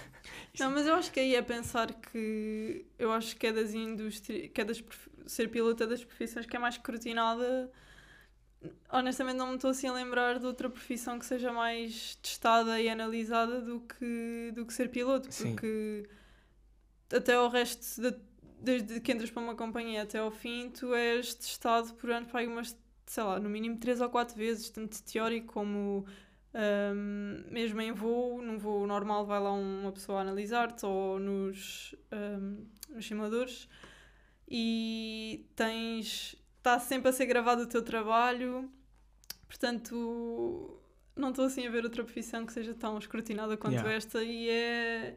Não, 0.58 0.70
mas 0.70 0.86
eu 0.86 0.94
acho 0.94 1.10
que 1.12 1.18
aí 1.20 1.34
é 1.34 1.42
pensar 1.42 1.92
que 1.92 2.86
eu 2.98 3.12
acho 3.12 3.36
que 3.36 3.46
é 3.46 3.52
das 3.52 3.74
indústrias, 3.74 4.50
que 4.52 4.60
é 4.60 4.64
das 4.64 4.82
ser 5.26 5.48
piloto 5.50 5.82
é 5.82 5.86
das 5.86 6.04
profissões 6.04 6.46
que 6.46 6.56
é 6.56 6.58
mais 6.58 6.74
escrutinada. 6.74 7.70
Honestamente 8.90 9.36
não 9.36 9.48
me 9.48 9.54
estou 9.56 9.70
assim 9.70 9.88
a 9.88 9.92
lembrar 9.92 10.38
de 10.38 10.46
outra 10.46 10.70
profissão 10.70 11.18
que 11.18 11.26
seja 11.26 11.52
mais 11.52 12.14
testada 12.16 12.80
e 12.80 12.88
analisada 12.88 13.60
do 13.60 13.80
que, 13.80 14.52
do 14.54 14.64
que 14.64 14.72
ser 14.72 14.88
piloto, 14.90 15.30
Sim. 15.30 15.50
porque 15.50 16.08
até 17.12 17.38
o 17.38 17.48
resto, 17.48 18.00
da- 18.00 18.14
desde 18.60 19.00
que 19.00 19.12
entras 19.12 19.30
para 19.30 19.42
uma 19.42 19.54
companhia 19.54 20.02
até 20.02 20.18
ao 20.18 20.30
fim, 20.30 20.70
tu 20.70 20.94
és 20.94 21.34
testado 21.34 21.92
por 21.94 22.10
ano 22.10 22.26
para 22.26 22.46
umas, 22.48 22.76
sei 23.06 23.22
lá, 23.22 23.38
no 23.38 23.48
mínimo 23.48 23.76
três 23.78 24.00
ou 24.00 24.08
quatro 24.08 24.36
vezes, 24.36 24.70
tanto 24.70 25.02
teórico 25.02 25.52
como 25.52 26.06
um, 26.54 27.44
mesmo 27.50 27.80
em 27.80 27.92
voo, 27.92 28.40
num 28.40 28.56
voo 28.56 28.86
normal 28.86 29.26
vai 29.26 29.40
lá 29.40 29.52
uma 29.52 29.90
pessoa 29.90 30.18
a 30.18 30.22
analisar-te 30.22 30.86
ou 30.86 31.18
nos, 31.18 31.94
um, 32.12 32.64
nos 32.94 33.06
simuladores 33.06 33.68
e 34.48 35.46
tens 35.56 36.36
está 36.58 36.78
sempre 36.78 37.08
a 37.08 37.12
ser 37.12 37.26
gravado 37.26 37.62
o 37.62 37.66
teu 37.66 37.82
trabalho 37.82 38.70
portanto 39.48 40.80
não 41.16 41.30
estou 41.30 41.44
assim 41.44 41.66
a 41.66 41.70
ver 41.70 41.84
outra 41.84 42.04
profissão 42.04 42.46
que 42.46 42.52
seja 42.52 42.74
tão 42.74 42.98
escrutinada 42.98 43.56
quanto 43.56 43.74
Yeah. 43.74 43.92
esta 43.92 44.22
e 44.22 44.48
é, 44.48 45.16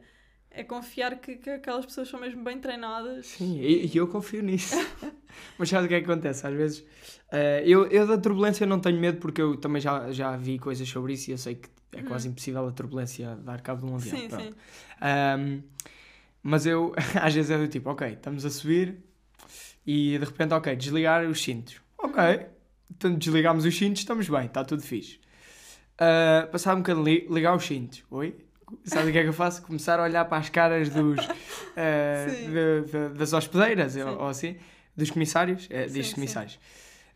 é 0.50 0.64
confiar 0.64 1.16
que, 1.20 1.36
que 1.36 1.50
aquelas 1.50 1.86
pessoas 1.86 2.08
são 2.08 2.18
mesmo 2.20 2.42
bem 2.42 2.58
treinadas 2.58 3.26
Sim, 3.26 3.60
e, 3.60 3.86
e 3.86 3.96
eu 3.96 4.08
confio 4.08 4.42
nisso. 4.42 4.74
Mas 5.58 5.68
sabe 5.68 5.86
o 5.86 5.88
que 5.88 5.94
é 5.94 6.00
que 6.00 6.10
acontece? 6.10 6.46
Às 6.46 6.54
vezes, 6.54 6.84
eh, 7.30 7.62
eu, 7.66 7.86
eu 7.88 8.06
da 8.06 8.18
turbulência 8.18 8.66
não 8.66 8.80
tenho 8.80 8.98
medo 8.98 9.18
porque 9.18 9.40
eu 9.42 9.56
também 9.56 9.80
já, 9.80 10.10
já 10.10 10.36
vi 10.36 10.58
coisas 10.58 10.88
sobre 10.88 11.12
isso 11.12 11.30
e 11.30 11.32
eu 11.32 11.38
sei 11.38 11.56
que 11.56 11.68
é 11.92 12.00
Uhum. 12.00 12.04
quase 12.04 12.28
impossível 12.28 12.66
a 12.68 12.72
turbulência 12.72 13.34
dar 13.36 13.60
cabo 13.62 13.86
de 13.86 13.92
um 13.92 13.96
avião. 13.96 14.16
sim, 14.18 14.28
sim 14.28 14.54
Um, 15.02 15.62
mas 16.42 16.66
eu, 16.66 16.94
às 17.20 17.34
vezes 17.34 17.50
é 17.50 17.58
do 17.58 17.68
tipo, 17.68 17.90
ok, 17.90 18.08
estamos 18.08 18.44
a 18.44 18.50
subir, 18.50 18.98
E 19.86 20.18
de 20.18 20.24
repente, 20.24 20.52
ok, 20.54 20.76
desligar 20.76 21.24
os 21.26 21.42
cintos. 21.42 21.80
Ok, 21.98 22.22
então 22.90 23.14
desligámos 23.14 23.64
os 23.64 23.76
cintos, 23.76 24.00
estamos 24.02 24.28
bem, 24.28 24.46
está 24.46 24.64
tudo 24.64 24.82
fixe. 24.82 25.18
Uh, 25.94 26.48
passar 26.50 26.74
um 26.74 26.78
bocadinho, 26.78 27.04
li- 27.04 27.26
ligar 27.30 27.56
os 27.56 27.64
cintos. 27.64 28.04
Oi? 28.10 28.34
Sabe 28.84 29.08
o 29.10 29.12
que 29.12 29.18
é 29.18 29.22
que 29.22 29.28
eu 29.28 29.32
faço? 29.32 29.62
Começar 29.62 29.98
a 29.98 30.02
olhar 30.02 30.24
para 30.24 30.38
as 30.38 30.48
caras 30.48 30.88
dos, 30.90 31.18
uh, 31.26 31.30
de- 32.50 32.90
de- 32.90 33.14
das 33.18 33.32
hospedeiras, 33.32 33.92
Sim. 33.92 34.02
ou, 34.02 34.26
assim, 34.28 34.56
dos 34.96 35.10
comissários. 35.10 35.66
É, 35.70 35.86
Sim, 35.88 35.94
diz 35.94 36.12
comissários. 36.14 36.54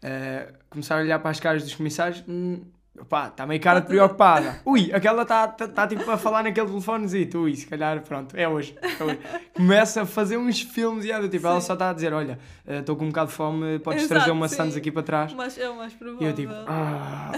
Uh, 0.03 0.53
começar 0.71 0.97
a 0.97 1.01
olhar 1.03 1.19
para 1.19 1.31
as 1.31 1.41
caras 1.41 1.63
dos 1.63 1.75
comissários. 1.75 2.25
Hum, 2.29 2.63
pá, 3.09 3.29
está 3.29 3.47
meio 3.47 3.61
cara 3.61 3.81
Tá 3.81 3.81
de 3.81 3.87
tudo- 3.87 3.97
preocupada. 3.97 4.61
Ui, 4.67 4.93
aquela 4.93 5.23
está 5.23 5.49
tá, 5.49 5.67
tá, 5.69 5.87
tipo 5.87 6.09
a 6.11 6.17
falar 6.19 6.43
naquele 6.45 6.67
telefonezito. 6.67 7.39
Ui, 7.41 7.55
se 7.57 7.67
calhar, 7.67 8.01
pronto, 8.03 8.37
é 8.37 8.49
hoje. 8.49 8.75
é 8.83 9.03
hoje. 9.05 9.19
Começa 9.55 10.03
a 10.03 10.07
fazer 10.07 10.37
uns 10.37 10.61
filmes 10.61 11.05
e 11.05 11.13
é 11.13 11.21
do 11.21 11.29
tipo, 11.29 11.47
ela 11.47 11.61
Sim. 11.61 11.67
só 11.69 11.73
está 11.75 11.91
a 11.91 11.93
dizer: 11.93 12.13
Olha, 12.13 12.39
estou 12.67 12.97
com 12.97 13.05
um 13.05 13.09
bocado 13.09 13.31
de 13.31 13.37
fome, 13.37 13.79
podes 13.79 14.03
Exato, 14.05 14.15
trazer 14.21 14.31
uma 14.31 14.49
sim. 14.49 14.57
Sands 14.57 14.77
aqui 14.77 14.91
para 14.93 15.03
trás. 15.03 15.33
Mas 15.33 15.59
é 15.59 15.69
o 15.69 15.77
mais 15.77 15.93
E 15.93 15.97
provável. 15.97 16.29
eu 16.29 16.35
tipo, 16.35 16.53
ah, 16.67 17.33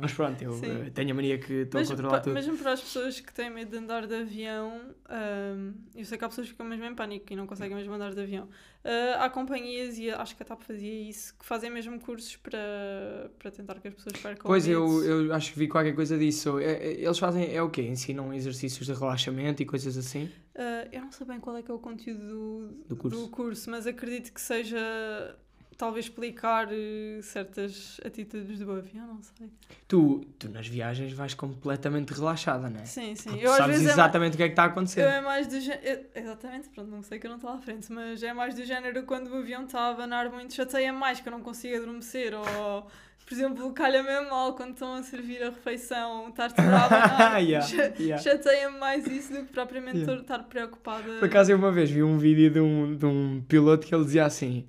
mas 0.00 0.12
pronto, 0.12 0.42
eu 0.42 0.52
Sim. 0.52 0.82
uh, 0.86 0.90
tenho 0.90 1.10
a 1.10 1.14
mania 1.14 1.38
que 1.38 1.52
estou 1.52 1.80
a 1.80 1.84
controlar 1.86 2.20
tudo. 2.20 2.34
mesmo 2.34 2.56
para 2.56 2.72
as 2.72 2.80
pessoas 2.80 3.18
que 3.20 3.32
têm 3.32 3.50
medo 3.50 3.70
de 3.70 3.76
andar 3.78 4.06
de 4.06 4.14
avião, 4.14 4.80
ahm, 5.08 5.72
eu 5.96 6.04
sei 6.04 6.16
que 6.18 6.24
há 6.24 6.28
pessoas 6.28 6.46
que 6.46 6.52
ficam 6.52 6.66
mesmo 6.66 6.84
em 6.84 6.94
pânico 6.94 7.26
e 7.32 7.36
não 7.36 7.46
conseguem 7.46 7.76
mesmo 7.76 7.92
andar 7.94 8.12
de 8.14 8.20
avião. 8.20 8.48
Ah, 8.84 9.24
há 9.24 9.30
companhias, 9.30 9.98
e 9.98 10.10
acho 10.10 10.36
que 10.36 10.42
a 10.42 10.46
TAP 10.46 10.62
fazia 10.62 11.08
isso, 11.10 11.36
que 11.38 11.44
fazem 11.44 11.68
mesmo 11.70 11.98
cursos 12.00 12.36
para, 12.36 13.30
para 13.38 13.50
tentar 13.50 13.74
que 13.80 13.88
as 13.88 13.94
pessoas 13.94 14.16
percam 14.20 14.46
Pois 14.46 14.66
eu, 14.68 15.04
eu 15.04 15.34
acho 15.34 15.52
que 15.52 15.58
vi 15.58 15.68
qualquer 15.68 15.94
coisa 15.94 16.16
disso. 16.16 16.58
É- 16.58 16.72
é- 16.74 17.00
eles 17.02 17.18
fazem 17.18 17.52
é 17.54 17.62
o 17.62 17.68
quê? 17.70 17.82
Ensinam 17.82 18.32
exercícios 18.32 18.86
de 18.86 18.92
relaxamento 18.92 19.62
e 19.62 19.66
coisas 19.66 19.96
assim? 19.96 20.30
Ah, 20.54 20.88
eu 20.92 21.02
não 21.02 21.12
sei 21.12 21.26
bem 21.26 21.40
qual 21.40 21.56
é 21.56 21.62
que 21.62 21.70
é 21.70 21.74
o 21.74 21.78
conteúdo 21.78 22.26
do, 22.26 22.68
Do 22.88 22.96
curso. 22.96 23.28
curso, 23.30 23.70
mas 23.70 23.86
acredito 23.86 24.32
que 24.32 24.40
seja 24.40 25.36
talvez 25.78 26.06
explicar 26.06 26.68
eh, 26.72 27.20
certas 27.22 27.98
atitudes 28.04 28.58
do 28.58 28.70
avião, 28.72 29.06
não 29.06 29.22
sei. 29.22 29.48
Tu, 29.86 30.26
tu 30.38 30.48
nas 30.50 30.66
viagens 30.66 31.12
vais 31.12 31.34
completamente 31.34 32.12
relaxada, 32.12 32.68
não 32.68 32.80
é? 32.80 32.84
Sim, 32.84 33.14
sim. 33.14 33.30
Porque 33.30 33.46
Eu 33.46 33.52
sabes 33.52 33.80
é 33.80 33.84
exatamente 33.84 34.34
o 34.34 34.36
que 34.36 34.42
é 34.42 34.46
que 34.48 34.52
está 34.52 34.64
a 34.64 34.66
acontecer. 34.66 35.02
Eu 35.02 35.08
é 35.08 35.20
mais 35.20 35.46
do 35.46 35.58
género. 35.60 36.04
Exatamente, 36.14 36.68
pronto, 36.70 36.90
não 36.90 37.02
sei 37.02 37.18
que 37.20 37.26
eu 37.26 37.30
não 37.30 37.36
estou 37.38 37.50
à 37.50 37.58
frente, 37.58 37.90
mas 37.92 38.22
é 38.22 38.32
mais 38.32 38.54
do 38.54 38.64
género 38.64 39.04
quando 39.04 39.28
o 39.28 39.36
avião 39.36 39.64
está 39.64 39.80
a 39.82 39.90
abanar 39.90 40.28
muito, 40.30 40.52
chateia 40.52 40.92
mais 40.92 41.20
que 41.20 41.28
eu 41.28 41.32
não 41.32 41.40
consigo 41.40 41.76
adormecer, 41.76 42.34
ou 42.34 42.86
por 43.24 43.34
exemplo, 43.34 43.70
calha 43.72 44.02
mesmo 44.02 44.30
mal 44.30 44.54
quando 44.54 44.72
estão 44.72 44.94
a 44.94 45.02
servir 45.02 45.42
a 45.42 45.50
refeição, 45.50 46.30
estar 46.30 46.50
tudo 46.50 46.66
a 46.66 46.86
abanar. 46.86 47.42
Yeah, 47.42 47.66
yeah. 48.00 48.18
Chateia-me 48.22 48.78
mais 48.78 49.06
isso 49.06 49.32
do 49.32 49.44
que 49.44 49.52
propriamente 49.52 49.98
Yeah. 49.98 50.22
estar 50.22 50.38
preocupada. 50.44 51.18
Por 51.18 51.26
acaso, 51.26 51.52
eu 51.52 51.58
uma 51.58 51.70
vez 51.70 51.90
vi 51.90 52.02
um 52.02 52.16
vídeo 52.18 52.50
de 52.50 52.58
um, 52.60 52.96
de 52.96 53.04
um 53.06 53.42
piloto 53.46 53.86
que 53.86 53.94
ele 53.94 54.04
dizia 54.04 54.24
assim: 54.24 54.66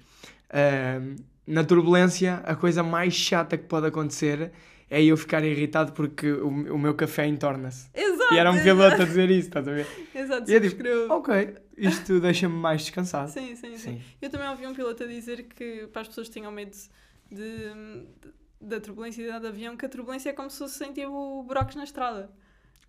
"Ahm, 0.51 1.15
na 1.47 1.63
turbulência, 1.63 2.35
a 2.45 2.55
coisa 2.55 2.83
mais 2.83 3.13
chata 3.13 3.57
que 3.57 3.65
pode 3.65 3.87
acontecer 3.87 4.51
é 4.89 5.03
eu 5.03 5.15
ficar 5.17 5.43
irritado 5.43 5.91
porque 5.93 6.31
o, 6.31 6.47
o 6.47 6.77
meu 6.79 6.93
café 6.95 7.25
entorna-se. 7.27 7.89
Exato! 7.93 8.33
E 8.33 8.37
era 8.37 8.51
um 8.51 8.55
exato, 8.55 8.69
piloto 8.69 9.01
a 9.01 9.05
dizer 9.05 9.29
isso, 9.31 9.47
estás 9.47 9.67
a 9.67 9.71
ver? 9.71 9.87
Exato, 10.13 10.49
E 10.49 10.53
eu 10.53 10.59
digo, 10.59 10.71
subscrevo. 10.75 11.13
Ok, 11.13 11.55
isto 11.77 12.19
deixa-me 12.19 12.55
mais 12.55 12.81
descansado. 12.81 13.29
Sim, 13.31 13.55
sim, 13.55 13.71
sim, 13.71 13.77
Sim. 13.77 14.01
Eu 14.21 14.29
também 14.29 14.47
ouvi 14.49 14.65
um 14.67 14.73
piloto 14.73 15.03
a 15.03 15.07
dizer 15.07 15.43
que 15.43 15.87
para 15.93 16.01
as 16.03 16.07
pessoas 16.07 16.27
que 16.27 16.33
tenham 16.33 16.51
medo 16.51 16.75
de, 17.31 17.37
de- 17.39 18.33
da 18.61 18.79
turbulência 18.79 19.21
e 19.23 19.39
de 19.39 19.47
avião, 19.47 19.77
que 19.77 19.85
a 19.85 19.89
turbulência 19.89 20.29
é 20.29 20.33
como 20.33 20.49
se 20.49 20.57
fossem 20.59 20.91
tipo 20.93 21.43
buracos 21.43 21.75
na 21.75 21.83
estrada. 21.83 22.29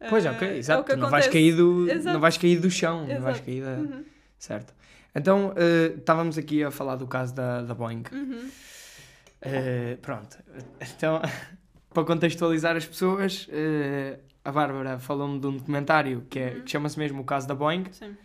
Pois, 0.09 0.25
ok, 0.25 0.49
é 0.49 0.53
o 0.53 0.55
exato. 0.57 0.85
tu 0.93 0.97
não 0.97 1.11
vais, 1.11 1.29
cair 1.29 1.55
do, 1.55 1.89
Exato. 1.91 2.15
não 2.15 2.21
vais 2.21 2.37
cair 2.39 2.59
do 2.59 2.71
chão, 2.71 3.01
não 3.07 3.21
vais 3.21 3.37
Exato. 3.37 3.43
cair 3.45 3.63
da... 3.63 3.73
Uhum, 3.73 4.05
Certo. 4.39 4.75
Então, 5.15 5.53
eh, 5.57 5.95
estávamos 5.99 6.39
aqui 6.39 6.63
a 6.63 6.71
falar 6.71 6.97
do 6.97 7.07
caso 7.07 7.35
da, 7.35 7.63
da 7.63 7.75
Boeing. 7.75 8.05
uhum. 8.13 8.49
Eh, 9.43 9.97
pronto. 10.03 10.37
Então, 10.81 11.21
para 11.93 12.05
contextualizar 12.05 12.77
as 12.77 12.85
pessoas, 12.87 13.49
eh, 13.51 14.19
a 14.45 14.53
Bárbara 14.53 14.99
falou-me 14.99 15.41
de 15.41 15.47
um 15.47 15.57
documentário 15.57 16.27
que, 16.29 16.39
é, 16.39 16.55
Uhum. 16.55 16.61
que 16.63 16.71
chama-se 16.71 16.99
mesmo 16.99 17.23
O 17.23 17.25
Caso 17.25 17.49
da 17.49 17.55
Boeing, 17.55 17.85
Sim. 17.91 18.17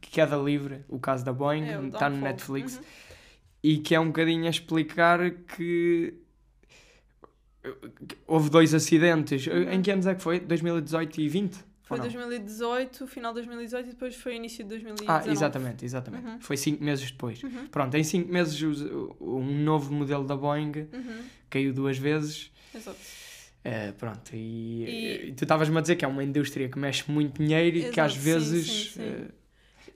que 0.00 0.20
é 0.20 0.26
da 0.26 0.36
Livre, 0.36 0.84
O 0.88 0.98
Caso 0.98 1.24
da 1.24 1.32
Boeing, 1.32 1.64
É, 1.68 1.86
está 1.86 2.08
no. 2.08 2.18
Netflix, 2.18 2.76
Uhum. 2.76 2.82
e 3.64 3.78
que 3.78 3.94
é 3.94 4.00
um 4.00 4.06
bocadinho 4.06 4.46
a 4.46 4.50
explicar 4.50 5.18
que 5.30 6.14
houve 8.26 8.48
dois 8.48 8.72
acidentes. 8.74 9.46
Uhum. 9.46 9.70
Em 9.72 9.82
que 9.82 9.90
anos 9.90 10.06
é 10.06 10.14
que 10.14 10.22
foi? 10.22 10.40
2018 10.40 11.20
e 11.20 11.28
20? 11.28 11.58
Foi 11.90 11.98
Ou 11.98 12.04
não? 12.04 12.12
2018, 12.12 13.04
final 13.08 13.32
de 13.32 13.40
2018 13.40 13.86
e 13.88 13.90
depois 13.90 14.14
foi 14.14 14.36
início 14.36 14.62
de 14.62 14.68
2019. 14.70 15.28
Ah, 15.28 15.32
exatamente, 15.32 15.84
exatamente. 15.84 16.24
Uhum. 16.24 16.40
Foi 16.40 16.56
cinco 16.56 16.84
meses 16.84 17.10
depois. 17.10 17.42
Uhum. 17.42 17.66
Pronto, 17.66 17.96
em 17.96 18.04
cinco 18.04 18.32
meses 18.32 18.62
um 19.20 19.42
novo 19.64 19.92
modelo 19.92 20.24
da 20.24 20.36
Boeing 20.36 20.86
Uhum. 20.92 21.24
caiu 21.50 21.72
duas 21.74 21.98
vezes. 21.98 22.52
Exato. 22.72 23.00
Eh, 23.64 23.90
pronto, 23.98 24.30
e, 24.32 25.26
E- 25.30 25.32
tu 25.36 25.42
estavas-me 25.42 25.76
a 25.78 25.80
dizer 25.80 25.96
que 25.96 26.04
é 26.04 26.08
uma 26.08 26.22
indústria 26.22 26.68
que 26.68 26.78
mexe 26.78 27.10
muito 27.10 27.42
dinheiro 27.42 27.76
e 27.76 27.90
que 27.90 27.98
às 28.00 28.12
Exato, 28.12 28.22
sim, 28.22 28.22
vezes. 28.24 28.66
sim, 28.66 28.88
sim. 28.90 29.02
eh, 29.02 29.28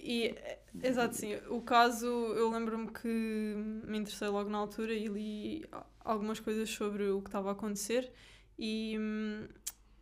E, 0.00 0.24
eh, 0.36 0.58
exato, 0.82 1.14
sim. 1.14 1.36
O 1.48 1.60
caso, 1.62 2.06
eu 2.06 2.50
lembro-me 2.50 2.88
que 2.90 3.06
me 3.08 3.98
interessei 3.98 4.26
logo 4.28 4.50
na 4.50 4.58
altura 4.58 4.92
e 4.92 5.06
li 5.06 5.64
algumas 6.04 6.40
coisas 6.40 6.68
sobre 6.68 7.08
o 7.08 7.22
que 7.22 7.28
estava 7.28 7.50
a 7.50 7.52
acontecer 7.52 8.10
e 8.58 8.96
hum, 8.98 9.46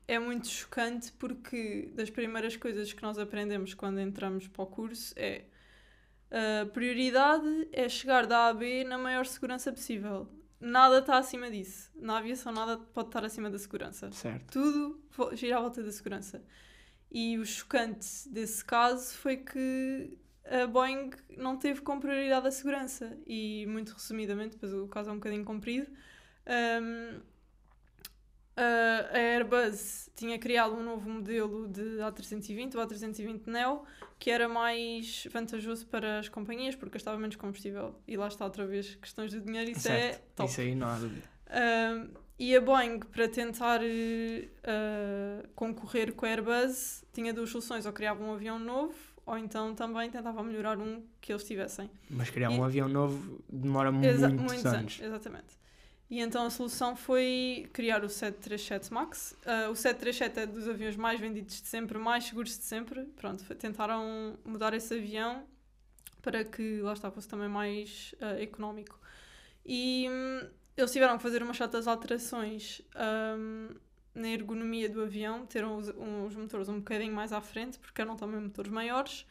é 0.06 0.18
muito 0.18 0.48
chocante 0.48 1.12
porque 1.12 1.90
das 1.94 2.10
primeiras 2.10 2.56
coisas 2.56 2.92
que 2.92 3.02
nós 3.02 3.18
aprendemos 3.18 3.74
quando 3.74 4.00
entramos 4.00 4.48
para 4.48 4.62
o 4.62 4.66
curso 4.66 5.14
é 5.16 5.44
a 6.30 6.66
prioridade 6.66 7.68
é 7.72 7.88
chegar 7.88 8.26
da 8.26 8.46
A 8.46 8.48
a 8.48 8.54
B 8.54 8.84
na 8.84 8.96
maior 8.96 9.26
segurança 9.26 9.70
possível. 9.70 10.26
Nada 10.58 10.98
está 11.00 11.18
acima 11.18 11.50
disso. 11.50 11.90
Na 11.94 12.18
aviação 12.18 12.52
nada 12.52 12.78
pode 12.78 13.08
estar 13.08 13.24
acima 13.24 13.50
da 13.50 13.58
segurança 13.58 14.10
certo. 14.12 14.52
tudo 14.52 15.02
gira 15.34 15.58
à 15.58 15.60
volta 15.60 15.82
da 15.82 15.92
segurança. 15.92 16.42
E 17.10 17.38
o 17.38 17.44
chocante 17.44 18.28
desse 18.30 18.64
caso 18.64 19.14
foi 19.18 19.36
que 19.36 20.18
a 20.44 20.66
Boeing 20.66 21.10
não 21.36 21.56
teve 21.56 21.80
como 21.82 22.00
prioridade 22.00 22.46
a 22.46 22.50
segurança. 22.50 23.18
E, 23.26 23.66
muito 23.66 23.92
resumidamente, 23.92 24.52
depois 24.54 24.72
o 24.72 24.88
caso 24.88 25.10
é 25.10 25.12
um 25.12 25.16
bocadinho 25.16 25.44
comprido, 25.44 25.90
hum, 26.46 27.20
a 28.56 29.16
Airbus 29.16 30.10
tinha 30.14 30.38
criado 30.38 30.74
um 30.74 30.82
novo 30.82 31.08
modelo 31.08 31.66
de 31.68 31.80
A320, 31.98 32.74
o 32.74 32.78
A320 32.78 33.46
Neo, 33.46 33.82
que 34.18 34.30
era 34.30 34.48
mais 34.48 35.26
vantajoso 35.32 35.86
para 35.86 36.18
as 36.18 36.28
companhias 36.28 36.74
porque 36.76 36.92
gastava 36.94 37.18
menos 37.18 37.36
combustível. 37.36 37.94
E 38.06 38.16
lá 38.16 38.28
está 38.28 38.44
outra 38.44 38.66
vez 38.66 38.94
questões 38.96 39.30
de 39.30 39.40
dinheiro, 39.40 39.70
isso 39.70 39.88
é 39.88 40.12
certo. 40.12 40.22
top. 40.36 40.50
Isso 40.50 40.60
aí 40.60 40.74
não 40.74 40.86
há 40.88 40.98
dúvida. 40.98 41.22
Um, 41.50 42.08
e 42.38 42.56
a 42.56 42.60
Boeing, 42.60 42.98
para 43.00 43.28
tentar 43.28 43.80
uh, 43.82 45.48
concorrer 45.54 46.12
com 46.14 46.26
a 46.26 46.28
Airbus, 46.28 47.04
tinha 47.12 47.32
duas 47.32 47.50
soluções: 47.50 47.86
ou 47.86 47.92
criava 47.92 48.22
um 48.24 48.32
avião 48.32 48.58
novo, 48.58 48.94
ou 49.26 49.36
então 49.38 49.74
também 49.74 50.10
tentava 50.10 50.42
melhorar 50.42 50.78
um 50.78 51.02
que 51.20 51.32
eles 51.32 51.44
tivessem. 51.44 51.90
Mas 52.10 52.30
criar 52.30 52.50
E- 52.50 52.58
um 52.58 52.64
avião 52.64 52.88
novo 52.88 53.42
demora 53.48 53.90
Exa- 54.04 54.28
muitos, 54.28 54.66
anos. 54.66 55.00
Exatamente. 55.00 55.61
E 56.12 56.20
então 56.20 56.44
a 56.44 56.50
solução 56.50 56.94
foi 56.94 57.70
criar 57.72 58.04
o 58.04 58.08
737 58.10 58.92
MAX. 58.92 59.32
Uh, 59.46 59.70
o 59.70 59.74
737 59.74 60.40
é 60.40 60.46
dos 60.46 60.68
aviões 60.68 60.94
mais 60.94 61.18
vendidos 61.18 61.62
de 61.62 61.66
sempre, 61.66 61.96
mais 61.96 62.24
seguros 62.24 62.50
de 62.58 62.64
sempre. 62.64 63.04
Pronto, 63.16 63.42
tentaram 63.54 64.38
mudar 64.44 64.74
esse 64.74 64.92
avião 64.92 65.46
para 66.20 66.44
que 66.44 66.82
lá 66.82 66.92
está 66.92 67.10
fosse 67.10 67.26
também 67.26 67.48
mais 67.48 68.14
uh, 68.20 68.38
económico. 68.38 69.00
E 69.64 70.06
hum, 70.10 70.50
eles 70.76 70.92
tiveram 70.92 71.16
que 71.16 71.22
fazer 71.22 71.42
umas 71.42 71.56
certas 71.56 71.88
alterações 71.88 72.82
hum, 73.38 73.70
na 74.14 74.28
ergonomia 74.28 74.90
do 74.90 75.00
avião, 75.00 75.40
meteram 75.40 75.78
os, 75.78 75.88
um- 75.88 76.26
os 76.26 76.36
motores 76.36 76.68
um 76.68 76.76
bocadinho 76.80 77.14
mais 77.14 77.32
à 77.32 77.40
frente, 77.40 77.78
porque 77.78 78.02
eram 78.02 78.16
também 78.16 78.38
motores 78.38 78.70
maiores. 78.70 79.26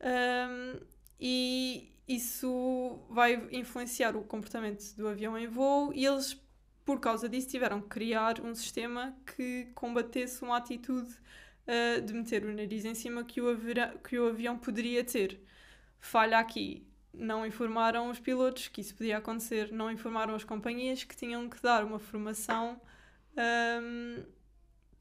Hum, 0.00 0.78
e 1.20 1.90
isso 2.10 2.98
vai 3.08 3.40
influenciar 3.52 4.16
o 4.16 4.24
comportamento 4.24 4.82
do 4.96 5.06
avião 5.06 5.38
em 5.38 5.46
voo 5.46 5.92
e 5.94 6.04
eles, 6.04 6.36
por 6.84 6.98
causa 6.98 7.28
disso, 7.28 7.48
tiveram 7.48 7.80
que 7.80 7.86
criar 7.86 8.40
um 8.40 8.52
sistema 8.52 9.16
que 9.24 9.68
combatesse 9.76 10.42
uma 10.42 10.56
atitude 10.56 11.08
uh, 11.08 12.02
de 12.02 12.12
meter 12.12 12.44
o 12.44 12.52
nariz 12.52 12.84
em 12.84 12.96
cima 12.96 13.22
que 13.22 13.40
o, 13.40 13.56
que 14.02 14.18
o 14.18 14.26
avião 14.26 14.58
poderia 14.58 15.04
ter. 15.04 15.40
Falha 16.00 16.40
aqui. 16.40 16.84
Não 17.14 17.46
informaram 17.46 18.10
os 18.10 18.18
pilotos 18.18 18.66
que 18.66 18.80
isso 18.80 18.94
podia 18.94 19.18
acontecer, 19.18 19.70
não 19.70 19.90
informaram 19.90 20.34
as 20.34 20.42
companhias 20.42 21.04
que 21.04 21.16
tinham 21.16 21.48
que 21.48 21.62
dar 21.62 21.84
uma 21.84 21.98
formação 21.98 22.80
hum, 23.82 24.24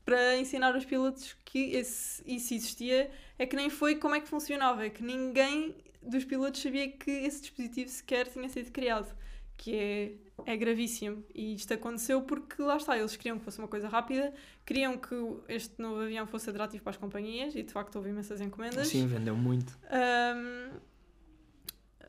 para 0.06 0.38
ensinar 0.38 0.76
os 0.76 0.86
pilotos 0.86 1.36
que 1.46 1.72
esse, 1.72 2.24
isso 2.26 2.54
existia. 2.54 3.12
É 3.38 3.46
que 3.48 3.56
nem 3.56 3.70
foi 3.70 3.96
como 3.96 4.16
é 4.16 4.20
que 4.20 4.28
funcionava, 4.28 4.86
é 4.86 4.90
que 4.90 5.04
ninguém 5.04 5.76
dos 6.02 6.24
pilotos 6.26 6.62
sabia 6.62 6.90
que 6.92 7.12
esse 7.12 7.42
dispositivo 7.42 7.90
sequer 7.90 8.28
tinha 8.28 8.48
sido 8.50 8.72
criado, 8.72 9.14
que 9.58 9.76
é, 9.76 10.12
é 10.46 10.58
gravíssimo. 10.58 11.24
E 11.34 11.56
isto 11.56 11.74
aconteceu 11.74 12.22
porque 12.22 12.62
lá 12.62 12.78
está, 12.78 12.98
eles 12.98 13.16
queriam 13.16 13.38
que 13.38 13.46
fosse 13.46 13.60
uma 13.60 13.68
coisa 13.68 13.88
rápida, 13.88 14.34
queriam 14.66 14.98
que 14.98 15.16
este 15.48 15.82
novo 15.82 16.02
avião 16.02 16.26
fosse 16.26 16.50
atrativo 16.50 16.84
para 16.84 16.92
as 16.92 16.98
companhias 16.98 17.56
e 17.56 17.64
de 17.64 17.72
facto 17.72 17.96
houve 17.98 18.10
imensas 18.10 18.42
encomendas. 18.42 18.88
Sim, 18.88 19.08
vendeu 19.08 19.36
muito. 19.36 19.78
Um, 19.92 20.80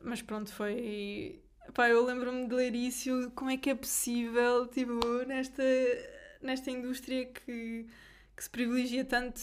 mas 0.03 0.21
pronto, 0.21 0.51
foi. 0.53 1.41
Pá, 1.73 1.89
eu 1.89 2.03
lembro-me 2.03 2.47
de 2.47 2.55
ler 2.55 2.75
isso, 2.75 3.31
como 3.35 3.49
é 3.51 3.57
que 3.57 3.69
é 3.69 3.75
possível, 3.75 4.67
tipo, 4.67 4.99
nesta, 5.27 5.63
nesta 6.41 6.71
indústria 6.71 7.25
que, 7.25 7.85
que 8.41 8.45
se 8.45 8.49
privilegia 8.49 9.05
tanto 9.05 9.39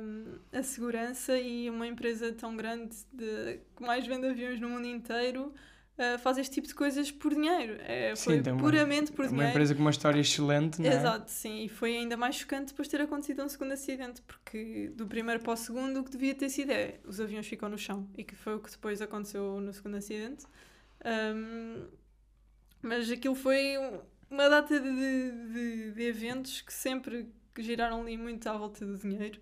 hum, 0.00 0.38
a 0.52 0.62
segurança 0.62 1.36
e 1.36 1.68
uma 1.68 1.88
empresa 1.88 2.32
tão 2.32 2.56
grande 2.56 2.94
de, 3.12 3.58
que 3.76 3.82
mais 3.82 4.06
vende 4.06 4.28
aviões 4.28 4.60
no 4.60 4.68
mundo 4.68 4.86
inteiro 4.86 5.52
uh, 5.98 6.16
faz 6.20 6.38
este 6.38 6.54
tipo 6.54 6.68
de 6.68 6.74
coisas 6.74 7.10
por 7.10 7.34
dinheiro. 7.34 7.78
É, 7.80 8.14
Sim, 8.14 8.40
foi 8.44 8.52
uma- 8.52 8.62
puramente 8.62 9.10
por 9.10 9.24
É 9.24 9.28
uma 9.28 9.32
dinheiro. 9.32 9.50
empresa 9.50 9.74
com 9.74 9.80
uma 9.80 9.90
história 9.90 10.20
excelente, 10.20 10.80
não 10.80 10.88
é? 10.88 10.94
Exato, 10.94 11.28
sim, 11.32 11.64
e 11.64 11.68
foi 11.68 11.96
ainda 11.96 12.16
mais 12.16 12.36
chocante 12.36 12.68
depois 12.68 12.86
de 12.86 12.92
ter 12.96 13.02
acontecido 13.02 13.42
um 13.42 13.48
segundo 13.48 13.72
acidente, 13.72 14.22
porque 14.22 14.92
do 14.94 15.04
primeiro 15.08 15.40
para 15.42 15.54
o 15.54 15.56
segundo 15.56 15.98
o 15.98 16.04
que 16.04 16.10
devia 16.12 16.32
ter 16.32 16.48
sido 16.48 16.70
é 16.70 17.00
os 17.04 17.18
aviões 17.20 17.44
ficam 17.48 17.68
no 17.68 17.76
chão, 17.76 18.08
e 18.16 18.22
que 18.22 18.36
foi 18.36 18.54
o 18.54 18.60
que 18.60 18.70
depois 18.70 19.02
aconteceu 19.02 19.60
no 19.60 19.72
segundo 19.72 19.96
acidente. 19.96 20.44
Ahm, 21.04 21.88
mas 22.82 23.10
aquilo 23.10 23.34
foi 23.34 23.76
um- 23.78 24.00
uma 24.30 24.48
data 24.48 24.78
de, 24.78 24.90
de, 25.52 25.90
de 25.92 26.02
eventos 26.02 26.60
que 26.60 26.72
sempre 26.72 27.26
giraram 27.58 28.02
ali 28.02 28.16
muito 28.16 28.46
à 28.48 28.56
volta 28.56 28.84
do 28.84 28.96
dinheiro. 28.96 29.38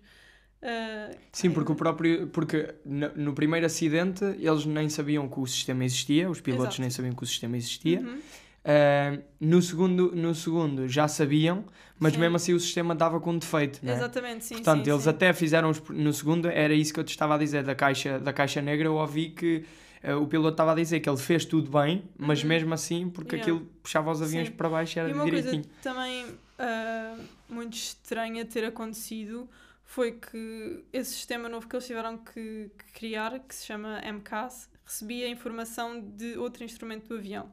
Ah, 0.61 1.11
Sim, 1.31 1.51
porque 1.51 1.71
o 1.71 1.75
próprio. 1.75 2.27
Porque 2.27 2.73
no, 2.85 3.09
no 3.15 3.33
primeiro 3.33 3.65
acidente 3.65 4.23
eles 4.39 4.65
nem 4.65 4.89
sabiam 4.89 5.27
que 5.29 5.39
o 5.39 5.45
sistema 5.45 5.85
existia, 5.85 6.29
os 6.29 6.41
pilotos 6.41 6.65
Exato. 6.67 6.81
nem 6.81 6.89
sabiam 6.89 7.13
que 7.15 7.23
o 7.23 7.27
sistema 7.27 7.57
existia. 7.57 7.99
uhum, 8.01 8.19
Uh, 8.67 9.23
no, 9.39 9.61
segundo, 9.61 10.11
no 10.13 10.35
segundo 10.35 10.89
já 10.89 11.07
sabiam, 11.07 11.63
mas 11.97 12.11
Sim. 12.11 12.19
mesmo 12.19 12.35
assim 12.35 12.53
o 12.53 12.59
sistema 12.59 12.93
dava 12.93 13.17
com 13.17 13.37
defeito, 13.37 13.79
não 13.81 13.93
é? 13.93 13.95
Exatamente, 13.95 14.43
sim. 14.43 14.55
Portanto, 14.55 14.83
sim, 14.83 14.91
eles 14.91 15.03
sim. 15.03 15.09
até 15.09 15.31
fizeram 15.31 15.69
os- 15.69 15.81
no 15.87 16.11
segundo, 16.11 16.49
era 16.49 16.73
isso 16.73 16.93
que 16.93 16.99
eu 16.99 17.03
te 17.05 17.11
estava 17.11 17.35
a 17.35 17.37
dizer 17.37 17.63
da 17.63 17.73
caixa, 17.73 18.19
da 18.19 18.33
caixa 18.33 18.61
negra. 18.61 18.87
Eu 18.89 18.95
ouvi 18.95 19.29
que 19.29 19.63
uh, 20.03 20.21
o 20.21 20.27
piloto 20.27 20.51
estava 20.53 20.71
a 20.71 20.75
dizer 20.75 20.99
que 20.99 21.09
ele 21.09 21.17
fez 21.17 21.45
tudo 21.45 21.69
bem, 21.71 22.03
mas 22.17 22.41
Uhum. 22.41 22.49
mesmo 22.49 22.73
assim, 22.73 23.09
porque 23.09 23.35
Yeah. 23.35 23.53
aquilo 23.53 23.69
puxava 23.81 24.11
os 24.11 24.21
aviões 24.21 24.47
Sim. 24.47 24.53
para 24.53 24.69
baixo, 24.69 24.99
era 24.99 25.09
E 25.09 25.13
uma 25.13 25.25
direitinho. 25.25 25.63
coisa 25.63 25.69
também 25.81 26.25
ah, 26.59 27.15
muito 27.49 27.73
estranha 27.75 28.45
ter 28.45 28.63
acontecido 28.65 29.49
foi 29.83 30.11
que 30.13 30.83
esse 30.91 31.13
sistema 31.13 31.47
novo 31.47 31.67
que 31.67 31.75
eles 31.75 31.87
tiveram 31.87 32.17
que, 32.17 32.69
que 32.77 32.91
criar, 32.93 33.39
que 33.39 33.55
se 33.55 33.65
chama 33.65 34.01
MCAS, 34.03 34.69
recebia 34.85 35.29
informação 35.29 36.01
de 36.01 36.37
outro 36.37 36.63
instrumento 36.63 37.07
do 37.07 37.15
avião. 37.15 37.51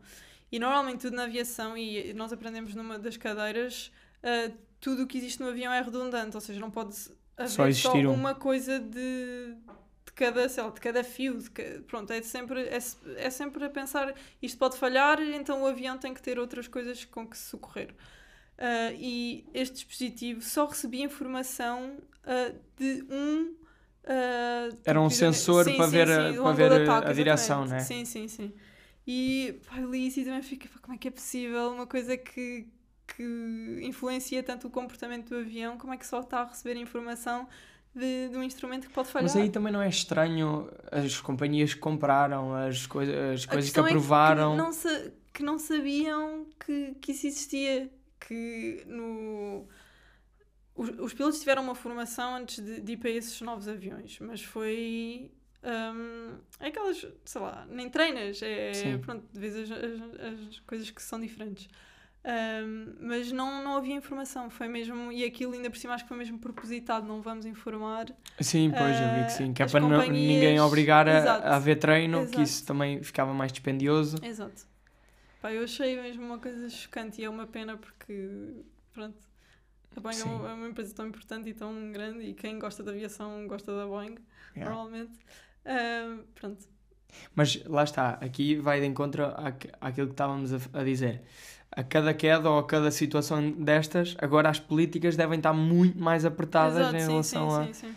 E 0.50 0.58
normalmente 0.58 1.00
tudo 1.02 1.16
na 1.16 1.24
aviação, 1.24 1.76
e 1.76 2.12
nós 2.14 2.32
aprendemos 2.32 2.74
numa 2.74 2.98
das 2.98 3.16
cadeiras, 3.16 3.92
ah, 4.22 4.50
tudo 4.80 5.04
o 5.04 5.06
que 5.06 5.16
existe 5.18 5.40
no 5.40 5.48
avião 5.48 5.72
é 5.72 5.80
redundante, 5.80 6.34
ou 6.36 6.40
seja, 6.40 6.58
não 6.60 6.70
pode 6.70 6.94
haver 7.36 7.48
Só 7.50 7.56
só, 7.62 7.68
existir 7.68 8.06
um. 8.06 8.12
uma 8.14 8.34
coisa 8.34 8.78
de 8.80 9.54
cada, 10.14 10.48
sei 10.48 10.62
lá, 10.62 10.70
de 10.70 10.80
cada 10.80 11.04
fio. 11.04 11.38
de 11.38 11.50
ca- 11.50 11.62
pronto, 11.86 12.12
é 12.12 12.22
sempre, 12.22 12.62
é, 12.68 12.78
é 13.16 13.30
sempre 13.30 13.64
a 13.64 13.70
pensar 13.70 14.14
isto 14.42 14.58
pode 14.58 14.76
falhar, 14.78 15.20
então 15.22 15.62
o 15.62 15.66
avião 15.66 15.98
tem 15.98 16.14
que 16.14 16.22
ter 16.22 16.38
outras 16.38 16.68
coisas 16.68 17.04
com 17.04 17.26
que 17.26 17.36
se 17.38 17.44
socorrer. 17.50 17.94
Ah, 18.58 18.92
e 18.94 19.44
este 19.52 19.74
dispositivo 19.76 20.40
só 20.42 20.66
recebia 20.66 21.04
informação 21.04 21.98
ah, 22.24 22.52
de 22.76 23.04
um. 23.10 23.54
ah, 24.06 24.68
Era 24.84 25.00
um 25.00 25.10
sensor 25.10 25.74
para 25.76 25.86
ver 25.90 26.10
a- 26.10 26.32
do 26.34 26.42
para 26.42 26.52
ver 26.56 26.72
ataque, 26.72 27.10
a 27.10 27.12
direção, 27.12 27.64
né? 27.64 27.80
Sim, 27.80 28.04
sim, 28.04 28.28
sim. 28.28 28.52
E 29.06 29.60
pá, 29.66 29.78
eu 29.80 29.90
li 29.90 30.06
isso 30.06 30.20
e 30.20 30.24
também 30.24 30.42
fiquei, 30.42 30.68
pá, 30.70 30.78
como 30.80 30.94
é 30.94 30.98
que 30.98 31.08
é 31.08 31.10
possível 31.10 31.70
uma 31.72 31.86
coisa 31.86 32.16
que, 32.16 32.66
que 33.06 33.22
influencia 33.82 34.42
tanto 34.42 34.66
o 34.68 34.70
comportamento 34.70 35.28
do 35.30 35.36
avião, 35.38 35.76
como 35.78 35.92
é 35.92 35.96
que 35.98 36.06
só 36.06 36.20
está 36.20 36.40
a 36.40 36.44
receber 36.46 36.76
informação 36.76 37.46
de, 37.94 38.28
de 38.28 38.36
um 38.36 38.42
instrumento 38.42 38.88
que 38.88 38.92
pode 38.92 39.08
falhar? 39.08 39.24
Mas 39.24 39.36
aí 39.36 39.48
também 39.48 39.72
não 39.72 39.80
é 39.80 39.88
estranho 39.88 40.70
as 40.90 41.20
companhias 41.20 41.74
que 41.74 41.80
compraram, 41.80 42.54
as, 42.54 42.86
coi 42.86 43.04
as 43.04 43.46
coisas 43.46 43.46
que 43.46 43.56
questão 43.56 43.86
é 43.86 43.90
aprovaram. 43.90 44.52
Que 44.52 44.56
não, 44.56 45.12
que 45.32 45.42
não 45.42 45.58
sabiam 45.58 46.46
que, 46.64 46.94
que 47.00 47.12
isso 47.12 47.26
existia. 47.26 47.90
Que 48.20 48.84
no. 48.86 49.66
Os, 50.74 50.88
os 50.98 51.14
pilotos 51.14 51.38
tiveram 51.38 51.62
uma 51.62 51.74
formação 51.74 52.34
antes 52.36 52.64
de, 52.64 52.80
de 52.80 52.92
ir 52.92 52.96
para 52.96 53.10
esses 53.10 53.40
novos 53.40 53.68
aviões, 53.68 54.18
mas 54.20 54.42
foi. 54.42 55.30
hum, 55.62 56.38
é 56.58 56.68
aquelas, 56.68 57.06
sei 57.24 57.40
lá, 57.40 57.66
nem 57.70 57.88
treinas, 57.88 58.42
é 58.42 58.72
Sim. 58.74 58.98
pronto, 58.98 59.24
vês 59.32 59.56
as, 59.56 59.70
as, 59.70 60.50
as 60.50 60.58
coisas 60.60 60.90
que 60.90 61.02
são 61.02 61.20
diferentes. 61.20 61.68
Hum, 62.26 62.94
mas 63.00 63.30
não, 63.32 63.62
não 63.62 63.76
havia 63.76 63.94
informação, 63.94 64.48
foi 64.48 64.66
mesmo, 64.66 65.12
e 65.12 65.24
aquilo 65.24 65.52
ainda 65.52 65.68
por 65.68 65.76
cima 65.76 65.92
acho 65.94 66.04
que 66.04 66.08
foi 66.08 66.16
mesmo 66.16 66.38
propositado, 66.38 67.06
não 67.06 67.20
vamos 67.20 67.44
informar. 67.44 68.06
Sim, 68.40 68.70
pois, 68.70 68.96
eu 68.98 69.08
vi 69.14 69.20
Ah, 69.20 69.24
que 69.26 69.32
sim. 69.32 69.52
Que 69.52 69.62
é 69.62 69.66
para 69.66 69.80
companhias- 69.82 70.08
ninguém 70.08 70.58
obrigar 70.58 71.06
a, 71.06 71.18
Exato. 71.18 71.46
a 71.46 71.56
haver 71.56 71.76
treino, 71.78 72.18
que 72.20 72.24
Exato. 72.24 72.42
isso 72.42 72.66
também 72.66 73.02
ficava 73.02 73.34
mais 73.34 73.52
dispendioso. 73.52 74.16
Exato. 74.24 74.66
Pá, 75.42 75.52
eu 75.52 75.64
achei 75.64 76.00
mesmo 76.00 76.24
uma 76.24 76.38
coisa 76.38 76.66
chocante 76.70 77.20
e 77.20 77.24
é 77.24 77.28
uma 77.28 77.46
pena 77.46 77.76
porque, 77.76 78.62
pronto, 78.94 79.18
a 79.94 80.00
Boeing 80.00 80.16
é 80.16 80.20
Sim. 80.22 80.28
uma, 80.30 80.50
é 80.50 80.54
uma 80.54 80.68
empresa 80.68 80.94
tão 80.94 81.06
importante 81.06 81.50
e 81.50 81.52
tão 81.52 81.92
grande 81.92 82.20
e 82.24 82.32
quem 82.32 82.58
gosta 82.58 82.82
de 82.82 82.88
aviação 82.88 83.46
gosta 83.46 83.76
da 83.76 83.84
Boeing, 83.86 84.16
Yeah. 84.56 84.74
normalmente. 84.74 85.12
Ah, 85.66 86.16
pronto. 86.34 86.66
Mas 87.34 87.62
lá 87.66 87.84
está, 87.84 88.10
aqui 88.20 88.56
vai 88.56 88.80
de 88.80 88.86
encontro 88.86 89.24
àque- 89.36 89.70
àquilo 89.80 90.06
que 90.08 90.14
estávamos 90.14 90.52
a, 90.54 90.58
a 90.72 90.82
dizer. 90.82 91.22
A 91.76 91.82
cada 91.82 92.14
queda 92.14 92.48
ou 92.48 92.58
a 92.58 92.66
cada 92.66 92.90
situação 92.90 93.50
destas, 93.50 94.14
agora 94.18 94.48
as 94.48 94.60
políticas 94.60 95.16
devem 95.16 95.38
estar 95.38 95.52
muito 95.52 95.98
mais 95.98 96.24
apertadas 96.24 96.78
Exato, 96.78 96.96
em 96.96 97.00
sim, 97.00 97.06
relação 97.08 97.50
sim, 97.50 97.56
a. 97.56 97.64
sim, 97.66 97.72
sim. 97.74 97.94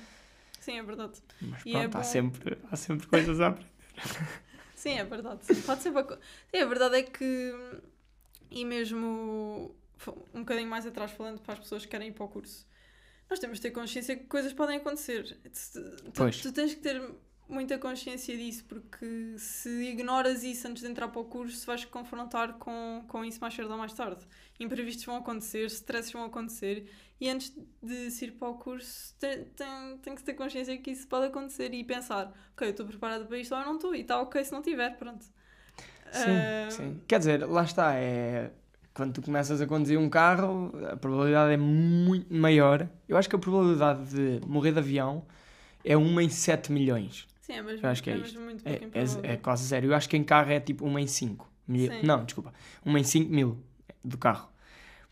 Sim, 0.59 0.79
é 0.79 0.83
verdade. 0.83 1.13
Mas 1.41 1.65
E 1.65 1.69
é 1.75 1.81
pronto, 1.81 1.95
há, 1.95 1.99
bom- 1.99 2.03
sempre, 2.03 2.57
há 2.71 2.75
sempre 2.75 3.07
coisas 3.07 3.39
a 3.39 3.47
aprender. 3.47 3.71
Sim, 4.75 4.91
é 4.99 5.03
verdade. 5.03 5.43
Sim. 5.45 5.61
Pode 5.63 5.81
ser. 5.81 5.91
baco- 5.91 6.17
Sim, 6.53 6.61
a 6.61 6.65
verdade 6.65 6.97
é 6.97 7.03
que. 7.03 7.53
E 8.51 8.63
mesmo 8.63 9.75
um 10.33 10.39
bocadinho 10.41 10.69
mais 10.69 10.85
atrás, 10.85 11.11
falando 11.11 11.39
para 11.41 11.53
as 11.53 11.59
pessoas 11.59 11.83
que 11.83 11.89
querem 11.91 12.09
ir 12.09 12.11
para 12.13 12.25
o 12.25 12.27
curso, 12.29 12.65
nós 13.29 13.39
temos 13.39 13.57
de 13.57 13.63
ter 13.63 13.71
consciência 13.71 14.15
que 14.15 14.25
coisas 14.25 14.53
podem 14.53 14.77
acontecer. 14.77 15.37
Tu, 15.43 15.81
tu- 16.11 16.11
Pois. 16.13 16.41
tu 16.41 16.51
tens 16.53 16.75
que 16.75 16.81
ter 16.81 17.01
muita 17.49 17.77
consciência 17.77 18.35
disso, 18.37 18.65
porque 18.65 19.35
se 19.37 19.69
ignoras 19.89 20.43
isso 20.43 20.67
antes 20.67 20.83
de 20.83 20.89
entrar 20.89 21.07
para 21.07 21.21
o 21.21 21.25
curso, 21.25 21.65
vais 21.65 21.81
te 21.81 21.87
confrontar 21.87 22.53
com, 22.53 23.03
com 23.07 23.23
isso 23.25 23.39
mais 23.39 23.53
cedo 23.53 23.71
ou 23.71 23.77
mais 23.77 23.93
tarde. 23.93 24.25
Imprevistos 24.59 25.05
vão 25.05 25.17
acontecer, 25.17 25.65
stresses 25.67 26.11
vão 26.11 26.25
acontecer, 26.25 26.89
e 27.19 27.29
antes 27.29 27.53
de 27.81 28.11
se 28.11 28.25
ir 28.25 28.31
para 28.33 28.49
o 28.49 28.55
curso, 28.55 29.15
tem, 29.19 29.45
tem, 29.45 29.97
tem 30.01 30.15
que 30.15 30.23
ter 30.23 30.33
consciência 30.33 30.77
que 30.77 30.91
isso 30.91 31.07
pode 31.07 31.27
acontecer 31.27 31.73
e 31.73 31.83
pensar: 31.83 32.33
ok, 32.53 32.67
eu 32.67 32.71
estou 32.71 32.85
preparado 32.85 33.25
para 33.27 33.37
isto 33.39 33.53
ou 33.53 33.61
eu 33.61 33.65
não 33.65 33.75
estou, 33.75 33.95
e 33.95 34.01
está 34.01 34.19
ok 34.21 34.43
se 34.43 34.51
não 34.51 34.61
tiver, 34.61 34.97
pronto. 34.97 35.25
Sim, 36.11 36.51
Ah, 36.67 36.69
sim. 36.69 37.01
Quer 37.07 37.19
dizer, 37.19 37.45
lá 37.47 37.63
está, 37.63 37.93
é. 37.95 38.51
Quando 38.93 39.13
tu 39.13 39.21
começas 39.21 39.61
a 39.61 39.67
conduzir 39.67 39.99
um 39.99 40.09
carro, 40.09 40.71
a 40.91 40.97
probabilidade 40.97 41.53
é 41.53 41.57
muito 41.57 42.33
maior. 42.33 42.89
Eu 43.07 43.15
acho 43.17 43.29
que 43.29 43.35
a 43.35 43.39
probabilidade 43.39 44.09
de 44.09 44.41
morrer 44.47 44.71
de 44.71 44.79
avião 44.79 45.25
é 45.83 45.95
1 45.95 46.21
em 46.21 46.29
7 46.29 46.71
milhões. 46.71 47.27
Sim, 47.47 47.53
é 47.53 47.61
mesmo, 47.61 47.85
Eu 47.85 47.89
acho 47.89 48.03
que 48.03 48.09
é 48.09 48.13
é 48.13 48.17
isto. 48.17 48.39
muito 48.41 48.67
É, 48.67 48.73
é, 48.73 49.33
é 49.33 49.37
quase 49.37 49.63
zero. 49.65 49.87
Eu 49.87 49.95
acho 49.95 50.09
que 50.09 50.17
em 50.17 50.23
carro 50.23 50.51
é 50.51 50.59
tipo 50.59 50.85
1 50.85 50.99
em 50.99 51.07
5. 51.07 51.49
Mil. 51.65 51.89
Sim. 51.91 52.01
Não, 52.03 52.25
desculpa. 52.25 52.53
1 52.85 52.97
em 52.97 53.03
5 53.03 53.31
mil 53.33 53.57
do 54.03 54.17
carro. 54.17 54.49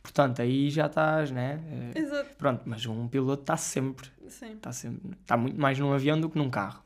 Portanto, 0.03 0.41
aí 0.41 0.69
já 0.69 0.85
estás, 0.87 1.31
né? 1.31 1.61
É, 1.95 1.99
Exato, 1.99 2.35
Pronto, 2.37 2.61
mas 2.65 2.85
um 2.85 3.07
piloto 3.07 3.41
está 3.43 3.57
sempre, 3.57 4.09
sim, 4.27 4.51
está 4.53 4.71
sempre, 4.71 5.17
está 5.21 5.35
muito 5.35 5.59
mais 5.59 5.79
num 5.79 5.91
avião 5.93 6.19
do 6.19 6.29
que 6.29 6.37
num 6.37 6.49
carro. 6.49 6.83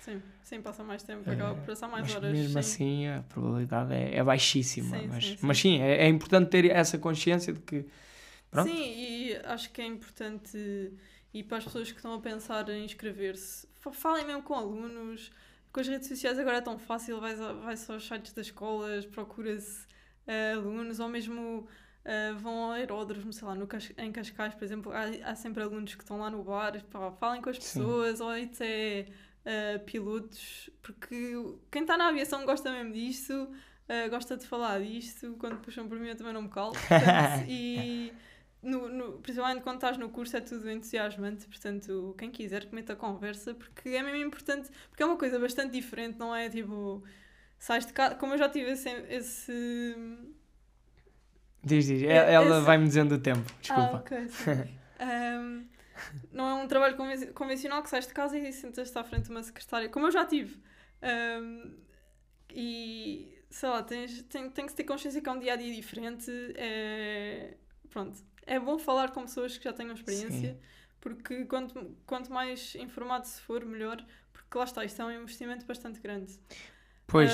sim, 0.00 0.22
sim, 0.42 0.62
passa 0.62 0.82
mais 0.82 1.02
tempo, 1.02 1.28
acaba 1.30 1.54
por 1.56 1.66
passar 1.66 1.88
mais 1.88 2.06
mas 2.06 2.14
horas. 2.16 2.32
mesmo 2.32 2.52
sim. 2.52 2.58
assim 2.58 3.06
a 3.08 3.22
probabilidade 3.28 3.92
é, 3.92 4.16
é 4.16 4.24
baixíssima. 4.24 4.98
Sim, 4.98 5.06
mas, 5.08 5.24
sim, 5.26 5.38
mas 5.42 5.58
sim, 5.58 5.80
é, 5.80 6.04
é 6.04 6.08
importante 6.08 6.48
ter 6.50 6.70
essa 6.70 6.96
consciência 6.98 7.52
de 7.52 7.60
que 7.60 7.84
pronto. 8.50 8.70
Sim, 8.70 8.82
e 8.96 9.36
acho 9.44 9.70
que 9.70 9.82
é 9.82 9.86
importante, 9.86 10.92
e 11.34 11.42
para 11.42 11.58
as 11.58 11.64
pessoas 11.64 11.90
que 11.90 11.98
estão 11.98 12.14
a 12.14 12.20
pensar 12.20 12.68
em 12.70 12.84
inscrever-se, 12.84 13.66
falem 13.92 14.24
mesmo 14.26 14.42
com 14.42 14.54
alunos. 14.54 15.30
Com 15.72 15.80
as 15.80 15.88
redes 15.88 16.06
sociais 16.08 16.38
agora 16.38 16.58
é 16.58 16.60
tão 16.60 16.78
fácil, 16.78 17.20
vais, 17.20 17.40
a- 17.40 17.52
vais 17.52 17.90
aos 17.90 18.06
sites 18.06 18.32
das 18.32 18.46
escolas, 18.46 19.04
procura-se 19.06 19.86
eh, 20.26 20.52
alunos, 20.52 21.00
ou 21.00 21.08
mesmo 21.08 21.66
eh, 22.04 22.32
vão 22.34 22.64
ao 22.64 22.70
aeródromo, 22.72 23.32
sei 23.32 23.46
lá, 23.48 23.54
no 23.54 23.66
em 23.98 24.12
Cascais, 24.12 24.54
por 24.54 24.64
exemplo, 24.64 24.92
há, 24.92 25.30
há 25.30 25.34
sempre 25.34 25.62
alunos 25.62 25.94
que 25.94 26.02
estão 26.02 26.18
lá 26.18 26.30
no 26.30 26.42
bar, 26.44 26.80
pá, 26.90 27.10
falem 27.12 27.42
com 27.42 27.50
as 27.50 27.56
Sim. 27.56 27.80
pessoas, 27.80 28.20
ou 28.20 28.30
até 28.30 29.06
eh, 29.44 29.78
pilotos, 29.78 30.70
porque 30.80 31.34
quem 31.72 31.82
está 31.82 31.96
na 31.96 32.08
aviação 32.08 32.44
gosta 32.44 32.70
mesmo 32.70 32.92
disto, 32.92 33.50
gosta 34.10 34.36
de 34.36 34.46
falar 34.46 34.80
disto, 34.80 35.34
quando 35.38 35.58
puxam 35.60 35.86
por 35.88 35.98
mim 35.98 36.08
eu 36.08 36.16
também 36.16 36.32
não 36.32 36.42
me 36.42 36.48
calo, 36.48 36.72
portanto, 36.72 37.44
e 37.48 38.12
no, 38.64 38.88
no- 38.88 39.12
principalmente 39.20 39.62
quando 39.62 39.76
estás 39.76 39.96
no 39.98 40.08
curso 40.08 40.36
é 40.36 40.40
tudo 40.40 40.68
entusiasmante, 40.70 41.46
portanto, 41.46 42.14
quem 42.18 42.30
quiser 42.30 42.66
meta 42.72 42.94
a 42.94 42.96
conversa, 42.96 43.54
porque 43.54 43.90
é 43.90 44.02
mesmo 44.02 44.24
importante, 44.26 44.70
porque 44.88 45.02
é 45.02 45.06
uma 45.06 45.16
coisa 45.16 45.38
bastante 45.38 45.72
diferente, 45.72 46.18
não 46.18 46.34
é 46.34 46.48
tipo, 46.48 47.02
sais 47.58 47.86
de 47.86 47.92
casa, 47.92 48.14
como 48.16 48.34
eu 48.34 48.38
já 48.38 48.48
tive 48.48 48.70
esse, 48.72 48.88
esse 49.08 50.06
Diz, 51.62 51.86
diz. 51.86 52.02
É- 52.02 52.32
Ela 52.34 52.56
esse- 52.58 52.66
vai-me 52.66 52.86
dizendo 52.86 53.14
o 53.14 53.18
tempo. 53.18 53.40
Ah, 53.50 53.60
Desculpa. 53.60 53.96
ok. 53.98 54.28
sim. 54.28 54.78
Ahm, 54.98 55.64
não 56.32 56.48
é 56.48 56.54
um 56.62 56.68
trabalho 56.68 56.96
conven- 56.96 57.32
convencional 57.32 57.82
que 57.82 57.88
sais 57.90 58.06
de 58.06 58.12
casa 58.12 58.38
e 58.38 58.52
sentas-te 58.52 58.98
à 58.98 59.04
frente 59.04 59.24
de 59.24 59.30
uma 59.30 59.42
secretária, 59.42 59.88
como 59.88 60.06
eu 60.06 60.10
já 60.10 60.24
tive. 60.26 60.60
Ahm, 61.02 61.74
e 62.50 63.34
sei 63.50 63.68
lá, 63.68 63.82
tens, 63.82 64.22
tem, 64.24 64.50
tem 64.50 64.66
que 64.66 64.74
ter 64.74 64.84
consciência 64.84 65.20
que 65.22 65.28
é 65.28 65.32
um 65.32 65.38
dia 65.38 65.54
a 65.54 65.56
dia 65.56 65.72
diferente. 65.74 66.30
É, 66.56 67.54
pronto, 67.90 68.18
é 68.46 68.58
bom 68.58 68.78
falar 68.78 69.10
com 69.12 69.22
pessoas 69.22 69.56
que 69.58 69.64
já 69.64 69.72
tenham 69.72 69.94
experiência, 69.94 70.52
Sim. 70.54 70.58
porque 71.00 71.44
quanto, 71.44 71.96
quanto 72.06 72.32
mais 72.32 72.74
informado 72.76 73.26
se 73.26 73.40
for, 73.40 73.64
melhor. 73.64 74.04
Porque 74.32 74.58
lá 74.58 74.64
está, 74.64 74.84
isto 74.84 75.00
é 75.02 75.04
um 75.04 75.22
investimento 75.22 75.64
bastante 75.66 76.00
grande. 76.00 76.38
Pois, 77.06 77.30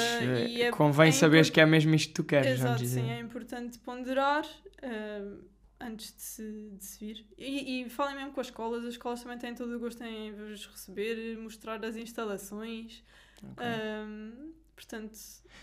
e 0.49 0.62
é- 0.62 0.70
convém 0.70 1.09
é 1.09 1.12
saberes 1.12 1.47
import- 1.49 1.55
que 1.55 1.61
é 1.61 1.66
mesmo 1.66 1.95
isto 1.95 2.09
que 2.09 2.15
tu 2.15 2.24
queres, 2.24 2.59
vamos 2.61 2.82
Exato, 2.82 3.07
sim, 3.07 3.11
é 3.11 3.20
importante 3.20 3.78
ponderar 3.78 4.45
ah, 4.82 5.37
antes 5.81 6.15
de 6.15 6.23
se, 6.23 6.70
de 6.77 6.85
se 6.85 7.05
vir. 7.05 7.27
E, 7.39 7.82
e 7.82 7.89
falem 7.91 8.16
mesmo 8.16 8.32
com 8.32 8.41
as 8.41 8.49
escolas, 8.49 8.82
as 8.85 8.91
escolas 8.95 9.23
também 9.23 9.39
têm 9.39 9.55
todo 9.55 9.74
o 9.74 9.78
gosto 9.78 10.03
em 10.03 10.32
vos 10.32 10.66
receber, 10.66 11.37
mostrar 11.39 11.82
as 11.85 11.97
instalações. 11.97 13.05
Ok. 13.43 13.65
ah, 13.65 14.07
portanto, 14.74 15.18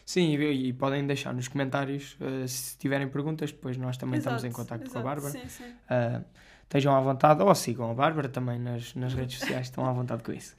Sim, 0.06 0.38
e, 0.38 0.70
e 0.70 0.74
podem 0.74 1.06
deixar 1.06 1.34
nos 1.34 1.50
comentários 1.50 2.16
eh, 2.22 2.48
se 2.48 2.78
tiverem 2.78 3.10
perguntas, 3.10 3.52
depois 3.52 3.76
nós 3.76 3.98
também 3.98 4.20
estamos 4.20 4.44
em 4.44 4.48
exato, 4.48 4.62
contato 4.62 4.90
com 4.90 4.98
a 4.98 5.02
exato, 5.02 5.06
Bárbara. 5.06 5.32
Sim, 5.32 5.50
sim. 5.50 5.64
Uh, 5.66 6.24
estejam 6.64 6.96
à 6.96 7.02
vontade, 7.02 7.44
ou 7.44 7.54
sigam 7.54 7.92
a 7.92 7.94
Bárbara 7.94 8.30
também 8.30 8.58
nas, 8.58 8.96
nas 8.96 9.14
redes 9.14 9.38
sociais, 9.40 9.68
estão 9.68 9.86
à 9.86 9.92
vontade 9.92 10.24
com 10.24 10.32
isso. 10.32 10.56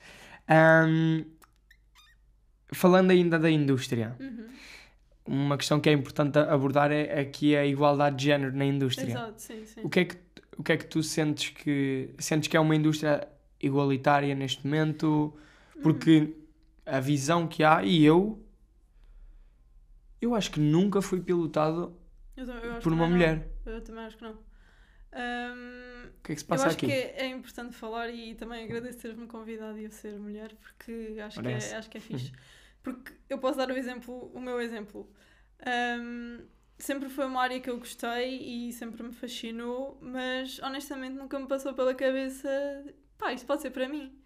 Um, 0.50 1.24
falando 2.72 3.10
ainda 3.10 3.38
da 3.38 3.50
indústria, 3.50 4.14
Uhum. 4.20 4.48
uma 5.26 5.56
questão 5.56 5.80
que 5.80 5.88
é 5.88 5.92
importante 5.92 6.38
abordar 6.38 6.92
é 6.92 7.18
aqui 7.20 7.56
a 7.56 7.64
igualdade 7.64 8.16
de 8.16 8.24
género 8.24 8.54
na 8.54 8.64
indústria. 8.66 9.12
Exato, 9.12 9.40
sim, 9.40 9.64
sim. 9.64 9.80
O 9.82 9.88
que, 9.88 10.00
é 10.00 10.04
que, 10.04 10.16
o 10.58 10.62
que 10.62 10.72
é 10.72 10.76
que 10.76 10.84
tu 10.86 11.02
sentes 11.02 11.50
que 11.50 12.10
sentes 12.18 12.48
que 12.48 12.56
é 12.56 12.60
uma 12.60 12.76
indústria 12.76 13.26
igualitária 13.60 14.34
neste 14.34 14.66
momento? 14.66 15.34
Porque 15.82 16.34
a 16.88 17.00
visão 17.00 17.46
que 17.48 17.62
há, 17.64 17.82
e 17.84 18.04
eu, 18.04 18.42
eu 20.20 20.34
acho 20.34 20.50
que 20.50 20.60
nunca 20.60 21.00
fui 21.00 21.20
pilotado 21.20 21.96
Eu 22.36 22.46
eu 22.46 22.82
por 22.82 22.92
uma 22.92 23.06
também 23.06 23.10
não. 23.10 23.16
mulher. 23.16 23.48
Eu 23.66 23.82
também 23.82 24.04
acho 24.04 24.16
que 24.16 24.24
não. 24.24 24.38
Ahm, 25.12 26.08
O 26.20 26.22
que 26.22 26.32
é 26.32 26.34
que 26.34 26.40
se 26.40 26.44
eu 26.48 26.48
passa 26.48 26.66
acho 26.68 26.76
aqui? 26.76 26.86
que 26.86 26.92
é, 26.92 27.22
é 27.22 27.26
importante 27.26 27.74
falar 27.74 28.10
e 28.10 28.34
também 28.34 28.64
agradeço 28.64 28.98
teres-me 29.00 29.26
convidado 29.26 29.78
e 29.78 29.84
eu 29.84 29.90
ser 29.90 30.18
mulher 30.18 30.54
porque 30.56 31.16
acho 31.24 31.40
que, 31.42 31.50
é, 31.50 31.74
acho 31.76 31.90
que 31.90 31.98
é 31.98 32.00
fixe. 32.00 32.32
Porque 32.82 33.12
eu 33.28 33.38
posso 33.38 33.58
dar 33.58 33.70
o 33.70 33.76
exemplo, 33.76 34.30
o 34.34 34.40
meu 34.40 34.60
exemplo. 34.60 35.10
Ahm, 35.66 36.46
sempre 36.78 37.08
foi 37.08 37.26
uma 37.26 37.42
área 37.42 37.60
que 37.60 37.70
eu 37.70 37.78
gostei 37.78 38.38
e 38.68 38.72
sempre 38.72 39.02
me 39.02 39.12
fascinou, 39.12 39.98
mas 40.00 40.58
honestamente 40.60 41.14
nunca 41.16 41.38
me 41.38 41.48
passou 41.48 41.74
pela 41.74 41.94
cabeça, 41.94 42.48
pá, 43.18 43.32
isto 43.32 43.46
pode 43.46 43.62
ser 43.62 43.70
para 43.70 43.88
mim. 43.88 44.16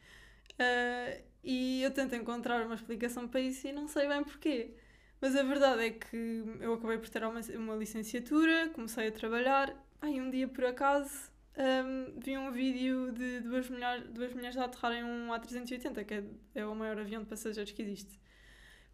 Ah, 0.58 1.20
e 1.42 1.82
eu 1.82 1.90
tento 1.90 2.14
encontrar 2.14 2.64
uma 2.64 2.74
explicação 2.74 3.26
para 3.26 3.40
isso 3.40 3.66
e 3.66 3.72
não 3.72 3.88
sei 3.88 4.06
bem 4.08 4.22
porquê. 4.22 4.74
Mas 5.20 5.36
a 5.36 5.42
verdade 5.42 5.82
é 5.84 5.90
que 5.90 6.44
eu 6.60 6.74
acabei 6.74 6.98
por 6.98 7.08
ter 7.08 7.24
uma, 7.24 7.40
uma 7.56 7.76
licenciatura, 7.76 8.70
comecei 8.70 9.08
a 9.08 9.12
trabalhar, 9.12 9.74
aí 10.00 10.20
um 10.20 10.30
dia 10.30 10.48
por 10.48 10.64
acaso 10.64 11.30
ahm, 11.56 12.18
vi 12.18 12.36
um 12.36 12.50
vídeo 12.50 13.12
de 13.12 13.40
duas, 13.40 13.68
mulher, 13.70 14.00
duas 14.08 14.32
mulheres 14.34 14.56
a 14.56 14.64
aterrarem 14.64 15.04
um 15.04 15.28
A380, 15.28 16.04
que 16.04 16.14
é, 16.14 16.24
é 16.56 16.66
o 16.66 16.74
maior 16.74 16.98
avião 16.98 17.22
de 17.22 17.28
passageiros 17.28 17.72
que 17.72 17.82
existe. 17.82 18.20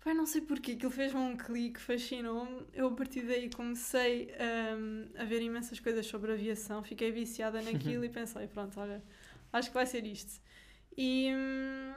Pai, 0.04 0.14
não 0.14 0.26
sei 0.26 0.42
porquê, 0.42 0.72
aquilo 0.72 0.92
fez-me 0.92 1.18
um 1.18 1.36
clique, 1.36 1.80
fascinou-me. 1.80 2.66
Eu 2.72 2.88
a 2.88 2.92
partir 2.92 3.22
daí 3.22 3.50
comecei 3.50 4.32
ahm, 4.38 5.06
a 5.18 5.24
ver 5.24 5.42
imensas 5.42 5.80
coisas 5.80 6.06
sobre 6.06 6.32
aviação, 6.32 6.82
fiquei 6.82 7.10
viciada 7.10 7.60
naquilo 7.62 8.04
e 8.04 8.08
pensei, 8.08 8.46
pronto, 8.48 8.78
olha, 8.78 9.02
acho 9.52 9.68
que 9.68 9.74
vai 9.74 9.86
ser 9.86 10.04
isto. 10.06 10.40
E 10.96 11.32
hum, 11.34 11.94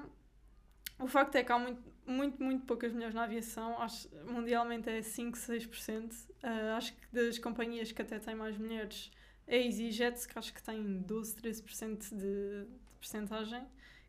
o 1.02 1.08
facto 1.08 1.36
é 1.36 1.44
que 1.44 1.52
há 1.52 1.58
muito, 1.58 1.82
muito, 2.06 2.44
muito 2.44 2.66
poucas 2.66 2.94
mulheres 2.94 3.16
na 3.16 3.24
aviação, 3.24 3.82
acho, 3.82 4.08
mundialmente 4.26 4.90
é 4.90 5.02
5, 5.02 5.38
6%. 5.38 6.14
Ah, 6.44 6.78
acho 6.78 6.94
que 6.94 7.08
das 7.12 7.38
companhias 7.38 7.92
que 7.92 8.02
até 8.02 8.20
têm 8.20 8.36
mais 8.36 8.58
mulheres 8.58 9.12
é 9.48 9.58
a 9.58 9.62
EasyJet, 9.62 10.28
que 10.28 10.38
acho 10.38 10.54
que 10.54 10.62
tem 10.62 11.00
12, 11.02 11.36
13% 11.36 12.10
de, 12.10 12.18
de 12.18 12.68
percentagem, 13.00 13.64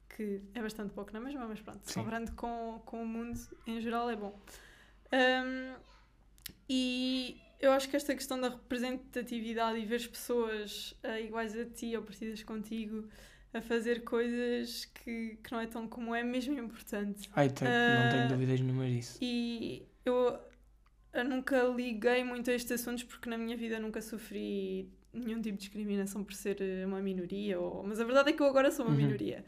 que 0.09 0.43
é 0.55 0.61
bastante 0.61 0.93
pouco, 0.93 1.13
não 1.13 1.21
é 1.21 1.25
mesmo? 1.25 1.47
Mas 1.49 1.61
pronto, 1.61 1.81
Sim. 1.85 2.01
comparando 2.01 2.33
com, 2.33 2.81
com 2.85 3.03
o 3.03 3.07
mundo 3.07 3.41
em 3.67 3.81
geral 3.81 4.11
é 4.11 4.17
bom. 4.17 4.39
Ahm, 5.11 5.77
e 6.69 7.41
eu 7.61 7.73
acho 7.73 7.89
que 7.89 7.97
esta 7.97 8.15
questão 8.15 8.41
da 8.41 8.49
representatividade 8.49 9.79
e 9.79 9.87
ver 9.87 9.97
as 9.97 10.07
pessoas 10.07 10.95
ah, 11.03 11.21
iguais 11.21 11.57
a 11.57 11.65
ti 11.65 11.97
ou 11.97 12.03
parecidas 12.03 12.43
contigo 12.43 13.09
a 13.55 13.61
fazer 13.61 14.03
coisas 14.05 14.87
que, 14.87 15.37
que 15.43 15.53
não 15.53 15.61
é 15.61 15.67
tão 15.67 15.87
comum 15.89 16.15
é 16.15 16.23
mesmo 16.23 16.59
importante. 16.59 17.31
Ai, 17.35 17.49
te- 17.51 17.65
não 17.65 18.07
Ah, 18.07 18.09
tenho 18.11 18.29
dúvidas 18.29 18.61
nenhuma 18.61 18.87
disso. 18.89 19.19
E 19.21 19.83
eu, 20.05 20.39
eu 21.13 21.25
nunca 21.25 21.63
liguei 21.65 22.25
muito 22.25 22.51
a 22.51 22.55
estes 22.55 22.73
assuntos 22.81 23.05
porque 23.05 23.29
na 23.29 23.37
minha 23.39 23.57
vida 23.57 23.79
nunca 23.79 24.01
sofri 24.01 24.89
nenhum 25.13 25.41
tipo 25.43 25.57
de 25.57 25.65
discriminação 25.65 26.25
por 26.25 26.33
ser 26.35 26.61
eh, 26.61 26.87
uma 26.87 27.01
minoria. 27.03 27.61
Ou... 27.61 27.83
Mas 27.83 28.01
a 28.01 28.05
verdade 28.05 28.31
é 28.31 28.33
que 28.33 28.43
eu 28.43 28.47
agora 28.47 28.71
sou 28.71 28.87
uma 28.87 28.93
Uhum. 28.93 28.97
minoria. 28.97 29.45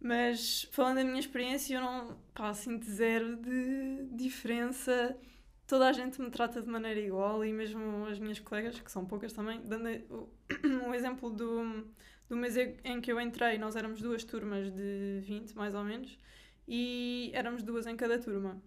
Mas 0.00 0.68
falando 0.72 0.96
da 0.96 1.04
minha 1.04 1.20
experiência, 1.20 1.76
eu 1.76 1.80
não 1.80 2.18
pá, 2.34 2.52
sinto 2.54 2.84
zero 2.90 3.36
de 3.36 4.06
diferença. 4.12 5.16
Toda 5.66 5.88
a 5.88 5.92
gente 5.92 6.20
me 6.20 6.30
trata 6.30 6.60
de 6.60 6.68
maneira 6.68 7.00
igual 7.00 7.44
e 7.44 7.52
mesmo 7.52 8.06
as 8.06 8.18
minhas 8.18 8.38
colegas, 8.40 8.78
que 8.80 8.90
são 8.92 9.06
poucas 9.06 9.32
também, 9.32 9.62
dando 9.64 10.28
um 10.86 10.94
exemplo 10.94 11.30
do, 11.30 11.86
do 12.28 12.36
mês 12.36 12.56
em 12.56 13.00
que 13.00 13.12
eu 13.12 13.20
entrei, 13.20 13.58
nós 13.58 13.76
éramos 13.76 14.00
duas 14.00 14.24
turmas 14.24 14.70
de 14.72 15.20
20, 15.22 15.54
mais 15.54 15.74
ou 15.74 15.84
menos, 15.84 16.18
e 16.66 17.30
éramos 17.34 17.62
duas 17.62 17.86
em 17.86 17.96
cada 17.96 18.18
turma. 18.18 18.60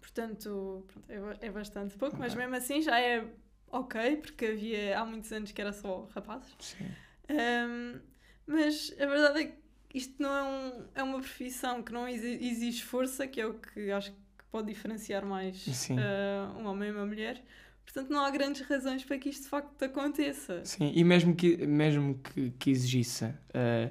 Portanto, 0.00 0.84
pronto, 0.88 1.04
é, 1.40 1.46
é 1.46 1.50
bastante 1.50 1.96
pouco, 1.96 2.16
mas 2.18 2.34
Ok. 2.34 2.36
mesmo 2.36 2.54
assim 2.56 2.82
já 2.82 3.00
é 3.00 3.24
ok, 3.70 4.16
porque 4.16 4.46
havia 4.46 4.98
há 4.98 5.04
muitos 5.04 5.32
anos 5.32 5.52
que 5.52 5.60
era 5.60 5.72
só 5.72 6.04
rapazes. 6.14 6.56
Sim. 6.58 6.96
Um, 7.30 8.00
mas 8.46 8.92
a 9.00 9.06
verdade 9.06 9.40
é 9.42 9.44
que 9.88 9.98
isto 9.98 10.20
não 10.22 10.34
é, 10.34 10.42
um, 10.42 10.88
é 10.94 11.02
uma 11.02 11.20
profissão 11.20 11.82
que 11.82 11.92
não 11.92 12.08
exi- 12.08 12.38
exige 12.44 12.82
força, 12.82 13.26
que 13.26 13.40
é 13.40 13.46
o 13.46 13.54
que 13.54 13.90
acho 13.90 14.10
que 14.12 14.44
pode 14.50 14.68
diferenciar 14.68 15.24
mais 15.24 15.90
uh, 15.96 16.58
um 16.58 16.66
homem 16.66 16.88
e 16.90 16.92
uma 16.92 17.06
mulher. 17.06 17.42
Portanto, 17.84 18.10
não 18.10 18.24
há 18.24 18.30
grandes 18.30 18.62
razões 18.62 19.04
para 19.04 19.18
que 19.18 19.28
isto 19.28 19.42
de 19.42 19.48
facto 19.48 19.82
aconteça. 19.82 20.62
Sim, 20.64 20.92
e 20.94 21.04
mesmo 21.04 21.34
que, 21.34 21.66
mesmo 21.66 22.18
que, 22.22 22.50
que 22.58 22.70
exigisse, 22.70 23.32
eh, 23.52 23.90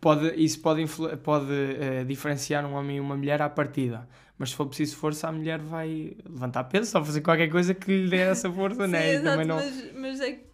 pode, 0.00 0.34
isso 0.36 0.60
pode, 0.60 0.84
pode 1.22 1.52
eh, 1.52 2.04
diferenciar 2.04 2.66
um 2.66 2.74
homem 2.74 2.98
e 2.98 3.00
uma 3.00 3.16
mulher 3.16 3.40
à 3.40 3.48
partida. 3.48 4.08
Mas 4.38 4.50
se 4.50 4.56
for 4.56 4.66
preciso 4.66 4.96
força, 4.96 5.28
a 5.28 5.32
mulher 5.32 5.58
vai 5.58 6.16
levantar 6.28 6.64
peso 6.64 6.96
ou 6.98 7.04
fazer 7.04 7.20
qualquer 7.20 7.48
coisa 7.50 7.74
que 7.74 7.90
lhe 7.90 8.08
dê 8.08 8.18
essa 8.18 8.50
força, 8.50 8.86
Sim, 8.86 8.92
né? 8.92 9.14
Exato, 9.14 9.46
não... 9.46 9.56
mas, 9.56 9.92
mas 9.94 10.20
é 10.20 10.32
que 10.32 10.50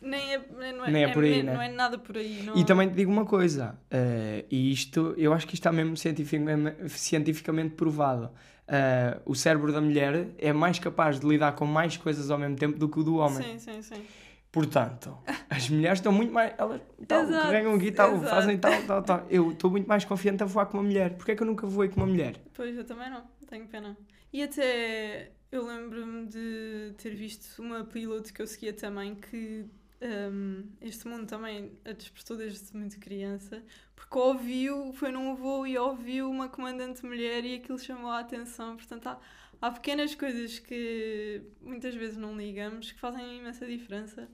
nem 0.00 0.34
é, 0.34 0.38
não 0.72 0.84
é, 0.84 0.90
Nem 0.90 1.04
é 1.04 1.08
por 1.08 1.24
aí, 1.24 1.42
né? 1.42 1.54
não 1.54 1.62
é 1.62 1.68
nada 1.68 1.98
por 1.98 2.16
aí. 2.16 2.42
Não 2.42 2.56
E 2.56 2.64
também 2.64 2.88
te 2.88 2.94
digo 2.94 3.10
uma 3.10 3.26
coisa, 3.26 3.78
eh, 3.90 4.46
e 4.50 4.72
isto, 4.72 5.14
eu 5.18 5.32
acho 5.32 5.46
que 5.46 5.54
isto 5.54 5.62
está 5.62 5.72
mesmo 5.72 5.96
cientificamente, 5.96 6.88
cientificamente 6.88 7.74
provado. 7.74 8.30
Eh, 8.72 9.20
o 9.26 9.34
cérebro 9.34 9.72
da 9.72 9.80
mulher 9.80 10.28
é 10.38 10.52
mais 10.52 10.78
capaz 10.78 11.18
de 11.18 11.26
lidar 11.26 11.52
com 11.56 11.66
mais 11.66 11.96
coisas 11.96 12.30
ao 12.30 12.38
mesmo 12.38 12.54
tempo 12.54 12.78
do 12.78 12.88
que 12.88 13.00
o 13.00 13.02
do 13.02 13.16
homem. 13.16 13.42
Sim, 13.42 13.58
sim, 13.58 13.82
sim. 13.82 14.06
Portanto, 14.52 15.18
as 15.50 15.68
mulheres 15.68 15.98
estão 15.98 16.12
muito 16.12 16.32
mais. 16.32 16.54
Elas 16.56 16.80
tal, 17.08 17.22
Exato, 17.22 17.46
carregam 17.46 17.74
aqui 17.74 17.90
tal, 17.90 18.14
exato. 18.14 18.30
fazem 18.30 18.58
tal, 18.58 18.82
tal, 18.82 19.02
tal. 19.02 19.26
Eu 19.28 19.50
estou 19.50 19.70
muito 19.72 19.88
mais 19.88 20.04
confiante 20.04 20.44
a 20.44 20.46
voar 20.46 20.66
com 20.66 20.76
uma 20.78 20.84
mulher. 20.84 21.16
Porquê 21.16 21.32
é 21.32 21.34
que 21.36 21.42
eu 21.42 21.46
nunca 21.46 21.66
voei 21.66 21.88
com 21.88 21.96
uma 21.96 22.06
mulher? 22.06 22.36
Pois, 22.54 22.76
eu 22.76 22.84
também 22.84 23.10
não, 23.10 23.24
tenho 23.48 23.66
pena. 23.66 23.96
E 24.32 24.40
até 24.42 25.32
eu 25.50 25.66
lembro-me 25.66 26.26
de 26.26 26.94
ter 26.96 27.10
visto 27.10 27.60
uma 27.60 27.84
piloto 27.84 28.32
que 28.32 28.40
eu 28.40 28.46
seguia 28.46 28.72
também 28.72 29.16
que 29.16 29.66
hum, 30.02 30.64
este 30.80 31.06
mundo 31.06 31.26
também 31.26 31.72
a 31.84 31.92
despertou 31.92 32.36
desde 32.36 32.76
muito 32.76 32.98
criança, 32.98 33.62
porque 33.94 34.18
ouviu, 34.18 34.92
foi 34.92 35.10
num 35.12 35.34
voo 35.34 35.66
e 35.66 35.76
ouviu 35.78 36.30
uma 36.30 36.48
comandante 36.48 37.04
mulher 37.04 37.44
e 37.44 37.56
aquilo 37.56 37.78
chamou 37.78 38.10
a 38.10 38.20
atenção. 38.20 38.76
Portanto, 38.76 39.06
há, 39.06 39.20
há 39.60 39.70
pequenas 39.70 40.14
coisas 40.14 40.58
que 40.58 41.42
muitas 41.60 41.94
vezes 41.94 42.16
não 42.16 42.36
ligamos 42.36 42.92
que 42.92 42.98
fazem 42.98 43.38
imensa 43.38 43.66
diferença. 43.66 44.28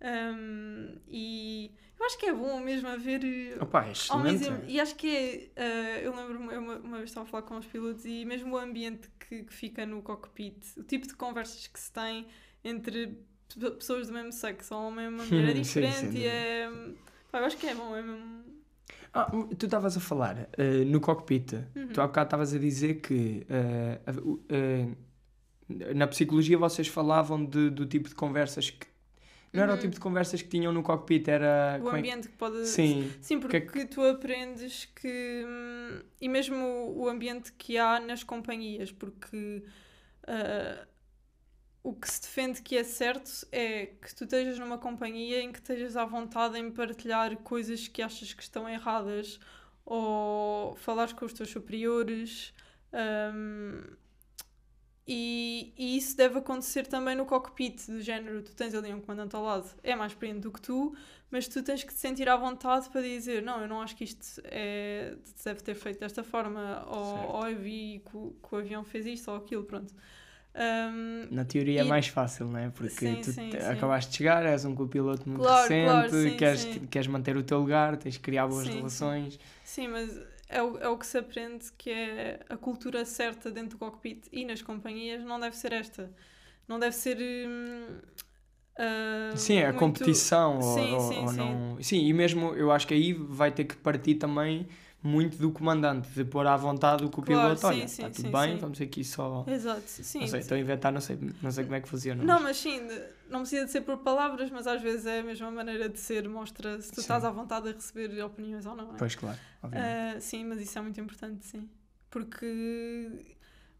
Hum, 0.00 0.98
e 1.08 1.70
eu 1.98 2.04
acho 2.04 2.18
que 2.18 2.26
é 2.26 2.32
bom 2.32 2.60
mesmo 2.60 2.88
haver 2.88 3.24
eh, 3.24 3.56
Opa, 3.62 3.86
é 3.86 3.92
excelente. 3.92 4.66
e, 4.68 4.78
acho 4.78 4.94
que 4.94 5.08
é. 5.08 5.50
eh, 5.56 6.06
eu 6.06 6.14
lembro-me, 6.14 6.54
uma, 6.58 6.76
uma 6.76 6.96
vez 6.98 7.08
estava 7.08 7.26
a 7.26 7.30
falar 7.30 7.42
com 7.44 7.56
os 7.56 7.64
pilotos 7.64 8.04
e 8.04 8.24
mesmo 8.26 8.54
o 8.54 8.58
ambiente 8.58 9.08
que, 9.18 9.44
que 9.44 9.54
fica 9.54 9.86
no 9.86 10.02
cockpit, 10.02 10.62
o 10.76 10.82
tipo 10.82 11.06
de 11.06 11.14
conversas 11.14 11.66
que 11.66 11.80
se 11.80 11.90
tem 11.90 12.26
entre 12.62 13.16
pessoas 13.78 14.06
do 14.08 14.12
mesmo 14.12 14.32
sexo, 14.32 14.74
ou 14.74 14.88
uma 14.88 15.08
mulher, 15.10 15.50
é 15.50 15.54
Sim, 15.54 15.60
diferente 15.62 16.16
e 16.18 16.24
é. 16.26 16.68
pá, 17.30 17.38
eu 17.40 17.44
acho 17.44 17.56
que 17.56 17.66
é 17.66 17.74
bom, 17.74 17.94
é 17.96 18.02
mesmo. 18.02 18.44
Ah, 19.14 19.30
tu 19.58 19.64
estavas 19.66 19.96
a 19.96 20.00
falar 20.00 20.48
eh, 20.58 20.84
no 20.84 21.00
cockpit. 21.00 21.52
Uhum. 21.74 21.88
Tu 21.88 22.00
há 22.00 22.06
bocado 22.06 22.26
estavas 22.26 22.52
a 22.54 22.58
dizer 22.58 22.96
que 23.00 23.46
o- 24.22 24.40
eh, 24.50 24.88
na 25.94 26.06
psicologia 26.06 26.58
vocês 26.58 26.86
falavam 26.88 27.42
de- 27.44 27.70
do 27.70 27.86
tipo 27.86 28.08
de 28.08 28.14
conversas 28.14 28.70
que 28.70 28.86
Não 29.52 29.62
era 29.62 29.72
o 29.72 29.74
Uhum. 29.76 29.80
tipo 29.80 29.94
de 29.94 30.00
conversas 30.00 30.42
que 30.42 30.48
tinham 30.48 30.70
no 30.70 30.82
cockpit, 30.82 31.28
era. 31.28 31.80
O 31.82 31.88
é 31.88 31.90
que- 31.92 31.96
ambiente 31.96 32.28
que 32.28 32.36
pode. 32.36 32.66
Sim. 32.66 33.10
Sim, 33.22 33.40
que 33.40 33.56
é 33.56 33.60
porque 33.60 33.86
tu 33.86 34.02
aprendes 34.02 34.84
que. 34.94 35.44
hum, 35.46 36.02
E 36.20 36.28
mesmo 36.28 36.56
o, 36.56 37.04
o 37.04 37.08
ambiente 37.08 37.52
que 37.52 37.78
há 37.78 37.98
nas 37.98 38.22
companhias, 38.22 38.92
porque. 38.92 39.62
ah, 40.26 40.86
o 41.86 41.92
que 41.94 42.10
se 42.10 42.20
defende 42.20 42.62
que 42.62 42.76
é 42.76 42.82
certo 42.82 43.46
é 43.52 43.86
que 43.86 44.12
tu 44.12 44.24
estejas 44.24 44.58
numa 44.58 44.76
companhia 44.76 45.40
em 45.40 45.52
que 45.52 45.60
estejas 45.60 45.96
à 45.96 46.04
vontade 46.04 46.58
em 46.58 46.68
partilhar 46.68 47.36
coisas 47.36 47.86
que 47.86 48.02
achas 48.02 48.34
que 48.34 48.42
estão 48.42 48.68
erradas 48.68 49.38
ou 49.84 50.74
falares 50.74 51.12
com 51.12 51.24
os 51.24 51.32
teus 51.32 51.48
superiores. 51.48 52.52
hum, 53.32 53.84
e, 55.06 55.72
e 55.78 55.96
isso 55.96 56.16
deve 56.16 56.40
acontecer 56.40 56.88
também 56.88 57.14
no 57.14 57.24
cockpit, 57.24 57.86
do 57.86 58.00
género, 58.00 58.42
tu 58.42 58.56
tens 58.56 58.74
ali 58.74 58.92
um 58.92 59.00
comandante 59.00 59.36
ao 59.36 59.44
lado, 59.44 59.70
é 59.84 59.94
mais 59.94 60.10
experiente 60.10 60.40
do 60.40 60.50
que 60.50 60.60
tu, 60.60 60.92
mas 61.30 61.46
tu 61.46 61.62
tens 61.62 61.84
que 61.84 61.94
te 61.94 62.00
sentir 62.00 62.28
à 62.28 62.36
vontade 62.36 62.90
para 62.90 63.02
dizer, 63.02 63.40
não, 63.44 63.60
eu 63.60 63.68
não 63.68 63.80
acho 63.80 63.94
que 63.94 64.02
isto 64.02 64.42
é, 64.42 65.16
deve 65.44 65.62
ter 65.62 65.76
feito 65.76 66.00
desta 66.00 66.24
forma, 66.24 66.84
ou, 66.88 67.36
ou 67.36 67.48
eu 67.48 67.56
vi 67.56 68.02
que 68.10 68.16
o, 68.16 68.34
que 68.42 68.54
o 68.56 68.58
avião 68.58 68.82
fez 68.82 69.06
isto 69.06 69.30
ou 69.30 69.36
aquilo, 69.36 69.62
pronto. 69.62 69.94
Um, 70.58 71.26
Na 71.30 71.44
teoria 71.44 71.82
é 71.82 71.84
E- 71.84 71.88
mais 71.88 72.06
fácil, 72.08 72.46
não 72.46 72.58
é? 72.58 72.70
Porque 72.70 72.90
Sim, 72.90 73.16
tu 73.16 73.30
sim, 73.32 73.50
te- 73.50 73.60
sim. 73.60 73.68
acabaste 73.70 74.10
de 74.10 74.16
chegar, 74.16 74.44
és 74.46 74.64
um 74.64 74.74
copiloto 74.74 75.28
muito 75.28 75.42
Claro, 75.42 75.60
recente, 75.62 76.10
claro, 76.10 76.36
queres, 76.36 76.64
queres 76.90 77.06
manter 77.08 77.36
o 77.36 77.42
teu 77.42 77.58
lugar, 77.58 77.96
tens 77.98 78.14
de 78.14 78.20
criar 78.20 78.46
boas 78.46 78.66
relações. 78.66 79.38
sim, 79.64 79.88
mas 79.88 80.18
é 80.48 80.62
o, 80.62 80.78
é 80.78 80.88
o 80.88 80.96
que 80.96 81.06
se 81.06 81.18
aprende 81.18 81.66
que 81.76 81.90
é 81.90 82.40
a 82.48 82.56
cultura 82.56 83.04
certa 83.04 83.50
dentro 83.50 83.70
do 83.70 83.78
cockpit 83.78 84.26
e 84.32 84.44
nas 84.46 84.62
companhias 84.62 85.22
não 85.24 85.38
deve 85.38 85.56
ser 85.56 85.72
esta. 85.72 86.10
Não 86.66 86.78
deve 86.78 86.94
ser. 86.96 87.18
hum, 87.18 87.98
ah, 88.78 89.32
Sim, 89.36 89.56
é 89.56 89.66
a 89.66 89.72
muito- 89.72 89.78
competição. 89.80 90.56
ou- 90.56 90.62
Sim, 90.62 90.94
ou, 90.94 91.00
sim, 91.00 91.20
ou 91.22 91.28
sim. 91.28 91.36
não... 91.36 91.78
sim, 91.82 92.06
e 92.06 92.12
mesmo 92.12 92.54
eu 92.54 92.70
acho 92.72 92.86
que 92.86 92.94
aí 92.94 93.12
vai 93.12 93.50
ter 93.50 93.64
que 93.64 93.76
partir 93.76 94.14
também 94.16 94.66
muito 95.06 95.38
do 95.38 95.50
comandante, 95.52 96.08
de 96.10 96.24
pôr 96.24 96.46
à 96.46 96.56
vontade 96.56 97.04
o 97.04 97.10
copiloto. 97.10 97.60
Claro, 97.60 97.74
sim, 97.76 97.80
Olha, 97.80 97.88
sim, 97.88 98.02
está 98.04 98.08
tudo 98.10 98.22
sim, 98.26 98.32
bem, 98.32 98.54
sim. 98.54 98.60
vamos 98.60 98.80
aqui 98.80 99.04
só. 99.04 99.44
Exato, 99.46 99.82
sim. 99.86 100.20
Não 100.20 100.26
sei, 100.26 100.40
estou 100.40 100.56
a 100.56 100.60
inventar, 100.60 100.92
não 100.92 101.00
sei, 101.00 101.18
não 101.42 101.50
sei 101.50 101.64
como 101.64 101.76
é 101.76 101.80
que 101.80 101.88
funciona. 101.88 102.22
Não, 102.22 102.34
mas- 102.34 102.42
mas 102.42 102.56
sim, 102.58 102.80
não 103.30 103.40
precisa 103.40 103.64
de 103.64 103.70
ser 103.70 103.80
por 103.82 103.98
palavras, 103.98 104.50
mas 104.50 104.66
às 104.66 104.82
vezes 104.82 105.06
é 105.06 105.20
a 105.20 105.22
mesma 105.22 105.50
maneira 105.50 105.88
de 105.88 105.98
ser, 105.98 106.28
mostra 106.28 106.80
se 106.80 106.90
tu 106.90 106.96
Sim. 106.96 107.00
estás 107.02 107.24
à 107.24 107.30
vontade 107.30 107.68
a 107.68 107.72
receber 107.72 108.22
opiniões 108.22 108.66
ou 108.66 108.74
não. 108.74 108.94
É? 108.94 108.98
Pois 108.98 109.14
claro, 109.14 109.38
obviamente. 109.62 110.16
Ah, 110.16 110.20
sim, 110.20 110.44
mas 110.44 110.60
isso 110.60 110.78
é 110.78 110.82
muito 110.82 111.00
importante, 111.00 111.44
sim. 111.46 111.68
Porque 112.10 113.36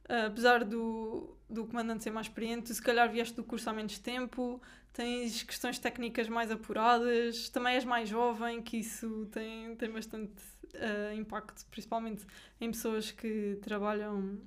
ah, 0.08 0.26
apesar 0.26 0.64
do, 0.64 1.36
do 1.48 1.66
comandante 1.66 2.04
ser 2.04 2.10
mais 2.10 2.26
experiente, 2.26 2.74
se 2.74 2.80
calhar 2.82 3.10
vieste 3.10 3.34
do 3.34 3.44
curso 3.44 3.68
há 3.68 3.72
menos 3.72 3.98
tempo, 3.98 4.60
tens 4.92 5.42
questões 5.42 5.78
técnicas 5.78 6.28
mais 6.28 6.50
apuradas, 6.50 7.48
também 7.48 7.74
és 7.74 7.84
mais 7.84 8.08
jovem, 8.08 8.62
que 8.62 8.78
isso 8.78 9.26
tem, 9.32 9.74
tem 9.76 9.90
bastante 9.90 10.32
ah, 10.74 11.14
impacto, 11.14 11.64
principalmente 11.70 12.24
em 12.60 12.70
pessoas 12.70 13.10
que 13.10 13.58
trabalham 13.62 14.38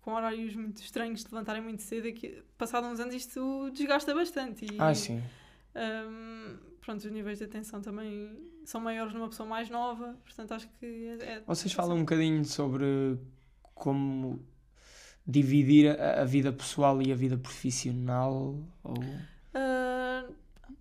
com 0.00 0.12
horários 0.14 0.54
muito 0.54 0.80
estranhos 0.80 1.22
de 1.22 1.26
levantarem 1.32 1.62
muito 1.62 1.82
cedo 1.82 2.08
e 2.08 2.12
que 2.12 2.42
passados 2.56 2.88
uns 2.90 2.98
anos 3.00 3.14
isto 3.14 3.70
desgasta 3.72 4.14
bastante. 4.14 4.64
E, 4.64 4.76
ah, 4.78 4.94
sim. 4.94 5.22
Ahm, 5.74 6.56
pronto, 6.80 7.04
os 7.04 7.12
níveis 7.12 7.38
de 7.38 7.44
atenção 7.44 7.80
também 7.80 8.50
são 8.64 8.80
maiores 8.80 9.12
numa 9.12 9.28
pessoa 9.28 9.48
mais 9.48 9.68
nova, 9.68 10.16
portanto 10.24 10.52
acho 10.52 10.68
que 10.80 10.86
é. 11.20 11.34
é- 11.36 11.42
Vocês 11.46 11.72
falam 11.72 11.96
um 11.98 12.00
bocadinho 12.00 12.44
sobre 12.44 13.18
como 13.74 14.40
dividir 15.26 15.90
a, 16.00 16.22
a 16.22 16.24
vida 16.24 16.52
pessoal 16.52 17.02
e 17.02 17.12
a 17.12 17.14
vida 17.14 17.36
profissional? 17.36 18.56
Ou... 18.82 18.94
Ah, 19.52 20.24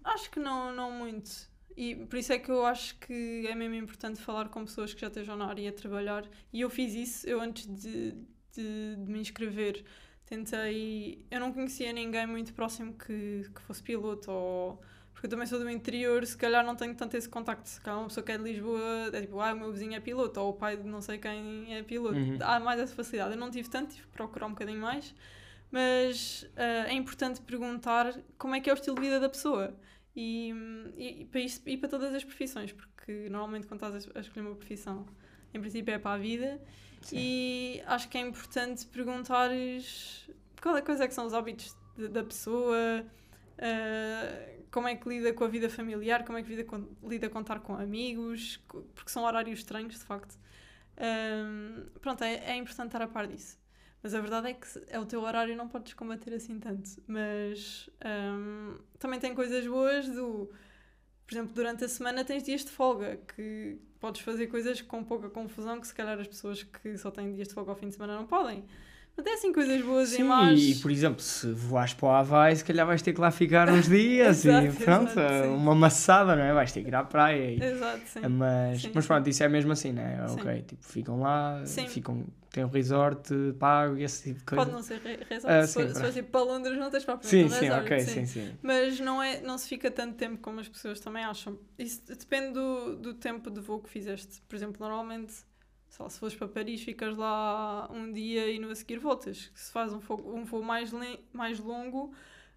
acho 0.06 0.32
que 0.32 0.40
não, 0.40 0.74
não 0.74 0.92
muito. 0.92 1.30
E 1.78 1.96
por 1.96 2.18
isso 2.18 2.34
é 2.34 2.40
que 2.40 2.50
eu 2.50 2.66
acho 2.66 2.98
que 2.98 3.46
é 3.48 3.54
mesmo 3.54 3.76
importante 3.76 4.20
falar 4.20 4.50
com 4.50 4.66
pessoas 4.66 4.96
que 4.96 5.00
já 5.00 5.08
estejam 5.08 5.38
na 5.38 5.46
área 5.46 5.70
a 5.70 5.72
trabalhar. 5.72 6.26
E 6.52 6.62
eu 6.62 6.72
fiz 6.72 6.96
isso, 6.96 7.30
eu 7.30 7.40
antes 7.40 7.68
de, 7.68 8.14
de, 8.52 8.96
de 8.96 9.12
me 9.12 9.20
inscrever, 9.20 9.86
tentei. 10.26 11.24
Eu 11.30 11.40
não 11.40 11.54
conhecia 11.54 11.94
ninguém 11.94 12.26
muito 12.26 12.52
próximo 12.52 12.94
que, 12.94 13.48
que 13.54 13.62
fosse 13.62 13.84
piloto 13.84 14.32
ou. 14.32 14.82
Porque 15.14 15.28
eu 15.28 15.30
também 15.30 15.46
sou 15.46 15.60
do 15.60 15.70
interior, 15.70 16.26
se 16.26 16.36
calhar 16.36 16.66
não 16.66 16.76
tenho 16.76 16.96
tanto 16.96 17.16
esse 17.16 17.30
contacto. 17.30 17.70
Se 17.70 17.80
calhar 17.80 18.00
uma 18.00 18.08
pessoa 18.08 18.24
que 18.24 18.32
é 18.32 18.38
de 18.40 18.44
Lisboa 18.44 19.12
é 19.14 19.22
tipo, 19.22 19.40
ah, 19.40 19.54
o 19.54 19.58
meu 19.58 19.72
vizinho 19.72 19.94
é 19.94 20.00
piloto, 20.00 20.40
ou 20.40 20.50
o 20.50 20.54
pai 20.54 20.78
de 20.78 20.84
não 20.84 21.02
sei 21.02 21.20
quem 21.20 21.76
é 21.76 21.84
piloto. 21.84 22.18
Uhum. 22.18 22.40
Há 22.42 22.60
mais 22.60 22.80
essa 22.80 22.96
facilidade. 22.96 23.34
Eu 23.34 23.40
não 23.40 23.52
tive 23.52 23.70
tanto, 23.70 23.94
tive 23.94 24.08
que 24.08 24.14
procurar 24.14 24.48
um 24.48 24.52
bocadinho 24.52 24.82
mais. 24.82 25.14
Mas 25.72 26.50
ah, 26.56 26.88
é 26.88 26.94
importante 26.94 27.40
perguntar 27.42 28.16
como 28.36 28.56
é 28.56 28.62
que 28.62 28.68
é 28.68 28.74
o 28.74 28.76
estilo 28.76 28.96
de 28.96 29.02
vida 29.04 29.20
da 29.20 29.30
pessoa. 29.30 29.78
E, 30.20 30.52
e, 30.98 31.22
e 31.22 31.26
para 31.26 31.40
isso, 31.42 31.62
e 31.68 31.78
para 31.78 31.88
todas 31.88 32.12
as 32.12 32.24
profissões, 32.24 32.72
porque 32.72 33.30
normalmente 33.30 33.68
quando 33.68 33.86
estás 33.86 34.10
a, 34.16 34.20
escolher 34.20 34.48
uma 34.48 34.56
profissão, 34.56 35.06
em 35.54 35.62
princípio 35.62 35.94
é 35.94 36.00
para 36.00 36.16
a 36.16 36.18
vida. 36.18 36.60
Sim. 37.04 37.18
E 37.20 37.84
acho 37.86 38.10
que 38.10 38.18
é 38.18 38.22
importante 38.22 38.88
perguntares 38.88 40.28
qual 40.60 40.76
é, 40.76 40.82
quais 40.82 41.00
é 41.02 41.08
que 41.08 41.14
são 41.14 41.28
os 41.28 41.36
hábitos 41.36 41.78
de- 41.96 42.08
da 42.08 42.24
pessoa, 42.24 43.06
ah, 43.60 44.50
como 44.72 44.88
é 44.88 44.96
que 44.96 45.08
lida 45.08 45.32
com 45.34 45.44
a 45.44 45.48
vida 45.48 45.70
familiar, 45.70 46.26
como 46.26 46.40
é 46.40 46.42
que 46.42 46.50
lida 46.50 46.64
com, 46.64 46.88
lida 47.04 47.30
com 47.30 47.40
estar 47.42 47.60
com 47.60 47.76
amigos, 47.76 48.60
porque 48.68 49.12
são 49.12 49.24
horários 49.24 49.60
estranhos, 49.60 49.94
de 50.00 50.04
facto. 50.04 50.36
Ahm, 50.98 51.86
pronto, 52.02 52.24
é, 52.24 52.34
é 52.54 52.56
importante 52.56 52.88
estar 52.88 53.04
a 53.04 53.08
par 53.08 53.28
disso. 53.28 53.60
Mas 54.02 54.14
a 54.14 54.22
verdade 54.22 54.50
é 54.50 54.54
que 54.54 54.68
é 54.88 55.00
o 55.00 55.06
teu 55.06 55.22
horário 55.22 55.56
não 55.56 55.68
podes 55.68 55.94
combater 55.94 56.34
assim 56.34 56.60
tanto. 56.60 56.90
Mas 57.08 57.90
ahm, 58.02 58.78
também 59.00 59.20
tem 59.20 59.34
coisas 59.34 59.66
boas 59.68 60.08
do. 60.08 60.50
Por 61.26 61.34
exemplo, 61.34 61.54
durante 61.54 61.84
a 61.84 61.90
semana 61.90 62.24
tens 62.24 62.44
dias 62.44 62.64
de 62.64 62.72
folga 62.72 63.18
que 63.36 63.78
podes 64.00 64.22
fazer 64.22 64.48
coisas 64.48 64.82
com 64.82 65.04
pouca 65.04 65.30
confusão 65.30 65.82
que 65.82 65.88
se 65.88 65.94
calhar 65.94 66.18
as 66.20 66.28
pessoas 66.28 66.64
que 66.64 66.98
só 66.98 67.12
têm 67.12 67.34
dias 67.34 67.50
de 67.50 67.54
folga 67.54 67.72
ao 67.72 67.76
fim 67.78 67.90
de 67.90 67.96
semana 67.96 68.16
não 68.16 68.26
podem. 68.26 68.64
É 69.26 69.34
assim 69.34 69.52
coisas 69.52 69.82
boas 69.82 70.14
e 70.14 70.18
Sim, 70.18 70.24
más. 70.24 70.60
e 70.62 70.76
por 70.76 70.92
exemplo, 70.92 71.22
se 71.22 71.52
voares 71.52 71.94
para 71.94 72.08
o 72.08 72.12
Havaí, 72.12 72.56
se 72.56 72.64
calhar 72.64 72.86
vais 72.86 73.02
ter 73.02 73.14
que 73.14 73.20
lá 73.22 73.30
ficar 73.32 73.68
uns 73.70 73.88
dias 73.88 74.46
e 74.46 74.48
Exato, 74.48 74.84
pronto, 74.84 75.12
exato, 75.12 75.44
sim. 75.44 75.50
uma 75.56 75.76
maçada, 75.76 76.36
não 76.36 76.44
é? 76.44 76.54
Vais 76.54 76.72
ter 76.72 76.82
que 76.82 76.88
ir 76.88 76.96
à 76.96 77.04
praia. 77.04 77.52
E... 77.52 77.62
Exato, 77.62 78.08
sim. 78.08 78.22
Mas, 78.28 78.82
Sim, 78.82 78.92
mas 78.94 79.04
sim. 79.04 79.08
pronto, 79.08 79.30
isso 79.30 79.44
é 79.44 79.50
mesmo 79.50 79.72
assim, 79.72 79.92
né? 79.92 80.26
Sim. 80.28 80.40
Ok, 80.40 80.62
tipo, 80.64 80.84
ficam 80.86 81.20
lá, 81.20 81.62
Sim. 81.66 81.88
ficam, 81.88 82.26
têm 82.52 82.64
um 82.64 82.70
resort 82.70 83.34
pago 83.60 83.98
e 83.98 84.04
esse 84.04 84.24
tipo 84.24 84.40
de 84.40 84.46
coisa. 84.46 84.66
Pode 84.66 84.76
não 84.76 84.84
ser 84.84 85.00
re- 85.02 85.20
resort. 85.30 85.54
Ah, 85.54 85.68
se, 85.68 85.74
for, 85.74 85.88
sim, 85.90 86.12
se 86.12 86.20
ir 86.20 86.24
para 86.24 86.42
Londres, 86.42 86.78
não 86.78 86.90
tens 86.90 87.04
para 87.06 87.20
Sim, 87.22 87.50
sim, 87.50 87.70
ok, 87.70 88.00
sim, 88.02 88.26
sim. 88.26 88.54
Mas 88.62 89.00
não, 89.00 89.22
é, 89.22 89.42
não 89.42 89.58
se 89.58 89.68
fica 89.68 89.90
tanto 89.92 90.16
tempo 90.16 90.38
como 90.42 90.60
as 90.60 90.68
pessoas 90.68 91.00
também 91.00 91.24
acham. 91.24 91.58
Isso 91.78 92.02
depende 92.08 92.54
do, 92.54 92.96
do 92.96 93.14
tempo 93.14 93.50
de 93.50 93.60
voo 93.62 93.80
que 93.80 93.90
fizeste. 93.90 94.42
Por 94.48 94.56
exemplo, 94.56 94.78
normalmente, 94.80 95.34
sei 95.90 96.04
lá, 96.04 96.10
se 96.10 96.20
fores 96.20 96.36
para 96.36 96.48
Paris, 96.48 96.82
ficas 96.84 97.16
lá 97.18 97.90
um 97.92 98.12
dia 98.12 98.50
e 98.52 98.60
no 98.60 98.70
a 98.70 98.76
seguir 98.76 99.00
voltas. 99.00 99.52
Se 99.56 99.72
faz 99.72 99.94
um, 99.94 100.00
voo- 100.00 100.36
um 100.36 100.44
voo 100.44 100.62
mais, 100.62 100.92
mais 101.34 101.60
longo, 101.60 102.14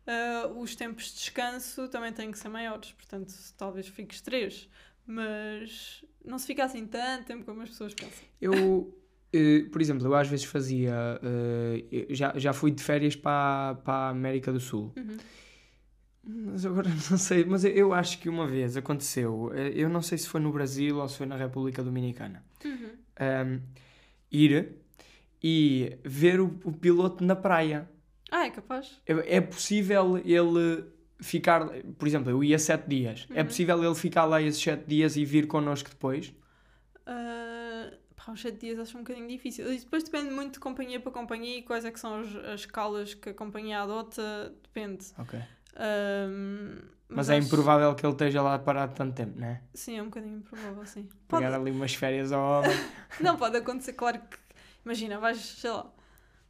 ah, 0.07 0.49
os 0.57 0.75
tempos 0.77 1.07
de 1.13 1.15
descanso 1.19 1.89
também 1.89 2.13
têm 2.13 2.31
que 2.31 2.39
ser 2.39 2.49
maiores. 2.49 2.93
Portanto, 2.93 3.33
talvez 3.57 3.87
fiques 3.89 4.21
três. 4.21 4.69
Mas 5.07 6.05
não 6.25 6.39
se 6.39 6.47
fica 6.47 6.65
assim 6.65 6.87
tanto 6.87 7.27
tempo 7.27 7.45
como 7.45 7.63
as 7.63 7.69
pessoas 7.71 7.93
pensam. 7.95 8.23
Eu, 8.41 8.97
eh, 9.33 9.65
por 9.73 9.81
exemplo, 9.81 10.07
eu 10.07 10.15
às 10.15 10.29
vezes 10.29 10.45
fazia, 10.45 10.95
eu 11.91 12.15
já, 12.15 12.33
já 12.39 12.53
fui 12.53 12.71
de 12.71 12.83
férias 12.83 13.17
para, 13.17 13.75
para 13.85 13.95
a 13.95 14.09
América 14.11 14.53
do 14.53 14.61
Sul. 14.61 14.93
Uhum. 14.97 15.17
Mas 16.23 16.65
agora 16.67 16.89
não 17.11 17.19
sei, 17.19 17.45
mas 17.45 17.65
eu- 17.65 17.73
eu 17.73 17.93
acho 17.95 18.19
que 18.21 18.29
uma 18.29 18.47
vez 18.47 18.77
aconteceu, 18.77 19.51
eh, 19.55 19.73
eu 19.75 19.89
não 19.89 20.03
sei 20.03 20.19
se 20.19 20.29
foi 20.29 20.41
no 20.41 20.53
Brasil 20.53 20.99
ou 20.99 21.09
se 21.09 21.17
foi 21.19 21.27
na 21.27 21.37
República 21.37 21.83
Dominicana, 21.83 22.45
Uhum. 22.65 22.91
Um, 23.21 23.61
ir 24.31 24.75
e 25.43 25.99
ver 26.05 26.41
o, 26.41 26.47
o 26.65 26.73
piloto 26.73 27.25
na 27.25 27.37
praia. 27.37 27.89
Ah, 28.31 28.47
é 28.47 28.51
capaz? 28.51 29.01
É, 29.07 29.37
é 29.37 29.41
possível 29.41 30.19
ele 30.19 30.85
ficar, 31.21 31.67
por 31.99 32.07
exemplo, 32.09 32.31
eu 32.31 32.43
ia 32.45 32.59
sete 32.59 32.89
dias, 32.89 33.27
é 33.31 33.41
Uhum. 33.41 33.47
possível 33.47 33.85
ele 33.85 33.95
ficar 33.95 34.25
lá 34.25 34.41
esses 34.41 34.63
sete 34.63 34.85
dias 34.87 35.17
e 35.17 35.25
vir 35.25 35.47
connosco 35.47 35.91
depois? 35.91 36.33
Uh, 37.07 37.97
pá, 38.15 38.33
os 38.33 38.41
7 38.41 38.59
dias 38.59 38.79
acho 38.79 38.97
um 38.97 39.01
bocadinho 39.01 39.27
difícil. 39.27 39.73
E 39.73 39.79
depois 39.79 40.05
depende 40.05 40.31
muito 40.31 40.55
de 40.55 40.61
companhia 40.61 41.01
para 41.01 41.11
companhia 41.11 41.59
e 41.59 41.63
quais 41.63 41.85
é 41.85 41.91
que 41.91 41.99
são 41.99 42.21
as, 42.21 42.35
as 42.37 42.61
escalas 42.61 43.15
que 43.15 43.31
a 43.31 43.35
companhia 43.35 43.81
adota, 43.81 44.55
depende. 44.63 45.07
Ok. 45.19 45.41
Um, 45.77 46.77
Mas, 47.11 47.29
é 47.31 47.37
acho- 47.39 47.47
improvável 47.47 47.95
que 47.95 48.05
ele 48.07 48.13
esteja 48.13 48.43
lá 48.43 48.59
parado 48.59 48.95
tanto 48.95 49.15
tempo, 49.15 49.39
não 49.39 49.47
é? 49.49 49.61
Sim, 49.75 49.99
é 49.99 50.03
um 50.03 50.07
bocadinho 50.07 50.39
improvável, 50.39 50.85
sim. 50.87 51.09
Pode... 51.29 51.43
Pegar 51.45 51.59
ali 51.59 51.71
umas 51.71 51.95
férias 51.95 52.33
ao 52.33 52.43
homem. 52.63 52.77
Não, 53.21 53.37
pode 53.37 53.57
acontecer, 53.57 53.93
claro 53.95 54.19
que. 54.21 54.39
Imagina, 54.85 55.19
vais, 55.19 55.39
sei 55.39 55.71
lá, 55.71 55.91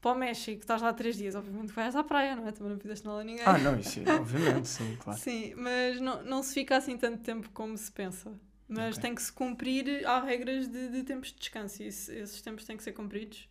para 0.01 0.13
o 0.13 0.15
México, 0.15 0.61
estás 0.61 0.81
lá 0.81 0.93
3 0.93 1.17
dias, 1.17 1.35
obviamente 1.35 1.73
vais 1.73 1.97
à 1.97 2.05
praia, 2.05 2.37
não 2.37 2.47
é? 2.47 2.53
Também 2.53 2.73
não 2.73 2.79
fizeste 2.81 3.05
nada 3.07 3.21
a 3.21 3.25
ninguém. 3.25 3.45
ah, 3.45 3.59
não, 3.59 3.79
isso 3.79 4.01
é, 4.01 4.15
obviamente, 4.15 4.69
sim, 4.69 4.97
claro. 5.03 5.19
Sim, 5.19 5.55
mas 5.57 6.01
não, 6.01 6.23
não 6.23 6.43
se 6.43 6.55
fica 6.55 6.77
assim 6.77 6.97
tanto 6.97 7.19
tempo 7.23 7.51
como 7.53 7.77
se 7.77 7.91
pensa. 7.91 8.33
Mas 8.69 8.97
Ok. 8.97 9.03
tem 9.03 9.15
que 9.15 9.21
se 9.23 9.33
cumprir, 9.33 10.07
há 10.07 10.21
regras 10.21 10.69
de, 10.69 10.89
de 10.89 11.03
tempos 11.03 11.33
de 11.33 11.39
descanso 11.41 11.83
e 11.83 11.87
esse- 11.89 12.15
esses 12.15 12.41
tempos 12.41 12.65
têm 12.65 12.77
que 12.77 12.83
ser 12.85 12.93
cumpridos. 12.93 13.49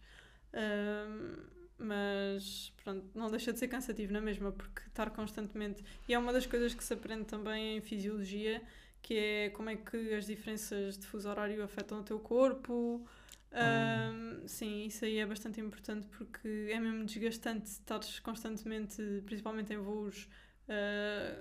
Ahm, 0.54 1.36
mas 1.80 2.72
pronto, 2.84 3.06
não 3.16 3.30
deixa 3.30 3.54
de 3.54 3.60
ser 3.60 3.68
cansativo 3.68 4.12
na 4.14 4.22
mesma, 4.22 4.52
porque 4.52 4.82
estar 4.88 5.10
constantemente. 5.12 5.84
E 6.08 6.14
é 6.14 6.20
uma 6.20 6.34
das 6.34 6.46
coisas 6.46 6.74
que 6.74 6.84
se 6.84 6.94
aprende 6.94 7.26
também 7.26 7.78
em 7.78 7.82
fisiologia, 7.82 8.62
que 9.02 9.14
é 9.18 9.50
como 9.52 9.70
é 9.70 9.76
que 9.76 10.14
as 10.14 10.26
diferenças 10.26 10.98
de 10.98 11.06
fuso 11.08 11.30
horário 11.30 11.64
afetam 11.64 12.00
o 12.02 12.04
teu 12.04 12.20
corpo. 12.20 13.06
Ahm, 13.52 14.48
sim, 14.48 14.86
isso 14.86 15.06
aí 15.06 15.18
é 15.18 15.26
bastante 15.26 15.60
importante 15.60 16.08
porque 16.08 16.70
é 16.72 16.80
mesmo 16.80 17.06
desgastante 17.06 17.68
estares 17.70 18.20
constantemente, 18.20 19.02
principalmente 19.26 19.74
em 19.74 19.78
voos 19.78 20.28
ah, 20.68 21.36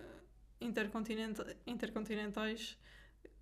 intercontinenta- 0.60 1.56
intercontinentais, 1.66 2.78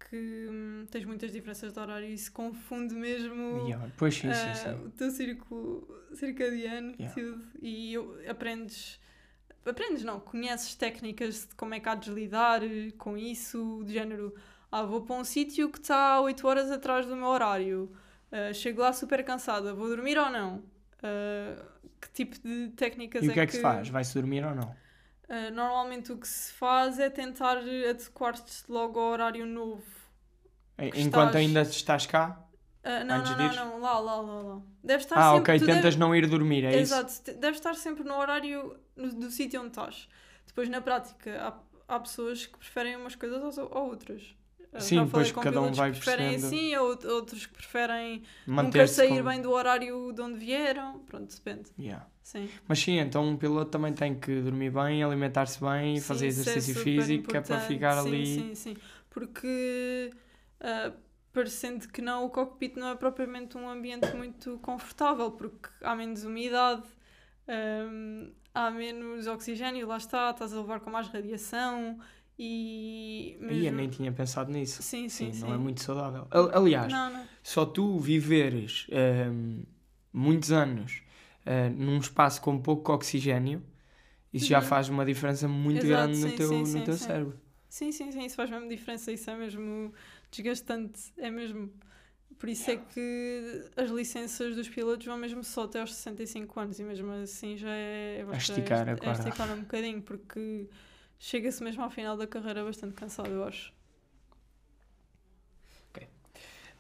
que 0.09 0.49
hum, 0.51 0.87
tens 0.91 1.05
muitas 1.05 1.33
diferenças 1.33 1.73
de 1.73 1.79
horário 1.81 2.09
e 2.09 2.15
isso 2.15 2.31
confunde 2.33 2.95
mesmo 2.95 3.67
Yeah, 3.67 3.91
Pois 3.97 4.15
sim, 4.15 4.33
sim, 4.33 4.51
ah, 4.51 4.55
sim. 4.55 4.87
o 4.87 4.91
teu 4.91 5.11
círculo 5.11 5.89
circadiano, 6.15 6.95
Yeah. 6.99 7.15
tudo, 7.15 7.45
e 7.61 7.93
eu- 7.95 8.17
aprendes. 8.31 9.01
Aprendes, 9.65 10.05
não, 10.05 10.21
conheces 10.21 10.77
técnicas 10.77 11.49
de 11.49 11.55
como 11.57 11.75
é 11.75 11.81
que 11.81 11.89
há 11.89 11.95
de 11.97 12.11
lidar 12.11 12.63
eh, 12.63 12.93
com 12.97 13.17
isso, 13.19 13.83
de 13.85 13.95
género, 13.95 14.33
ah, 14.71 14.83
vou 14.85 15.03
para 15.03 15.17
um 15.17 15.25
sítio 15.25 15.69
que 15.71 15.79
está 15.81 16.21
8 16.21 16.47
horas 16.47 16.71
atrás 16.71 17.05
do 17.07 17.17
meu 17.17 17.27
horário, 17.27 17.91
ah, 18.31 18.53
chego 18.53 18.83
lá 18.83 18.93
super 18.93 19.25
cansada, 19.25 19.75
vou 19.75 19.89
dormir 19.89 20.17
ou 20.19 20.31
não? 20.31 20.63
Ah, 21.03 21.61
que 22.01 22.11
tipo 22.13 22.39
de 22.47 22.69
técnicas 22.77 23.25
E 23.25 23.29
o 23.29 23.33
que 23.33 23.41
é 23.41 23.47
que 23.47 23.53
se 23.55 23.61
faz? 23.61 23.89
Vai-se 23.89 24.15
dormir 24.15 24.45
ou 24.45 24.55
não? 24.55 24.75
Ah, 25.29 25.51
normalmente 25.51 26.13
o 26.13 26.19
que 26.19 26.27
se 26.29 26.53
faz 26.53 26.99
é 26.99 27.09
tentar 27.11 27.59
adequar-te 27.59 28.63
logo 28.69 28.99
ao 28.99 29.11
horário 29.13 29.47
novo. 29.47 29.83
Que 30.79 31.01
Enquanto 31.01 31.29
estás- 31.29 31.37
ainda 31.37 31.63
estás 31.63 32.07
cá? 32.07 32.43
Ah, 32.85 33.03
não, 33.03 33.17
Antes 33.17 33.31
não, 33.33 33.39
não, 33.39 33.71
não, 33.71 33.81
lá, 33.81 33.99
lá, 33.99 34.21
lá, 34.21 34.43
lá. 34.43 34.63
Deve 34.85 35.03
estar 35.03 35.17
Ah, 35.19 35.35
sempre, 35.35 35.53
ok, 35.55 35.59
tentas 35.67 35.83
deves- 35.83 35.97
não 35.97 36.15
ir 36.15 36.27
dormir, 36.29 36.65
é 36.65 36.71
isso? 36.81 36.95
Exato, 36.95 37.39
deves 37.41 37.59
estar 37.59 37.75
sempre 37.75 38.05
no 38.05 38.15
horário 38.15 38.79
no- 38.95 39.13
do 39.13 39.31
sítio 39.31 39.61
onde 39.61 39.71
estás. 39.71 40.09
Depois, 40.47 40.69
na 40.69 40.81
prática, 40.81 41.37
há, 41.89 41.95
há 41.97 41.99
pessoas 42.01 42.47
que 42.47 42.57
preferem 42.59 42.95
umas 42.95 43.17
coisas 43.17 43.59
ou, 43.59 43.69
ou 43.75 43.89
outras. 43.89 44.35
Ah, 44.73 44.81
Sim, 44.81 45.09
pois 45.09 45.33
cada 45.33 45.61
um 45.63 45.73
vai 45.73 45.91
que 45.91 45.97
preferem 45.99 46.31
percebendo. 46.31 46.47
assim, 46.47 46.77
ou 46.77 46.99
outros 47.15 47.47
que 47.47 47.53
preferem 47.55 48.23
nunca 48.47 48.87
sair 48.87 49.23
com- 49.23 49.29
bem 49.29 49.41
do 49.41 49.51
horário 49.51 50.13
de 50.13 50.21
onde 50.21 50.39
vieram. 50.39 50.99
Pronto, 51.01 51.35
depende. 51.35 51.71
Yeah. 51.79 52.07
Sim. 52.23 52.49
Mas 52.67 52.81
sim, 52.81 52.99
então 52.99 53.25
um 53.25 53.37
piloto 53.37 53.71
também 53.71 53.93
tem 53.95 54.15
que 54.19 54.41
dormir 54.43 54.71
bem, 54.71 55.03
alimentar-se 55.03 55.61
bem, 55.61 56.01
Sim, 56.01 56.01
fazer 56.01 56.27
é 56.27 56.29
exercício 56.29 56.75
físico, 56.75 57.37
é 57.37 57.41
para 57.41 57.61
ficar 57.61 58.03
sim, 58.03 58.09
ali. 58.09 58.27
Sim, 58.27 58.55
sim, 58.55 58.77
Porque, 59.09 60.11
ah, 60.61 60.93
parecendo 61.33 61.89
que 61.89 62.03
não, 62.03 62.25
o 62.25 62.31
cockpit 62.31 62.77
não 62.77 62.89
é 62.89 62.97
propriamente 62.97 63.57
um 63.57 63.69
ambiente 63.69 64.13
muito 64.17 64.59
confortável, 64.59 65.31
porque 65.31 65.69
há 65.83 65.95
menos 65.95 66.25
umidade, 66.25 66.83
ahm, 67.49 68.31
há 68.55 68.71
menos 68.71 69.27
oxigênio, 69.27 69.87
lá 69.87 69.97
está, 69.99 70.31
estás 70.31 70.53
a 70.53 70.57
levar 70.57 70.81
com 70.81 70.91
mais 70.91 71.09
radiação 71.09 71.99
e. 72.39 73.37
Mesmo- 73.41 73.73
nem 73.73 73.89
tinha 73.89 74.13
pensado 74.13 74.51
nisso. 74.53 74.83
Sim, 74.83 75.09
sim, 75.09 75.33
sim. 75.33 75.41
não 75.41 75.53
é 75.53 75.59
muito 75.59 75.83
saudável. 75.83 76.27
Al- 76.31 76.51
Aliás, 76.57 76.93
Não, 76.93 77.11
não. 77.11 77.29
só 77.43 77.65
tu 77.65 77.99
viveres 77.99 78.87
ahm, 78.93 79.63
muitos 80.13 80.53
anos 80.53 81.03
ah, 81.45 81.69
num 81.71 81.99
espaço 81.99 82.41
com 82.43 82.59
pouco 82.61 82.93
oxigênio, 82.93 83.63
isso 84.33 84.49
já 84.49 84.61
Uhum. 84.61 84.63
faz 84.63 84.89
uma 84.89 85.05
diferença 85.07 85.49
muito 85.49 85.81
Exato, 85.81 85.89
grande 85.89 86.19
no 86.19 86.31
sim, 86.31 86.33
teu, 86.33 86.67
sim, 86.67 86.67
no 86.67 86.83
teu 86.83 86.99
cérebro. 86.99 87.39
Sim, 87.69 87.93
sim, 87.93 88.13
sim, 88.13 88.25
isso 88.25 88.37
faz 88.37 88.51
mesmo 88.51 88.69
diferença, 88.69 89.13
isso 89.13 89.29
é 89.31 89.37
mesmo 89.37 89.93
desgastante, 90.31 91.13
é 91.19 91.31
mesmo. 91.31 91.73
Por 92.39 92.49
isso 92.51 92.71
é 92.71 92.77
que 92.79 93.71
as 93.77 93.91
licenças 93.91 94.57
dos 94.57 94.69
pilotos 94.69 95.07
vão 95.07 95.17
mesmo 95.19 95.45
só 95.45 95.65
até 95.65 95.81
aos 95.81 95.95
65 95.95 96.61
anos 96.61 96.79
e 96.81 96.85
mesmo 96.85 97.11
assim 97.13 97.57
já 97.57 97.71
é, 97.71 98.25
A 98.31 98.37
esticar 98.37 98.87
a 98.89 98.97
é, 99.01 99.07
corda. 99.07 99.25
esticar 99.27 99.51
um 99.53 99.61
bocadinho, 99.63 100.03
porque 100.03 100.69
chega-se 101.19 101.63
mesmo 101.63 101.83
ao 101.83 101.91
final 101.91 102.17
da 102.17 102.27
carreira 102.27 102.65
bastante 102.65 102.95
cansado, 102.95 103.31
eu 103.31 103.45
acho. 103.45 103.73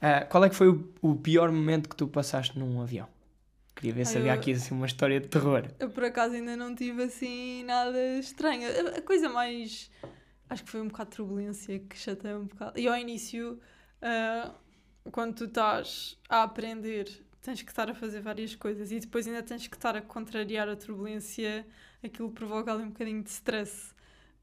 Ah, 0.00 0.24
qual 0.26 0.44
é 0.44 0.48
que 0.50 0.54
foi 0.54 0.68
o, 0.68 0.92
o 1.00 1.16
pior 1.16 1.50
momento 1.50 1.88
que 1.88 1.96
tu 1.96 2.06
passaste 2.06 2.58
num 2.58 2.80
avião? 2.82 3.08
Queria 3.74 3.92
ver 3.94 4.06
se 4.06 4.16
Ah, 4.16 4.20
havia 4.20 4.32
eu- 4.32 4.34
aqui 4.34 4.52
assim, 4.52 4.74
uma 4.74 4.86
história 4.86 5.20
de 5.20 5.28
terror. 5.28 5.64
Eu 5.78 5.90
por 5.90 6.04
acaso 6.04 6.34
ainda 6.34 6.56
não 6.56 6.74
tive 6.74 7.02
assim 7.04 7.64
nada 7.64 7.98
estranho. 8.18 8.68
A- 8.96 9.02
coisa 9.02 9.28
mais. 9.28 9.90
Acho 10.48 10.64
que 10.64 10.70
foi 10.70 10.80
um 10.80 10.88
bocado 10.88 11.10
de 11.10 11.16
turbulência 11.16 11.78
que 11.78 11.96
chateia 11.98 12.38
um 12.38 12.44
bocado. 12.44 12.78
E 12.78 12.86
ao 12.86 12.96
início, 12.96 13.58
ah, 14.02 14.54
quando 15.10 15.34
tu 15.34 15.44
estás 15.44 16.18
a 16.28 16.42
aprender, 16.42 17.08
tens 17.42 17.62
que 17.62 17.70
estar 17.70 17.90
a 17.90 17.94
fazer 17.94 18.20
várias 18.20 18.54
coisas 18.54 18.92
e 18.92 19.00
depois 19.00 19.26
ainda 19.26 19.42
tens 19.42 19.66
que 19.66 19.76
estar 19.76 19.96
a 19.96 20.02
contrariar 20.02 20.68
a 20.68 20.76
turbulência, 20.76 21.66
aquilo 22.02 22.30
provoca 22.30 22.72
ali 22.72 22.82
um 22.84 22.88
bocadinho 22.88 23.22
de 23.22 23.30
stress. 23.30 23.94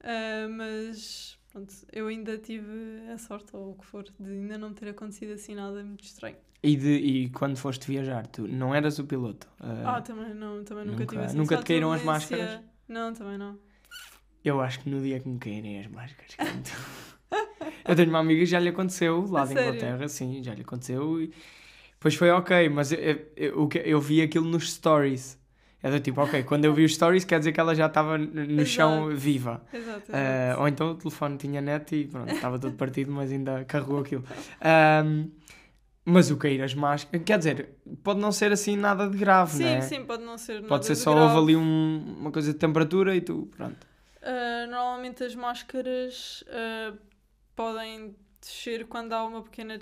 Ah, 0.03 0.47
mas 0.49 1.37
pronto, 1.51 1.73
eu 1.91 2.07
ainda 2.07 2.37
tive 2.37 2.67
a 3.13 3.17
sorte, 3.17 3.55
ou 3.55 3.71
o 3.71 3.75
que 3.75 3.85
for, 3.85 4.03
de 4.19 4.29
ainda 4.31 4.57
não 4.57 4.73
ter 4.73 4.89
acontecido 4.89 5.33
assim 5.33 5.55
nada 5.55 5.83
muito 5.83 6.03
estranho. 6.03 6.37
E, 6.61 6.75
de, 6.77 6.93
e 6.95 7.29
quando 7.29 7.57
foste 7.57 7.87
viajar, 7.87 8.25
tu 8.27 8.47
não 8.47 8.73
eras 8.73 8.97
o 8.99 9.05
piloto? 9.05 9.47
Ah, 9.59 9.97
Ah, 9.97 10.01
também 10.01 10.33
não, 10.33 10.63
também 10.63 10.85
nunca, 10.85 11.01
nunca- 11.01 11.15
tive 11.15 11.23
assim 11.25 11.37
nunca 11.37 11.57
te 11.57 11.65
caíram 11.65 11.91
as 11.91 12.01
máscaras? 12.03 12.59
Não, 12.87 13.13
também 13.13 13.37
não. 13.37 13.59
Eu 14.43 14.59
acho 14.61 14.81
que 14.81 14.89
no 14.89 15.01
dia 15.01 15.19
que 15.19 15.27
me 15.27 15.39
caírem 15.39 15.79
as 15.79 15.87
máscaras. 15.87 16.35
eu 17.87 17.95
tenho 17.95 18.09
uma 18.09 18.19
amiga 18.19 18.39
que 18.41 18.45
já 18.45 18.59
lhe 18.59 18.69
aconteceu 18.69 19.25
lá 19.29 19.41
A 19.41 19.45
de 19.45 19.53
sério? 19.53 19.61
Inglaterra, 19.61 20.07
sim, 20.07 20.43
já 20.43 20.53
lhe 20.53 20.61
aconteceu. 20.61 21.21
E 21.21 21.33
depois 21.93 22.15
foi 22.15 22.29
ok, 22.31 22.69
mas 22.69 22.91
eu, 22.91 22.99
eu, 22.99 23.27
eu, 23.37 23.69
eu 23.85 24.01
vi 24.01 24.21
aquilo 24.21 24.45
nos 24.47 24.71
stories. 24.73 25.39
É 25.85 25.91
do 25.91 25.99
tipo, 25.99 26.21
ok, 26.21 26.43
quando 26.43 26.63
eu 26.63 26.73
vi 26.73 26.85
os 26.85 26.95
stories 26.95 27.25
quer 27.25 27.39
dizer 27.39 27.51
que 27.51 27.59
ela 27.59 27.75
já 27.75 27.87
estava 27.87 28.17
no 28.17 28.25
no 28.45 28.65
chão 28.65 29.07
Exato. 29.11 29.17
viva. 29.17 29.61
Exato, 29.73 30.11
exato. 30.11 30.61
ou 30.61 30.67
então 30.69 30.91
o 30.91 30.95
telefone 30.95 31.37
tinha 31.37 31.59
net 31.61 31.93
e 31.93 32.07
pronto, 32.07 32.31
estava 32.33 32.57
todo 32.57 32.73
partido, 32.77 33.11
mas 33.11 33.29
ainda 33.31 33.65
carregou 33.65 33.99
aquilo. 33.99 34.23
Ahm, 34.61 35.29
mas 36.05 36.31
o 36.31 36.37
cair 36.37 36.61
as 36.61 36.73
máscaras, 36.73 37.23
quer 37.25 37.37
dizer, 37.37 37.75
pode 38.03 38.19
não 38.21 38.31
ser 38.31 38.51
assim 38.53 38.75
nada 38.77 39.09
de 39.09 39.17
grave, 39.17 39.51
sim, 39.57 39.63
né? 39.63 39.81
sim, 39.81 40.05
pode 40.05 40.23
não 40.23 40.37
ser 40.37 40.55
nada 40.55 40.67
Pode 40.67 40.85
ser 40.85 40.95
só 40.95 41.13
grave. 41.13 41.27
houve 41.37 41.43
ali 41.43 41.55
um- 41.57 42.15
uma 42.19 42.31
coisa 42.31 42.53
de 42.53 42.59
temperatura 42.59 43.13
e 43.15 43.21
tu, 43.21 43.49
pronto. 43.55 43.85
Ah, 44.21 44.65
normalmente 44.69 45.21
as 45.23 45.35
máscaras 45.35 46.43
ah, 46.49 46.93
podem 47.55 48.15
descer 48.41 48.85
quando 48.87 49.13
há 49.13 49.23
uma 49.25 49.41
pequena, 49.43 49.77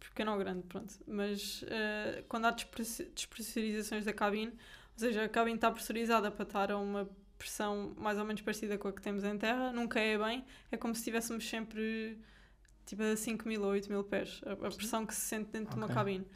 pequena 0.00 0.32
ou 0.32 0.38
grande, 0.38 0.62
pronto. 0.68 0.94
Mas 1.06 1.62
ah, 1.70 2.22
quando 2.28 2.46
há 2.46 2.50
despre- 2.50 2.84
despressurizações 3.14 4.04
da 4.06 4.12
cabine, 4.12 4.52
ou 4.94 4.98
seja, 4.98 5.24
a 5.24 5.28
cabine 5.28 5.56
está 5.56 5.70
pressurizada 5.70 6.30
para 6.30 6.42
estar 6.44 6.70
a 6.70 6.78
uma 6.78 7.08
pressão 7.38 7.92
mais 7.98 8.18
ou 8.18 8.24
menos 8.24 8.40
parecida 8.42 8.78
com 8.78 8.88
a 8.88 8.92
que 8.92 9.02
temos 9.02 9.24
em 9.24 9.36
terra, 9.36 9.72
nunca 9.72 9.98
é 9.98 10.16
bem, 10.16 10.44
é 10.70 10.76
como 10.76 10.94
se 10.94 11.00
estivéssemos 11.00 11.48
sempre 11.48 12.18
tipo 12.86 13.02
a 13.02 13.16
5 13.16 13.48
mil 13.48 13.62
ou 13.62 13.70
8 13.70 13.88
mil 13.90 14.04
pés, 14.04 14.40
a, 14.46 14.52
a 14.52 14.70
pressão 14.70 15.04
que 15.06 15.14
se 15.14 15.22
sente 15.22 15.50
dentro 15.50 15.70
de 15.72 15.76
uma 15.76 15.88
cabine. 15.88 16.26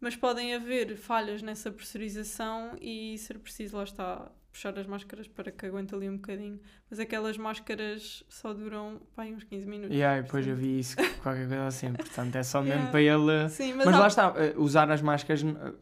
Mas 0.00 0.16
podem 0.16 0.54
haver 0.54 0.96
falhas 0.96 1.42
nessa 1.42 1.70
pressurização 1.70 2.74
e 2.80 3.18
ser 3.18 3.38
preciso, 3.38 3.76
lá 3.76 3.84
está, 3.84 4.30
puxar 4.50 4.76
as 4.78 4.86
máscaras 4.86 5.28
para 5.28 5.52
que 5.52 5.66
aguente 5.66 5.94
ali 5.94 6.08
um 6.08 6.16
bocadinho. 6.16 6.58
Mas 6.88 6.98
aquelas 6.98 7.36
máscaras 7.36 8.24
só 8.28 8.54
duram 8.54 9.00
pá, 9.14 9.24
uns 9.24 9.44
15 9.44 9.66
minutos. 9.68 9.94
E 9.96 10.02
aí, 10.02 10.22
depois 10.22 10.46
eu 10.46 10.56
vi 10.56 10.78
isso, 10.80 10.96
qualquer 11.22 11.46
coisa 11.46 11.66
assim. 11.66 11.92
Portanto, 11.92 12.34
é 12.34 12.42
só 12.42 12.62
mesmo 12.62 12.88
Yeah. 12.88 12.90
para 12.90 13.02
ele. 13.02 13.48
Sim, 13.50 13.74
Mas, 13.74 13.86
mas, 13.86 13.94
há- 13.94 13.98
lá 13.98 14.06
está, 14.06 14.34
eh, 14.38 14.54
usar 14.56 14.90
as 14.90 15.02
máscaras, 15.02 15.42
eh, 15.44 15.72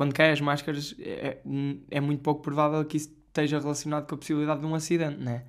quando 0.00 0.14
caem 0.14 0.32
as 0.32 0.40
máscaras, 0.40 0.94
é, 0.98 1.42
é 1.90 2.00
muito 2.00 2.22
pouco 2.22 2.40
provável 2.40 2.82
que 2.86 2.96
isso 2.96 3.10
esteja 3.26 3.60
relacionado 3.60 4.08
com 4.08 4.14
a 4.14 4.18
possibilidade 4.18 4.60
de 4.60 4.64
um 4.64 4.74
acidente, 4.74 5.18
não 5.18 5.32
é? 5.32 5.44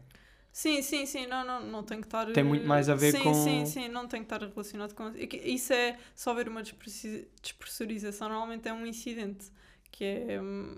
Sim, 0.51 0.81
sim, 0.81 1.05
sim, 1.05 1.25
não, 1.25 1.45
não, 1.45 1.65
não 1.65 1.83
tem 1.83 2.01
que 2.01 2.07
estar. 2.07 2.25
Tem 2.33 2.43
muito 2.43 2.67
mais 2.67 2.89
a 2.89 2.95
ver 2.95 3.13
sim, 3.13 3.23
com- 3.23 3.33
Sim, 3.33 3.65
sim, 3.65 3.87
não 3.87 4.09
tem 4.09 4.19
que 4.21 4.25
estar 4.25 4.45
relacionado 4.45 4.93
com. 4.93 5.07
é 5.07 5.47
Isso 5.47 5.71
é 5.71 5.97
só 6.13 6.33
ver 6.33 6.49
uma 6.49 6.61
despressurização, 7.41 8.27
normalmente 8.27 8.67
é 8.67 8.73
um 8.73 8.85
incidente. 8.85 9.45
Que 9.89 10.03
é. 10.03 10.41
hum, 10.41 10.75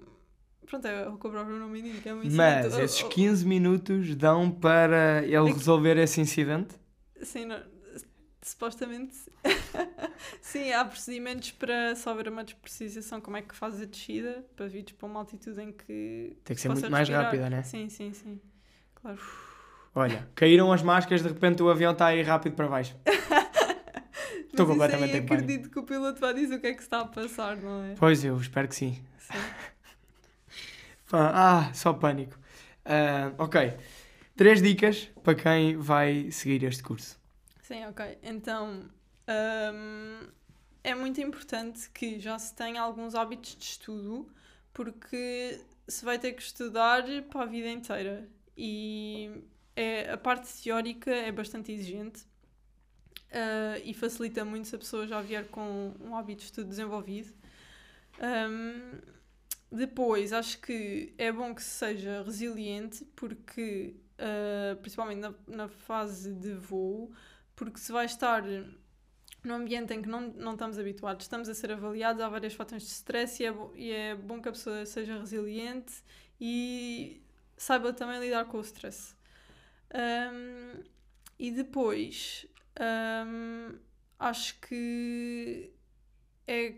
Pronto, 0.67 0.85
é 0.85 1.09
o 1.09 1.17
que 1.17 1.25
o 1.25 1.31
próprio 1.31 1.57
nome 1.57 1.79
indica, 1.79 2.11
é 2.11 2.13
um 2.13 2.19
incidente. 2.19 2.37
Mas 2.37 2.77
esses 2.77 3.01
oh, 3.01 3.09
15 3.09 3.43
minutos 3.43 4.15
dão 4.15 4.51
para 4.51 5.23
ele 5.25 5.49
É 5.49 5.51
resolver 5.51 5.97
esse 5.97 6.21
incidente? 6.21 6.75
Sim, 7.23 7.45
não- 7.45 7.72
supostamente. 8.47 9.15
sim, 10.41 10.71
há 10.71 10.85
procedimentos 10.85 11.51
para 11.51 11.95
só 11.95 12.13
ver 12.13 12.27
uma 12.27 12.43
desprecisação, 12.43 13.19
como 13.21 13.37
é 13.37 13.41
que 13.41 13.55
fazes 13.55 13.81
a 13.81 13.85
descida, 13.85 14.45
para 14.55 14.67
vires 14.67 14.91
para 14.91 15.07
uma 15.07 15.19
altitude 15.19 15.61
em 15.61 15.71
que. 15.71 16.37
Tem 16.43 16.55
que 16.55 16.61
ser 16.61 16.69
muito 16.69 16.89
mais 16.89 17.07
respirar. 17.07 17.25
rápida, 17.25 17.49
né? 17.49 17.63
Sim, 17.63 17.89
sim, 17.89 18.13
sim. 18.13 18.39
Claro. 18.95 19.19
Olha, 19.95 20.27
caíram 20.33 20.71
as 20.71 20.81
máscaras, 20.81 21.21
de 21.21 21.27
repente 21.27 21.61
o 21.61 21.69
avião 21.69 21.91
está 21.91 22.07
aí 22.07 22.21
rápido 22.21 22.55
para 22.55 22.67
baixo. 22.67 22.95
Estou 24.47 24.67
completamente 24.67 25.17
em 25.17 25.25
pânico. 25.25 25.33
acredito 25.33 25.69
que 25.69 25.79
o 25.79 25.83
piloto 25.83 26.19
vai 26.19 26.33
dizer 26.33 26.55
o 26.55 26.59
que 26.59 26.67
é 26.67 26.73
que 26.73 26.79
se 26.79 26.85
está 26.85 27.01
a 27.01 27.05
passar, 27.05 27.57
não 27.57 27.83
é? 27.85 27.95
Pois 27.95 28.23
eu, 28.23 28.37
espero 28.37 28.67
que 28.67 28.75
sim. 28.75 29.03
Sim. 29.17 29.33
Ah, 31.15 31.69
só 31.75 31.93
pânico. 31.93 32.35
Ah, 32.83 33.31
ok. 33.37 33.77
Três 34.35 34.63
dicas 34.63 35.11
para 35.23 35.35
quem 35.35 35.77
vai 35.77 36.31
seguir 36.31 36.63
este 36.63 36.81
curso. 36.81 37.19
Sim, 37.63 37.85
ok. 37.85 38.17
Então, 38.23 38.89
hum, 39.73 40.27
é 40.83 40.93
muito 40.95 41.21
importante 41.21 41.89
que 41.91 42.19
já 42.19 42.37
se 42.39 42.53
tenha 42.55 42.81
alguns 42.81 43.15
hábitos 43.15 43.55
de 43.55 43.63
estudo, 43.63 44.27
porque 44.73 45.61
se 45.87 46.03
vai 46.05 46.19
ter 46.19 46.33
que 46.33 46.41
estudar 46.43 47.03
para 47.29 47.43
a 47.43 47.45
vida 47.45 47.69
inteira. 47.69 48.29
E 48.57 49.31
é, 49.75 50.11
a 50.11 50.17
parte 50.17 50.47
teórica 50.63 51.11
é 51.11 51.31
bastante 51.31 51.71
exigente 51.71 52.25
ah, 53.31 53.79
e 53.83 53.93
facilita 53.93 54.43
muito 54.45 54.67
se 54.67 54.75
a 54.75 54.79
pessoa 54.79 55.07
já 55.07 55.21
vier 55.21 55.47
com 55.49 55.93
um 55.99 56.15
hábito 56.15 56.39
de 56.39 56.45
estudo 56.45 56.69
desenvolvido. 56.69 57.33
Um, 58.21 58.99
depois, 59.71 60.33
acho 60.33 60.59
que 60.61 61.13
é 61.17 61.31
bom 61.31 61.55
que 61.55 61.63
seja 61.63 62.23
resiliente, 62.23 63.05
porque, 63.15 63.95
ah, 64.19 64.77
principalmente 64.81 65.19
na, 65.19 65.33
na 65.47 65.67
fase 65.69 66.33
de 66.33 66.53
voo, 66.53 67.11
porque 67.55 67.79
se 67.79 67.91
vai 67.91 68.05
estar 68.05 68.43
num 69.43 69.55
ambiente 69.55 69.93
em 69.93 70.01
que 70.01 70.07
não, 70.07 70.21
não 70.21 70.53
estamos 70.53 70.79
habituados, 70.79 71.25
estamos 71.25 71.49
a 71.49 71.53
ser 71.53 71.71
avaliados, 71.71 72.21
há 72.21 72.29
vários 72.29 72.53
fatores 72.53 72.83
de 72.83 72.91
stress 72.91 73.43
e 73.43 73.45
é, 73.45 73.53
e 73.75 73.91
é 73.91 74.15
bom 74.15 74.41
que 74.41 74.49
a 74.49 74.51
pessoa 74.51 74.85
seja 74.85 75.17
resiliente 75.19 75.93
e 76.39 77.21
saiba 77.57 77.93
também 77.93 78.19
lidar 78.19 78.45
com 78.45 78.57
o 78.57 78.61
stress. 78.61 79.15
Um, 79.93 80.83
e 81.37 81.51
depois, 81.51 82.45
um, 83.27 83.77
acho 84.17 84.59
que 84.61 85.71
é 86.47 86.75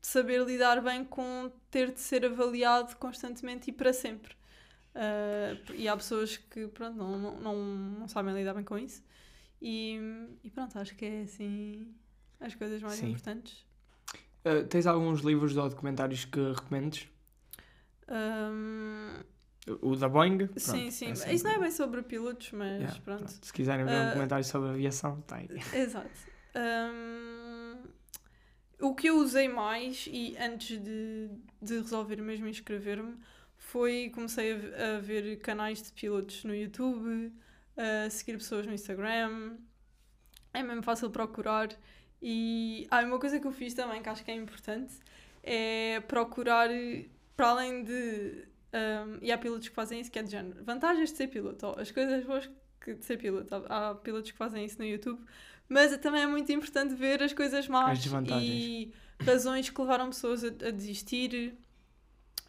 saber 0.00 0.44
lidar 0.44 0.80
bem 0.80 1.04
com 1.04 1.50
ter 1.70 1.92
de 1.92 2.00
ser 2.00 2.24
avaliado 2.24 2.96
constantemente 2.96 3.70
e 3.70 3.72
para 3.72 3.92
sempre. 3.92 4.34
Uh, 4.94 5.72
e 5.74 5.88
há 5.88 5.96
pessoas 5.96 6.36
que 6.36 6.66
pronto, 6.68 6.96
não, 6.96 7.40
não, 7.40 7.56
não 7.56 8.08
sabem 8.08 8.34
lidar 8.34 8.54
bem 8.54 8.64
com 8.64 8.78
isso. 8.78 9.02
E, 9.60 9.98
e 10.42 10.50
pronto, 10.50 10.78
acho 10.78 10.94
que 10.96 11.04
é 11.04 11.22
assim 11.22 11.94
as 12.40 12.54
coisas 12.54 12.80
mais 12.82 12.98
Sim. 12.98 13.10
importantes. 13.10 13.66
Uh, 14.44 14.66
tens 14.66 14.86
alguns 14.86 15.20
livros 15.20 15.56
ou 15.56 15.68
documentários 15.68 16.24
que 16.24 16.40
recomendes? 16.52 17.08
Um, 18.08 19.22
O 19.82 19.94
da 19.96 20.08
Boeing? 20.08 20.48
Pronto, 20.60 20.60
sim, 20.60 20.90
sim. 20.90 21.06
é 21.06 21.34
Isso 21.34 21.44
não 21.44 21.52
é 21.52 21.58
bem 21.58 21.70
sobre 21.70 22.02
pilotos, 22.02 22.50
mas 22.52 22.80
Yeah, 22.80 23.00
pronto. 23.04 23.18
pronto. 23.24 23.46
Se 23.46 23.52
quiserem 23.52 23.86
ver 23.86 23.98
um 23.98 24.02
Uh, 24.02 24.06
documentário 24.06 24.44
sobre 24.44 24.70
aviação, 24.70 25.18
está 25.20 25.36
aí. 25.36 25.48
Exato. 25.72 26.10
Um, 26.56 27.76
o 28.80 28.94
que 28.94 29.08
eu 29.08 29.18
usei 29.18 29.48
mais 29.48 30.08
e 30.10 30.36
antes 30.38 30.78
de, 30.82 31.28
de 31.60 31.74
resolver 31.78 32.16
mesmo 32.22 32.48
inscrever-me 32.48 33.16
foi 33.56 34.10
comecei 34.14 34.52
a, 34.52 34.96
a 34.96 35.00
ver 35.00 35.38
canais 35.40 35.82
de 35.82 35.92
pilotos 35.92 36.44
no 36.44 36.54
YouTube, 36.54 37.32
a 37.80 38.10
seguir 38.10 38.36
pessoas 38.36 38.66
no 38.66 38.72
Instagram. 38.72 39.56
É 40.52 40.62
mesmo 40.62 40.82
fácil 40.82 41.10
procurar. 41.10 41.68
E 42.20 42.86
ah, 42.90 43.00
uma 43.02 43.18
coisa 43.18 43.40
que 43.40 43.46
eu 43.46 43.52
fiz 43.52 43.72
também 43.72 44.02
que 44.02 44.08
acho 44.08 44.24
que 44.24 44.30
é 44.30 44.34
importante 44.34 44.94
é 45.42 46.00
procurar 46.00 46.68
para 47.36 47.48
além 47.48 47.82
de. 47.82 48.44
um, 48.74 49.18
e 49.22 49.32
há 49.32 49.38
pilotos 49.38 49.68
que 49.68 49.74
fazem 49.74 50.00
isso 50.00 50.10
que 50.10 50.18
é 50.18 50.22
de 50.22 50.30
género. 50.30 50.62
Vantagens 50.62 51.10
de 51.10 51.16
ser 51.16 51.28
piloto. 51.28 51.66
ou 51.66 51.78
as 51.78 51.90
coisas 51.90 52.24
boas 52.24 52.50
que 52.80 52.94
de 52.94 53.04
ser 53.04 53.16
piloto. 53.16 53.54
Há, 53.54 53.90
há 53.90 53.94
pilotos 53.94 54.30
que 54.30 54.36
fazem 54.36 54.64
isso 54.64 54.78
no 54.78 54.84
YouTube. 54.84 55.20
Mas 55.68 55.96
também 55.98 56.22
é 56.22 56.26
muito 56.26 56.50
importante 56.52 56.94
ver 56.94 57.22
as 57.22 57.32
coisas 57.32 57.68
más 57.68 58.04
As 58.04 58.42
e 58.42 58.92
razões 59.24 59.70
que 59.70 59.80
levaram 59.80 60.08
pessoas 60.08 60.42
a, 60.44 60.48
a 60.48 60.70
desistir. 60.70 61.56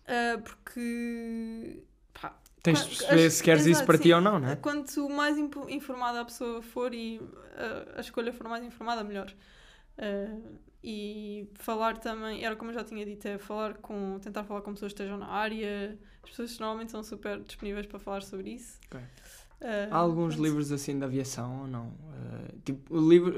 ah, 0.07 0.39
porque 0.43 1.83
pá, 2.13 2.35
Tens 2.63 2.79
de 2.83 2.89
perceber 2.89 3.25
as- 3.25 3.33
se 3.33 3.43
queres 3.43 3.65
isso 3.65 3.69
exato, 3.71 3.85
para 3.85 3.97
ti 3.97 4.03
sim. 4.09 4.13
ou 4.13 4.21
não, 4.21 4.39
né? 4.39 4.55
Quanto 4.61 5.09
mais 5.09 5.37
informada 5.37 6.21
a 6.21 6.25
pessoa 6.25 6.61
for 6.61 6.93
e 6.93 7.17
uh, 7.19 7.97
a 7.97 8.01
escolha 8.01 8.31
for 8.31 8.47
mais 8.47 8.63
informada, 8.63 9.03
melhor. 9.03 9.33
Uh, 9.97 10.59
e 10.83 11.47
falar 11.55 11.97
também, 11.97 12.43
era 12.43 12.55
como 12.55 12.71
eu 12.71 12.75
já 12.75 12.83
tinha 12.83 13.05
dito, 13.05 13.27
é 13.27 13.37
falar 13.37 13.75
com, 13.75 14.19
tentar 14.19 14.43
falar 14.43 14.61
com 14.61 14.73
pessoas 14.73 14.93
que 14.93 15.01
estejam 15.01 15.17
na 15.17 15.27
área. 15.27 15.97
As 16.23 16.29
pessoas 16.29 16.57
normalmente 16.59 16.91
são 16.91 17.03
super 17.03 17.39
disponíveis 17.41 17.85
para 17.85 17.99
falar 17.99 18.21
sobre 18.21 18.51
isso. 18.51 18.79
Ok. 18.87 18.99
Uh, 18.99 19.87
Há 19.91 19.97
alguns 19.97 20.35
pronto. 20.35 20.43
livros 20.43 20.71
assim 20.71 20.97
de 20.97 21.05
aviação 21.05 21.61
ou 21.61 21.67
não? 21.67 21.87
Uh, 21.89 22.59
tipo, 22.65 22.97
livro 23.09 23.33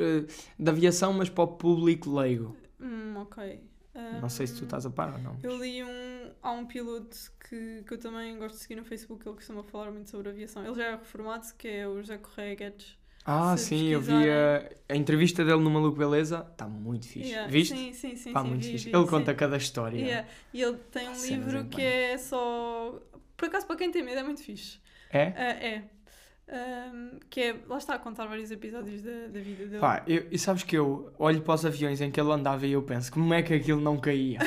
de 0.58 0.70
aviação, 0.70 1.12
mas 1.14 1.30
para 1.30 1.44
o 1.44 1.48
público 1.48 2.14
leigo. 2.14 2.56
Hum, 2.80 3.16
ok. 3.18 3.62
Não 4.22 4.30
sei 4.30 4.48
se 4.48 4.56
tu 4.58 4.64
estás 4.64 4.86
a 4.86 4.90
par 4.90 5.14
ou 5.14 5.20
não. 5.20 5.38
Eu 5.44 5.58
li 5.58 5.84
um. 5.84 6.32
Há 6.42 6.52
um 6.52 6.66
piloto 6.66 7.16
que, 7.48 7.84
que 7.86 7.94
eu 7.94 7.98
também 8.00 8.38
gosto 8.38 8.56
de 8.56 8.62
seguir 8.62 8.76
no 8.76 8.84
Facebook, 8.84 9.28
ele 9.28 9.36
costuma 9.36 9.64
falar 9.64 9.92
muito 9.92 10.10
sobre 10.10 10.30
aviação. 10.30 10.66
Ele 10.66 10.76
já 10.76 10.86
é 10.86 10.92
reformado, 10.92 11.46
que 11.58 11.68
é 11.68 11.88
o 11.88 11.98
José 11.98 12.18
Correia 12.18 12.56
Guedes. 12.56 12.98
Ah, 13.26 13.56
se 13.56 13.68
sim, 13.68 13.88
eu 13.88 14.02
vi 14.02 14.30
a, 14.30 14.70
a 14.90 14.96
entrevista 14.96 15.46
dele 15.46 15.62
no 15.62 15.70
Maluco 15.70 15.98
Beleza. 15.98 16.46
Está 16.52 16.68
muito 16.68 17.08
fixe. 17.08 17.30
Yeah, 17.30 17.50
Viste? 17.50 17.76
Sim, 17.76 17.94
sim, 17.94 18.16
sim. 18.18 18.34
Sim, 18.34 18.40
muito 18.40 18.64
vi, 18.64 18.72
fixe. 18.74 18.86
vi, 18.86 18.96
Ele 18.96 19.04
sim. 19.04 19.10
conta 19.10 19.34
cada 19.34 19.56
história. 19.56 19.98
Yeah. 19.98 20.28
E 20.54 20.62
ele 20.62 20.78
tem 20.92 21.08
um 21.08 21.22
livro 21.22 21.66
que 21.66 21.82
é 21.82 22.18
só. 22.18 23.00
Por 23.38 23.46
acaso, 23.46 23.66
para 23.66 23.78
quem 23.78 23.92
tem 23.92 24.04
medo, 24.04 24.20
é 24.20 24.24
muito 24.24 24.42
fixe. 24.42 24.80
É? 25.10 25.34
Ah, 25.38 25.66
é. 25.66 25.84
Que 27.30 27.42
é. 27.42 27.56
Lá 27.68 27.78
está 27.78 27.96
a 27.96 28.00
contar 28.00 28.26
vários 28.26 28.52
episódios 28.52 29.02
da, 29.02 29.28
da 29.28 29.40
vida 29.40 29.66
dele. 29.66 29.80
Pá, 29.80 30.04
eu, 30.08 30.28
e 30.32 30.38
sabes 30.38 30.64
que 30.64 30.78
eu 30.78 31.12
olho 31.18 31.42
para 31.42 31.54
os 31.56 31.66
aviões 31.66 32.02
em 32.02 32.12
que 32.12 32.20
ele 32.20 32.32
andava 32.32 32.66
e 32.68 32.72
eu 32.74 32.84
penso, 32.84 33.12
como 33.12 33.34
é 33.34 33.42
que 33.42 33.54
aquilo 33.54 33.82
não 33.82 33.98
caía? 33.98 34.40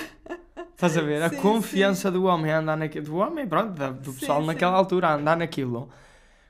Estás 0.73 0.97
a 0.97 1.01
ver? 1.03 1.23
A 1.23 1.29
Sim, 1.31 1.37
confiança 1.41 2.11
do 2.11 2.25
homem 2.25 2.53
a 2.53 2.59
andar 2.59 2.77
naquilo, 2.77 3.07
do 3.07 3.17
homem, 3.17 3.47
pronto, 3.47 3.73
do 3.95 4.13
Sim, 4.13 4.19
pessoal 4.21 4.41
sim. 4.41 4.47
naquela 4.47 4.77
altura 4.77 5.09
a 5.09 5.15
andar 5.15 5.37
naquilo. 5.37 5.91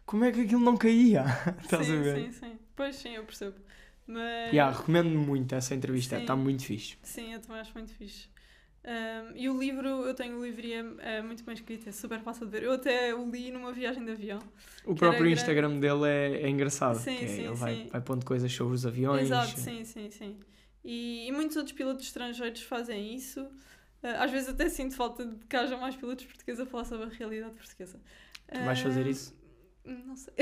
Como 0.05 0.25
é 0.25 0.33
que 0.33 0.43
aquilo 0.43 0.61
não 0.61 0.77
caía? 0.77 1.25
Estás 1.63 1.87
sim, 1.87 1.99
a 1.99 2.01
ver? 2.03 2.17
sim, 2.27 2.33
sim. 2.33 2.59
Pois 2.75 2.97
sim, 2.97 3.11
eu 3.11 3.25
percebo. 3.25 3.57
Mas. 4.07 4.53
Yeah, 4.53 4.77
recomendo 4.77 5.09
muito 5.19 5.55
essa 5.55 5.75
entrevista, 5.75 6.15
Sim. 6.17 6.23
está 6.23 6.37
muito 6.37 6.65
fixe. 6.65 6.97
Sim, 7.03 7.33
eu 7.33 7.41
também 7.41 7.61
acho 7.61 7.73
muito 7.75 7.93
fixe. 7.93 8.29
Ahm, 8.87 9.33
e 9.35 9.49
o 9.51 9.59
livro, 9.59 9.89
eu 10.07 10.15
tenho 10.15 10.39
o 10.39 10.45
livro 10.47 10.65
é, 11.01 11.17
é 11.17 11.23
muito 11.23 11.43
bem 11.43 11.55
escrito, 11.55 11.89
é 11.89 11.93
super 11.93 12.21
fácil 12.21 12.47
de 12.47 12.53
ver. 12.53 12.63
Eu 12.63 12.73
até 12.73 13.13
o 13.13 13.29
li 13.29 13.51
numa 13.51 13.73
viagem 13.73 14.05
de 14.05 14.13
avião. 14.13 14.39
O 14.85 14.95
próprio 14.95 15.29
Instagram 15.29 15.81
dele 15.81 16.07
é, 16.07 16.43
é 16.43 16.49
engraçado. 16.49 16.97
Sim, 16.99 17.17
é, 17.17 17.27
sim, 17.27 17.47
ele 17.47 17.55
vai, 17.55 17.75
sim. 17.75 17.89
vai 17.91 18.01
pondo 18.01 18.25
coisas 18.25 18.53
sobre 18.53 18.75
os 18.75 18.87
aviões. 18.87 19.25
Exato, 19.25 19.59
sim, 19.59 19.85
sim, 19.85 20.09
sim. 20.11 20.39
E, 20.85 21.27
e 21.27 21.33
muitos 21.33 21.57
outros 21.57 21.75
pilotos 21.75 22.07
estrangeiros 22.07 22.63
fazem 22.63 23.13
isso. 23.13 23.45
Ah, 24.05 24.23
às 24.23 24.31
vezes 24.31 24.49
até 24.49 24.69
sinto 24.69 24.95
falta 24.95 25.27
de 25.27 25.45
que 25.47 25.57
haja 25.57 25.77
mais 25.77 25.97
pilotos 25.97 26.25
portugueses 26.25 26.61
a 26.61 26.67
falar 26.67 26.85
sobre 26.85 27.07
a 27.07 27.09
realidade 27.09 27.55
portuguesa. 27.55 27.99
Tu 28.53 28.61
vais 28.65 28.79
fazer 28.79 29.05
Ah, 29.05 29.11
isso? 29.11 29.35
Não 29.85 30.15
sei. 30.15 30.35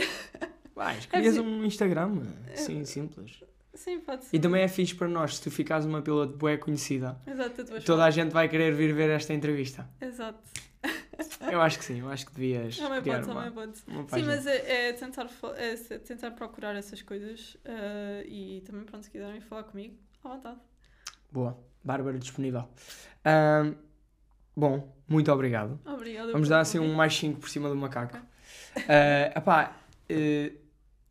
Vais, 0.75 1.07
crias 1.07 1.39
assim- 1.39 1.47
um 1.47 1.65
Instagram, 1.65 2.23
sim, 2.55 2.85
simples. 2.85 3.43
Sim, 3.75 4.01
pode 4.01 4.25
ser. 4.25 4.37
E 4.37 4.41
também 4.41 4.63
é 4.63 4.69
fixe 4.69 4.95
para 4.95 5.09
nós, 5.09 5.37
se 5.37 5.43
tu 5.43 5.51
ficares 5.51 5.85
uma 5.85 6.01
piloto 6.01 6.37
bué 6.37 6.57
conhecida, 6.57 7.19
Exato, 7.27 7.65
toda 7.85 8.05
a 8.05 8.11
gente 8.11 8.33
vai 8.33 8.49
querer 8.49 8.73
vir 8.75 8.95
ver 8.95 9.11
esta 9.11 9.35
entrevista. 9.35 9.89
Exato. 10.01 10.39
Eu 11.51 11.61
acho 11.61 11.79
que 11.79 11.85
sim, 11.85 12.01
eu 12.01 12.09
acho 12.11 12.27
que 12.27 12.35
devias 12.35 12.77
Também 12.77 13.01
criar 13.01 13.21
pode, 13.21 13.31
uma, 13.31 13.51
também 13.51 13.53
pode. 13.53 13.83
uma 13.87 14.09
Sim, 14.09 14.25
mas 14.25 14.47
é, 14.47 14.89
é 14.89 14.93
tentar, 14.93 15.29
é 15.57 15.99
tentar 15.99 16.31
procurar 16.33 16.75
essas 16.75 17.01
coisas 17.03 17.57
ah, 17.65 18.23
e 18.27 18.63
também, 18.67 18.85
pronto, 18.85 19.05
se 19.05 19.11
quiserem 19.11 19.41
falar 19.41 19.65
comigo, 19.65 19.97
à 20.25 20.29
vontade. 20.29 20.59
Boa, 21.31 21.59
Bárbara 21.83 22.19
disponível. 22.19 22.69
Bom, 24.57 24.95
muito 25.09 25.33
obrigado. 25.33 25.81
Obrigada. 25.85 26.33
Vamos 26.33 26.49
dar 26.49 26.61
assim 26.61 26.79
um 26.79 26.95
mais 26.95 27.17
5 27.17 27.41
por 27.41 27.49
cima 27.49 27.69
do 27.69 27.77
macaco. 27.77 28.19
Ah, 28.89 29.39
epá, 29.39 29.77
eh, 30.09 30.53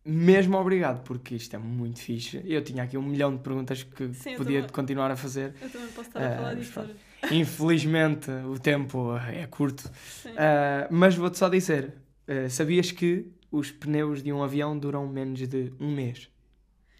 mesmo 0.05 0.57
obrigado, 0.57 1.03
porque 1.03 1.35
isto 1.35 1.55
é 1.55 1.59
muito 1.59 1.99
fixe. 1.99 2.41
Eu 2.45 2.63
tinha 2.63 2.83
aqui 2.83 2.97
um 2.97 3.01
milhão 3.03 3.35
de 3.35 3.41
perguntas 3.41 3.83
que 3.83 4.13
Sim, 4.13 4.35
podia 4.35 4.59
também. 4.59 4.69
continuar 4.73 5.11
a 5.11 5.15
fazer. 5.15 5.53
Eu 5.61 5.69
também 5.69 5.87
posso 5.89 6.09
estar 6.09 6.19
a 6.19 6.27
Ah, 6.27 6.35
falar 6.35 6.57
hoje. 6.57 6.95
Infelizmente, 7.31 8.29
o 8.31 8.59
tempo 8.59 9.15
é 9.17 9.47
curto. 9.47 9.89
Ah, 10.37 10.87
mas 10.91 11.15
vou-te 11.15 11.37
só 11.37 11.49
dizer: 11.49 11.93
ah, 12.27 12.49
sabias 12.49 12.91
que 12.91 13.31
os 13.51 13.71
pneus 13.71 14.21
de 14.23 14.31
um 14.33 14.43
avião 14.43 14.77
duram 14.77 15.07
menos 15.07 15.47
de 15.47 15.71
um 15.79 15.93
mês? 15.93 16.29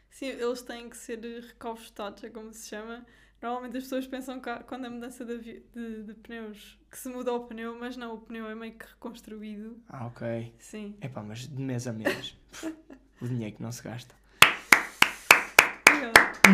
Sim, 0.10 0.28
eles 0.28 0.62
têm 0.62 0.90
que 0.90 0.96
ser 0.98 1.20
recaustados, 1.20 2.24
é 2.24 2.30
como 2.30 2.54
se 2.54 2.70
chama. 2.70 3.06
Normalmente 3.44 3.76
as 3.76 3.84
pessoas 3.84 4.07
pensam 4.07 4.40
que 4.40 4.49
quando 4.64 4.86
a 4.86 4.90
mudança 4.90 5.26
de, 5.26 5.61
de, 5.76 6.03
de 6.03 6.14
pneus 6.14 6.80
que 6.90 6.98
se 6.98 7.10
muda 7.10 7.34
o 7.34 7.41
pneu, 7.41 7.78
mas 7.78 7.98
não, 7.98 8.14
o 8.14 8.18
pneu 8.18 8.48
é 8.48 8.56
meio 8.56 8.72
que 8.72 8.86
reconstruído. 8.86 9.84
Ah, 9.90 10.06
ok. 10.06 10.56
Sim. 10.57 10.95
Epá, 11.02 11.22
mas 11.22 11.40
de 11.40 11.61
mês 11.61 11.86
a 11.86 11.91
mês. 11.91 12.38
o 13.22 13.28
dinheiro 13.28 13.57
que 13.57 13.61
não 13.61 13.74
se 13.74 13.84
gasta. 13.84 14.15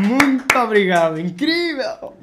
Muito 0.08 0.58
obrigado, 0.58 1.20
incrível! 1.20 2.18